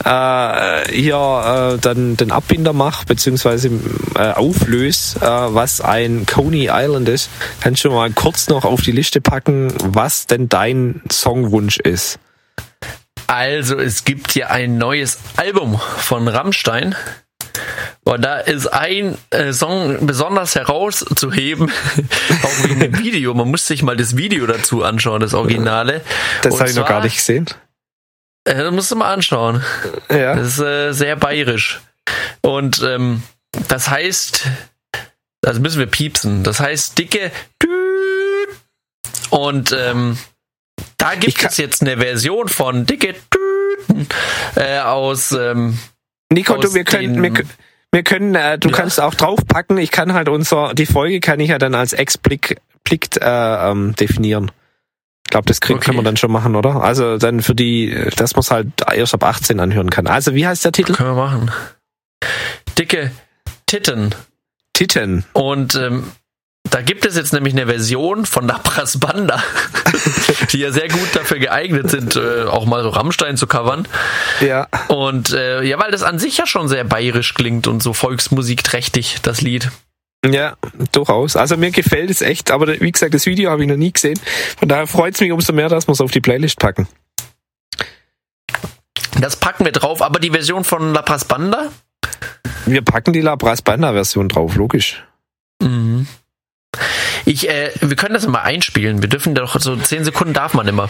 äh, 0.04 0.92
hier 0.92 1.74
äh, 1.74 1.78
dann 1.78 2.16
den 2.16 2.32
Abbinder 2.32 2.72
mache, 2.72 3.06
beziehungsweise 3.06 3.70
äh, 4.16 4.32
auflöse, 4.32 5.20
äh, 5.20 5.54
was 5.54 5.80
ein 5.80 6.26
Coney 6.26 6.68
Island 6.70 7.08
ist, 7.08 7.30
kannst 7.60 7.84
du 7.84 7.90
mal 7.90 8.10
kurz 8.10 8.48
noch 8.48 8.64
auf 8.64 8.82
die 8.82 8.92
Liste 8.92 9.20
packen, 9.20 9.72
was 9.78 10.26
denn 10.26 10.48
dein 10.48 11.02
Songwunsch 11.10 11.78
ist. 11.78 12.18
Also, 13.32 13.78
es 13.78 14.04
gibt 14.04 14.32
hier 14.32 14.50
ein 14.50 14.76
neues 14.76 15.18
Album 15.38 15.78
von 15.78 16.28
Rammstein. 16.28 16.94
Und 18.04 18.20
da 18.20 18.36
ist 18.36 18.66
ein 18.66 19.16
äh, 19.30 19.54
Song 19.54 20.06
besonders 20.06 20.54
herauszuheben, 20.54 21.72
auch 22.42 22.64
wegen 22.68 22.80
dem 22.80 22.98
Video. 22.98 23.32
Man 23.32 23.48
muss 23.48 23.66
sich 23.66 23.82
mal 23.82 23.96
das 23.96 24.18
Video 24.18 24.46
dazu 24.46 24.84
anschauen, 24.84 25.22
das 25.22 25.32
Originale. 25.32 26.02
Das 26.42 26.60
habe 26.60 26.68
ich 26.68 26.76
noch 26.76 26.86
gar 26.86 27.02
nicht 27.02 27.16
gesehen. 27.16 27.46
Äh, 28.44 28.54
das 28.54 28.70
musst 28.70 28.90
du 28.90 28.96
mal 28.96 29.10
anschauen. 29.10 29.64
Ja. 30.10 30.34
Das 30.34 30.48
ist 30.48 30.58
äh, 30.58 30.92
sehr 30.92 31.16
bayerisch. 31.16 31.80
Und 32.42 32.82
ähm, 32.82 33.22
das 33.66 33.88
heißt, 33.88 34.44
das 35.40 35.58
müssen 35.58 35.78
wir 35.78 35.86
piepsen. 35.86 36.44
Das 36.44 36.60
heißt 36.60 36.98
dicke 36.98 37.32
und 39.30 39.72
ähm, 39.72 40.18
da 41.02 41.16
gibt 41.16 41.44
es 41.44 41.56
jetzt 41.56 41.82
eine 41.82 41.96
Version 41.96 42.46
von 42.46 42.86
dicke 42.86 43.16
äh, 44.54 44.78
aus 44.78 45.32
ähm, 45.32 45.76
Nico, 46.32 46.54
aus 46.54 46.64
du, 46.64 46.74
wir 46.74 46.84
können, 46.84 47.20
wir, 47.20 47.44
wir 47.90 48.02
können, 48.04 48.36
äh, 48.36 48.56
du 48.56 48.68
ja. 48.68 48.76
kannst 48.76 49.00
auch 49.00 49.14
draufpacken. 49.14 49.78
Ich 49.78 49.90
kann 49.90 50.12
halt 50.12 50.28
unser, 50.28 50.74
die 50.74 50.86
Folge 50.86 51.18
kann 51.18 51.40
ich 51.40 51.48
ja 51.48 51.58
dann 51.58 51.74
als 51.74 51.92
Explicit 51.92 52.60
äh, 53.20 53.70
ähm, 53.70 53.96
definieren. 53.96 54.52
Ich 55.26 55.30
glaube, 55.30 55.46
das 55.46 55.60
krieg, 55.60 55.76
okay. 55.76 55.86
können 55.86 55.98
wir 55.98 56.04
dann 56.04 56.16
schon 56.16 56.30
machen, 56.30 56.54
oder? 56.54 56.82
Also 56.82 57.18
dann 57.18 57.42
für 57.42 57.56
die, 57.56 57.92
dass 58.16 58.34
man 58.36 58.40
es 58.40 58.52
halt 58.52 58.68
erst 58.94 59.14
ab 59.14 59.24
18 59.24 59.58
anhören 59.58 59.90
kann. 59.90 60.06
Also 60.06 60.34
wie 60.36 60.46
heißt 60.46 60.64
der 60.64 60.72
Titel? 60.72 60.92
Können 60.92 61.16
wir 61.16 61.22
machen. 61.22 61.50
Dicke 62.78 63.10
Titten. 63.66 64.14
Titten. 64.72 65.24
Und 65.32 65.74
ähm, 65.74 66.12
da 66.70 66.80
gibt 66.80 67.04
es 67.04 67.16
jetzt 67.16 67.32
nämlich 67.32 67.54
eine 67.54 67.66
Version 67.66 68.24
von 68.24 68.46
Lapras 68.46 68.98
Banda, 68.98 69.42
die 70.50 70.58
ja 70.58 70.72
sehr 70.72 70.88
gut 70.88 71.08
dafür 71.14 71.38
geeignet 71.38 71.90
sind, 71.90 72.16
äh, 72.16 72.44
auch 72.44 72.66
mal 72.66 72.82
so 72.82 72.88
Rammstein 72.90 73.36
zu 73.36 73.46
covern. 73.46 73.86
Ja. 74.40 74.66
Und 74.88 75.32
äh, 75.32 75.62
ja, 75.62 75.78
weil 75.78 75.90
das 75.90 76.02
an 76.02 76.18
sich 76.18 76.38
ja 76.38 76.46
schon 76.46 76.68
sehr 76.68 76.84
bayerisch 76.84 77.34
klingt 77.34 77.66
und 77.66 77.82
so 77.82 77.92
volksmusikträchtig, 77.92 79.18
das 79.22 79.40
Lied. 79.40 79.70
Ja, 80.24 80.56
durchaus. 80.92 81.36
Also 81.36 81.56
mir 81.56 81.72
gefällt 81.72 82.10
es 82.10 82.20
echt, 82.20 82.50
aber 82.50 82.80
wie 82.80 82.92
gesagt, 82.92 83.12
das 83.12 83.26
Video 83.26 83.50
habe 83.50 83.62
ich 83.62 83.68
noch 83.68 83.76
nie 83.76 83.92
gesehen. 83.92 84.18
Von 84.58 84.68
daher 84.68 84.86
freut 84.86 85.14
es 85.14 85.20
mich 85.20 85.32
umso 85.32 85.52
mehr, 85.52 85.68
dass 85.68 85.88
wir 85.88 85.92
es 85.92 86.00
auf 86.00 86.12
die 86.12 86.20
Playlist 86.20 86.58
packen. 86.60 86.86
Das 89.20 89.36
packen 89.36 89.64
wir 89.64 89.72
drauf, 89.72 90.00
aber 90.00 90.20
die 90.20 90.30
Version 90.30 90.64
von 90.64 90.94
La 90.94 91.02
Pras 91.02 91.24
Banda? 91.24 91.70
Wir 92.66 92.82
packen 92.82 93.12
die 93.12 93.20
La 93.20 93.36
Pras 93.36 93.62
Banda 93.62 93.92
Version 93.92 94.28
drauf, 94.28 94.54
logisch. 94.54 95.04
Mhm. 95.60 96.06
Ich, 97.24 97.48
äh, 97.48 97.70
wir 97.80 97.96
können 97.96 98.14
das 98.14 98.26
mal 98.26 98.42
einspielen. 98.42 99.02
Wir 99.02 99.08
dürfen 99.08 99.34
doch 99.34 99.58
so 99.60 99.76
zehn 99.76 100.04
Sekunden 100.04 100.32
darf 100.32 100.54
man 100.54 100.66
immer. 100.68 100.88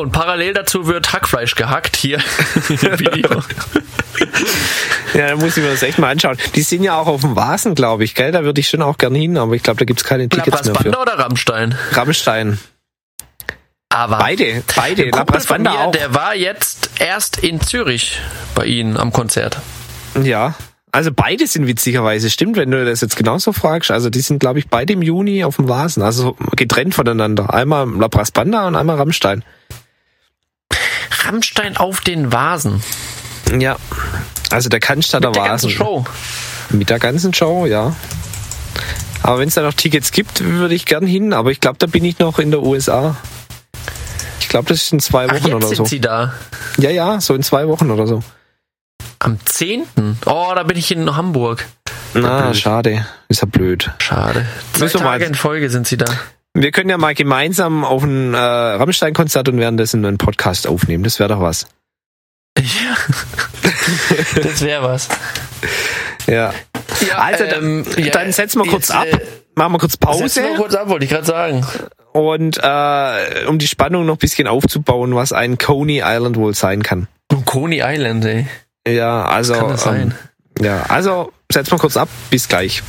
Und 0.00 0.12
parallel 0.12 0.54
dazu 0.54 0.86
wird 0.86 1.12
Hackfleisch 1.12 1.54
gehackt 1.54 1.96
hier 1.96 2.18
im 2.68 2.98
Video. 2.98 3.28
ja, 5.14 5.28
da 5.28 5.36
muss 5.36 5.56
ich 5.56 5.62
mir 5.62 5.70
das 5.70 5.82
echt 5.82 5.98
mal 5.98 6.10
anschauen. 6.10 6.36
Die 6.54 6.62
sind 6.62 6.82
ja 6.82 6.98
auch 6.98 7.06
auf 7.06 7.20
dem 7.20 7.36
Vasen, 7.36 7.74
glaube 7.74 8.04
ich, 8.04 8.14
gell? 8.14 8.32
Da 8.32 8.44
würde 8.44 8.60
ich 8.60 8.68
schon 8.68 8.82
auch 8.82 8.98
gerne 8.98 9.18
hin, 9.18 9.36
aber 9.38 9.54
ich 9.54 9.62
glaube, 9.62 9.78
da 9.78 9.84
gibt 9.84 10.00
es 10.00 10.04
keine 10.04 10.28
Tickets 10.28 10.64
La 10.64 10.72
mehr 10.72 10.92
für. 10.92 11.00
oder 11.00 11.18
Rammstein? 11.18 11.76
Rammstein. 11.92 12.58
Aber 13.92 14.18
beide, 14.18 14.62
beide. 14.76 15.10
La 15.10 15.24
Banda 15.24 15.84
auch. 15.84 15.92
Der 15.92 16.14
war 16.14 16.34
jetzt 16.34 16.90
erst 17.00 17.38
in 17.38 17.60
Zürich 17.60 18.20
bei 18.54 18.64
Ihnen 18.64 18.96
am 18.96 19.12
Konzert. 19.12 19.58
Ja, 20.22 20.54
also 20.92 21.10
beide 21.14 21.46
sind 21.46 21.66
witzigerweise, 21.66 22.30
stimmt, 22.30 22.56
wenn 22.56 22.70
du 22.70 22.84
das 22.84 23.00
jetzt 23.00 23.16
genauso 23.16 23.52
fragst. 23.52 23.90
Also 23.90 24.10
die 24.10 24.20
sind, 24.20 24.40
glaube 24.40 24.58
ich, 24.58 24.68
beide 24.68 24.92
im 24.92 25.02
Juni 25.02 25.44
auf 25.44 25.56
dem 25.56 25.68
Vasen, 25.68 26.02
also 26.02 26.36
getrennt 26.56 26.94
voneinander. 26.94 27.54
Einmal 27.54 27.88
La 27.96 28.08
Banda 28.08 28.66
und 28.66 28.74
einmal 28.74 28.96
Rammstein. 28.96 29.44
Rammstein 31.24 31.76
auf 31.76 32.00
den 32.00 32.32
Vasen. 32.32 32.82
Ja, 33.58 33.76
also 34.50 34.68
der 34.68 34.80
Cannstatter 34.80 35.28
Mit 35.28 35.36
der 35.36 35.42
Vasen. 35.42 35.50
Ganzen 35.50 35.70
Show. 35.70 36.04
Mit 36.70 36.90
der 36.90 36.98
ganzen 36.98 37.34
Show, 37.34 37.66
ja. 37.66 37.94
Aber 39.22 39.38
wenn 39.38 39.48
es 39.48 39.54
da 39.54 39.62
noch 39.62 39.74
Tickets 39.74 40.12
gibt, 40.12 40.42
würde 40.42 40.74
ich 40.74 40.86
gern 40.86 41.06
hin, 41.06 41.32
aber 41.32 41.50
ich 41.50 41.60
glaube, 41.60 41.78
da 41.78 41.86
bin 41.86 42.04
ich 42.04 42.18
noch 42.18 42.38
in 42.38 42.50
der 42.50 42.62
USA. 42.62 43.16
Ich 44.40 44.48
glaube, 44.48 44.68
das 44.68 44.82
ist 44.82 44.92
in 44.92 45.00
zwei 45.00 45.26
Wochen 45.26 45.36
Ach, 45.42 45.46
jetzt 45.46 45.54
oder 45.54 45.66
sind 45.66 45.76
so. 45.76 45.84
Sie 45.84 46.00
da? 46.00 46.32
Ja, 46.78 46.90
ja, 46.90 47.20
so 47.20 47.34
in 47.34 47.42
zwei 47.42 47.68
Wochen 47.68 47.90
oder 47.90 48.06
so. 48.06 48.22
Am 49.18 49.38
10.? 49.44 49.84
Oh, 50.26 50.52
da 50.54 50.62
bin 50.62 50.78
ich 50.78 50.90
in 50.90 51.14
Hamburg. 51.14 51.66
Na, 52.14 52.42
blöd. 52.42 52.56
schade. 52.56 53.06
Ist 53.28 53.42
ja 53.42 53.46
blöd. 53.46 53.90
Schade. 53.98 54.46
Zwei 54.72 54.88
Tage 54.88 55.24
in 55.26 55.34
Folge 55.34 55.70
sind 55.70 55.86
sie 55.86 55.96
da. 55.98 56.06
Wir 56.54 56.72
können 56.72 56.90
ja 56.90 56.98
mal 56.98 57.14
gemeinsam 57.14 57.84
auf 57.84 58.02
ein 58.02 58.34
äh, 58.34 58.36
Rammstein-Konzert 58.36 59.48
und 59.48 59.58
währenddessen 59.58 60.04
einen 60.04 60.18
Podcast 60.18 60.66
aufnehmen. 60.66 61.04
Das 61.04 61.18
wäre 61.20 61.28
doch 61.28 61.40
was. 61.40 61.68
Ja. 62.58 62.96
das 64.42 64.60
wäre 64.62 64.82
was. 64.82 65.08
Ja. 66.26 66.52
ja 67.06 67.18
also, 67.18 67.44
ähm, 67.44 67.84
dann, 67.84 68.04
ja, 68.04 68.10
dann 68.10 68.32
setzen 68.32 68.62
wir 68.62 68.68
kurz 68.68 68.88
jetzt, 68.88 68.96
ab. 68.96 69.06
Äh, 69.06 69.20
machen 69.54 69.72
wir 69.74 69.78
kurz 69.78 69.96
Pause. 69.96 70.28
Setzen 70.28 70.50
wir 70.50 70.56
kurz 70.56 70.74
ab, 70.74 70.88
wollte 70.88 71.04
ich 71.04 71.10
gerade 71.10 71.26
sagen. 71.26 71.64
Und 72.12 72.58
äh, 72.60 73.46
um 73.46 73.58
die 73.58 73.68
Spannung 73.68 74.04
noch 74.04 74.16
ein 74.16 74.18
bisschen 74.18 74.48
aufzubauen, 74.48 75.14
was 75.14 75.32
ein 75.32 75.56
Coney 75.56 76.02
Island 76.04 76.36
wohl 76.36 76.54
sein 76.54 76.82
kann. 76.82 77.06
Coney 77.44 77.80
Island, 77.84 78.24
ey. 78.24 78.46
Ja, 78.88 79.24
also. 79.24 79.54
kann 79.54 79.68
das 79.68 79.84
sein? 79.84 80.14
Ähm, 80.58 80.64
ja, 80.64 80.82
also 80.88 81.32
setz 81.50 81.70
mal 81.70 81.78
kurz 81.78 81.96
ab. 81.96 82.08
Bis 82.30 82.48
gleich. 82.48 82.82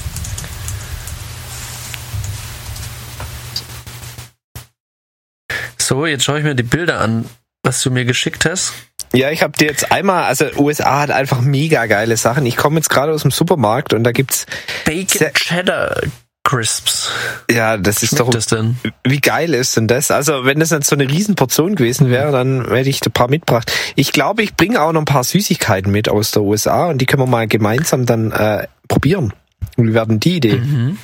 So, 5.92 6.06
jetzt 6.06 6.24
schaue 6.24 6.38
ich 6.38 6.46
mir 6.46 6.56
die 6.56 6.64
Bilder 6.64 7.02
an. 7.02 7.26
was 7.64 7.84
du 7.84 7.92
mir 7.92 8.06
geschickt 8.06 8.46
hast. 8.46 8.72
Ja, 9.14 9.30
ich 9.30 9.44
habe 9.44 9.58
dir 9.58 9.68
jetzt 9.68 9.92
einmal, 9.92 10.24
also 10.24 10.46
USA 10.56 11.02
hat 11.02 11.12
einfach 11.12 11.42
mega 11.42 11.86
geile 11.86 12.16
Sachen. 12.16 12.46
Ich 12.46 12.56
komme 12.56 12.78
jetzt 12.78 12.89
gerade 12.89 13.12
aus 13.12 13.24
dem 13.24 13.32
Supermarkt 13.32 13.94
und 13.94 14.06
da 14.06 14.14
gibt's 14.14 14.46
Bacon 14.86 15.34
Cheddar 15.34 16.02
Crisps. 16.46 17.12
ja, 17.52 17.76
das 17.76 18.04
ist 18.04 18.18
doch 18.18 18.30
das 18.30 18.46
denn? 18.46 18.78
wie 19.04 19.20
geil 19.20 19.54
ist 19.54 19.76
denn 19.76 19.89
das? 19.89 20.12
Also, 20.12 20.46
wenn 20.46 20.62
das 20.62 20.72
nicht 20.72 20.86
so 20.86 20.96
eine 20.96 21.10
Riesenportion 21.10 21.76
gewesen 21.76 22.10
wäre, 22.10 22.32
dann 22.32 22.70
hätte 22.70 22.89
ich 22.89 23.06
ein 23.06 23.12
paar 23.12 23.30
mitgebracht. 23.30 23.70
Ich 23.98 24.14
glaube, 24.14 24.44
ich 24.44 24.56
bringe 24.56 24.82
auch 24.82 24.94
noch 24.94 25.02
ein 25.02 25.06
paar 25.06 25.26
Süßigkeiten 25.26 25.92
mit 25.92 26.08
aus 26.08 26.32
der 26.32 26.44
USA 26.44 26.86
und 26.86 27.00
die 27.00 27.06
können 27.06 27.24
wir 27.24 27.28
mal 27.28 27.50
gemeinsam 27.50 28.06
dann 28.06 28.32
äh, 28.32 28.68
probieren. 28.88 29.34
Und 29.76 29.89
wie 29.89 29.94
werden 29.94 30.22
die 30.22 30.38
Idee? 30.38 30.56
Mhm. 30.56 30.98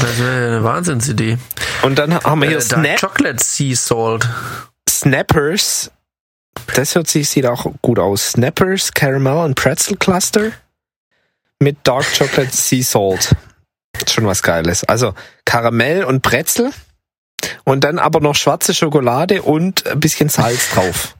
Das 0.00 0.18
wäre 0.18 0.46
eine 0.46 0.64
Wahnsinnsidee. 0.64 1.38
Und 1.82 1.98
dann 1.98 2.14
haben 2.14 2.40
wir 2.40 2.48
hier 2.48 2.58
Äh, 2.58 2.62
Snap 2.62 3.00
Chocolate 3.00 3.42
Sea 3.42 3.76
Salt. 3.76 4.28
Snappers. 4.88 5.90
Das 6.74 6.94
hört 6.94 7.08
sich, 7.08 7.28
sieht 7.28 7.46
auch 7.46 7.66
gut 7.82 7.98
aus. 7.98 8.32
Snappers, 8.32 8.92
Caramel 8.92 9.44
und 9.44 9.54
Pretzel 9.54 9.96
Cluster 9.96 10.52
mit 11.58 11.76
Dark 11.84 12.06
Chocolate 12.18 12.54
Sea 12.54 12.82
Salt. 12.82 13.34
Schon 14.08 14.26
was 14.26 14.42
Geiles. 14.42 14.84
Also 14.84 15.14
Karamell 15.44 16.04
und 16.04 16.22
Brezel 16.22 16.70
und 17.64 17.84
dann 17.84 17.98
aber 17.98 18.20
noch 18.20 18.34
schwarze 18.34 18.74
Schokolade 18.74 19.42
und 19.42 19.86
ein 19.86 20.00
bisschen 20.00 20.28
Salz 20.28 20.70
drauf. 20.70 21.14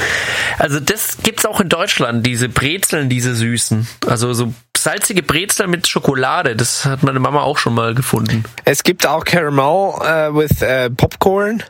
Also 0.59 0.81
das 0.81 1.18
gibt's 1.23 1.47
auch 1.47 1.61
in 1.61 1.68
Deutschland, 1.68 2.27
diese 2.27 2.49
Brezeln, 2.49 3.09
diese 3.09 3.35
süßen. 3.35 3.87
Also 4.07 4.33
so 4.33 4.53
salzige 4.83 5.22
Brezeln 5.22 5.70
mit 5.70 5.87
Schokolade. 5.87 6.57
Das 6.57 6.85
hat 6.85 7.03
meine 7.03 7.20
Mama 7.20 7.43
auch 7.43 7.59
schon 7.59 7.74
mal 7.74 7.95
gefunden. 7.95 8.45
Es 8.64 8.83
gibt 8.83 9.07
auch 9.07 9.24
Caramel 9.24 9.95
äh, 10.03 10.35
with 10.35 10.62
äh, 10.62 10.91
Popcorn 10.91 11.62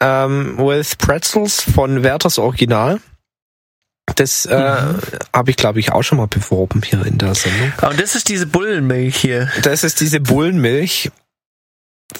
ähm, 0.00 0.56
with 0.58 0.96
Pretzels 0.96 1.62
von 1.62 2.02
Werthers 2.02 2.38
Original. 2.38 3.00
Das 4.16 4.46
äh, 4.46 4.76
habe 5.34 5.50
ich, 5.50 5.56
glaube 5.56 5.80
ich, 5.80 5.92
auch 5.92 6.02
schon 6.02 6.18
mal 6.18 6.26
beworben 6.26 6.82
hier 6.82 7.04
in 7.04 7.18
der 7.18 7.34
Sendung. 7.34 7.72
Aber 7.78 7.94
das 7.94 8.14
ist 8.14 8.28
diese 8.28 8.46
Bullenmilch 8.46 9.16
hier. 9.16 9.50
Das 9.62 9.84
ist 9.84 10.00
diese 10.00 10.20
Bullenmilch. 10.20 11.10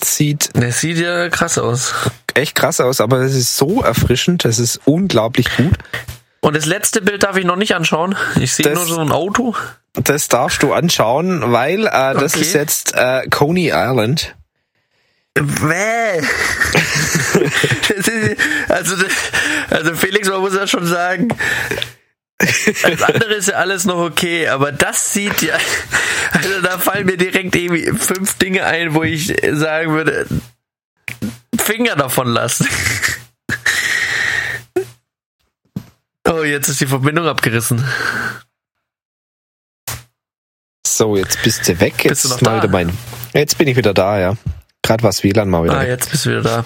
Sieht 0.05 0.51
Das 0.53 0.81
sieht 0.81 0.99
ja 0.99 1.31
krass 1.31 1.57
aus. 1.57 1.95
echt 2.35 2.55
krass 2.55 2.81
aus, 2.81 3.01
aber 3.01 3.21
es 3.21 3.35
ist 3.35 3.57
so 3.57 3.83
erfrischend, 3.83 4.45
das 4.45 4.59
ist 4.59 4.81
unglaublich 4.85 5.49
gut. 5.57 5.79
Und 6.41 6.55
das 6.57 6.67
letzte 6.67 7.03
Bild 7.03 7.23
darf 7.25 7.37
ich 7.37 7.45
noch 7.45 7.57
nicht 7.57 7.75
anschauen. 7.75 8.17
Ich 8.41 8.53
sehe 8.55 8.73
nur 8.73 8.87
so 8.87 9.01
ein 9.01 9.11
Auto. 9.13 9.55
Das 9.95 10.29
darfst 10.29 10.63
du 10.63 10.73
anschauen, 10.73 11.51
weil 11.53 11.87
äh, 11.87 11.91
das 12.15 12.35
Okay. 12.35 12.43
ist 12.43 12.53
jetzt 12.55 12.95
äh, 12.95 13.27
Coney 13.29 13.73
Island. 13.75 14.37
Ist, 17.89 18.11
also, 18.69 18.97
also 19.71 19.95
Felix, 19.95 20.29
man 20.29 20.41
muss 20.41 20.55
ja 20.55 20.67
schon 20.67 20.87
sagen, 20.87 21.29
das 22.39 23.03
andere 23.03 23.35
ist 23.35 23.49
ja 23.49 23.55
alles 23.55 23.85
noch 23.85 23.99
okay, 23.99 24.49
aber 24.49 24.73
das 24.73 25.13
sieht 25.13 25.43
ja, 25.43 25.55
also 26.33 26.61
da 26.63 26.79
fallen 26.79 27.07
mir 27.07 27.17
direkt 27.17 27.55
irgendwie 27.57 27.93
fünf 27.99 28.35
Dinge 28.35 28.65
ein, 28.65 28.95
wo 28.95 29.03
ich 29.03 29.33
sagen 29.53 29.93
würde, 29.93 30.27
Finger 31.59 31.97
davon 31.97 32.29
lassen. 32.29 32.67
Oh, 36.31 36.43
jetzt 36.43 36.69
ist 36.69 36.81
die 36.81 36.87
Verbindung 36.87 37.27
abgerissen. 37.27 37.83
So, 40.87 41.17
jetzt 41.17 41.43
bist 41.43 41.67
du 41.69 41.81
weg. 41.81 42.05
Jetzt 42.05 42.23
Bist 42.23 42.41
du 42.41 42.45
mal 42.45 42.59
wieder 42.59 42.69
mein. 42.69 42.93
Jetzt 43.33 43.57
bin 43.57 43.69
ich 43.69 43.77
wieder 43.77 43.95
da, 43.95 44.19
ja. 44.19 44.37
Gerade 44.83 45.05
was 45.05 45.23
WLAN 45.23 45.49
mal 45.49 45.65
wieder. 45.65 45.77
Ah, 45.77 45.81
weg. 45.83 45.89
jetzt 45.89 46.11
bist 46.11 46.27
du 46.27 46.31
wieder 46.31 46.43
da. 46.43 46.65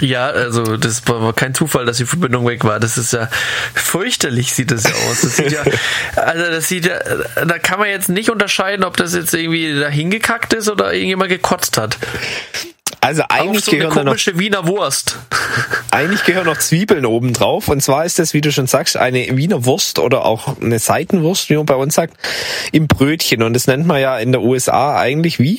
Ja, 0.00 0.26
also 0.26 0.76
das 0.76 1.06
war 1.06 1.32
kein 1.32 1.54
Zufall, 1.54 1.86
dass 1.86 1.98
die 1.98 2.06
Verbindung 2.06 2.46
weg 2.46 2.64
war. 2.64 2.80
Das 2.80 2.98
ist 2.98 3.12
ja 3.12 3.28
fürchterlich, 3.74 4.52
sieht 4.52 4.70
das 4.70 4.84
ja 4.84 4.90
aus. 5.08 5.20
Das 5.20 5.36
sieht 5.36 5.52
ja, 5.52 5.62
also 6.16 6.50
das 6.50 6.68
sieht 6.68 6.86
ja, 6.86 6.98
da 7.44 7.58
kann 7.58 7.78
man 7.78 7.88
jetzt 7.88 8.08
nicht 8.08 8.30
unterscheiden, 8.30 8.84
ob 8.84 8.96
das 8.96 9.14
jetzt 9.14 9.32
irgendwie 9.32 9.78
da 9.78 9.88
hingekackt 9.88 10.54
ist 10.54 10.68
oder 10.68 10.92
irgendjemand 10.92 11.28
gekotzt 11.30 11.78
hat. 11.78 11.98
Also 13.02 13.24
eigentlich 13.28 13.64
so 13.64 13.72
eine 13.72 13.80
gehören, 13.80 14.04
noch, 14.04 14.12
komische 14.12 14.38
Wiener 14.38 14.64
Wurst. 14.68 15.18
eigentlich 15.90 16.22
gehören 16.22 16.46
noch 16.46 16.58
Zwiebeln 16.58 17.04
oben 17.04 17.32
drauf. 17.32 17.66
Und 17.66 17.82
zwar 17.82 18.04
ist 18.04 18.20
das, 18.20 18.32
wie 18.32 18.40
du 18.40 18.52
schon 18.52 18.68
sagst, 18.68 18.96
eine 18.96 19.36
Wiener 19.36 19.64
Wurst 19.64 19.98
oder 19.98 20.24
auch 20.24 20.60
eine 20.60 20.78
Seitenwurst, 20.78 21.50
wie 21.50 21.56
man 21.56 21.66
bei 21.66 21.74
uns 21.74 21.96
sagt, 21.96 22.16
im 22.70 22.86
Brötchen. 22.86 23.42
Und 23.42 23.54
das 23.54 23.66
nennt 23.66 23.88
man 23.88 24.00
ja 24.00 24.18
in 24.18 24.30
der 24.30 24.40
USA 24.42 24.96
eigentlich 24.96 25.40
wie? 25.40 25.58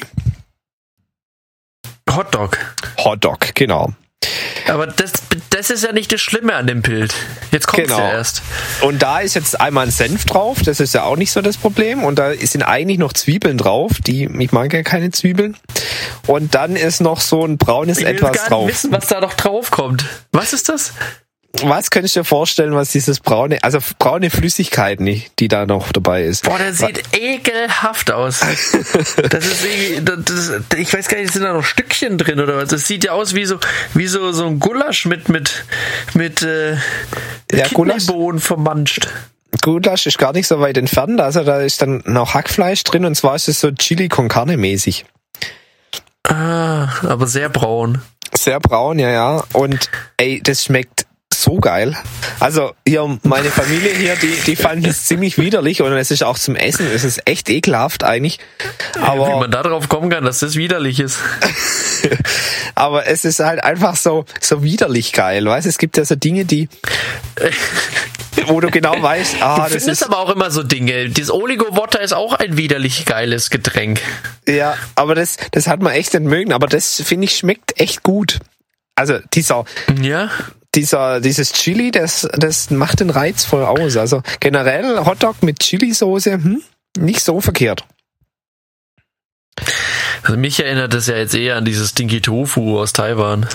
Hotdog. 2.09 2.57
Hotdog, 2.97 3.53
genau. 3.55 3.91
Aber 4.67 4.87
das, 4.87 5.11
das 5.49 5.69
ist 5.69 5.83
ja 5.83 5.91
nicht 5.91 6.11
das 6.11 6.21
Schlimme 6.21 6.55
an 6.55 6.67
dem 6.67 6.81
Bild. 6.81 7.13
Jetzt 7.51 7.67
kommt's 7.67 7.89
Genau. 7.89 7.99
ja 7.99 8.11
erst. 8.13 8.41
Und 8.81 9.01
da 9.01 9.19
ist 9.19 9.33
jetzt 9.35 9.59
einmal 9.59 9.85
ein 9.87 9.91
Senf 9.91 10.25
drauf, 10.25 10.59
das 10.63 10.79
ist 10.79 10.93
ja 10.93 11.03
auch 11.03 11.15
nicht 11.15 11.31
so 11.31 11.41
das 11.41 11.57
Problem. 11.57 12.03
Und 12.03 12.17
da 12.19 12.33
sind 12.33 12.63
eigentlich 12.63 12.97
noch 12.99 13.13
Zwiebeln 13.13 13.57
drauf, 13.57 13.91
die, 14.05 14.25
ich 14.39 14.51
mag 14.51 14.73
ja 14.73 14.83
keine 14.83 15.11
Zwiebeln. 15.11 15.57
Und 16.27 16.55
dann 16.55 16.75
ist 16.75 17.01
noch 17.01 17.19
so 17.21 17.43
ein 17.45 17.57
braunes 17.57 17.97
Ich 17.97 18.05
will 18.05 18.13
Etwas 18.15 18.37
gar 18.37 18.49
drauf. 18.49 18.65
nicht 18.65 18.75
wissen, 18.75 18.91
was 18.91 19.07
da 19.07 19.19
noch 19.19 19.33
drauf 19.33 19.71
kommt. 19.71 20.05
Was 20.31 20.53
ist 20.53 20.69
das? 20.69 20.93
Was 21.61 21.91
könntest 21.91 22.15
du 22.15 22.21
dir 22.21 22.25
vorstellen, 22.25 22.73
was 22.73 22.91
dieses 22.91 23.19
braune, 23.19 23.63
also 23.63 23.77
braune 23.99 24.31
Flüssigkeit 24.31 24.99
nicht, 24.99 25.39
die 25.39 25.47
da 25.47 25.67
noch 25.67 25.91
dabei 25.91 26.23
ist? 26.23 26.45
Boah, 26.45 26.57
der 26.57 26.73
sieht 26.73 27.15
ekelhaft 27.15 28.11
aus. 28.11 28.39
Das 28.39 29.45
ist 29.45 29.63
irgendwie, 29.63 30.01
das, 30.03 30.51
das, 30.69 30.79
ich 30.79 30.91
weiß 30.91 31.07
gar 31.07 31.19
nicht, 31.19 31.31
sind 31.31 31.43
da 31.43 31.53
noch 31.53 31.63
Stückchen 31.63 32.17
drin 32.17 32.39
oder 32.39 32.57
was? 32.57 32.69
Das 32.69 32.87
sieht 32.87 33.03
ja 33.03 33.11
aus 33.11 33.35
wie 33.35 33.45
so, 33.45 33.59
wie 33.93 34.07
so, 34.07 34.31
so 34.31 34.47
ein 34.47 34.59
Gulasch 34.59 35.05
mit, 35.05 35.29
mit, 35.29 35.63
mit, 36.15 36.41
äh, 36.41 36.73
Ja, 37.51 37.67
Gulasch. 37.71 38.05
Kidneybohnen 38.07 38.41
vermanscht. 38.41 39.07
Gulasch 39.61 40.07
ist 40.07 40.17
gar 40.17 40.33
nicht 40.33 40.47
so 40.47 40.59
weit 40.59 40.77
entfernt, 40.77 41.21
also 41.21 41.43
da 41.43 41.61
ist 41.61 41.83
dann 41.83 42.01
noch 42.05 42.33
Hackfleisch 42.33 42.83
drin 42.83 43.05
und 43.05 43.13
zwar 43.13 43.35
ist 43.35 43.47
es 43.47 43.59
so 43.59 43.71
Chili 43.71 44.09
con 44.09 44.27
Carne 44.27 44.57
mäßig. 44.57 45.05
Ah, 46.27 46.87
aber 47.03 47.27
sehr 47.27 47.49
braun. 47.49 48.01
Sehr 48.35 48.59
braun, 48.59 48.97
ja, 48.97 49.11
ja. 49.11 49.43
Und 49.53 49.91
ey, 50.17 50.41
das 50.41 50.63
schmeckt 50.63 51.05
so 51.43 51.57
geil. 51.57 51.95
Also 52.39 52.73
hier, 52.87 53.19
meine 53.23 53.49
Familie 53.49 53.93
hier, 53.93 54.15
die, 54.15 54.33
die 54.45 54.55
fanden 54.55 54.85
es 54.85 55.05
ziemlich 55.05 55.37
widerlich 55.37 55.81
und 55.81 55.91
es 55.93 56.09
ist 56.09 56.23
auch 56.23 56.37
zum 56.37 56.55
Essen, 56.55 56.87
es 56.93 57.03
ist 57.03 57.27
echt 57.27 57.49
ekelhaft 57.49 58.03
eigentlich. 58.03 58.39
Wie 58.95 58.99
Aber, 59.01 59.39
man 59.39 59.51
da 59.51 59.61
drauf 59.61 59.89
kommen 59.89 60.09
kann, 60.09 60.23
dass 60.23 60.39
das 60.39 60.55
widerlich 60.55 60.99
ist. 60.99 61.19
aber 62.75 63.07
es 63.07 63.25
ist 63.25 63.39
halt 63.39 63.63
einfach 63.63 63.97
so, 63.97 64.25
so 64.39 64.63
widerlich 64.63 65.11
geil, 65.11 65.45
weißt 65.45 65.67
Es 65.67 65.77
gibt 65.77 65.97
ja 65.97 66.05
so 66.05 66.15
Dinge, 66.15 66.45
die, 66.45 66.69
wo 68.47 68.61
du 68.61 68.71
genau 68.71 68.95
weißt, 69.01 69.35
ah, 69.41 69.55
Du 69.55 69.61
das 69.63 69.71
findest 69.71 70.01
ist, 70.01 70.03
aber 70.03 70.19
auch 70.19 70.29
immer 70.29 70.49
so 70.49 70.63
Dinge. 70.63 71.09
Dieses 71.09 71.31
Oligo 71.31 71.75
Water 71.75 71.99
ist 71.99 72.13
auch 72.13 72.33
ein 72.33 72.57
widerlich 72.57 73.05
geiles 73.05 73.49
Getränk. 73.49 73.99
ja, 74.47 74.77
aber 74.95 75.13
das, 75.13 75.35
das 75.51 75.67
hat 75.67 75.81
man 75.81 75.93
echt 75.93 76.17
mögen, 76.17 76.53
aber 76.53 76.67
das 76.67 77.01
finde 77.01 77.25
ich 77.25 77.35
schmeckt 77.35 77.79
echt 77.79 78.03
gut. 78.03 78.39
Also 78.95 79.19
dieser, 79.33 79.65
Ja? 80.01 80.29
Dieser, 80.75 81.21
dieses 81.21 81.51
Chili, 81.53 81.91
das, 81.91 82.27
das 82.33 82.69
macht 82.69 82.99
den 82.99 83.09
Reiz 83.09 83.45
voll 83.45 83.63
aus. 83.63 83.97
Also 83.97 84.21
generell 84.39 85.05
Hotdog 85.05 85.43
mit 85.43 85.59
Chili-Soße, 85.59 86.33
hm, 86.33 86.61
nicht 86.97 87.23
so 87.23 87.41
verkehrt. 87.41 87.85
Also 90.23 90.37
mich 90.37 90.59
erinnert 90.63 90.93
das 90.93 91.07
ja 91.07 91.17
jetzt 91.17 91.35
eher 91.35 91.57
an 91.57 91.65
dieses 91.65 91.89
Stinky 91.89 92.21
Tofu 92.21 92.79
aus 92.79 92.93
Taiwan. 92.93 93.45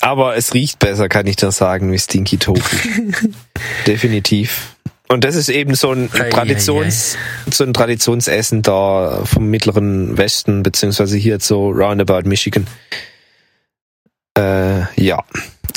Aber 0.00 0.36
es 0.36 0.54
riecht 0.54 0.78
besser, 0.78 1.08
kann 1.08 1.26
ich 1.26 1.36
dir 1.36 1.52
sagen, 1.52 1.92
wie 1.92 1.98
Stinky 1.98 2.38
Tofu. 2.38 2.76
Definitiv. 3.86 4.76
Und 5.08 5.24
das 5.24 5.34
ist 5.34 5.48
eben 5.48 5.74
so 5.74 5.90
ein 5.92 6.08
Ei, 6.12 6.30
Traditions, 6.30 7.16
so 7.50 7.64
ein 7.64 7.74
Traditionsessen 7.74 8.62
da 8.62 9.22
vom 9.24 9.46
mittleren 9.48 10.16
Westen, 10.16 10.62
beziehungsweise 10.62 11.16
hier 11.16 11.40
so 11.40 11.70
roundabout 11.70 12.28
Michigan. 12.28 12.66
Äh, 14.38 14.82
ja. 15.02 15.24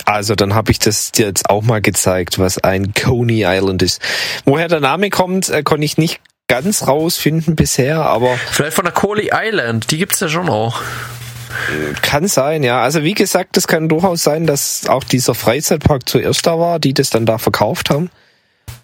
Also 0.05 0.35
dann 0.35 0.53
habe 0.53 0.71
ich 0.71 0.79
das 0.79 1.11
dir 1.11 1.27
jetzt 1.27 1.49
auch 1.49 1.63
mal 1.63 1.81
gezeigt, 1.81 2.39
was 2.39 2.57
ein 2.57 2.93
Coney 2.93 3.43
Island 3.45 3.81
ist. 3.81 4.01
Woher 4.45 4.67
der 4.67 4.79
Name 4.79 5.09
kommt, 5.09 5.49
äh, 5.49 5.63
konnte 5.63 5.85
ich 5.85 5.97
nicht 5.97 6.21
ganz 6.47 6.87
rausfinden 6.87 7.55
bisher, 7.55 8.01
aber 8.01 8.37
Vielleicht 8.51 8.75
von 8.75 8.85
der 8.85 8.93
Coley 8.93 9.31
Island, 9.33 9.89
die 9.91 9.97
gibt's 9.97 10.19
ja 10.19 10.27
schon 10.27 10.49
auch. 10.49 10.81
Kann 12.01 12.27
sein, 12.27 12.63
ja. 12.63 12.81
Also 12.81 13.03
wie 13.03 13.13
gesagt, 13.13 13.57
es 13.57 13.67
kann 13.67 13.89
durchaus 13.89 14.23
sein, 14.23 14.45
dass 14.45 14.87
auch 14.87 15.03
dieser 15.03 15.35
Freizeitpark 15.35 16.07
zuerst 16.09 16.45
da 16.45 16.59
war, 16.59 16.79
die 16.79 16.93
das 16.93 17.09
dann 17.09 17.25
da 17.25 17.37
verkauft 17.37 17.89
haben. 17.89 18.09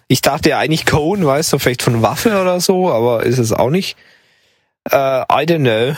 Ich 0.08 0.22
dachte 0.22 0.50
ja 0.50 0.58
eigentlich 0.58 0.86
Cone, 0.86 1.24
weißt 1.24 1.52
du, 1.52 1.58
vielleicht 1.58 1.82
von 1.82 2.02
Waffe 2.02 2.40
oder 2.40 2.60
so, 2.60 2.90
aber 2.90 3.24
ist 3.24 3.38
es 3.38 3.52
auch 3.52 3.70
nicht. 3.70 3.96
Äh, 4.90 4.96
I 4.96 5.46
don't 5.46 5.58
know. 5.60 5.96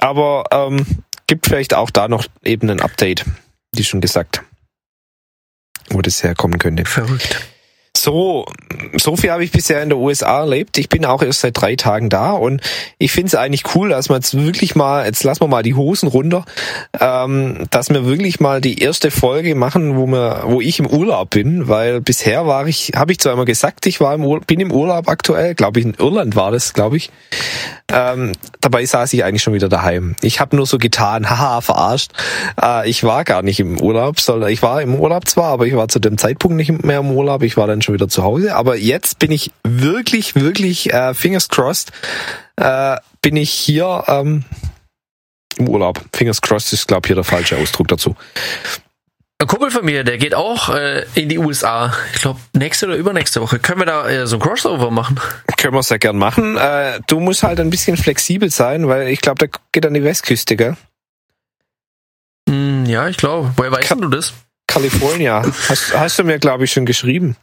Aber 0.00 0.44
ähm, 0.50 0.84
gibt 1.26 1.46
vielleicht 1.46 1.74
auch 1.74 1.90
da 1.90 2.08
noch 2.08 2.26
eben 2.42 2.70
ein 2.70 2.80
Update, 2.80 3.24
wie 3.74 3.84
schon 3.84 4.00
gesagt, 4.00 4.42
wo 5.90 6.02
das 6.02 6.22
herkommen 6.22 6.58
könnte. 6.58 6.84
Verrückt. 6.84 7.46
So, 8.02 8.46
so 8.96 9.16
viel 9.16 9.30
habe 9.30 9.44
ich 9.44 9.52
bisher 9.52 9.82
in 9.82 9.88
der 9.88 9.98
USA 9.98 10.40
erlebt. 10.40 10.78
Ich 10.78 10.88
bin 10.88 11.04
auch 11.04 11.22
erst 11.22 11.40
seit 11.40 11.60
drei 11.60 11.76
Tagen 11.76 12.08
da 12.08 12.32
und 12.32 12.60
ich 12.98 13.12
finde 13.12 13.28
es 13.28 13.34
eigentlich 13.34 13.74
cool, 13.74 13.90
dass 13.90 14.08
wir 14.08 14.16
jetzt 14.16 14.36
wirklich 14.36 14.74
mal, 14.74 15.06
jetzt 15.06 15.24
lassen 15.24 15.40
wir 15.42 15.48
mal 15.48 15.62
die 15.62 15.74
Hosen 15.74 16.08
runter, 16.08 16.44
ähm, 17.00 17.66
dass 17.70 17.90
wir 17.90 18.06
wirklich 18.06 18.40
mal 18.40 18.60
die 18.60 18.80
erste 18.80 19.10
Folge 19.10 19.54
machen, 19.54 19.96
wo 19.96 20.06
wir, 20.06 20.42
wo 20.44 20.60
ich 20.60 20.78
im 20.78 20.86
Urlaub 20.86 21.30
bin, 21.30 21.68
weil 21.68 22.00
bisher 22.00 22.46
war 22.46 22.66
ich, 22.66 22.92
habe 22.94 23.12
ich 23.12 23.18
zwar 23.18 23.32
immer 23.32 23.44
gesagt, 23.44 23.86
ich 23.86 24.00
war 24.00 24.14
im 24.14 24.24
Urlaub, 24.24 24.46
bin 24.46 24.60
im 24.60 24.72
Urlaub 24.72 25.08
aktuell, 25.08 25.54
glaube 25.54 25.80
ich, 25.80 25.86
in 25.86 25.94
Irland 25.94 26.36
war 26.36 26.50
das, 26.50 26.74
glaube 26.74 26.96
ich. 26.96 27.10
Ähm, 27.90 28.32
dabei 28.60 28.84
saß 28.84 29.12
ich 29.14 29.24
eigentlich 29.24 29.42
schon 29.42 29.54
wieder 29.54 29.70
daheim. 29.70 30.14
Ich 30.20 30.40
habe 30.40 30.56
nur 30.56 30.66
so 30.66 30.76
getan, 30.78 31.30
haha, 31.30 31.60
verarscht. 31.60 32.12
Äh, 32.60 32.88
ich 32.88 33.02
war 33.04 33.24
gar 33.24 33.42
nicht 33.42 33.60
im 33.60 33.80
Urlaub, 33.80 34.20
sondern 34.20 34.50
ich 34.50 34.62
war 34.62 34.82
im 34.82 34.94
Urlaub 34.94 35.26
zwar, 35.26 35.46
aber 35.46 35.66
ich 35.66 35.74
war 35.74 35.88
zu 35.88 35.98
dem 35.98 36.18
Zeitpunkt 36.18 36.56
nicht 36.56 36.84
mehr 36.84 36.98
im 36.98 37.10
Urlaub. 37.10 37.42
Ich 37.42 37.56
war 37.56 37.66
dann 37.66 37.80
schon 37.82 37.87
wieder 37.92 38.08
zu 38.08 38.22
Hause. 38.22 38.54
Aber 38.54 38.76
jetzt 38.76 39.18
bin 39.18 39.30
ich 39.30 39.50
wirklich, 39.64 40.34
wirklich, 40.34 40.92
äh, 40.92 41.14
fingers 41.14 41.48
crossed, 41.48 41.92
äh, 42.56 42.96
bin 43.22 43.36
ich 43.36 43.50
hier 43.50 44.04
ähm, 44.06 44.44
im 45.56 45.68
Urlaub. 45.68 46.04
Fingers 46.12 46.40
crossed 46.40 46.72
ist, 46.72 46.88
glaube 46.88 47.06
ich, 47.06 47.08
hier 47.08 47.16
der 47.16 47.24
falsche 47.24 47.56
Ausdruck 47.56 47.88
dazu. 47.88 48.16
Ein 49.40 49.46
Kumpel 49.46 49.70
von 49.70 49.84
mir, 49.84 50.02
der 50.02 50.18
geht 50.18 50.34
auch 50.34 50.68
äh, 50.68 51.04
in 51.14 51.28
die 51.28 51.38
USA. 51.38 51.94
Ich 52.12 52.22
glaube, 52.22 52.40
nächste 52.54 52.86
oder 52.86 52.96
übernächste 52.96 53.40
Woche. 53.40 53.60
Können 53.60 53.80
wir 53.80 53.86
da 53.86 54.08
äh, 54.08 54.26
so 54.26 54.36
ein 54.36 54.40
Crossover 54.40 54.90
machen? 54.90 55.20
Können 55.56 55.74
wir 55.74 55.82
sehr 55.84 56.00
gern 56.00 56.16
machen. 56.16 56.56
Äh, 56.56 56.98
du 57.06 57.20
musst 57.20 57.44
halt 57.44 57.60
ein 57.60 57.70
bisschen 57.70 57.96
flexibel 57.96 58.50
sein, 58.50 58.88
weil 58.88 59.06
ich 59.08 59.20
glaube, 59.20 59.38
der 59.38 59.60
geht 59.70 59.86
an 59.86 59.94
die 59.94 60.02
Westküste, 60.02 60.56
gell? 60.56 60.76
Hm, 62.48 62.86
ja, 62.86 63.08
ich 63.08 63.16
glaube. 63.16 63.52
Woher 63.56 63.70
weißt 63.70 63.88
Ka 63.88 63.94
du 63.94 64.08
das? 64.08 64.32
California. 64.66 65.44
Hast, 65.68 65.96
hast 65.96 66.18
du 66.18 66.24
mir, 66.24 66.40
glaube 66.40 66.64
ich, 66.64 66.72
schon 66.72 66.84
geschrieben. 66.84 67.36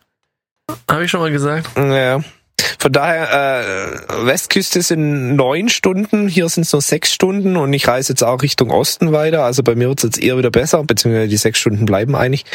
Habe 0.90 1.06
ich 1.06 1.12
schon 1.12 1.20
mal 1.20 1.32
gesagt. 1.32 1.70
Ja. 1.78 2.22
Von 2.80 2.92
daher, 2.92 4.04
äh, 4.12 4.26
Westküste 4.28 4.82
sind 4.82 5.36
neun 5.36 5.70
Stunden, 5.70 6.28
hier 6.28 6.48
sind 6.50 6.64
es 6.64 6.74
nur 6.74 6.82
sechs 6.82 7.14
Stunden 7.14 7.58
und 7.58 7.74
ich 7.74 7.88
reise 7.88 8.14
jetzt 8.14 8.24
auch 8.24 8.42
Richtung 8.42 8.70
Osten 8.72 9.12
weiter. 9.12 9.44
Also 9.44 9.64
bei 9.64 9.76
mir 9.76 9.90
wird 9.90 10.00
es 10.00 10.04
jetzt 10.04 10.24
eher 10.24 10.38
wieder 10.38 10.52
besser, 10.52 10.84
beziehungsweise 10.84 11.28
die 11.28 11.38
sechs 11.38 11.60
Stunden 11.60 11.86
bleiben 11.86 12.16
eigentlich. 12.16 12.46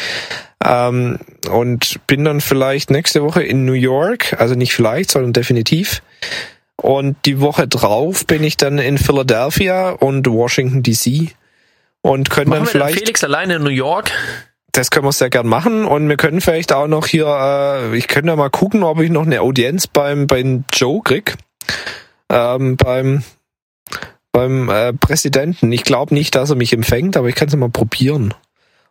Ähm, 0.63 1.19
und 1.49 1.99
bin 2.07 2.23
dann 2.23 2.41
vielleicht 2.41 2.89
nächste 2.89 3.23
Woche 3.23 3.43
in 3.43 3.65
New 3.65 3.73
York, 3.73 4.39
also 4.39 4.55
nicht 4.55 4.73
vielleicht, 4.73 5.11
sondern 5.11 5.33
definitiv. 5.33 6.01
Und 6.77 7.17
die 7.25 7.39
Woche 7.39 7.67
drauf 7.67 8.25
bin 8.25 8.43
ich 8.43 8.57
dann 8.57 8.79
in 8.79 8.97
Philadelphia 8.97 9.91
und 9.91 10.27
Washington 10.27 10.81
DC 10.81 11.33
und 12.01 12.29
können 12.29 12.49
Machen 12.49 12.63
dann 12.63 12.67
vielleicht 12.67 12.95
dann 12.95 12.99
Felix 12.99 13.23
alleine 13.23 13.55
in 13.55 13.63
New 13.63 13.69
York? 13.69 14.11
Das 14.71 14.91
können 14.91 15.05
wir 15.05 15.11
sehr 15.11 15.29
gern 15.29 15.47
machen 15.47 15.85
und 15.85 16.07
wir 16.07 16.17
können 16.17 16.41
vielleicht 16.41 16.73
auch 16.73 16.87
noch 16.87 17.07
hier, 17.07 17.27
äh, 17.27 17.97
ich 17.97 18.07
könnte 18.07 18.29
ja 18.29 18.35
mal 18.35 18.49
gucken, 18.49 18.83
ob 18.83 18.99
ich 19.01 19.09
noch 19.09 19.25
eine 19.25 19.41
Audienz 19.41 19.87
beim 19.87 20.27
beim 20.27 20.65
Joe 20.73 21.01
krieg, 21.03 21.35
ähm, 22.29 22.77
beim 22.77 23.23
beim 24.31 24.69
äh, 24.69 24.93
Präsidenten. 24.93 25.71
Ich 25.71 25.83
glaube 25.83 26.13
nicht, 26.13 26.35
dass 26.35 26.49
er 26.49 26.55
mich 26.55 26.73
empfängt, 26.73 27.17
aber 27.17 27.27
ich 27.27 27.35
kann 27.35 27.47
es 27.47 27.55
mal 27.55 27.69
probieren. 27.69 28.33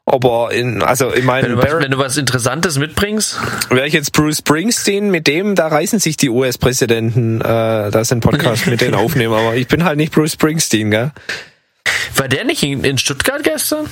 Aber 0.07 0.53
in, 0.53 0.83
also 0.83 1.11
ich 1.11 1.19
Wenn 1.19 1.27
meine, 1.27 1.49
du, 1.51 1.57
was, 1.57 1.73
wenn 1.73 1.91
du 1.91 1.99
was 1.99 2.17
Interessantes 2.17 2.79
mitbringst? 2.79 3.39
wäre 3.69 3.87
ich 3.87 3.93
jetzt 3.93 4.13
Bruce 4.13 4.39
Springsteen, 4.39 5.11
mit 5.11 5.27
dem, 5.27 5.55
da 5.55 5.69
reißen 5.69 5.99
sich 6.01 6.17
die 6.17 6.31
US-Präsidenten, 6.31 7.41
äh, 7.41 7.45
da 7.45 8.05
sind 8.05 8.21
Podcast 8.21 8.67
mit 8.67 8.81
denen 8.81 8.95
aufnehmen, 8.95 9.35
aber 9.35 9.55
ich 9.55 9.69
bin 9.69 9.85
halt 9.85 9.99
nicht 9.99 10.13
Bruce 10.13 10.33
Springsteen, 10.33 10.91
gell? 10.91 11.13
War 12.17 12.29
der 12.29 12.45
nicht 12.45 12.63
in, 12.63 12.83
in 12.83 12.99
Stuttgart 12.99 13.45
gestern? 13.45 13.87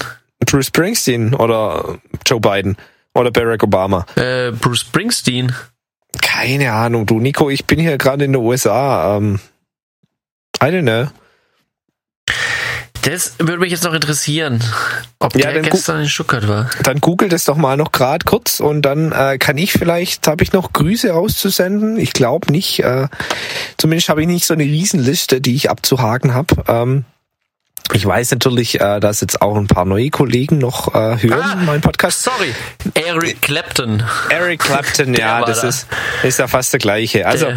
Bruce 0.46 0.66
Springsteen 0.66 1.34
oder 1.34 1.98
Joe 2.26 2.40
Biden 2.40 2.76
oder 3.14 3.30
Barack 3.30 3.62
Obama. 3.62 4.06
Äh, 4.16 4.52
Bruce 4.52 4.80
Springsteen. 4.80 5.54
Keine 6.22 6.72
Ahnung, 6.72 7.06
du 7.06 7.20
Nico, 7.20 7.50
ich 7.50 7.66
bin 7.66 7.78
hier 7.78 7.98
gerade 7.98 8.24
in 8.24 8.32
den 8.32 8.42
USA. 8.42 9.16
Ähm, 9.16 9.40
I 10.62 10.66
don't 10.66 10.82
know. 10.82 11.10
Das 13.02 13.36
würde 13.38 13.58
mich 13.58 13.70
jetzt 13.70 13.84
noch 13.84 13.94
interessieren, 13.94 14.62
ob 15.18 15.34
Ja, 15.36 15.52
der 15.52 15.62
gestern 15.62 16.00
in 16.00 16.08
Stuttgart 16.08 16.46
war. 16.48 16.68
Dann 16.82 17.00
googelt 17.00 17.32
es 17.32 17.44
doch 17.44 17.56
mal 17.56 17.76
noch 17.76 17.92
gerade 17.92 18.24
kurz 18.24 18.60
und 18.60 18.82
dann 18.82 19.12
äh, 19.12 19.38
kann 19.38 19.56
ich 19.56 19.72
vielleicht, 19.72 20.26
habe 20.26 20.42
ich 20.42 20.52
noch 20.52 20.72
Grüße 20.72 21.14
auszusenden? 21.14 21.98
Ich 21.98 22.12
glaube 22.12 22.50
nicht. 22.52 22.80
Äh, 22.80 23.08
zumindest 23.78 24.08
habe 24.08 24.22
ich 24.22 24.26
nicht 24.26 24.46
so 24.46 24.54
eine 24.54 24.64
Riesenliste, 24.64 25.40
die 25.40 25.54
ich 25.54 25.70
abzuhaken 25.70 26.34
habe. 26.34 26.56
Ähm, 26.66 27.04
ich 27.94 28.04
weiß 28.06 28.30
natürlich, 28.32 28.80
äh, 28.80 29.00
dass 29.00 29.20
jetzt 29.20 29.40
auch 29.42 29.56
ein 29.56 29.66
paar 29.66 29.84
neue 29.84 30.10
Kollegen 30.10 30.58
noch 30.58 30.94
äh, 30.94 31.22
hören, 31.22 31.40
Ah, 31.42 31.56
meinen 31.56 31.80
Podcast. 31.80 32.22
Sorry, 32.22 32.54
Eric 32.94 33.42
Clapton. 33.42 34.02
Eric 34.30 34.60
Clapton, 34.60 35.14
ja, 35.18 35.44
das 35.44 35.62
da. 35.62 35.68
ist, 35.68 35.86
ist 36.22 36.38
ja 36.38 36.46
fast 36.48 36.72
der 36.72 36.80
gleiche. 36.80 37.26
Also 37.26 37.46
Der- 37.46 37.56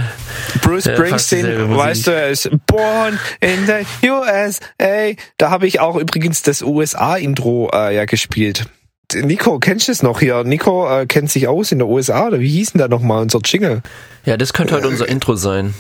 Bruce 0.62 0.84
der 0.86 0.96
Springsteen, 0.96 1.76
weißt 1.76 2.08
du, 2.08 2.12
er 2.12 2.30
ist 2.30 2.50
born 2.68 3.20
in 3.40 3.68
the 3.68 4.10
USA. 4.10 5.14
Da 5.38 5.50
habe 5.50 5.68
ich 5.68 5.80
auch 5.80 5.96
übrigens 5.96 6.42
das 6.42 6.62
USA-Intro 6.62 7.70
äh, 7.74 7.96
ja 7.96 8.06
gespielt. 8.06 8.66
Nico, 9.14 9.60
kennst 9.60 9.88
du 9.90 9.92
es 9.92 10.04
noch 10.04 10.22
hier? 10.22 10.44
Nico 10.46 10.88
äh, 10.90 11.06
kennt 11.06 11.30
sich 11.30 11.48
aus 11.50 11.72
in 11.74 11.80
der 11.80 11.88
USA, 11.90 12.28
oder 12.28 12.40
wie 12.40 12.50
hieß 12.50 12.72
denn 12.74 12.80
da 12.80 12.88
nochmal 12.88 13.22
unser 13.22 13.40
Jingle? 13.44 13.82
Ja, 14.26 14.38
das 14.38 14.54
könnte 14.54 14.74
heute 14.76 14.88
unser 14.88 15.10
Intro 15.10 15.36
sein. 15.36 15.74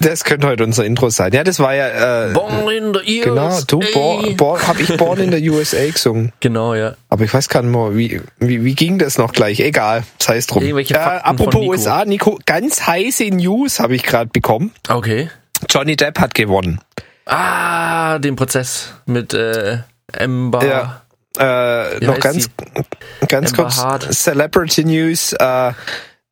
Das 0.00 0.24
könnte 0.24 0.46
heute 0.46 0.64
unser 0.64 0.84
Intro 0.86 1.10
sein. 1.10 1.32
Ja, 1.34 1.44
das 1.44 1.58
war 1.58 1.74
ja, 1.74 2.28
äh, 2.28 2.32
Born 2.32 2.70
in 2.70 2.94
the 2.94 3.20
genau, 3.20 3.48
USA. 3.48 3.64
du, 3.66 3.80
born, 3.92 4.36
born, 4.36 4.66
hab 4.66 4.80
ich 4.80 4.96
Born 4.96 5.20
in 5.20 5.32
the 5.32 5.50
USA 5.50 5.86
gesungen. 5.90 6.32
Genau, 6.40 6.74
ja. 6.74 6.94
Aber 7.10 7.24
ich 7.24 7.34
weiß 7.34 7.48
gar 7.50 7.62
nicht 7.62 7.72
mehr, 7.72 7.94
wie, 7.94 8.20
wie, 8.38 8.64
wie 8.64 8.74
ging 8.74 8.98
das 8.98 9.18
noch 9.18 9.32
gleich? 9.32 9.60
Egal, 9.60 10.04
sei 10.18 10.38
es 10.38 10.46
drum. 10.46 10.62
Irgendwelche 10.62 10.94
Äh, 10.94 10.98
Fakten 10.98 11.28
apropos 11.28 11.52
von 11.52 11.60
Nico. 11.60 11.72
USA, 11.72 12.04
Nico, 12.06 12.38
ganz 12.46 12.86
heiße 12.86 13.24
News 13.24 13.78
habe 13.78 13.94
ich 13.94 14.02
gerade 14.02 14.30
bekommen. 14.32 14.72
Okay. 14.88 15.28
Johnny 15.68 15.96
Depp 15.96 16.18
hat 16.18 16.34
gewonnen. 16.34 16.80
Ah, 17.26 18.18
den 18.18 18.36
Prozess 18.36 18.94
mit 19.04 19.34
äh, 19.34 19.78
Amber. 20.18 20.64
Ja. 20.64 21.02
Äh, 21.38 22.04
noch 22.04 22.18
ganz, 22.18 22.48
ganz 23.28 23.50
Amber 23.50 23.62
kurz 23.64 23.76
Hart. 23.76 24.14
Celebrity 24.14 24.84
News. 24.84 25.34
Äh, 25.34 25.72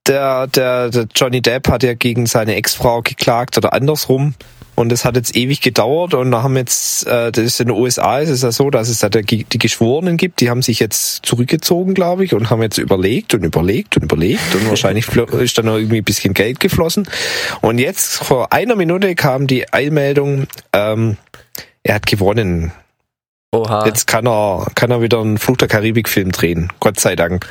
der, 0.09 0.47
der, 0.47 0.91
der 0.91 1.07
Johnny 1.15 1.41
Depp 1.41 1.69
hat 1.69 1.83
ja 1.83 1.95
gegen 1.95 2.27
seine 2.27 2.57
Ex-Frau 2.57 3.03
geklagt 3.03 3.57
oder 3.57 3.73
andersrum. 3.73 4.35
Und 4.79 4.91
das 4.91 5.05
hat 5.05 5.17
jetzt 5.17 5.35
ewig 5.35 5.61
gedauert 5.61 6.15
und 6.15 6.31
da 6.31 6.45
haben 6.45 6.57
jetzt, 6.57 7.05
äh, 7.09 7.33
das 7.33 7.45
ist 7.45 7.61
in 7.61 7.67
den 7.67 7.77
USA 7.77 8.21
ist 8.21 8.29
es 8.29 8.43
ja 8.43 8.53
so, 8.53 8.71
dass 8.71 8.89
es 8.89 9.01
da 9.01 9.09
die, 9.09 9.45
Geschworenen 9.49 10.17
gibt, 10.17 10.41
die 10.41 10.51
haben 10.51 10.63
sich 10.63 10.79
jetzt 10.79 11.27
zurückgezogen, 11.27 11.95
glaube 11.95 12.25
ich, 12.25 12.33
und 12.33 12.49
haben 12.49 12.63
jetzt 12.63 12.79
überlegt 12.79 13.35
und 13.35 13.43
überlegt 13.43 13.97
und 13.97 14.05
überlegt 14.05 14.55
und 14.55 14.69
wahrscheinlich 14.69 15.09
ist 15.41 15.59
dann 15.59 15.67
noch 15.67 15.79
irgendwie 15.79 15.99
ein 15.99 16.05
bisschen 16.05 16.33
Geld 16.33 16.61
geflossen. 16.61 17.09
Und 17.61 17.79
jetzt 17.79 18.19
vor 18.19 18.53
einer 18.53 18.77
Minute 18.77 19.17
kam 19.17 19.49
die 19.49 19.69
Einmeldung, 19.73 20.47
ähm, 20.73 21.17
er 21.83 21.97
hat 21.97 22.07
gewonnen. 22.07 22.71
Oha. 23.51 23.85
Jetzt 23.85 24.07
kann 24.07 24.29
er, 24.29 24.69
kann 24.77 24.93
er 24.93 25.03
wieder 25.03 25.21
einen 25.21 25.39
Fluch 25.39 25.57
der 25.57 25.67
Karibik-Film 25.67 26.31
drehen. 26.31 26.73
Gott 26.79 27.01
sei 27.01 27.17
Dank. 27.17 27.49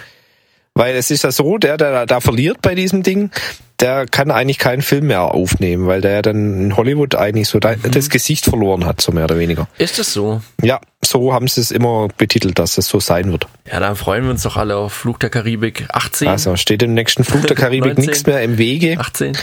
Weil 0.77 0.95
es 0.95 1.09
ist 1.09 1.23
ja 1.23 1.31
so, 1.31 1.57
der, 1.57 1.77
der 1.77 2.05
da 2.05 2.19
verliert 2.19 2.61
bei 2.61 2.75
diesem 2.75 3.01
Ding, 3.01 3.31
der 3.79 4.05
kann 4.05 4.29
eigentlich 4.29 4.59
keinen 4.59 4.81
Film 4.81 5.07
mehr 5.07 5.21
aufnehmen, 5.21 5.87
weil 5.87 6.01
der 6.01 6.11
ja 6.11 6.21
dann 6.21 6.65
in 6.65 6.77
Hollywood 6.77 7.15
eigentlich 7.15 7.47
so 7.47 7.59
da, 7.59 7.75
das 7.75 8.09
Gesicht 8.09 8.45
verloren 8.45 8.85
hat, 8.85 9.01
so 9.01 9.11
mehr 9.11 9.25
oder 9.25 9.39
weniger. 9.39 9.67
Ist 9.79 9.97
es 9.97 10.13
so? 10.13 10.41
Ja, 10.61 10.79
so 11.03 11.33
haben 11.33 11.47
sie 11.47 11.61
es 11.61 11.71
immer 11.71 12.09
betitelt, 12.17 12.59
dass 12.59 12.77
es 12.77 12.87
so 12.87 12.99
sein 12.99 13.31
wird. 13.31 13.47
Ja, 13.71 13.79
dann 13.79 13.95
freuen 13.95 14.23
wir 14.25 14.31
uns 14.31 14.43
doch 14.43 14.55
alle 14.55 14.77
auf 14.77 14.93
Flug 14.93 15.19
der 15.19 15.29
Karibik 15.31 15.85
18. 15.91 16.27
Also 16.27 16.55
steht 16.57 16.83
im 16.83 16.93
nächsten 16.93 17.23
Flug 17.23 17.47
der 17.47 17.55
Karibik 17.55 17.93
19. 17.97 18.05
nichts 18.05 18.25
mehr 18.25 18.43
im 18.43 18.57
Wege. 18.57 18.97
18. 18.99 19.37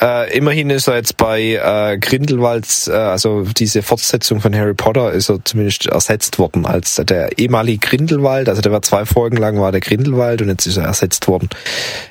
Äh, 0.00 0.36
immerhin 0.36 0.70
ist 0.70 0.88
er 0.88 0.96
jetzt 0.96 1.16
bei 1.16 1.40
äh, 1.40 1.98
Grindelwalds, 1.98 2.88
äh, 2.88 2.92
also 2.92 3.42
diese 3.42 3.82
Fortsetzung 3.82 4.40
von 4.40 4.54
Harry 4.54 4.74
Potter, 4.74 5.12
ist 5.12 5.28
er 5.28 5.44
zumindest 5.44 5.86
ersetzt 5.86 6.38
worden 6.38 6.66
als 6.66 6.96
der 6.96 7.38
ehemalige 7.38 7.86
Grindelwald. 7.86 8.48
Also 8.48 8.62
der 8.62 8.72
war 8.72 8.82
zwei 8.82 9.04
Folgen 9.04 9.36
lang 9.36 9.60
war 9.60 9.72
der 9.72 9.80
Grindelwald 9.80 10.42
und 10.42 10.48
jetzt 10.48 10.66
ist 10.66 10.76
er 10.76 10.84
ersetzt 10.84 11.28
worden. 11.28 11.48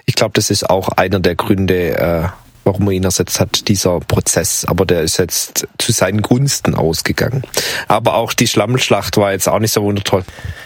Ich 0.06 0.16
glaube, 0.16 0.34
das 0.34 0.50
ist 0.50 0.70
auch 0.70 0.90
einer 0.90 1.20
der 1.20 1.36
Gründe, 1.36 1.98
äh, 1.98 2.28
warum 2.68 2.88
er 2.88 2.92
ihn 2.92 3.04
ersetzt 3.04 3.40
hat, 3.40 3.68
dieser 3.68 4.00
Prozess. 4.02 4.66
Aber 4.66 4.86
der 4.86 5.02
ist 5.02 5.18
jetzt 5.18 5.68
zu 5.78 5.92
seinen 5.92 6.22
Gunsten 6.22 6.76
ausgegangen. 6.76 7.44
Aber 7.88 8.16
auch 8.16 8.34
die 8.34 8.46
Schlammschlacht 8.46 9.18
war 9.18 9.32
jetzt 9.32 9.48
auch 9.48 9.60
nicht 9.60 9.72
so 9.72 9.82
wundertoll. 9.82 10.24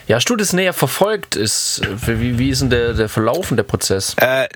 Ja, 0.08 0.16
hast 0.16 0.28
du 0.28 0.36
das 0.36 0.52
näher 0.52 0.72
verfolgt? 0.72 1.36
Ist, 1.36 1.82
wie, 2.06 2.38
wie 2.38 2.50
ist 2.50 2.60
denn 2.60 2.70
der, 2.70 2.92
der 2.92 3.08
Verlaufen 3.08 3.56
der 3.56 3.64
Prozess? 3.64 4.14
Äh, 4.18 4.48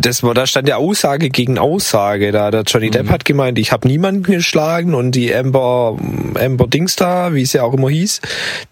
das 0.00 0.22
war, 0.22 0.34
da 0.34 0.46
stand 0.46 0.66
ja 0.66 0.76
Aussage 0.76 1.28
gegen 1.28 1.58
Aussage. 1.58 2.32
Da 2.32 2.50
der 2.50 2.62
Johnny 2.62 2.90
Depp 2.90 3.10
hat 3.10 3.24
gemeint, 3.24 3.58
ich 3.58 3.70
habe 3.70 3.86
niemanden 3.86 4.22
geschlagen 4.22 4.94
und 4.94 5.12
die 5.12 5.34
Amber 5.34 5.98
Amber 6.34 6.66
Dings 6.66 6.96
da, 6.96 7.34
wie 7.34 7.44
sie 7.44 7.60
auch 7.60 7.74
immer 7.74 7.90
hieß, 7.90 8.20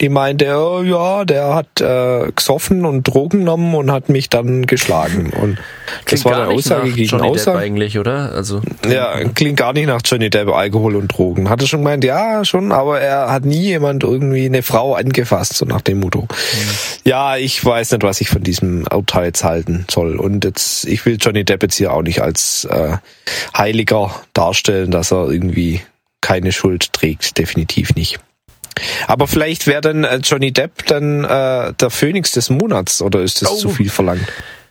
die 0.00 0.08
meinte, 0.08 0.56
oh, 0.56 0.82
ja, 0.82 1.24
der 1.24 1.54
hat 1.54 1.80
äh, 1.80 2.32
gesoffen 2.32 2.86
und 2.86 3.04
Drogen 3.04 3.40
genommen 3.40 3.74
und 3.74 3.92
hat 3.92 4.08
mich 4.08 4.30
dann 4.30 4.66
geschlagen. 4.66 5.32
Und 5.32 5.58
das 5.86 6.04
Klingt 6.04 6.24
war 6.24 6.32
gar 6.32 6.48
eine 6.48 6.54
Aussage 6.54 6.90
gegen 6.92 7.08
Johnny 7.08 7.28
Aussage. 7.28 7.58
Oder? 8.06 8.32
Also 8.32 8.60
Ja, 8.88 9.22
klingt 9.34 9.56
gar 9.58 9.72
nicht 9.72 9.86
nach 9.86 10.00
Johnny 10.04 10.30
Depp, 10.30 10.48
Alkohol 10.48 10.96
und 10.96 11.08
Drogen. 11.08 11.50
Hat 11.50 11.60
er 11.60 11.66
schon 11.66 11.80
gemeint, 11.80 12.04
ja, 12.04 12.44
schon, 12.44 12.72
aber 12.72 13.00
er 13.00 13.30
hat 13.32 13.44
nie 13.44 13.62
jemand 13.62 14.02
irgendwie 14.04 14.46
eine 14.46 14.62
Frau 14.62 14.94
angefasst, 14.94 15.54
so 15.54 15.64
nach 15.66 15.80
dem 15.80 16.00
Motto. 16.00 16.26
Ja, 17.04 17.36
ich 17.36 17.64
weiß 17.64 17.92
nicht, 17.92 18.02
was 18.02 18.20
ich 18.20 18.28
von 18.28 18.42
diesem 18.42 18.86
Urteil 18.92 19.26
jetzt 19.26 19.44
halten 19.44 19.86
soll. 19.90 20.16
Und 20.16 20.44
jetzt, 20.44 20.86
ich 20.86 21.04
will 21.04 21.18
Johnny 21.20 21.44
Depp 21.44 21.62
jetzt 21.62 21.76
hier 21.76 21.92
auch 21.92 22.02
nicht 22.02 22.20
als 22.22 22.64
äh, 22.70 22.96
Heiliger 23.56 24.14
darstellen, 24.32 24.90
dass 24.90 25.12
er 25.12 25.28
irgendwie 25.30 25.80
keine 26.20 26.52
Schuld 26.52 26.92
trägt, 26.92 27.38
definitiv 27.38 27.94
nicht. 27.94 28.18
Aber 29.06 29.26
vielleicht 29.26 29.66
wäre 29.66 29.80
dann 29.80 30.04
äh, 30.04 30.16
Johnny 30.16 30.52
Depp 30.52 30.84
dann 30.86 31.24
äh, 31.24 31.72
der 31.72 31.88
Phönix 31.90 32.32
des 32.32 32.50
Monats 32.50 33.00
oder 33.00 33.20
ist 33.22 33.40
das 33.42 33.50
Oh. 33.52 33.56
zu 33.56 33.68
viel 33.70 33.88
verlangt? 33.88 34.26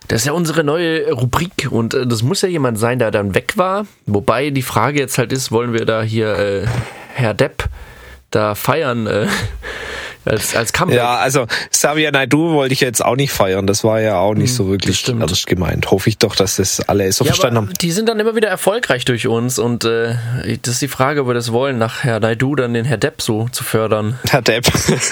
Das 0.07 0.21
ist 0.21 0.25
ja 0.25 0.33
unsere 0.33 0.63
neue 0.63 1.11
Rubrik 1.11 1.67
und 1.71 1.93
äh, 1.93 2.05
das 2.05 2.21
muss 2.21 2.41
ja 2.41 2.49
jemand 2.49 2.77
sein, 2.77 2.99
der 2.99 3.11
dann 3.11 3.33
weg 3.33 3.53
war. 3.57 3.87
Wobei 4.05 4.49
die 4.51 4.61
Frage 4.61 4.99
jetzt 4.99 5.17
halt 5.17 5.31
ist, 5.31 5.51
wollen 5.51 5.73
wir 5.73 5.85
da 5.85 6.03
hier 6.03 6.37
äh, 6.37 6.67
Herr 7.13 7.33
Depp 7.33 7.65
da 8.31 8.55
feiern 8.55 9.07
äh, 9.07 9.27
als, 10.25 10.55
als 10.55 10.73
Comeback? 10.73 10.97
Ja, 10.97 11.15
also 11.17 11.45
Xavier 11.71 12.11
Naidoo 12.11 12.53
wollte 12.53 12.73
ich 12.73 12.79
jetzt 12.81 13.03
auch 13.03 13.15
nicht 13.15 13.31
feiern. 13.31 13.67
Das 13.67 13.83
war 13.83 14.01
ja 14.01 14.17
auch 14.19 14.33
nicht 14.33 14.53
so 14.53 14.67
wirklich 14.69 15.07
ernst 15.07 15.47
gemeint. 15.47 15.91
Hoffe 15.91 16.09
ich 16.09 16.17
doch, 16.17 16.35
dass 16.35 16.57
das 16.57 16.79
alle 16.81 17.11
so 17.11 17.23
Ja, 17.23 17.29
verstanden 17.29 17.57
haben. 17.57 17.73
die 17.81 17.91
sind 17.91 18.09
dann 18.09 18.19
immer 18.19 18.35
wieder 18.35 18.47
erfolgreich 18.49 19.05
durch 19.05 19.27
uns 19.27 19.59
und 19.59 19.85
äh, 19.85 20.15
das 20.61 20.73
ist 20.75 20.81
die 20.81 20.87
Frage, 20.87 21.21
ob 21.21 21.27
wir 21.27 21.33
das 21.33 21.51
wollen, 21.51 21.77
nach 21.77 22.03
Herr 22.03 22.19
Naidu 22.19 22.55
dann 22.55 22.73
den 22.73 22.85
Herr 22.85 22.97
Depp 22.97 23.21
so 23.21 23.47
zu 23.51 23.63
fördern. 23.63 24.19
Herr 24.29 24.41
Depp. 24.41 24.65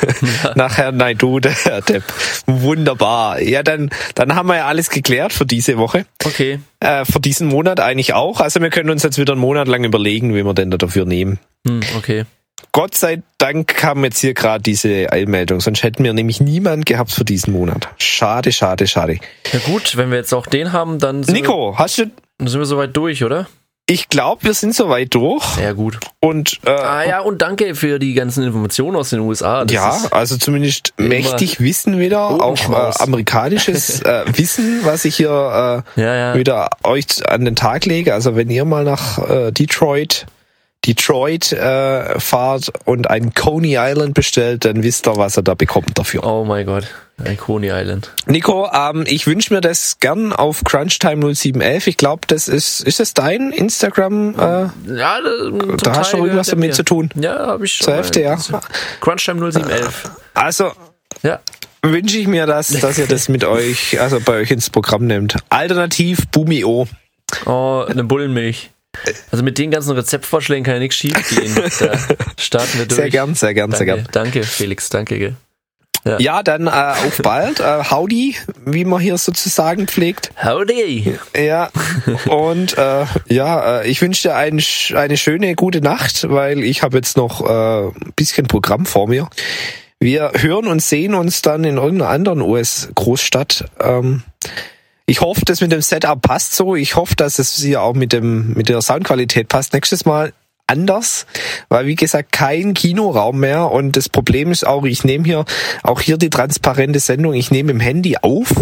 Nach 0.55 0.77
Herrn 0.77 0.97
Naidoo, 0.97 1.39
der 1.39 1.51
Herr 1.51 1.81
Depp. 1.81 2.03
Wunderbar. 2.45 3.41
Ja, 3.41 3.63
dann, 3.63 3.89
dann 4.15 4.35
haben 4.35 4.47
wir 4.47 4.57
ja 4.57 4.65
alles 4.67 4.89
geklärt 4.89 5.33
für 5.33 5.45
diese 5.45 5.77
Woche. 5.77 6.05
Okay. 6.23 6.59
Äh, 6.79 7.05
für 7.05 7.19
diesen 7.19 7.47
Monat 7.47 7.79
eigentlich 7.79 8.13
auch. 8.13 8.39
Also 8.39 8.61
wir 8.61 8.69
können 8.69 8.89
uns 8.89 9.03
jetzt 9.03 9.17
wieder 9.17 9.33
einen 9.33 9.41
Monat 9.41 9.67
lang 9.67 9.83
überlegen, 9.83 10.33
wie 10.35 10.43
wir 10.43 10.53
denn 10.53 10.71
da 10.71 10.77
dafür 10.77 11.05
nehmen. 11.05 11.39
Hm, 11.67 11.81
okay. 11.97 12.25
Gott 12.71 12.95
sei 12.95 13.21
Dank 13.37 13.67
kam 13.67 14.03
jetzt 14.03 14.19
hier 14.19 14.33
gerade 14.33 14.61
diese 14.61 15.11
Eilmeldung, 15.11 15.59
sonst 15.61 15.83
hätten 15.83 16.03
wir 16.03 16.13
nämlich 16.13 16.41
niemand 16.41 16.85
gehabt 16.85 17.11
für 17.11 17.25
diesen 17.25 17.53
Monat. 17.53 17.89
Schade, 17.97 18.51
schade, 18.51 18.87
schade. 18.87 19.19
Ja 19.51 19.59
gut, 19.59 19.97
wenn 19.97 20.09
wir 20.09 20.17
jetzt 20.17 20.33
auch 20.33 20.47
den 20.47 20.71
haben, 20.71 20.99
dann 20.99 21.23
sind, 21.23 21.35
Nico, 21.35 21.77
hast 21.77 21.97
du, 21.97 22.03
wir, 22.03 22.11
dann 22.39 22.47
sind 22.47 22.59
wir 22.59 22.65
soweit 22.65 22.95
durch, 22.95 23.23
oder? 23.23 23.47
ich 23.85 24.07
glaube, 24.07 24.43
wir 24.45 24.53
sind 24.53 24.73
soweit 24.73 25.13
durch 25.13 25.43
Ja 25.57 25.73
gut. 25.73 25.99
und 26.21 26.59
äh, 26.65 26.69
Ah 26.69 27.03
ja, 27.03 27.19
und 27.19 27.41
danke 27.41 27.75
für 27.75 27.99
die 27.99 28.13
ganzen 28.13 28.43
Informationen 28.45 28.95
aus 28.95 29.09
den 29.09 29.19
USA. 29.19 29.65
Das 29.65 29.73
ja, 29.73 29.97
also 30.11 30.37
zumindest 30.37 30.93
mächtig 30.97 31.59
Wissen 31.59 31.99
wieder, 31.99 32.21
auch 32.29 32.69
äh, 32.69 33.03
amerikanisches 33.03 34.01
äh, 34.03 34.23
Wissen, 34.37 34.79
was 34.83 35.03
ich 35.03 35.17
hier 35.17 35.83
äh, 35.97 36.01
Ja, 36.01 36.15
ja. 36.15 36.35
wieder 36.35 36.69
euch 36.83 37.27
an 37.27 37.43
den 37.43 37.57
Tag 37.57 37.85
lege. 37.85 38.13
Also 38.13 38.37
wenn 38.37 38.49
ihr 38.49 38.63
mal 38.63 38.85
nach 38.85 39.17
äh, 39.29 39.51
Detroit 39.51 40.27
Detroit 40.85 41.51
äh, 41.53 42.19
fahrt 42.19 42.71
und 42.85 43.09
ein 43.09 43.33
Coney 43.33 43.75
Island 43.79 44.13
bestellt, 44.13 44.65
dann 44.65 44.83
wisst 44.83 45.07
ihr, 45.07 45.15
was 45.17 45.37
ihr 45.37 45.41
da 45.43 45.53
bekommt 45.53 45.97
dafür. 45.97 46.23
Oh 46.25 46.43
mein 46.43 46.65
Gott. 46.65 46.85
Ein 47.23 47.37
Coney 47.37 47.69
Island. 47.71 48.11
Nico, 48.25 48.69
ähm, 48.73 49.03
ich 49.07 49.27
wünsche 49.27 49.53
mir 49.53 49.61
das 49.61 49.99
gern 49.99 50.33
auf 50.33 50.63
Crunchtime 50.63 51.33
0711. 51.35 51.87
Ich 51.87 51.97
glaube, 51.97 52.21
das 52.27 52.47
ist, 52.47 52.81
ist 52.81 52.99
das 52.99 53.13
dein 53.13 53.51
Instagram? 53.51 54.33
Äh, 54.33 54.39
Ja, 54.39 55.19
da, 55.21 55.75
da 55.83 55.95
hast 55.95 56.13
du 56.13 56.17
irgendwas 56.17 56.47
damit 56.47 56.73
zu 56.75 56.83
tun. 56.83 57.09
Ja, 57.15 57.47
habe 57.47 57.65
ich 57.65 57.73
schon. 57.73 57.85
Zur 57.85 57.93
Hälfte, 57.95 58.21
ja. 58.21 58.37
Crunchtime 58.99 59.39
0711. 59.51 60.09
Also 60.33 60.71
Ja. 61.21 61.39
wünsche 61.83 62.17
ich 62.17 62.27
mir 62.27 62.45
das, 62.47 62.69
dass 62.69 62.97
ihr 62.97 63.07
das 63.07 63.29
mit 63.29 63.45
euch, 63.45 64.01
also 64.01 64.19
bei 64.19 64.33
euch 64.41 64.51
ins 64.51 64.69
Programm 64.71 65.05
nehmt. 65.05 65.37
Alternativ 65.49 66.27
Bumio. 66.29 66.87
Oh, 67.45 67.85
eine 67.87 68.03
Bullenmilch. 68.03 68.71
Also 69.31 69.43
mit 69.43 69.57
den 69.57 69.71
ganzen 69.71 69.91
Rezeptvorschlägen 69.91 70.63
kann 70.63 70.75
ja 70.75 70.79
nichts 70.79 70.95
schief 70.95 71.29
gehen. 71.29 71.55
Da 71.79 71.97
starten 72.37 72.77
wir 72.77 72.85
durch. 72.85 72.99
Sehr 72.99 73.09
gern, 73.09 73.35
sehr 73.35 73.53
gern, 73.53 73.71
sehr 73.71 73.85
Danke, 73.85 74.03
gern. 74.03 74.11
danke 74.11 74.43
Felix, 74.43 74.89
danke. 74.89 75.17
Gell. 75.17 75.35
Ja, 76.19 76.43
dann 76.43 76.67
äh, 76.67 76.69
auf 76.69 77.19
bald. 77.23 77.59
Äh, 77.59 77.83
howdy, 77.89 78.35
wie 78.65 78.83
man 78.83 78.99
hier 78.99 79.17
sozusagen 79.17 79.87
pflegt. 79.87 80.31
Howdy. 80.43 81.17
Ja, 81.35 81.69
und 82.27 82.77
äh, 82.77 83.05
ja, 83.29 83.81
äh, 83.81 83.87
ich 83.87 84.01
wünsche 84.01 84.29
dir 84.29 84.35
ein, 84.35 84.61
eine 84.95 85.17
schöne, 85.17 85.55
gute 85.55 85.81
Nacht, 85.81 86.29
weil 86.29 86.59
ich 86.63 86.83
habe 86.83 86.97
jetzt 86.97 87.15
noch 87.15 87.41
äh, 87.41 87.87
ein 87.87 88.13
bisschen 88.15 88.47
Programm 88.47 88.85
vor 88.85 89.07
mir. 89.07 89.29
Wir 89.99 90.31
hören 90.35 90.67
und 90.67 90.81
sehen 90.81 91.13
uns 91.13 91.41
dann 91.41 91.63
in 91.63 91.77
irgendeiner 91.77 92.09
anderen 92.09 92.41
US-Großstadt. 92.41 93.65
Ähm, 93.79 94.23
ich 95.05 95.21
hoffe, 95.21 95.41
das 95.45 95.61
mit 95.61 95.71
dem 95.71 95.81
Setup 95.81 96.21
passt 96.21 96.55
so. 96.55 96.75
Ich 96.75 96.95
hoffe, 96.95 97.15
dass 97.15 97.39
es 97.39 97.55
hier 97.55 97.81
auch 97.81 97.93
mit 97.93 98.13
dem 98.13 98.53
mit 98.53 98.69
der 98.69 98.81
Soundqualität 98.81 99.47
passt. 99.47 99.73
Nächstes 99.73 100.05
Mal 100.05 100.33
anders, 100.67 101.25
weil 101.69 101.85
wie 101.85 101.95
gesagt 101.95 102.31
kein 102.31 102.73
Kinoraum 102.73 103.39
mehr 103.39 103.69
und 103.69 103.97
das 103.97 104.07
Problem 104.07 104.51
ist 104.51 104.65
auch, 104.65 104.85
ich 104.85 105.03
nehme 105.03 105.25
hier 105.25 105.45
auch 105.83 105.99
hier 105.99 106.17
die 106.17 106.29
transparente 106.29 106.99
Sendung, 106.99 107.33
ich 107.33 107.51
nehme 107.51 107.71
im 107.71 107.81
Handy 107.81 108.15
auf, 108.21 108.55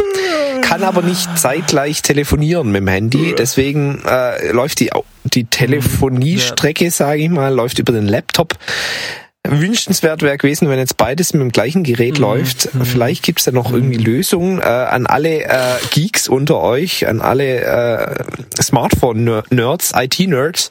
kann 0.61 0.83
aber 0.83 1.03
nicht 1.03 1.37
zeitgleich 1.37 2.01
telefonieren 2.01 2.71
mit 2.71 2.81
dem 2.81 2.87
Handy, 2.87 3.35
deswegen 3.37 4.01
äh, 4.05 4.51
läuft 4.51 4.79
die 4.79 4.89
die 5.23 5.45
Telefoniestrecke, 5.45 6.89
sage 6.89 7.21
ich 7.21 7.29
mal, 7.29 7.53
läuft 7.53 7.77
über 7.77 7.93
den 7.93 8.07
Laptop. 8.07 8.55
Wünschenswert 9.47 10.21
wäre 10.21 10.37
gewesen, 10.37 10.69
wenn 10.69 10.77
jetzt 10.77 10.97
beides 10.97 11.33
mit 11.33 11.41
dem 11.41 11.51
gleichen 11.51 11.83
Gerät 11.83 12.19
läuft. 12.19 12.69
Vielleicht 12.83 13.23
gibt's 13.23 13.45
da 13.45 13.51
noch 13.51 13.73
irgendwie 13.73 13.97
Lösungen 13.97 14.59
äh, 14.59 14.63
an 14.63 15.07
alle 15.07 15.43
äh, 15.43 15.77
Geeks 15.89 16.27
unter 16.27 16.61
euch, 16.61 17.07
an 17.07 17.21
alle 17.21 17.61
äh, 17.61 18.23
Smartphone-Nerds, 18.61 19.93
IT-Nerds. 19.95 20.69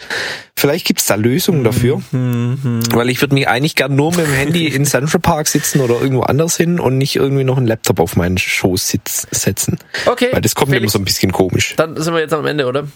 Vielleicht 0.56 0.86
gibt's 0.86 1.06
da 1.06 1.16
Lösungen 1.16 1.64
dafür. 1.64 2.00
Weil 2.12 3.10
ich 3.10 3.20
würde 3.20 3.34
mich 3.34 3.48
eigentlich 3.48 3.74
gern 3.74 3.96
nur 3.96 4.14
mit 4.14 4.26
dem 4.26 4.32
Handy 4.32 4.68
in 4.68 4.84
Central 4.86 5.20
Park 5.20 5.48
sitzen 5.48 5.80
oder 5.80 6.00
irgendwo 6.00 6.22
anders 6.22 6.56
hin 6.56 6.78
und 6.78 6.96
nicht 6.96 7.16
irgendwie 7.16 7.44
noch 7.44 7.56
einen 7.56 7.66
Laptop 7.66 7.98
auf 7.98 8.14
meinen 8.14 8.38
Schoß 8.38 8.88
sitz, 8.88 9.26
setzen. 9.30 9.78
Okay. 10.06 10.28
Weil 10.32 10.42
das 10.42 10.54
kommt 10.54 10.70
mir 10.70 10.76
immer 10.76 10.82
Felix, 10.82 10.92
so 10.92 10.98
ein 11.00 11.04
bisschen 11.04 11.32
komisch. 11.32 11.74
Dann 11.76 12.00
sind 12.00 12.14
wir 12.14 12.20
jetzt 12.20 12.34
am 12.34 12.46
Ende, 12.46 12.66
oder? 12.66 12.86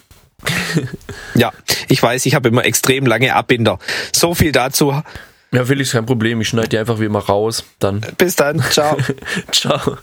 Ja, 1.34 1.52
ich 1.88 2.02
weiß, 2.02 2.26
ich 2.26 2.34
habe 2.34 2.48
immer 2.48 2.64
extrem 2.64 3.06
lange 3.06 3.34
Abbinder. 3.34 3.78
So 4.12 4.34
viel 4.34 4.52
dazu. 4.52 5.02
Ja, 5.55 5.64
Felix, 5.64 5.93
kein 5.93 6.05
Problem. 6.05 6.40
Ich 6.40 6.48
schneide 6.48 6.68
die 6.68 6.78
einfach 6.78 6.98
wie 6.98 7.05
immer 7.05 7.20
raus. 7.20 7.64
Dann. 7.78 8.01
Bis 8.18 8.36
dann. 8.36 8.60
Ciao. 8.70 8.97
Ciao. 9.52 9.98